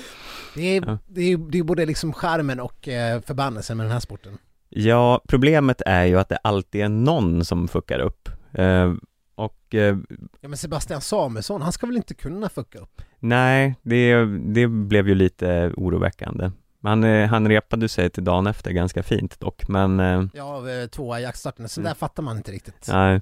Det 0.55 0.76
är, 0.76 0.82
Ja. 0.86 0.98
det 1.07 1.22
är, 1.32 1.36
det 1.36 1.59
är 1.59 1.62
både 1.62 1.86
liksom 1.86 2.12
charmen 2.12 2.61
och 2.61 2.88
eh, 2.88 3.20
förbannelsen 3.20 3.76
med 3.76 3.86
den 3.86 3.92
här 3.92 4.00
sporten. 4.00 4.38
Ja, 4.68 5.20
problemet 5.28 5.82
är 5.86 6.05
ju 6.05 6.18
att 6.18 6.28
det 6.28 6.36
alltid 6.36 6.80
är 6.80 6.88
någon 6.88 7.44
som 7.44 7.68
fuckar 7.68 7.98
upp. 7.98 8.28
Eh, 8.53 8.92
och 9.34 9.74
eh, 9.74 9.96
Ja 10.40 10.48
men 10.48 10.57
Sebastian 10.57 11.00
Samuelsson, 11.00 11.62
han 11.62 11.72
ska 11.72 11.86
väl 11.86 11.96
inte 11.96 12.14
kunna 12.14 12.48
fucka 12.48 12.78
upp? 12.78 13.03
nej, 13.18 13.74
det, 13.82 14.24
det 14.55 14.66
blev 14.68 15.09
ju 15.09 15.14
lite 15.14 15.72
oroväckande. 15.76 16.50
Han, 16.82 17.05
eh, 17.05 17.28
han 17.28 17.48
repade 17.48 17.88
sig 17.88 18.11
till 18.11 18.24
dagen 18.24 18.46
efter 18.46 18.70
ganska 18.72 19.03
fint 19.03 19.40
dock, 19.40 19.68
men 19.68 20.00
eh, 20.00 20.24
Ja, 20.34 20.70
eh, 20.70 20.86
tvåa 20.86 21.20
i 21.20 21.22
jaktstarten, 21.22 21.68
så 21.68 21.80
Mm. 21.80 21.88
där 21.90 21.94
fattar 21.94 22.22
man 22.22 22.36
inte 22.36 22.53
riktigt. 22.53 22.88
nej. 22.92 23.20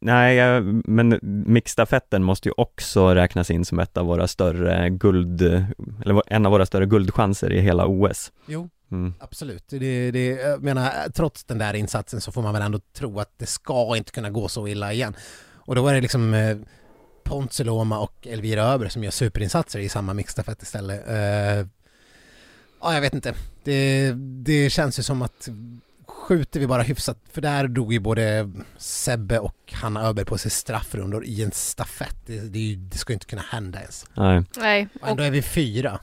Nej, 0.00 0.60
men 0.84 1.18
mixstafetten 1.46 2.22
måste 2.22 2.48
ju 2.48 2.52
också 2.56 3.14
räknas 3.14 3.50
in 3.50 3.64
som 3.64 3.78
ett 3.78 3.96
av 3.96 4.06
våra 4.06 4.28
större 4.28 4.90
guld, 4.90 5.42
eller 5.42 6.22
en 6.26 6.46
av 6.46 6.52
våra 6.52 6.66
större 6.66 6.86
guldchanser 6.86 7.52
i 7.52 7.60
hela 7.60 7.86
OS. 7.86 8.32
Jo, 8.46 8.68
Mm. 8.90 9.14
absolut. 9.20 9.64
Det, 9.68 10.10
det, 10.10 10.26
jag 10.26 10.62
menar, 10.62 10.92
trots 11.14 11.44
den 11.44 11.58
där 11.58 11.74
insatsen 11.74 12.20
så 12.20 12.32
får 12.32 12.42
man 12.42 12.52
väl 12.54 12.62
ändå 12.62 12.80
tro 12.92 13.20
att 13.20 13.32
det 13.38 13.46
ska 13.46 13.96
inte 13.96 14.12
kunna 14.12 14.30
gå 14.30 14.48
så 14.48 14.68
illa 14.68 14.92
igen. 14.92 15.16
Och 15.54 15.74
då 15.74 15.88
är 15.88 15.94
det 15.94 16.00
liksom 16.00 16.34
eh, 16.34 16.56
Pontus 17.24 17.60
Loma 17.66 17.98
och 17.98 18.26
Elvira 18.26 18.62
Öber 18.62 18.88
som 18.88 19.04
gör 19.04 19.10
superinsatser 19.10 19.78
i 19.78 19.88
samma 19.88 20.14
mixstafett 20.14 20.62
istället. 20.62 21.08
Eh, 21.08 21.66
ja, 22.80 22.94
jag 22.94 23.00
vet 23.00 23.14
inte. 23.14 23.34
Det, 23.64 24.12
det 24.44 24.70
känns 24.70 24.98
ju 24.98 25.02
som 25.02 25.22
att 25.22 25.48
skjuter 26.08 26.60
vi 26.60 26.66
bara 26.66 26.82
hyfsat, 26.82 27.18
för 27.32 27.40
där 27.40 27.68
dog 27.68 27.92
ju 27.92 27.98
både 27.98 28.50
Sebbe 28.76 29.38
och 29.38 29.72
Hanna 29.72 30.02
Öberg 30.02 30.24
på 30.24 30.38
sig 30.38 30.50
straffrundor 30.50 31.24
i 31.24 31.42
en 31.42 31.50
stafett. 31.50 32.16
Det, 32.26 32.40
det, 32.40 32.74
det 32.76 32.98
ska 32.98 33.12
ju 33.12 33.14
inte 33.14 33.26
kunna 33.26 33.42
hända 33.42 33.80
ens. 33.80 34.06
Nej. 34.14 34.42
Nej, 34.56 34.88
Och 35.00 35.08
ändå 35.08 35.22
är 35.22 35.30
vi 35.30 35.42
fyra. 35.42 36.00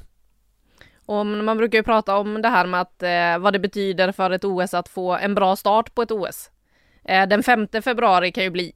Och 1.06 1.26
man 1.26 1.58
brukar 1.58 1.78
ju 1.78 1.84
prata 1.84 2.18
om 2.18 2.42
det 2.42 2.50
här 2.50 2.66
med 2.66 2.82
att 2.82 3.04
eh, 3.04 3.38
vad 3.44 3.54
det 3.54 3.60
betyder 3.60 4.12
för 4.12 4.32
ett 4.32 4.44
OS 4.44 4.74
att 4.74 4.88
få 4.88 5.16
en 5.16 5.36
bra 5.36 5.56
start 5.56 5.96
på 5.96 6.02
ett 6.02 6.12
OS. 6.12 6.52
Eh, 7.04 7.28
den 7.28 7.44
5 7.44 7.68
februari 7.84 8.32
kan 8.32 8.44
ju 8.44 8.50
bli 8.50 8.74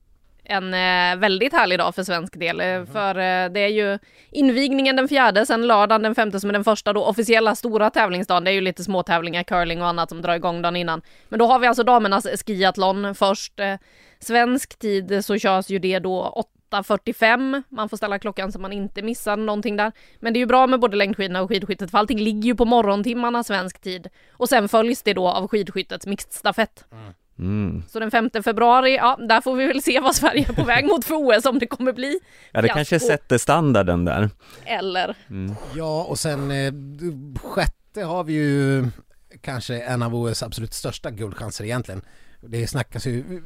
en 0.49 0.73
eh, 0.73 1.19
väldigt 1.19 1.53
härlig 1.53 1.79
dag 1.79 1.95
för 1.95 2.03
svensk 2.03 2.39
del. 2.39 2.61
Mm. 2.61 2.87
För 2.87 3.09
eh, 3.09 3.49
det 3.49 3.59
är 3.59 3.67
ju 3.67 3.99
invigningen 4.31 4.95
den 4.95 5.07
fjärde, 5.07 5.45
sen 5.45 5.67
lördagen 5.67 6.03
den 6.03 6.15
femte 6.15 6.39
som 6.39 6.49
är 6.49 6.53
den 6.53 6.63
första 6.63 6.93
då 6.93 7.05
officiella 7.05 7.55
stora 7.55 7.89
tävlingsdagen. 7.89 8.43
Det 8.43 8.51
är 8.51 8.53
ju 8.53 8.61
lite 8.61 8.83
små 8.83 9.03
tävlingar, 9.03 9.43
curling 9.43 9.81
och 9.81 9.87
annat 9.87 10.09
som 10.09 10.21
drar 10.21 10.35
igång 10.35 10.61
dagen 10.61 10.75
innan. 10.75 11.01
Men 11.29 11.39
då 11.39 11.45
har 11.45 11.59
vi 11.59 11.67
alltså 11.67 11.83
damernas 11.83 12.27
skiathlon 12.45 13.15
först. 13.15 13.59
Eh, 13.59 13.75
svensk 14.19 14.79
tid 14.79 15.25
så 15.25 15.37
körs 15.37 15.69
ju 15.69 15.79
det 15.79 15.99
då 15.99 16.43
8.45. 16.71 17.63
Man 17.69 17.89
får 17.89 17.97
ställa 17.97 18.19
klockan 18.19 18.51
så 18.51 18.59
man 18.59 18.73
inte 18.73 19.01
missar 19.01 19.37
någonting 19.37 19.77
där. 19.77 19.91
Men 20.19 20.33
det 20.33 20.37
är 20.37 20.41
ju 20.41 20.45
bra 20.45 20.67
med 20.67 20.79
både 20.79 20.97
längdskidorna 20.97 21.41
och 21.41 21.49
skidskyttet 21.49 21.91
för 21.91 21.97
allting 21.97 22.19
ligger 22.19 22.43
ju 22.43 22.55
på 22.55 22.65
morgontimmarna 22.65 23.43
svensk 23.43 23.81
tid. 23.81 24.07
Och 24.31 24.49
sen 24.49 24.69
följs 24.69 25.03
det 25.03 25.13
då 25.13 25.27
av 25.27 25.47
skidskyttets 25.47 26.05
mixed 26.05 26.33
stafett. 26.33 26.85
Mm. 26.91 27.13
Mm. 27.39 27.83
Så 27.89 27.99
den 27.99 28.11
5 28.11 28.29
februari, 28.43 28.95
ja, 28.95 29.17
där 29.29 29.41
får 29.41 29.55
vi 29.55 29.67
väl 29.67 29.81
se 29.81 29.99
vad 29.99 30.15
Sverige 30.15 30.45
är 30.49 30.53
på 30.53 30.63
väg 30.63 30.85
mot 30.85 31.05
för 31.05 31.15
OS, 31.15 31.45
om 31.45 31.59
det 31.59 31.67
kommer 31.67 31.93
bli 31.93 32.19
Ja, 32.51 32.61
det 32.61 32.67
Fiasko. 32.67 32.75
kanske 32.77 32.99
sätter 32.99 33.37
standarden 33.37 34.05
där. 34.05 34.29
eller. 34.65 35.15
Mm. 35.29 35.55
Ja, 35.75 36.03
och 36.03 36.19
sen 36.19 36.51
eh, 36.51 36.73
sjätte 37.43 38.03
har 38.03 38.23
vi 38.23 38.33
ju 38.33 38.85
kanske 39.41 39.79
en 39.81 40.03
av 40.03 40.15
OS 40.15 40.43
absolut 40.43 40.73
största 40.73 41.11
guldchanser 41.11 41.63
egentligen. 41.63 42.01
Det 42.41 42.67
snackas 42.67 43.05
ju... 43.07 43.41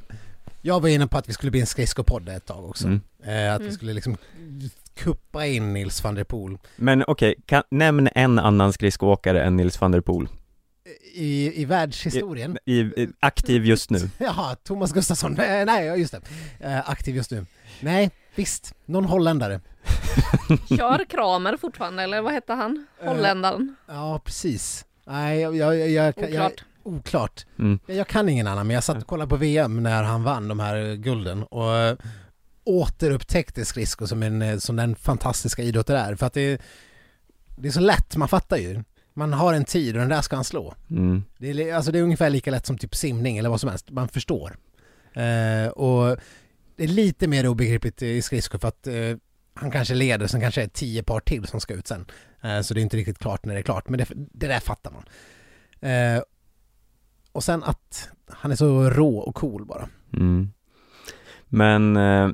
Jag 0.62 0.80
var 0.82 0.90
inne 0.90 1.08
på 1.08 1.18
att 1.18 1.30
vi 1.30 1.34
skulle 1.34 1.52
bli 1.52 1.60
en 1.60 1.66
skridskopodd 1.68 2.30
ett 2.30 2.46
tag 2.46 2.66
också. 2.70 2.88
Mm. 2.88 3.02
Eh, 3.24 3.54
att 3.54 3.62
vi 3.62 3.66
Mm. 3.66 3.76
skulle 3.76 3.94
liksom 3.94 4.18
kuppa 4.96 5.46
in 5.46 5.74
Nils 5.74 6.04
van 6.04 6.16
der 6.16 6.24
Poel. 6.24 6.58
Men 6.76 7.04
okej, 7.08 7.36
kan, 7.46 7.64
nämn 7.72 8.10
en 8.16 8.40
annan 8.40 8.74
skridskoåkare 8.74 9.44
än 9.44 9.58
Nils 9.58 9.82
van 9.82 9.92
der 9.92 10.02
Poel. 10.02 10.28
I, 11.14 11.62
i 11.62 11.66
världshistorien. 11.66 12.58
I, 12.66 12.80
i, 12.80 13.10
aktiv 13.20 13.66
just 13.66 13.90
nu. 13.90 14.10
Jaha, 14.18 14.56
Thomas 14.56 14.92
Gustafsson. 14.92 15.40
Eh, 15.40 15.66
nej, 15.66 15.86
ja, 15.86 15.96
just 15.96 16.12
det. 16.12 16.22
Eh, 16.60 16.90
aktiv 16.90 17.16
just 17.16 17.32
nu. 17.32 17.46
Nej, 17.80 18.12
visst. 18.36 18.74
Någon 18.86 19.06
holländare. 19.06 19.62
Kör 20.70 21.06
Kramer 21.10 21.58
fortfarande, 21.58 22.04
eller 22.04 22.22
vad 22.22 22.34
hette 22.34 22.54
han? 22.54 22.86
Eh, 23.02 23.08
Holländaren. 23.08 23.76
Ja, 23.88 24.22
precis. 24.26 24.86
Nej, 25.06 25.40
jag... 25.40 25.56
jag, 25.56 25.76
jag, 25.80 25.90
jag, 25.90 26.14
jag 26.16 26.28
Oklart. 26.28 26.64
oklart. 26.84 27.46
Mm. 27.60 27.80
Jag 27.86 27.98
jag 27.98 28.08
kan 28.08 28.30
ingen 28.30 28.48
annan, 28.48 28.68
men 28.68 28.74
jag 28.74 28.84
satt 28.84 28.98
och 28.98 29.08
kollade 29.08 29.30
på 29.30 29.36
VM 29.36 29.84
när 29.84 30.04
han 30.04 30.24
vann 30.24 30.48
de 30.48 30.60
här 30.60 30.96
gulden 30.96 31.44
och 31.44 31.98
återupptäckte 32.66 33.66
skridskor 33.66 34.06
som, 34.06 34.24
en, 34.24 34.62
som 34.62 34.76
den 34.76 34.96
fantastiska 34.96 35.64
idrott 35.64 35.88
det 35.88 35.98
är. 35.98 36.16
För 36.16 36.26
att 36.26 36.34
det, 36.34 36.62
det 37.56 37.68
är 37.68 37.72
så 37.72 37.80
lätt, 37.80 38.16
man 38.16 38.28
fattar 38.28 38.58
ju. 38.58 38.84
Man 39.14 39.34
har 39.34 39.54
en 39.54 39.66
tid 39.66 39.96
och 39.96 40.00
den 40.00 40.10
där 40.10 40.22
ska 40.22 40.36
han 40.36 40.44
slå. 40.44 40.76
Mm. 40.90 41.24
Det 41.38 41.50
är, 41.50 41.76
alltså 41.76 41.92
det 41.92 42.00
är 42.00 42.04
ungefär 42.04 42.30
lika 42.30 42.52
lätt 42.52 42.66
som 42.66 42.78
typ 42.78 42.96
simning 42.96 43.38
eller 43.38 43.50
vad 43.50 43.60
som 43.60 43.70
helst, 43.70 43.92
man 43.92 44.08
förstår. 44.08 44.58
Eh, 45.14 45.68
och 45.68 46.18
det 46.76 46.84
är 46.84 46.88
lite 46.88 47.28
mer 47.28 47.48
obegripligt 47.48 48.02
i 48.02 48.22
skridskor 48.22 48.60
för 48.60 48.68
att 48.68 48.88
eh, 48.88 49.18
han 49.54 49.72
kanske 49.72 49.94
leder, 49.94 50.28
sen 50.28 50.42
kanske 50.42 50.62
det 50.62 50.66
är 50.66 50.70
tio 50.70 51.04
par 51.04 51.20
till 51.20 51.48
som 51.48 51.62
ska 51.62 51.74
ut 51.74 51.88
sen. 51.88 52.06
Eh, 52.42 52.62
så 52.62 52.74
det 52.74 52.80
är 52.80 52.82
inte 52.82 52.98
riktigt 52.98 53.20
klart 53.20 53.46
när 53.46 53.54
det 53.54 53.60
är 53.60 53.64
klart, 53.64 53.90
men 53.90 53.98
det, 53.98 54.08
det 54.16 54.48
där 54.48 54.60
fattar 54.60 54.92
man. 54.92 55.06
Eh, 55.92 56.22
och 57.32 57.44
sen 57.44 57.64
att 57.64 58.10
han 58.28 58.52
är 58.52 58.56
så 58.56 58.90
rå 58.90 59.18
och 59.18 59.36
cool 59.36 59.66
bara. 59.66 59.90
Mm. 60.14 60.52
Men, 61.46 61.98
eh, 61.98 62.30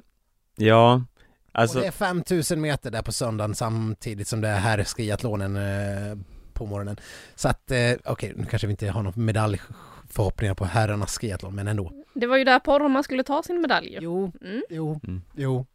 ja, 0.55 1.03
alltså, 1.51 1.77
och 1.77 1.82
det 1.82 1.88
är 1.88 1.91
5000 1.91 2.61
meter 2.61 2.91
där 2.91 3.01
på 3.01 3.11
söndagen 3.11 3.55
samtidigt 3.55 4.27
som 4.27 4.41
det 4.41 4.47
är 4.47 4.59
här 4.59 4.84
skiathlonen 4.84 5.55
eh, 5.55 6.17
på 6.60 6.66
morgonen. 6.66 6.97
Så 7.36 7.49
att, 7.49 7.72
eh, 7.72 7.91
okej, 8.05 8.34
nu 8.36 8.45
kanske 8.45 8.68
vi 8.68 8.72
inte 8.74 8.88
har 8.89 9.03
någon 9.03 9.26
medaljförhoppningar 9.26 10.53
på 10.53 10.66
herrarnas 10.66 11.18
skiathlon, 11.18 11.55
men 11.55 11.68
ändå. 11.68 11.91
Det 12.14 12.28
var 12.28 12.38
ju 12.38 12.43
där 12.43 12.60
Poromaa 12.60 13.03
skulle 13.03 13.24
ta 13.24 13.43
sin 13.43 13.62
medalj. 13.62 13.97
Jo, 14.01 14.32
Mm. 14.41 14.62
jo, 14.70 14.99
Mm. 15.07 15.22
jo. 15.36 15.66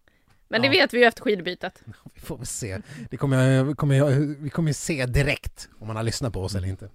Men 0.61 0.71
det 0.71 0.77
Ja. 0.77 0.83
vet 0.83 0.95
vi 0.95 0.99
ju 0.99 1.05
efter 1.05 1.23
skidbytet. 1.23 1.83
Vi 2.15 2.21
får 2.21 2.37
väl 2.37 2.47
se. 2.47 2.79
Det 3.11 3.17
kommer, 3.17 3.51
jag- 3.51 3.65
vi, 3.65 3.75
kommer, 3.75 3.95
jag- 3.95 4.37
vi 4.39 4.51
kommer 4.51 4.71
ju 4.71 4.75
se 4.75 5.07
direkt 5.07 5.69
om 5.81 5.87
man 5.87 5.97
har 5.97 6.03
lyssnat 6.03 6.33
på 6.33 6.41
oss 6.43 6.55
eller 6.55 6.69
inte. 6.69 6.89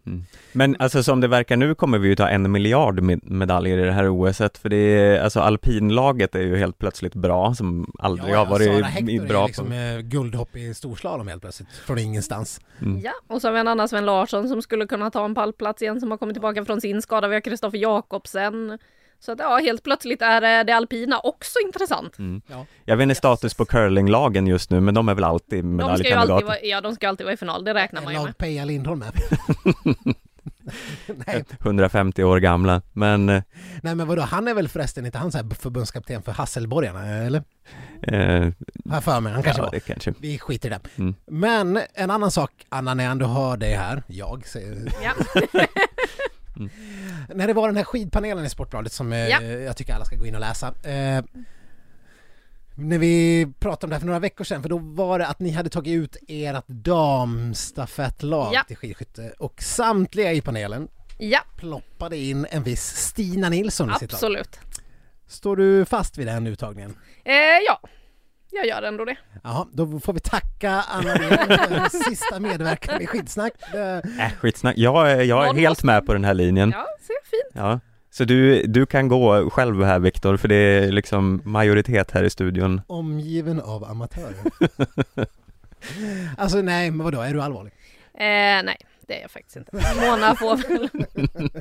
men 0.52 0.76
alltså 0.80 1.04
som 1.04 1.22
det 1.22 1.28
verkar 1.28 1.58
nu 1.58 1.76
kommer 1.76 1.98
vi 1.98 2.08
ju 2.10 2.16
ta 2.16 2.30
en 2.30 2.52
miljard 2.52 3.02
med 3.02 3.20
medaljer 3.32 3.78
i 3.78 3.82
det 3.86 3.92
här 3.92 4.10
OSet, 4.10 4.58
för 4.58 4.70
det 4.70 4.76
är, 4.78 5.20
alltså 5.20 5.40
alpinlaget 5.40 6.36
är 6.36 6.40
ju 6.40 6.58
helt 6.58 6.78
plötsligt 6.78 7.16
bra, 7.16 7.54
som 7.56 7.92
aldrig 8.00 8.36
har 8.36 8.46
varit 8.46 8.68
Sara 8.68 8.80
i- 8.80 8.84
Hector 8.84 9.10
i- 9.10 9.16
är 9.18 9.22
bra 9.28 9.46
liksom 9.48 9.68
på. 9.68 9.74
eh, 9.74 10.00
guldhopp 10.00 10.56
i 10.56 10.74
storslalom 10.74 11.28
helt 11.28 11.42
plötsligt, 11.42 11.70
från 11.70 11.98
ingenstans. 12.00 12.62
Mm. 12.82 13.00
Ja, 13.00 13.14
och 13.28 13.42
så 13.42 13.48
har 13.48 13.54
vi 13.54 13.60
en 13.60 13.68
annan 13.68 13.90
Sven 13.90 14.06
Larsson 14.06 14.48
som 14.50 14.62
skulle 14.62 14.88
kunna 14.88 15.12
ta 15.12 15.26
en 15.26 15.36
pallplats 15.36 15.82
igen 15.82 16.00
som 16.00 16.12
har 16.12 16.18
kommit 16.18 16.36
tillbaka 16.36 16.66
från 16.66 16.82
sin 16.82 17.02
skada. 17.02 17.28
Vi 17.28 17.34
har 17.36 17.42
Kristoffer 17.42 17.78
Jakobsen. 17.78 18.78
Så 19.20 19.32
att 19.32 19.40
ja, 19.40 19.58
helt 19.58 19.84
plötsligt 19.84 20.22
är 20.22 20.64
det 20.64 20.74
alpina 20.74 21.20
också 21.20 21.60
intressant. 21.66 22.18
Mm. 22.20 22.42
Ja. 22.48 22.66
Jag 22.86 22.98
vet 22.98 23.04
inte 23.04 23.16
status 23.16 23.54
på 23.54 23.66
curlinglagen 23.66 24.48
just 24.48 24.70
nu, 24.70 24.80
men 24.80 24.94
de 24.94 25.10
är 25.10 25.16
väl 25.16 25.24
alltid 25.24 25.66
De 25.66 25.78
ska 25.78 25.86
ju 25.86 25.92
alltid 25.92 26.06
medaljkandidater. 26.06 26.46
vara, 26.46 26.60
ja, 26.64 26.82
de 26.82 26.96
ska 26.96 27.10
alltid 27.10 27.26
vara 27.26 27.34
i 27.34 27.38
final, 27.38 27.64
det 27.64 27.74
räknar 27.74 28.02
man 28.02 28.14
ju 28.14 28.20
med. 28.20 28.26
Lag 28.26 28.38
Peja 28.38 28.66
Lindholm 28.66 29.00
med. 29.00 29.12
nej, 31.28 31.46
150 31.60 32.24
år 32.24 32.40
gamla, 32.40 32.82
men 32.94 33.30
eh, 33.30 33.44
nej 33.84 33.96
men 33.96 34.08
vadå, 34.08 34.22
han 34.22 34.48
är 34.48 34.54
väl 34.54 34.68
förresten 34.68 35.06
inte 35.06 35.18
han 35.18 35.32
så 35.32 35.38
här 35.38 35.56
förbundskapten 35.56 36.22
för 36.22 36.32
Hasselborgarna, 36.32 37.08
eller? 37.08 37.44
eh, 38.02 38.52
jag 38.84 39.04
för 39.04 39.20
mig, 39.20 39.34
han 39.34 39.44
kanske 39.44 39.62
ja, 39.62 39.66
var. 39.66 39.72
det 39.72 39.80
kanske. 39.80 40.14
Vi 40.20 40.40
skiter 40.40 40.70
i 40.70 40.72
det. 40.72 40.80
Mm. 40.98 41.16
Men 41.26 41.80
en 41.94 42.12
annan 42.12 42.32
sak, 42.32 42.52
Anna, 42.70 42.94
när 42.94 43.04
jag 43.04 43.12
ändå 43.12 43.26
har 43.26 43.58
dig 43.58 43.74
här, 43.74 44.04
jag 44.08 44.48
säger 44.48 44.92
Ja. 45.04 45.12
När 47.36 47.48
det 47.48 47.54
var 47.54 47.68
den 47.68 47.78
här 47.78 47.84
skidpanelen 47.84 48.46
i 48.46 48.50
Sportbladet 48.50 48.92
som 48.94 49.14
eh, 49.14 49.28
Ja. 49.28 49.42
jag 49.42 49.78
tycker 49.78 49.94
alla 49.94 50.06
ska 50.06 50.16
gå 50.16 50.26
in 50.26 50.36
och 50.36 50.42
läsa. 50.42 50.68
Eh, 50.68 51.24
när 52.76 52.98
vi 52.98 53.48
pratade 53.60 53.86
om 53.86 53.90
det 53.90 53.96
här 53.96 54.00
för 54.00 54.08
några 54.08 54.20
veckor 54.20 54.44
sedan, 54.46 54.62
för 54.62 54.70
då 54.70 54.78
var 54.78 55.20
det 55.20 55.28
att 55.28 55.40
ni 55.40 55.50
hade 55.52 55.70
tagit 55.70 55.92
ut 55.94 56.18
ert 56.28 56.68
damstafettlag 56.68 58.54
Ja. 58.54 58.64
till 58.68 58.78
skidskytte 58.78 59.34
och 59.40 59.62
samtliga 59.62 60.34
i 60.34 60.42
panelen 60.42 60.88
Ja, 61.18 61.40
ploppade 61.58 62.18
in 62.18 62.48
en 62.52 62.64
viss 62.64 62.84
Stina 62.96 63.50
Nilsson 63.50 63.90
i 63.90 63.94
sitt 63.94 64.12
lag. 64.12 64.16
absolut. 64.18 64.60
Står 65.28 65.56
du 65.56 65.86
fast 65.86 66.18
vid 66.18 66.28
den 66.28 66.48
uttagningen? 66.48 66.96
Eh, 67.26 67.34
ja, 67.68 67.80
jag 68.52 68.68
gör 68.68 68.82
ändå 68.82 69.06
det. 69.06 69.16
Jaha, 69.44 69.68
då 69.74 70.00
får 70.00 70.14
vi 70.14 70.20
tacka 70.20 70.72
Anna 70.72 71.16
för 71.18 72.04
sista 72.10 72.40
medverkan 72.40 73.02
i 73.02 73.08
Skidsnack. 73.08 73.54
Det- 73.72 74.02
Äh, 74.20 74.32
skitsnack. 74.40 74.78
Jag, 74.78 75.12
är- 75.12 75.22
jag 75.22 75.48
är 75.48 75.54
helt 75.54 75.84
med 75.84 76.06
på 76.06 76.14
den 76.14 76.24
här 76.26 76.34
linjen. 76.34 76.70
Ja, 76.76 76.86
ser 77.02 77.30
fint. 77.30 77.52
Ja. 77.54 77.80
Så 78.12 78.24
du, 78.24 78.64
du 78.64 78.86
kan 78.86 79.08
gå 79.08 79.50
själv 79.50 79.84
här 79.84 80.00
Viktor, 80.00 80.38
för 80.38 80.48
det 80.48 80.56
är 80.56 80.92
liksom 80.92 81.42
majoritet 81.46 82.12
här 82.12 82.24
i 82.24 82.30
studion. 82.30 82.82
Omgiven 82.88 83.62
av 83.62 83.84
amatörer. 83.84 84.36
alltså 86.38 86.62
nej, 86.62 86.92
men 86.92 87.06
vadå, 87.06 87.22
är 87.22 87.34
du 87.34 87.42
allvarlig? 87.42 87.74
Eh, 88.14 88.64
nej, 88.64 88.78
det 89.08 89.18
är 89.18 89.22
jag 89.22 89.32
faktiskt 89.32 89.56
inte. 89.58 89.72
Mona 89.76 90.36
får 90.36 90.56
väl 90.58 90.90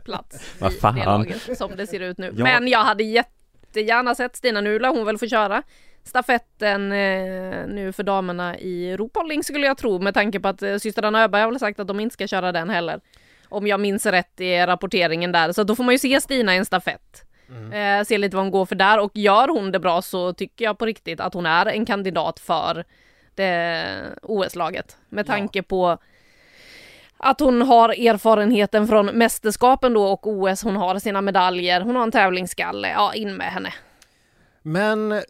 plats 0.04 0.44
Vad 0.58 0.72
i 0.72 1.00
det 1.00 1.04
laget 1.04 1.58
som 1.58 1.76
det 1.76 1.86
ser 1.86 2.00
ut 2.00 2.18
nu. 2.18 2.32
Ja. 2.36 2.44
Men 2.44 2.68
jag 2.68 2.84
hade 2.84 3.02
jättegärna 3.04 4.14
sett 4.14 4.36
Stina 4.36 4.60
Nula, 4.60 4.88
hon 4.88 5.06
väl 5.06 5.18
få 5.18 5.26
köra 5.26 5.62
stafetten 6.08 6.92
eh, 6.92 7.66
nu 7.66 7.92
för 7.96 8.02
damerna 8.02 8.58
i 8.58 8.96
Ropolling 8.96 9.44
skulle 9.44 9.66
jag 9.66 9.78
tro 9.78 9.98
med 9.98 10.14
tanke 10.14 10.40
på 10.40 10.48
att 10.48 10.62
eh, 10.62 10.76
systrarna 10.76 11.22
Öberg 11.22 11.42
har 11.42 11.50
väl 11.50 11.58
sagt 11.60 11.80
att 11.80 11.88
de 11.88 12.00
inte 12.00 12.12
ska 12.14 12.26
köra 12.26 12.52
den 12.52 12.70
heller. 12.70 13.00
Om 13.48 13.66
jag 13.66 13.80
minns 13.80 14.06
rätt 14.06 14.40
i 14.40 14.58
rapporteringen 14.66 15.32
där, 15.32 15.52
så 15.52 15.64
då 15.64 15.76
får 15.76 15.84
man 15.84 15.94
ju 15.94 15.98
se 15.98 16.20
Stina 16.20 16.54
i 16.54 16.58
en 16.58 16.64
stafett. 16.64 17.24
Eh, 17.72 18.04
se 18.04 18.18
lite 18.18 18.36
vad 18.36 18.44
hon 18.44 18.50
går 18.50 18.66
för 18.66 18.74
där 18.74 19.00
och 19.00 19.10
gör 19.14 19.48
hon 19.48 19.72
det 19.72 19.78
bra 19.78 20.02
så 20.02 20.32
tycker 20.32 20.64
jag 20.64 20.78
på 20.78 20.86
riktigt 20.86 21.20
att 21.20 21.34
hon 21.34 21.46
är 21.46 21.66
en 21.66 21.86
kandidat 21.86 22.40
för 22.40 22.84
det 23.34 23.84
OS-laget. 24.22 24.96
Med 25.08 25.28
Ja. 25.28 25.32
tanke 25.32 25.62
på 25.62 25.98
att 27.16 27.40
hon 27.40 27.62
har 27.62 27.88
erfarenheten 27.88 28.88
från 28.88 29.06
mästerskapen 29.06 29.94
då 29.94 30.04
och 30.06 30.26
OS, 30.26 30.62
hon 30.62 30.76
har 30.76 30.98
sina 30.98 31.20
medaljer, 31.20 31.80
hon 31.80 31.96
har 31.96 32.02
en 32.02 32.10
tävlingsskalle, 32.12 32.88
ja 32.90 33.14
in 33.14 33.36
med 33.36 33.46
henne. 33.52 33.74
Men 34.62 35.22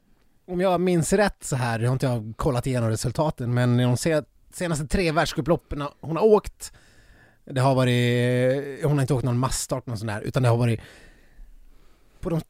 om 0.49 0.61
jag 0.61 0.81
minns 0.81 1.13
rätt 1.13 1.45
så 1.45 1.57
här, 1.57 1.79
jag 1.81 1.89
har 1.89 1.93
inte 1.93 2.07
jag 2.07 2.35
kollat 2.37 2.67
igenom 2.67 2.89
resultaten, 2.91 3.55
men 3.55 3.77
de 3.77 3.97
se- 3.97 4.23
senaste 4.53 4.87
tre 4.87 5.13
världscuploppen 5.13 5.85
hon 6.01 6.17
har 6.17 6.25
åkt, 6.25 6.73
det 7.45 7.61
har 7.61 7.75
varit, 7.75 8.85
hon 8.85 8.93
har 8.93 9.01
inte 9.01 9.15
åkt 9.15 9.25
någon 9.25 9.39
massstart 9.39 9.87
någon 9.87 9.99
sån 9.99 10.07
där, 10.07 10.21
utan 10.21 10.43
det 10.43 10.49
har 10.49 10.57
varit 10.57 10.81
på 12.21 12.31
de 12.31 12.41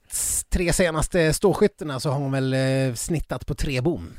tre 0.49 0.73
senaste 0.73 1.33
ståskytterna 1.33 2.01
så 2.01 2.11
har 2.11 2.19
hon 2.19 2.33
väl 2.33 2.55
eh, 2.55 2.95
snittat 2.95 3.47
på 3.47 3.55
tre 3.55 3.81
bom. 3.81 4.11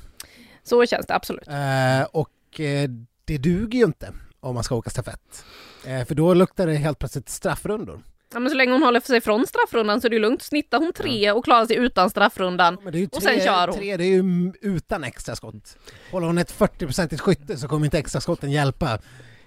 Så 0.64 0.86
känns 0.86 1.06
det 1.06 1.16
absolut. 1.16 1.48
Eh, 1.48 2.02
och 2.12 2.60
eh, 2.60 2.90
det 3.26 3.38
duger 3.38 3.80
ju 3.80 3.86
inte 3.86 4.14
om 4.40 4.56
man 4.56 4.64
ska 4.64 4.76
åka 4.76 4.90
stafett. 4.90 5.46
Eh, 5.86 6.06
för 6.06 6.16
då 6.16 6.34
luktar 6.34 6.68
det 6.68 6.76
helt 6.76 7.00
plötsligt 7.00 7.30
straffrundor. 7.30 8.04
Ja, 8.34 8.40
men 8.40 8.50
så 8.50 8.56
länge 8.56 8.72
hon 8.72 8.84
håller 8.84 9.00
sig 9.00 9.22
från 9.22 9.48
straffrundan 9.48 10.02
så 10.02 10.08
är 10.08 10.10
det 10.10 10.16
ju 10.16 10.22
lugnt. 10.22 10.42
Snittar 10.42 10.80
hon 10.80 10.94
tre 10.94 11.32
och 11.32 11.44
klarar 11.44 11.66
sig 11.66 11.76
utan 11.76 12.10
straffrundan, 12.10 12.78
är 12.86 12.92
ju 12.92 13.08
Och 13.12 13.24
sen 13.24 13.40
kör 13.40 13.68
hon. 13.68 13.78
tre, 13.78 13.98
det 13.98 14.04
är 14.04 14.14
ju 14.14 14.54
utan 14.62 15.04
extra 15.04 15.36
skott. 15.36 15.78
Håller 16.12 16.28
hon 16.28 16.38
ett 16.38 16.54
40-procentigt 16.60 17.20
skytte 17.20 17.58
så 17.58 17.68
kommer 17.68 17.86
inte 17.86 18.00
extra 18.00 18.22
skotten 18.22 18.52
hjälpa 18.52 19.00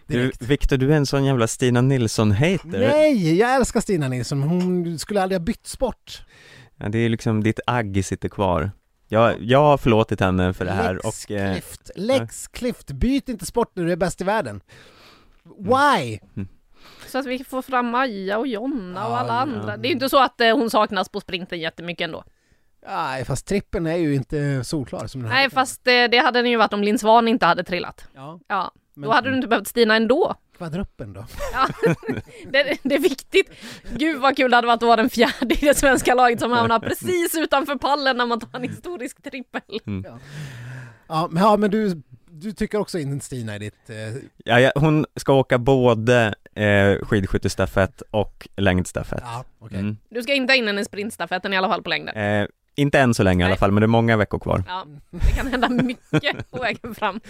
Du, 0.06 0.14
direkt. 0.18 0.42
Viktor, 0.42 0.76
du 0.76 0.92
är 0.92 0.96
en 0.96 1.06
sån 1.06 1.24
jävla 1.24 1.46
Stina 1.46 1.80
Nilsson-hater. 1.80 2.78
Nej, 2.78 3.38
jag 3.38 3.54
älskar 3.54 3.80
Stina 3.80 4.08
Nilsson. 4.08 4.42
Hon 4.42 4.98
skulle 4.98 5.22
aldrig 5.22 5.40
ha 5.40 5.44
bytt 5.44 5.66
sport. 5.66 6.22
Ja, 6.76 6.88
det 6.88 6.98
är 6.98 7.08
liksom, 7.08 7.42
ditt 7.42 7.60
agg 7.66 8.04
sitter 8.04 8.28
kvar. 8.28 8.70
Jag, 9.08 9.42
jag 9.42 9.58
har 9.62 9.78
förlåtit 9.78 10.20
henne 10.20 10.52
för 10.52 10.64
det 10.64 10.72
här 10.72 10.94
Lex 10.94 11.04
och... 11.24 11.30
Eh, 11.30 11.52
Clift, 11.52 11.90
Lex 11.96 12.48
Clift, 12.48 12.92
byt 12.92 13.28
inte 13.28 13.46
sport 13.46 13.70
när 13.74 13.84
du 13.84 13.92
är 13.92 13.96
bäst 13.96 14.20
i 14.20 14.24
världen. 14.24 14.60
Mm. 16.36 16.48
Why? 17.14 17.22
så 17.22 17.28
att 17.28 17.40
vi 17.40 17.44
får 17.44 17.62
fram 17.62 17.86
Maja 17.90 18.38
och 18.38 18.46
Jonna 18.46 19.06
och 19.06 19.12
Ja, 19.12 19.18
alla 19.18 19.32
ja. 19.34 19.40
andra. 19.40 19.76
Det 19.76 19.86
är 19.86 19.90
ju 19.90 19.94
inte 19.94 20.08
så 20.08 20.18
att 20.22 20.40
eh, 20.40 20.56
hon 20.56 20.70
saknas 20.70 21.08
på 21.08 21.20
sprinten 21.20 21.60
jättemycket 21.60 22.04
ändå. 22.04 22.24
Nej, 22.88 23.24
fast 23.24 23.46
trippen 23.46 23.86
är 23.86 23.96
ju 23.96 24.14
inte 24.14 24.64
solklar 24.64 25.06
som 25.06 25.22
den 25.22 25.30
här. 25.30 25.38
Nej, 25.38 25.50
fast 25.50 25.86
eh, 25.86 26.04
det 26.10 26.18
hade 26.18 26.42
den 26.42 26.50
ju 26.50 26.56
varit 26.56 26.72
om 26.72 26.82
Linn 26.82 26.98
Svan 26.98 27.28
inte 27.28 27.46
hade 27.46 27.64
trillat. 27.64 28.08
Ja, 28.14 28.40
Ja, 28.48 28.72
men 28.94 29.08
då 29.08 29.14
hade 29.14 29.30
du 29.30 29.36
inte 29.36 29.48
behövt 29.48 29.68
Stina 29.68 29.96
ändå. 29.96 30.34
kvadruppen 30.56 31.12
då? 31.12 31.24
Ja, 31.52 31.68
det, 32.52 32.78
det 32.82 32.94
är 32.94 32.98
viktigt. 32.98 33.50
Gud 33.96 34.20
vad 34.20 34.36
kul 34.36 34.50
det 34.50 34.56
hade 34.56 34.66
varit 34.66 34.82
att 34.82 34.86
vara 34.86 34.96
den 34.96 35.10
fjärde 35.10 35.54
i 35.54 35.58
det 35.66 35.74
svenska 35.78 36.14
laget 36.14 36.40
som 36.40 36.50
hamnar 36.52 36.78
precis 36.78 37.34
utanför 37.38 37.76
pallen 37.76 38.16
när 38.16 38.26
man 38.26 38.40
tar 38.40 38.58
en 38.58 38.68
historisk 38.68 39.22
trippel. 39.22 39.60
Ja, 41.08 41.28
men, 41.30 41.42
ja, 41.42 41.56
men 41.56 41.70
du, 41.70 42.02
du 42.42 42.52
tycker 42.52 42.78
också 42.78 42.98
in 42.98 43.20
Stina 43.20 43.56
i 43.56 43.58
ditt... 43.58 43.90
Eh, 43.90 43.96
ja, 44.44 44.60
ja, 44.60 44.72
hon 44.74 45.06
ska 45.16 45.32
åka 45.32 45.58
både 45.58 46.34
eh, 46.54 47.06
skidskyttestafett 47.06 48.02
och 48.10 48.48
längdstafett. 48.56 49.22
ja, 49.24 49.44
okej. 49.58 49.78
Mm. 49.78 49.96
Du 50.08 50.22
ska 50.22 50.34
inte 50.34 50.52
ha 50.52 50.56
in 50.56 50.66
henne 50.66 50.80
i 50.80 50.84
sprintstafetten 50.84 51.52
i 51.52 51.56
alla 51.56 51.68
fall 51.68 51.82
på 51.82 51.90
längden. 51.90 52.16
Eh, 52.16 52.48
inte 52.74 53.00
än 53.00 53.14
så 53.14 53.22
länge 53.22 53.42
i 53.42 53.44
alla 53.44 53.50
Nej. 53.50 53.58
fall, 53.58 53.72
men 53.72 53.80
det 53.80 53.84
är 53.84 53.88
många 53.88 54.16
veckor 54.16 54.38
kvar. 54.38 54.64
Ja, 54.68 54.86
det 55.10 55.32
kan 55.32 55.46
hända 55.46 55.68
mycket 55.68 56.50
på 56.50 56.58
vägen 56.58 56.94
fram. 56.94 57.20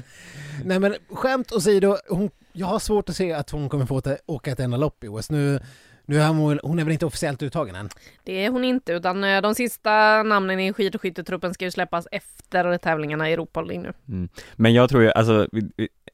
Nej 0.64 0.78
men 0.78 0.94
skämt 1.12 1.52
åsido, 1.52 1.96
hon, 2.08 2.30
jag 2.52 2.66
har 2.66 2.78
svårt 2.78 3.08
att 3.08 3.16
se 3.16 3.32
att 3.32 3.50
hon 3.50 3.68
kommer 3.68 3.86
få 3.86 4.02
åka 4.26 4.52
ett 4.52 4.60
enda 4.60 4.76
lopp 4.76 5.04
i 5.04 5.08
OS. 5.08 5.30
Nu, 5.30 5.60
nu 6.06 6.20
är 6.20 6.28
hon, 6.28 6.60
hon 6.62 6.78
är 6.78 6.84
väl 6.84 6.92
inte 6.92 7.06
officiellt 7.06 7.42
uttagen 7.42 7.74
än? 7.74 7.88
Det 8.24 8.44
är 8.44 8.50
hon 8.50 8.64
inte, 8.64 8.92
utan 8.92 9.24
eh, 9.24 9.40
de 9.40 9.54
sista 9.54 10.22
namnen 10.22 10.60
i 10.60 10.72
skidskyttetruppen 10.72 11.54
ska 11.54 11.64
ju 11.64 11.70
släppas 11.70 12.06
efter 12.10 12.78
tävlingarna 12.78 13.30
i 13.30 13.32
Europa 13.32 13.60
nu. 13.60 13.92
Mm. 14.08 14.28
Men 14.56 14.74
jag 14.74 14.90
tror 14.90 15.02
ju, 15.02 15.12
alltså, 15.12 15.48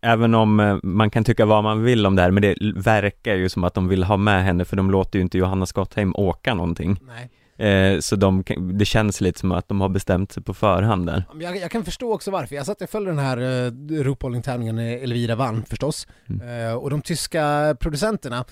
även 0.02 0.35
om 0.35 0.60
eh, 0.60 0.78
man 0.82 1.10
kan 1.10 1.24
tycka 1.24 1.47
vad 1.47 1.65
man 1.65 1.82
vill 1.82 2.06
om 2.06 2.16
det 2.16 2.23
här, 2.23 2.31
men 2.31 2.43
det 2.43 2.56
verkar 2.77 3.35
ju 3.35 3.48
som 3.48 3.65
att 3.65 3.74
de 3.74 3.89
vill 3.89 4.05
ha 4.05 4.16
med 4.16 4.44
henne, 4.44 4.65
för 4.65 4.77
de 4.77 4.90
låter 4.90 5.19
ju 5.19 5.23
inte 5.23 5.39
Johanna 5.39 5.66
Skottheim 5.66 6.16
åka 6.16 6.55
någonting. 6.55 7.01
Nej. 7.06 7.31
Eh, 7.59 8.01
så 8.01 8.16
de, 8.16 8.44
det 8.73 8.85
känns 8.85 9.20
lite 9.20 9.40
som 9.40 9.52
att 9.52 9.69
de 9.69 9.81
har 9.81 9.89
bestämt 9.89 10.32
sig 10.32 10.43
på 10.43 10.55
förhand 10.55 11.06
där. 11.06 11.24
Jag, 11.40 11.56
jag 11.56 11.70
kan 11.70 11.85
förstå 11.85 12.15
också 12.15 12.31
varför. 12.31 12.56
Jag 12.56 12.66
satt 12.66 12.82
och 12.82 12.90
följde 12.90 13.10
den 13.10 13.19
här 13.19 13.39
uh, 13.39 14.02
Ropolling-tävlingen 14.02 14.77
när 14.77 14.98
Elvira 15.02 15.35
vann 15.35 15.65
förstås. 15.65 16.06
Mm. 16.28 16.69
Eh, 16.69 16.74
och 16.74 16.90
de 16.90 17.02
tyska 17.02 17.77
producenterna, 17.81 18.44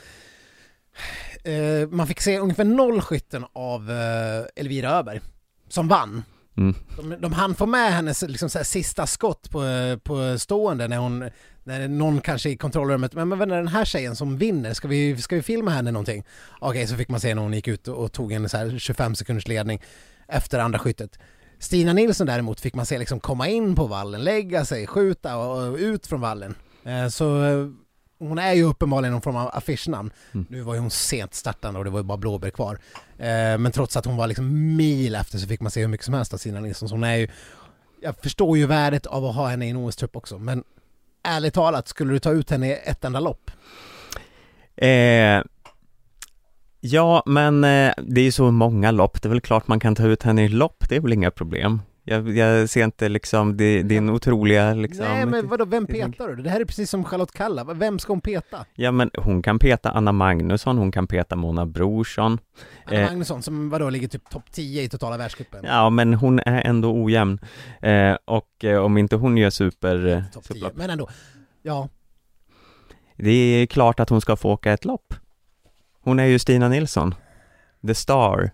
eh, 1.45 1.89
man 1.89 2.07
fick 2.07 2.21
se 2.21 2.39
ungefär 2.39 2.65
noll 2.65 3.01
skytten 3.01 3.45
av 3.53 3.91
eh, 3.91 4.47
Elvira 4.57 4.91
Öberg, 4.91 5.21
som 5.69 5.89
vann. 5.89 6.23
Mm. 6.57 6.75
De, 6.97 7.21
de 7.21 7.33
hann 7.33 7.55
få 7.55 7.67
med 7.67 7.93
hennes 7.93 8.23
liksom, 8.23 8.51
så 8.51 8.59
här, 8.59 8.65
sista 8.65 9.07
skott 9.07 9.51
på, 9.51 9.65
eh, 9.65 9.97
på 9.97 10.39
stående 10.39 10.89
när 10.89 10.97
hon, 10.97 11.31
när 11.65 11.89
någon 11.89 12.21
kanske 12.21 12.51
i 12.51 12.57
kontrollrummet, 12.57 13.15
men, 13.15 13.29
men 13.29 13.51
är 13.51 13.57
den 13.57 13.69
här 13.69 13.85
tjejen 13.85 14.17
som 14.17 14.39
vinner, 14.39 14.75
ska 14.75 14.89
vi, 14.89 15.17
ska 15.17 15.37
vi 15.37 15.43
filma 15.43 15.71
henne 15.71 15.91
någonting? 15.91 16.25
Okej, 16.61 16.87
så 16.87 16.97
fick 16.97 17.09
man 17.09 17.21
se 17.21 17.35
när 17.35 17.43
hon 17.43 17.53
gick 17.53 17.69
ut 17.69 17.89
och, 17.89 18.05
och 18.05 18.13
tog 18.13 18.33
en 18.33 18.49
så 18.49 18.57
här 18.57 18.79
25 18.79 19.15
sekunders 19.15 19.49
ledning 19.49 19.83
efter 20.29 20.59
andra 20.59 20.79
skyttet. 20.79 21.19
Stina 21.59 21.93
Nilsson 21.93 22.27
däremot 22.27 22.61
fick 22.61 22.75
man 22.75 22.87
se 22.87 22.99
liksom 22.99 23.21
komma 23.21 23.49
in 23.49 23.75
på 23.75 23.87
vallen, 23.87 24.25
lägga 24.25 24.65
sig, 24.65 24.87
skjuta 24.87 25.37
och, 25.37 25.69
och 25.69 25.77
ut 25.77 26.07
från 26.07 26.21
vallen. 26.21 26.55
Eh, 26.85 27.09
så 27.09 27.43
hon 28.19 28.39
är 28.39 28.53
ju 28.53 28.63
uppenbarligen 28.63 29.13
någon 29.13 29.23
form 29.23 29.37
av 29.37 29.51
affischnamn. 29.53 30.11
Mm. 30.33 30.47
Nu 30.51 30.61
var 30.61 30.75
ju 30.75 30.81
hon 30.81 30.91
sent 30.91 31.35
startande 31.35 31.79
och 31.79 31.85
det 31.85 31.91
var 31.91 31.99
ju 31.99 32.05
bara 32.05 32.19
blåbär 32.19 32.51
kvar. 32.51 32.79
Eh, 33.19 33.59
men 33.59 33.73
trots 33.73 33.97
att 33.97 34.05
hon 34.05 34.17
var 34.17 34.27
liksom 34.27 34.77
mil 34.77 35.15
efter 35.15 35.39
så 35.39 35.49
fick 35.49 35.61
man 35.61 35.71
se 35.71 35.81
hur 35.81 35.89
mycket 35.89 36.05
som 36.05 36.15
helst 36.15 36.35
av 36.35 36.39
Stina 36.39 36.61
Nilsson. 36.61 36.89
Så 36.89 36.95
hon 36.95 37.05
är 37.05 37.17
ju, 37.17 37.29
jag 38.03 38.17
förstår 38.23 38.59
ju 38.59 38.67
värdet 38.67 39.07
av 39.07 39.25
att 39.25 39.35
ha 39.35 39.49
henne 39.49 39.67
i 39.67 39.71
en 39.71 39.77
OS-trupp 39.77 40.17
också, 40.17 40.39
men 40.39 40.65
ärligt 41.23 41.55
talat, 41.55 41.89
skulle 41.89 42.13
du 42.13 42.19
ta 42.19 42.31
ut 42.31 42.51
henne 42.51 42.69
i 42.69 42.79
ett 42.85 43.05
enda 43.05 43.21
lopp? 43.21 43.51
Eh, 44.77 45.43
ja, 46.81 47.23
men 47.27 47.65
eh, 47.65 47.93
det 47.99 48.21
är 48.21 48.25
ju 48.25 48.33
så 48.33 48.51
många 48.51 48.91
lopp, 48.91 49.23
det 49.23 49.29
är 49.29 49.31
väl 49.31 49.41
klart 49.41 49.69
man 49.69 49.81
kan 49.81 49.95
ta 49.95 50.07
ut 50.07 50.23
henne 50.23 50.45
i 50.45 50.49
lopp, 50.49 50.89
det 50.89 50.97
är 50.97 51.01
väl 51.01 51.13
inga 51.13 51.31
problem. 51.31 51.81
Jag, 52.09 52.37
jag 52.37 52.69
ser 52.69 52.85
inte 52.85 53.09
liksom 53.09 53.57
det, 53.57 53.83
din 53.83 54.11
otroliga 54.11 54.75
liksom... 54.75 55.05
Nej 55.07 55.27
men 55.27 55.49
vadå, 55.49 55.65
vem 55.65 55.87
petar 55.87 56.29
du? 56.29 56.43
Det 56.43 56.51
här 56.51 56.61
är 56.61 56.65
precis 56.65 56.91
som 56.91 57.05
Charlotte 57.05 57.33
Kalla, 57.33 57.65
vem 57.65 57.99
ska 57.99 58.13
hon 58.13 58.21
peta? 58.21 58.65
Ja 58.75 58.91
men 58.91 59.11
hon 59.19 59.43
kan 59.43 59.59
peta 59.59 59.91
Anna 59.91 60.13
Magnusson, 60.13 60.79
hon 60.79 60.93
kan 60.93 61.07
peta 61.07 61.37
Mona 61.37 61.67
Brorsson. 61.67 62.39
Anna 62.85 62.97
Eh. 63.01 63.07
Magnusson 63.07 63.43
som 63.43 63.71
vadå, 63.71 63.91
ligger 63.91 64.09
typ 64.09 64.31
topp 64.31 64.43
10 64.53 64.83
i 64.83 64.89
totala 64.89 65.17
världscupen? 65.17 65.65
Ja 65.65 65.91
men 65.91 66.15
hon 66.15 66.39
är 66.39 66.63
ändå 66.67 67.03
ojämn. 67.05 67.39
Eh, 67.83 68.17
och 68.25 68.65
eh, 68.65 68.79
om 68.85 68.99
inte 68.99 69.17
hon 69.17 69.37
gör 69.37 69.51
super... 69.51 70.07
eh, 70.07 70.23
Topp 70.33 70.45
10, 70.45 70.49
superlopp, 70.55 70.77
men 70.77 70.91
ändå. 70.91 71.09
Ja, 71.63 71.89
det 73.17 73.33
är 73.33 73.67
klart 73.67 74.01
att 74.01 74.09
hon 74.11 74.21
ska 74.21 74.37
få 74.37 74.51
åka 74.53 74.73
ett 74.73 74.85
lopp. 74.85 75.15
Hon 76.01 76.19
är 76.19 76.25
ju 76.25 76.39
Stina 76.39 76.69
Nilsson. 76.69 77.15
The 77.87 77.95
Star. 77.95 78.51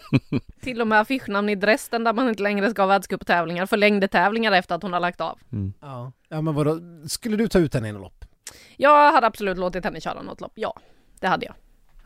Till 0.60 0.80
och 0.80 0.86
med 0.86 1.00
affischnamn 1.00 1.48
i 1.48 1.54
Dresden 1.54 2.04
där 2.04 2.12
man 2.12 2.28
inte 2.28 2.42
längre 2.42 2.70
ska 2.70 2.82
ha 2.82 2.86
världscuptävlingar, 2.86 3.66
förlängde 3.66 4.08
tävlingar 4.08 4.52
efter 4.52 4.74
att 4.74 4.82
hon 4.82 4.92
har 4.92 5.00
lagt 5.00 5.20
av. 5.20 5.38
Mm. 5.52 5.72
ja. 5.80 6.12
ja 6.28 6.40
men 6.40 6.54
vadå, 6.54 6.80
skulle 7.08 7.36
du 7.36 7.48
ta 7.48 7.58
ut 7.58 7.74
henne 7.74 7.88
i 7.88 7.92
något 7.92 8.02
lopp? 8.02 8.24
Jag 8.76 9.12
hade 9.12 9.26
absolut 9.26 9.58
låtit 9.58 9.84
henne 9.84 10.00
köra 10.00 10.22
något 10.22 10.40
lopp, 10.40 10.52
ja. 10.54 10.74
Det 11.20 11.26
hade 11.26 11.46
jag. 11.46 11.54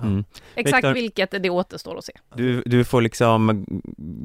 Mm. 0.03 0.25
Exakt 0.55 0.85
Victor- 0.85 0.95
vilket 0.95 1.31
det 1.31 1.51
återstår 1.51 1.99
att 1.99 2.05
se. 2.05 2.13
Du, 2.35 2.63
du 2.67 2.85
får 2.85 3.01
liksom 3.01 3.67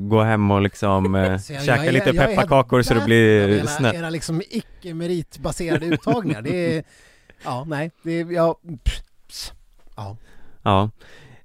gå 0.09 0.21
hem 0.21 0.51
och 0.51 0.61
liksom 0.61 1.15
eh, 1.15 1.39
käka 1.39 1.91
lite 1.91 2.13
pepparkakor 2.13 2.81
så 2.81 2.93
back 2.95 3.05
blir 3.05 3.61
av 3.61 3.95
era, 3.95 4.09
liksom 4.09 4.41
icke-meritbaserade 4.49 5.85
uttagningar, 5.85 6.41
det 6.41 6.77
är... 6.77 6.83
Ja, 7.43 7.65
nej, 7.67 7.91
det 8.03 8.11
är... 8.11 8.31
Ja, 8.31 8.59
pss, 9.27 9.53
ja. 9.95 10.17
Ja. 10.63 10.89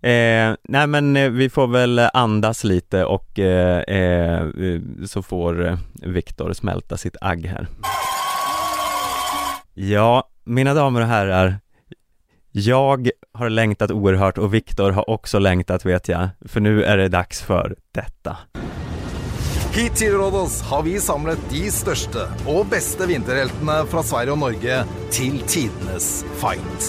Eh, 0.02 0.54
nej 0.62 0.86
men 0.86 1.16
eh, 1.16 1.30
vi 1.30 1.50
får 1.50 1.66
väl 1.66 1.98
andas 1.98 2.64
lite 2.64 3.04
och 3.04 3.38
eh, 3.38 3.80
eh, 3.80 4.48
så 5.06 5.22
får 5.22 5.66
eh, 5.66 5.78
Viktor 5.92 6.52
smälta 6.52 6.96
sitt 6.96 7.16
agg 7.20 7.46
här. 7.46 7.66
Ja, 9.74 10.28
mina 10.44 10.74
damer 10.74 11.00
och 11.00 11.06
herrar, 11.06 11.58
jag 12.52 13.10
har 13.32 13.48
längtat 13.48 13.90
oerhört 13.90 14.38
och 14.38 14.54
Viktor 14.54 14.90
har 14.90 15.10
också 15.10 15.38
längtat 15.38 15.84
vet 15.84 16.08
jag, 16.08 16.28
för 16.48 16.60
nu 16.60 16.84
är 16.84 16.96
det 16.96 17.08
dags 17.08 17.42
för 17.42 17.76
detta. 17.94 18.36
Hit 19.70 19.94
til 19.96 20.12
Rådås 20.18 20.62
har 20.66 20.82
vi 20.82 20.96
samlet 20.98 21.38
de 21.50 21.68
største 21.70 22.24
og 22.50 22.64
beste 22.72 23.06
vinterheltene 23.06 23.76
fra 23.86 24.02
Sverige 24.02 24.34
og 24.34 24.40
Norge 24.42 24.80
til 25.14 25.36
tidenes 25.46 26.24
fight. 26.40 26.88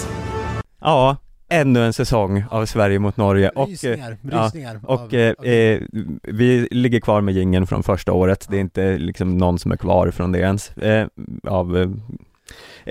Ja, 0.82 1.14
ännu 1.52 1.84
en 1.84 1.92
säsong 1.92 2.44
av 2.50 2.66
Sverige 2.66 2.98
mot 2.98 3.16
Norge 3.16 3.48
och 3.48 3.62
eh, 3.68 3.70
Rysningar, 3.70 4.16
ja, 4.30 4.44
rysningar. 4.46 4.80
av- 4.84 5.00
Och 5.04 5.14
eh, 5.14 5.52
eh, 5.52 5.80
vi 6.22 6.68
ligger 6.70 7.00
kvar 7.00 7.20
med 7.20 7.34
gingen 7.34 7.66
från 7.66 7.82
första 7.82 8.12
året, 8.12 8.46
det 8.50 8.56
är 8.56 8.60
inte 8.60 8.98
liksom 8.98 9.38
någon 9.38 9.58
som 9.58 9.72
är 9.72 9.76
kvar 9.76 10.10
från 10.10 10.32
det 10.32 10.38
ens, 10.38 10.70
eh, 10.76 11.06
av 11.44 11.76
eh, 11.76 11.88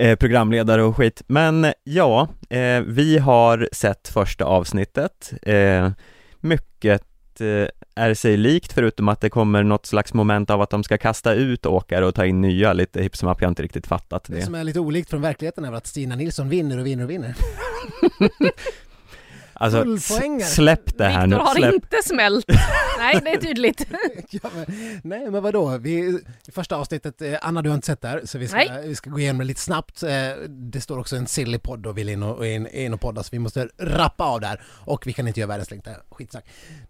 eh, 0.06 0.16
programledare 0.16 0.82
och 0.82 0.96
skit. 0.96 1.22
Men 1.26 1.64
eh, 1.64 1.72
ja, 1.84 2.28
eh, 2.50 2.80
vi 2.86 3.18
har 3.18 3.68
sett 3.72 4.08
första 4.08 4.44
avsnittet, 4.44 5.32
eh, 5.42 5.90
mycket 6.40 7.02
eh, 7.40 7.68
är 7.94 8.14
sig 8.14 8.36
likt 8.36 8.72
förutom 8.72 9.08
att 9.08 9.20
det 9.20 9.30
kommer 9.30 9.62
något 9.62 9.86
slags 9.86 10.14
moment 10.14 10.50
av 10.50 10.60
att 10.62 10.70
de 10.70 10.84
ska 10.84 10.98
kasta 10.98 11.34
ut 11.34 11.66
åkare 11.66 12.06
och 12.06 12.14
ta 12.14 12.26
in 12.26 12.40
nya, 12.40 12.72
lite 12.72 13.02
hipp 13.02 13.16
som 13.16 13.28
happ, 13.28 13.40
jag 13.40 13.46
har 13.46 13.50
inte 13.50 13.62
riktigt 13.62 13.86
fattat 13.86 14.24
Det 14.24 14.34
det. 14.34 14.42
som 14.42 14.54
är 14.54 14.64
lite 14.64 14.80
olikt 14.80 15.10
från 15.10 15.22
verkligheten 15.22 15.64
är 15.64 15.72
att 15.72 15.86
Stina 15.86 16.16
Nilsson 16.16 16.48
vinner 16.48 16.78
och 16.78 16.86
vinner 16.86 17.04
och 17.04 17.10
vinner. 17.10 17.36
Alltså, 19.62 19.98
släpp 20.44 20.98
det 20.98 21.04
här 21.04 21.26
nu, 21.26 21.36
Viktor 21.36 21.46
har 21.48 21.54
släpp. 21.54 21.74
inte 21.74 21.96
smält. 22.04 22.44
Nej, 22.98 23.20
det 23.24 23.30
är 23.30 23.40
tydligt. 23.40 23.86
ja, 24.30 24.50
men, 24.54 24.66
nej 25.04 25.30
men 25.30 25.42
vadå, 25.42 25.78
vi, 25.78 26.18
första 26.52 26.76
avsnittet, 26.76 27.22
eh, 27.22 27.34
Anna 27.42 27.62
du 27.62 27.68
har 27.70 27.74
inte 27.74 27.86
sett 27.86 28.00
det 28.00 28.08
här 28.08 28.22
så 28.24 28.38
vi 28.38 28.48
ska, 28.48 28.56
Nej. 28.56 28.88
vi 28.88 28.94
ska 28.94 29.10
gå 29.10 29.18
igenom 29.18 29.38
det 29.38 29.44
lite 29.44 29.60
snabbt. 29.60 30.02
Eh, 30.02 30.08
Det 30.48 30.80
står 30.80 30.98
också 30.98 31.16
en 31.16 31.26
silly 31.26 31.58
podd 31.58 31.86
och 31.86 31.98
vill 31.98 32.08
in 32.08 32.22
och, 32.22 32.46
in, 32.46 32.66
in 32.66 32.94
och 32.94 33.00
podda 33.00 33.22
så 33.22 33.28
vi 33.32 33.38
måste 33.38 33.68
rappa 33.78 34.24
av 34.24 34.40
där 34.40 34.62
och 34.66 35.06
vi 35.06 35.12
kan 35.12 35.28
inte 35.28 35.40
göra 35.40 35.48
världens 35.48 35.70
längsta 35.70 35.90
skitsnack. 36.10 36.44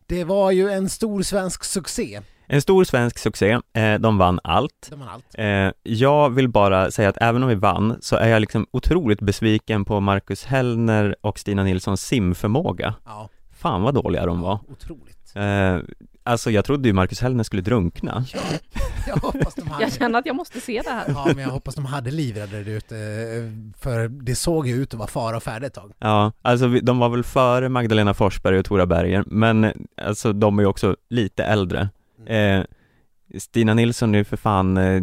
Det 0.07 0.25
var 0.25 0.51
ju 0.51 0.71
en 0.71 0.89
stor 0.89 1.23
svensk 1.23 1.65
succé, 1.65 2.21
En 2.53 2.63
stor 2.63 2.85
svensk 2.85 3.19
succé, 3.19 3.59
eh, 3.73 3.95
de 4.01 4.19
vann 4.19 4.41
allt. 4.45 4.87
de 4.91 5.01
har 5.01 5.11
allt. 5.11 5.25
Eh, 5.35 5.73
jag 5.83 6.31
vill 6.31 6.49
bara 6.49 6.91
säga 6.91 7.09
att 7.09 7.17
även 7.21 7.43
om 7.43 7.49
vi 7.49 7.55
vann 7.55 7.97
så 8.01 8.17
är 8.17 8.29
jag 8.29 8.41
liksom 8.41 8.67
otroligt 8.71 9.21
besviken 9.21 9.85
på 9.85 10.01
Marcus 10.01 10.45
Hellner 10.45 11.17
och 11.21 11.39
Stina 11.39 11.63
Nilssons 11.63 12.03
simförmåga. 12.03 12.95
Ja, 13.05 13.29
Fan 13.51 13.83
vad 13.83 13.95
dåliga 13.95 14.27
de 14.27 14.41
var. 14.41 14.59
otroligt. 14.69 15.37
Eh, 15.37 15.79
alltså 16.23 16.51
jag 16.51 16.65
trodde 16.65 16.89
ju 16.89 16.93
Marcus 16.93 17.21
Hellner 17.21 17.45
skulle 17.45 17.63
drunkna. 17.63 18.25
Jag 19.07 19.17
hoppas 19.17 19.55
de 19.55 19.67
hade... 19.69 19.85
Jag 19.85 19.93
känner 19.93 20.19
att 20.19 20.27
jag 20.27 20.37
måste 20.37 20.61
se 20.61 20.83
det 20.85 20.91
här. 20.91 21.05
Ja, 21.09 21.25
men 21.27 21.39
jag 21.39 21.51
hoppas 21.51 21.75
de 21.75 21.85
hade 21.85 22.11
livräddare 22.11 22.71
ute, 22.71 22.95
för 23.81 24.09
det 24.09 24.35
såg 24.35 24.67
ju 24.67 24.75
ut 24.75 24.95
att 24.95 24.99
vara 24.99 25.09
fara 25.09 25.37
och 25.37 25.43
färdig 25.43 25.67
ett 25.67 25.75
tag. 25.75 25.93
Ja, 25.99 26.33
alltså 26.43 26.69
de 26.69 26.99
var 26.99 27.09
väl 27.09 27.25
före 27.25 27.69
Magdalena 27.69 28.15
Forsberg 28.15 28.59
och 28.59 28.65
Tora 28.65 28.87
Berger, 28.87 29.25
men 29.27 29.73
alltså 30.03 30.33
de 30.33 30.59
är 30.59 30.63
ju 30.63 30.69
också 30.69 30.97
lite 31.11 31.45
äldre. 31.45 31.89
Eh, 32.27 32.65
Stina 33.39 33.75
Nilsson 33.75 34.15
är 34.15 34.19
ju 34.19 34.25
för 34.25 34.37
fan 34.37 34.77
eh, 34.77 35.03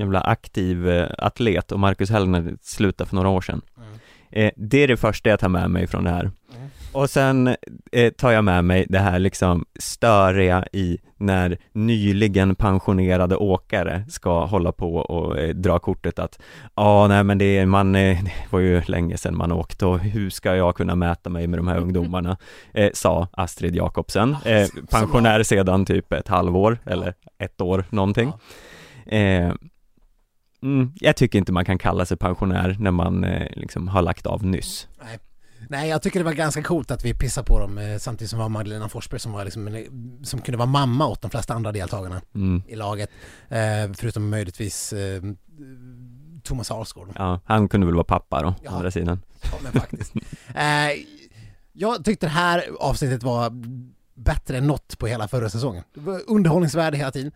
jävla 0.00 0.20
aktiv 0.20 0.88
eh, 0.88 1.10
atlet 1.18 1.72
och 1.72 1.80
Marcus 1.80 2.10
Hellner 2.10 2.56
slutade 2.60 3.08
för 3.08 3.16
några 3.16 3.28
år 3.28 3.40
sedan. 3.40 3.60
Mm. 3.76 3.98
Eh, 4.30 4.52
det 4.56 4.78
är 4.78 4.88
det 4.88 4.96
första 4.96 5.30
jag 5.30 5.40
tar 5.40 5.48
med 5.48 5.70
mig 5.70 5.86
från 5.86 6.04
det 6.04 6.10
här. 6.10 6.20
Mm. 6.24 6.68
Och 6.94 7.10
sen 7.10 7.56
eh, 7.92 8.12
tar 8.12 8.30
jag 8.30 8.44
med 8.44 8.64
mig 8.64 8.86
det 8.88 8.98
här 8.98 9.18
liksom 9.18 9.64
störiga 9.78 10.66
i 10.72 10.98
när 11.16 11.58
nyligen 11.72 12.54
pensionerade 12.54 13.36
åkare 13.36 14.04
ska 14.08 14.44
hålla 14.44 14.72
på 14.72 14.96
och 14.96 15.38
eh, 15.38 15.54
dra 15.54 15.78
kortet 15.78 16.18
att 16.18 16.38
ja, 16.74 17.06
nej 17.08 17.24
men 17.24 17.38
det, 17.38 17.66
man, 17.66 17.94
eh, 17.94 18.24
det 18.24 18.32
var 18.50 18.60
ju 18.60 18.82
länge 18.86 19.16
sedan 19.16 19.36
man 19.36 19.52
åkte 19.52 19.86
och 19.86 19.98
hur 19.98 20.30
ska 20.30 20.56
jag 20.56 20.76
kunna 20.76 20.94
mäta 20.94 21.30
mig 21.30 21.46
med 21.46 21.58
de 21.58 21.68
här 21.68 21.78
ungdomarna? 21.78 22.36
Eh, 22.74 22.90
sa 22.94 23.28
Astrid 23.32 23.76
Jakobsen, 23.76 24.36
Ja, 24.44 24.50
eh, 24.50 24.68
pensionär 24.90 25.42
sedan 25.42 25.84
typ 25.86 26.12
ett 26.12 26.28
halvår 26.28 26.78
eller 26.84 27.14
ett 27.38 27.60
år 27.60 27.84
någonting. 27.90 28.32
Eh, 29.06 29.52
mm, 30.62 30.92
jag 30.94 31.16
tycker 31.16 31.38
inte 31.38 31.52
man 31.52 31.64
kan 31.64 31.78
kalla 31.78 32.04
sig 32.04 32.16
pensionär 32.16 32.76
när 32.78 32.90
man 32.90 33.24
eh, 33.24 33.48
liksom 33.52 33.88
har 33.88 34.02
lagt 34.02 34.26
av 34.26 34.44
nyss. 34.44 34.88
Nej. 35.04 35.18
Nej, 35.68 35.88
jag 35.88 36.02
tycker 36.02 36.20
det 36.20 36.24
var 36.24 36.32
ganska 36.32 36.62
coolt 36.62 36.90
att 36.90 37.04
vi 37.04 37.14
pissade 37.14 37.46
på 37.46 37.58
dem 37.58 37.78
eh, 37.78 37.98
samtidigt 37.98 38.30
som 38.30 38.38
var 38.38 38.48
Magdalena 38.48 38.88
Forsberg 38.88 39.20
som 39.20 39.32
var 39.32 39.44
liksom, 39.44 39.84
som 40.22 40.40
kunde 40.40 40.58
vara 40.58 40.66
mamma 40.68 41.06
åt 41.06 41.22
de 41.22 41.30
flesta 41.30 41.54
andra 41.54 41.72
deltagarna 41.72 42.20
Mm. 42.34 42.62
i 42.68 42.76
laget. 42.76 43.10
Eh, 43.48 43.92
förutom 43.94 44.28
möjligtvis 44.30 44.92
eh, 44.92 45.22
Thomas 46.42 46.70
Alsgaard. 46.70 47.08
Ja, 47.14 47.40
han 47.44 47.68
kunde 47.68 47.86
väl 47.86 47.94
vara 47.94 48.04
pappa 48.04 48.42
då, 48.42 48.54
Ja. 48.64 48.70
å 48.70 48.74
andra 48.74 48.90
sidan. 48.90 49.22
Ja, 49.42 49.58
men 49.62 49.72
faktiskt. 49.72 50.14
eh, 50.54 51.04
jag 51.72 52.04
tyckte 52.04 52.26
det 52.26 52.30
här 52.30 52.64
avsnittet 52.80 53.22
var 53.22 53.52
bättre 54.14 54.58
än 54.58 54.66
något 54.66 54.98
på 54.98 55.06
hela 55.06 55.28
förra 55.28 55.50
säsongen. 55.50 55.84
Det 55.94 56.00
var 56.00 56.20
underhållningsvärde 56.26 56.96
hela 56.96 57.10
tiden. 57.10 57.32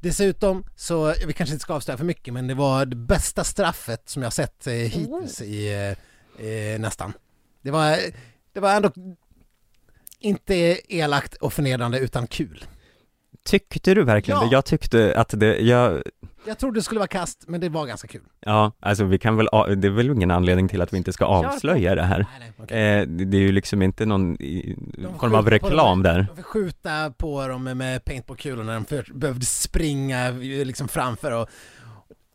Dessutom 0.00 0.64
så, 0.76 1.14
vi 1.26 1.32
kanske 1.32 1.52
inte 1.54 1.62
ska 1.62 1.74
avslöja 1.74 1.98
för 1.98 2.04
mycket, 2.04 2.34
men 2.34 2.46
det 2.46 2.54
var 2.54 2.86
det 2.86 2.96
bästa 2.96 3.44
straffet 3.44 4.08
som 4.08 4.22
jag 4.22 4.32
sett 4.32 4.66
eh, 4.66 4.72
hittills 4.72 5.40
i 5.42 5.72
eh, 6.38 6.46
eh, 6.46 6.80
nästan. 6.80 7.12
Det 7.62 7.70
var, 7.70 7.96
det 8.52 8.60
var 8.60 8.74
ändå 8.74 8.90
inte 10.18 10.54
elakt 10.88 11.34
och 11.34 11.52
förnedrande 11.52 11.98
utan 11.98 12.26
kul. 12.26 12.64
Tyckte 13.44 13.94
du 13.94 14.04
verkligen 14.04 14.40
Ja. 14.40 14.46
det? 14.46 14.52
Jag 14.52 14.64
tyckte 14.64 15.14
att 15.16 15.28
det, 15.40 15.58
jag, 15.60 16.02
Jag 16.46 16.58
trodde 16.58 16.78
det 16.78 16.82
skulle 16.82 16.98
vara 16.98 17.08
kast, 17.08 17.44
men 17.48 17.60
det 17.60 17.68
var 17.68 17.86
ganska 17.86 18.08
kul. 18.08 18.22
ja, 18.40 18.72
alltså 18.80 19.04
vi 19.04 19.18
kan 19.18 19.36
väl, 19.36 19.48
det 19.76 19.88
är 19.88 19.90
väl 19.90 20.10
ingen 20.10 20.30
anledning 20.30 20.68
till 20.68 20.82
att 20.82 20.92
vi 20.92 20.96
inte 20.96 21.12
ska 21.12 21.24
avslöja 21.24 21.94
det 21.94 22.02
här. 22.02 22.18
Nej, 22.18 22.26
nej, 22.40 22.52
okej. 22.58 23.00
Eh, 23.00 23.06
det 23.26 23.36
är 23.36 23.40
ju 23.40 23.52
liksom 23.52 23.82
inte 23.82 24.06
någon 24.06 24.36
form 25.20 25.34
av 25.34 25.50
reklam 25.50 25.76
dem. 25.76 26.02
där. 26.02 26.26
De 26.28 26.36
fick 26.36 26.44
skjuta 26.44 27.10
på 27.10 27.48
dem 27.48 27.64
med 27.64 28.04
paintballkulor 28.04 28.64
när 28.64 28.74
de 28.74 28.84
för, 28.84 29.06
behövde 29.14 29.46
springa 29.46 30.30
liksom 30.30 30.88
framför 30.88 31.32
och 31.32 31.48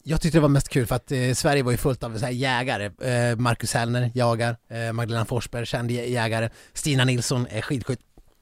jag 0.10 0.22
tyckte 0.22 0.38
det 0.38 0.42
var 0.42 0.50
mest 0.50 0.70
kul 0.70 0.86
för 0.86 0.96
att 0.96 1.12
eh, 1.12 1.34
Sverige 1.34 1.64
var 1.64 1.72
ju 1.72 1.78
fullt 1.78 2.04
av 2.04 2.18
så 2.18 2.26
här 2.26 2.32
jägare. 2.32 2.86
Eh, 2.86 3.38
Marcus 3.38 3.74
Hellner 3.74 4.12
jagar, 4.14 4.58
eh, 4.70 4.94
Magdalena 4.94 5.26
Forsberg 5.26 5.66
känd 5.66 5.92
jägare, 5.92 6.50
Stina 6.74 7.06
Nilsson 7.06 7.48
är 7.50 7.62
skidskytt. 7.62 8.00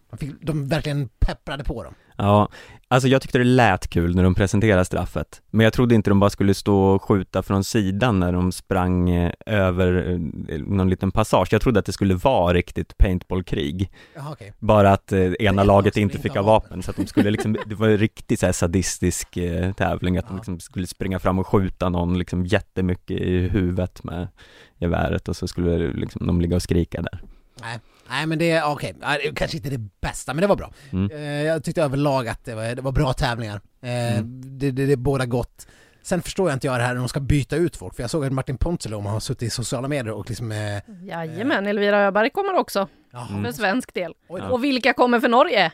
De, 0.09 0.17
fick, 0.17 0.31
de 0.41 0.67
verkligen 0.67 1.09
pepprade 1.19 1.63
på 1.63 1.83
dem. 1.83 1.93
Ja, 2.17 2.49
alltså 2.87 3.07
jag 3.09 3.21
tyckte 3.21 3.37
det 3.37 3.43
lät 3.43 3.87
kul 3.87 4.15
när 4.15 4.23
de 4.23 4.35
presenterade 4.35 4.85
straffet, 4.85 5.41
men 5.51 5.63
jag 5.63 5.73
trodde 5.73 5.95
inte 5.95 6.09
de 6.09 6.19
bara 6.19 6.29
skulle 6.29 6.53
stå 6.53 6.77
och 6.83 7.03
skjuta 7.03 7.43
från 7.43 7.63
sidan 7.63 8.19
när 8.19 8.31
de 8.31 8.51
sprang 8.51 9.09
eh, 9.09 9.31
över 9.45 10.09
eh, 10.49 10.59
någon 10.59 10.89
liten 10.89 11.11
passage. 11.11 11.47
Jag 11.51 11.61
trodde 11.61 11.79
att 11.79 11.85
det 11.85 11.91
skulle 11.91 12.13
vara 12.13 12.53
riktigt 12.53 12.97
paintballkrig, 12.97 13.91
Jaha 14.15 14.31
okej. 14.31 14.53
bara 14.59 14.91
att 14.91 15.11
eh, 15.11 15.19
ena 15.39 15.63
laget 15.63 15.85
lag 15.85 15.93
som 15.93 16.01
inte 16.01 16.19
fick 16.19 16.35
ha 16.35 16.41
vapen, 16.41 16.83
så 16.83 16.91
att 16.91 16.97
de 16.97 17.07
skulle 17.07 17.31
liksom, 17.31 17.57
det 17.65 17.75
var 17.75 17.87
en 17.89 17.97
riktigt 17.97 18.39
så 18.39 18.53
sadistisk 18.53 19.37
eh, 19.37 19.73
tävling, 19.73 20.17
att 20.17 20.27
de 20.27 20.33
Ja. 20.33 20.37
liksom 20.37 20.59
skulle 20.59 20.87
springa 20.87 21.19
fram 21.19 21.39
och 21.39 21.47
skjuta 21.47 21.89
någon 21.89 22.17
liksom 22.17 22.45
jättemycket 22.45 23.17
i 23.21 23.37
huvudet 23.47 24.03
med 24.03 24.27
geväret 24.77 25.27
och 25.27 25.35
så 25.35 25.47
skulle 25.47 25.77
liksom 25.93 26.27
de 26.27 26.41
ligga 26.41 26.55
och 26.55 26.61
skrika 26.63 27.01
där. 27.01 27.21
Nej. 27.61 27.79
Nej 28.09 28.25
men 28.25 28.39
det 28.39 28.51
är 28.51 28.65
okej, 28.71 28.95
Ja, 29.01 29.07
det 29.09 29.27
är 29.27 29.35
kanske 29.35 29.57
inte 29.57 29.69
det 29.69 29.81
bästa 30.01 30.33
men 30.33 30.41
det 30.41 30.47
var 30.47 30.55
bra. 30.55 30.71
Mm. 30.91 31.11
Eh, 31.11 31.19
jag 31.43 31.63
tyckte 31.63 31.83
överlag 31.83 32.27
att 32.27 32.45
det 32.45 32.55
var, 32.55 32.75
det 32.75 32.81
var 32.81 32.91
bra 32.91 33.13
tävlingar. 33.13 33.61
Eh, 33.81 34.17
Mm. 34.17 34.41
det, 34.59 34.71
det, 34.71 34.85
det 34.85 34.93
är 34.93 34.97
båda 34.97 35.25
gott. 35.25 35.67
Sen 36.03 36.21
förstår 36.21 36.49
jag 36.49 36.55
inte 36.55 36.67
jag 36.67 36.79
det 36.79 36.83
här 36.83 36.93
när 36.93 36.99
de 36.99 37.07
ska 37.09 37.19
byta 37.19 37.55
ut 37.55 37.75
folk, 37.77 37.95
för 37.95 38.03
jag 38.03 38.09
såg 38.09 38.25
att 38.25 38.31
Martin 38.33 38.57
Ponsiluoma 38.57 39.09
har 39.09 39.19
suttit 39.19 39.43
i 39.47 39.49
sociala 39.49 39.87
medier 39.87 40.13
och 40.13 40.29
liksom... 40.29 40.51
Eh, 40.51 40.81
Jajamän, 41.03 41.67
Elvira 41.67 41.99
Öberg 41.99 42.29
kommer 42.29 42.53
också 42.53 42.87
jaha, 43.11 43.27
Mm. 43.29 43.43
för 43.43 43.51
svensk 43.51 43.93
del. 43.93 44.13
Och 44.27 44.63
vilka 44.63 44.93
kommer 44.93 45.19
för 45.19 45.29
Norge? 45.29 45.71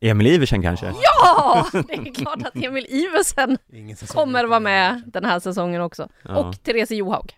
Emil 0.00 0.26
Iversen 0.26 0.62
kanske? 0.62 0.86
Ja! 1.02 1.66
Det 1.72 1.92
är 1.92 2.14
klart 2.14 2.42
att 2.46 2.56
Emil 2.56 2.86
Iversen 2.88 3.58
kommer 4.06 4.44
vara 4.44 4.60
med 4.60 5.02
den 5.06 5.24
här 5.24 5.40
säsongen 5.40 5.80
också. 5.82 6.08
Ja. 6.22 6.36
Och 6.36 6.62
Therese 6.62 6.90
Johaug. 6.90 7.36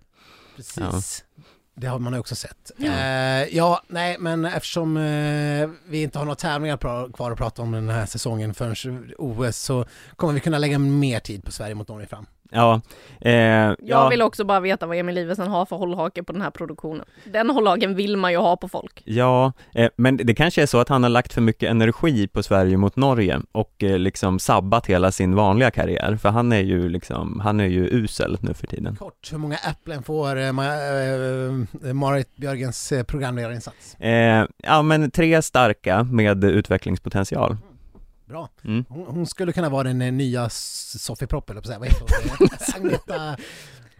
Precis. 0.56 1.24
Det 1.74 1.86
har 1.86 1.98
man 1.98 2.14
också 2.14 2.34
sett. 2.34 2.70
Ja, 2.76 2.92
eh, 2.92 3.56
ja 3.56 3.82
nej 3.88 4.16
men 4.18 4.44
eftersom 4.44 4.96
eh, 4.96 5.70
vi 5.88 6.02
inte 6.02 6.18
har 6.18 6.24
några 6.24 6.36
tävlingar 6.36 6.76
kvar 7.12 7.30
att 7.30 7.38
prata 7.38 7.62
om 7.62 7.72
den 7.72 7.88
här 7.88 8.06
säsongen 8.06 8.54
förrän 8.54 9.12
OS 9.18 9.56
så 9.56 9.84
kommer 10.16 10.32
vi 10.32 10.40
kunna 10.40 10.58
lägga 10.58 10.78
mer 10.78 11.20
tid 11.20 11.44
på 11.44 11.52
Sverige 11.52 11.74
mot 11.74 11.88
Norge 11.88 12.06
fram. 12.06 12.26
Ja, 12.50 12.80
eh, 13.20 13.32
Jag 13.32 13.76
ja, 13.82 14.08
vill 14.08 14.22
också 14.22 14.44
bara 14.44 14.60
veta 14.60 14.86
vad 14.86 14.96
Emil 14.96 15.18
Ivesen 15.18 15.48
har 15.48 15.66
för 15.66 15.76
hållhake 15.76 16.22
på 16.22 16.32
den 16.32 16.42
här 16.42 16.50
produktionen. 16.50 17.06
Den 17.24 17.50
hållhaken 17.50 17.94
vill 17.94 18.16
man 18.16 18.32
ju 18.32 18.38
ha 18.38 18.56
på 18.56 18.68
folk. 18.68 19.02
Ja, 19.04 19.52
eh, 19.74 19.90
men 19.96 20.16
det 20.16 20.34
kanske 20.34 20.62
är 20.62 20.66
så 20.66 20.78
att 20.80 20.88
han 20.88 21.02
har 21.02 21.10
lagt 21.10 21.32
för 21.32 21.40
mycket 21.40 21.70
energi 21.70 22.28
på 22.28 22.42
Sverige 22.42 22.76
mot 22.76 22.96
Norge 22.96 23.40
och 23.52 23.82
eh, 23.82 23.98
liksom 23.98 24.38
sabbat 24.38 24.86
hela 24.86 25.12
sin 25.12 25.34
vanliga 25.34 25.70
karriär, 25.70 26.16
för 26.16 26.28
han 26.28 26.52
är 26.52 26.60
ju 26.60 26.88
liksom, 26.88 27.40
han 27.44 27.60
är 27.60 27.66
ju 27.66 27.86
usel 27.86 28.38
nu 28.40 28.54
för 28.54 28.66
tiden. 28.66 28.96
Kort, 28.96 29.28
hur 29.32 29.38
många 29.38 29.56
äpplen 29.56 30.02
får 30.02 30.36
eh, 30.36 30.40
Ma- 30.40 31.66
eh, 31.86 31.92
Marit 31.94 32.36
Björgens 32.36 32.92
eh, 32.92 33.02
programledarinsats? 33.02 33.94
Eh, 33.94 34.46
ja, 34.62 34.82
men 34.82 35.10
tre 35.10 35.42
starka 35.42 36.02
med 36.02 36.44
utvecklingspotential. 36.44 37.56
Bra. 38.30 38.48
Mm. 38.64 38.84
Hon, 38.88 39.06
hon 39.06 39.26
skulle 39.26 39.52
kunna 39.52 39.68
vara 39.68 39.82
den 39.82 40.02
eh, 40.02 40.12
nya 40.12 40.48
Sofie 40.50 41.28
Propp, 41.28 41.50
eller. 41.50 41.78
Vad 41.78 41.88
heter 41.88 42.00
hon? 42.00 42.48
Eh, 42.50 42.76
Agneta... 42.76 43.36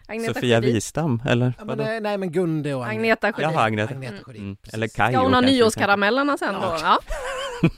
Agneta 0.07 0.35
Sofia 0.35 0.57
Sjödin. 0.61 0.75
Wistam, 0.75 1.23
eller? 1.27 1.53
Ja, 1.59 1.65
men, 1.65 1.81
eh, 1.81 2.01
nej 2.01 2.19
men 2.19 2.33
Gunde 2.33 2.75
och 2.75 2.87
Agneta 2.87 3.33
Sjödin. 3.33 3.51
Jaha, 3.53 3.65
Agneta. 3.65 3.95
Agneta 3.95 4.15
Mm. 4.31 4.43
Mm. 4.43 4.57
Eller 4.73 4.89
Kajo 4.89 5.13
Ska 5.13 5.23
hon 5.23 5.35
ha 5.35 5.41
nyårskaramellerna 5.41 6.39
sen 6.39 6.55
då? 6.55 6.77
Ja. 6.83 6.99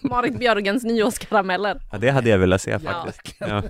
Marit 0.02 0.38
Björgens 0.38 0.84
nyårskarameller. 0.84 1.80
Ja, 1.92 1.98
det 1.98 2.10
hade 2.10 2.30
jag 2.30 2.38
velat 2.38 2.62
se 2.62 2.78
faktiskt. 2.78 3.34
Ja. 3.38 3.62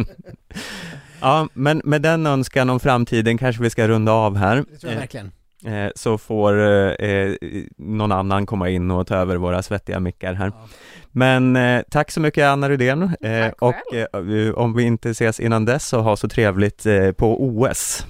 ja, 1.20 1.48
men 1.52 1.82
med 1.84 2.02
den 2.02 2.26
önskan 2.26 2.70
om 2.70 2.80
framtiden 2.80 3.38
kanske 3.38 3.62
vi 3.62 3.70
ska 3.70 3.88
runda 3.88 4.12
av 4.12 4.36
här. 4.36 4.56
Det 4.56 4.62
tror 4.64 4.78
jag 4.82 4.92
Eh, 4.92 4.98
verkligen. 4.98 5.32
Eh, 5.64 5.90
så 5.94 6.18
får 6.18 6.60
eh, 6.60 7.08
eh, 7.08 7.32
någon 7.76 8.12
annan 8.12 8.46
komma 8.46 8.68
in 8.68 8.90
och 8.90 9.06
ta 9.06 9.16
över 9.16 9.36
våra 9.36 9.62
svettiga 9.62 10.00
mickar 10.00 10.34
här. 10.34 10.46
Ja. 10.46 10.68
Men 11.10 11.56
eh, 11.56 11.82
tack 11.90 12.10
så 12.10 12.20
mycket 12.20 12.44
Anna 12.44 12.68
Rydén 12.68 13.16
eh, 13.20 13.52
och 13.58 13.94
eh, 13.94 14.06
om 14.54 14.74
vi 14.74 14.82
inte 14.82 15.10
ses 15.10 15.40
innan 15.40 15.64
dess 15.64 15.86
så 15.86 16.00
ha 16.00 16.16
så 16.16 16.28
trevligt 16.28 16.86
på 17.16 17.44
OS. 17.44 18.06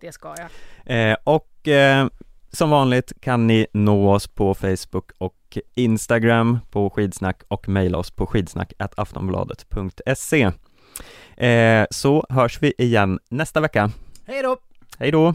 Det 0.00 0.12
ska 0.12 0.34
jag. 0.36 0.48
Och 1.24 1.68
som 2.52 2.70
vanligt 2.70 3.12
kan 3.20 3.46
ni 3.46 3.66
nå 3.72 4.14
oss 4.14 4.28
på 4.28 4.54
Facebook 4.54 5.10
och 5.18 5.58
Instagram 5.74 6.58
på 6.70 6.90
skidsnack 6.90 7.42
och 7.48 7.68
mejla 7.68 7.98
oss 7.98 8.10
på 8.10 8.26
skidsnack.aftonbladet.se. 8.26 10.50
Eh, 11.46 11.86
så 11.90 12.26
hörs 12.28 12.62
vi 12.62 12.74
igen 12.78 13.18
nästa 13.28 13.60
vecka. 13.60 13.90
Hej 14.26 14.42
då! 14.42 14.56
Hej 14.98 15.10
då! 15.10 15.34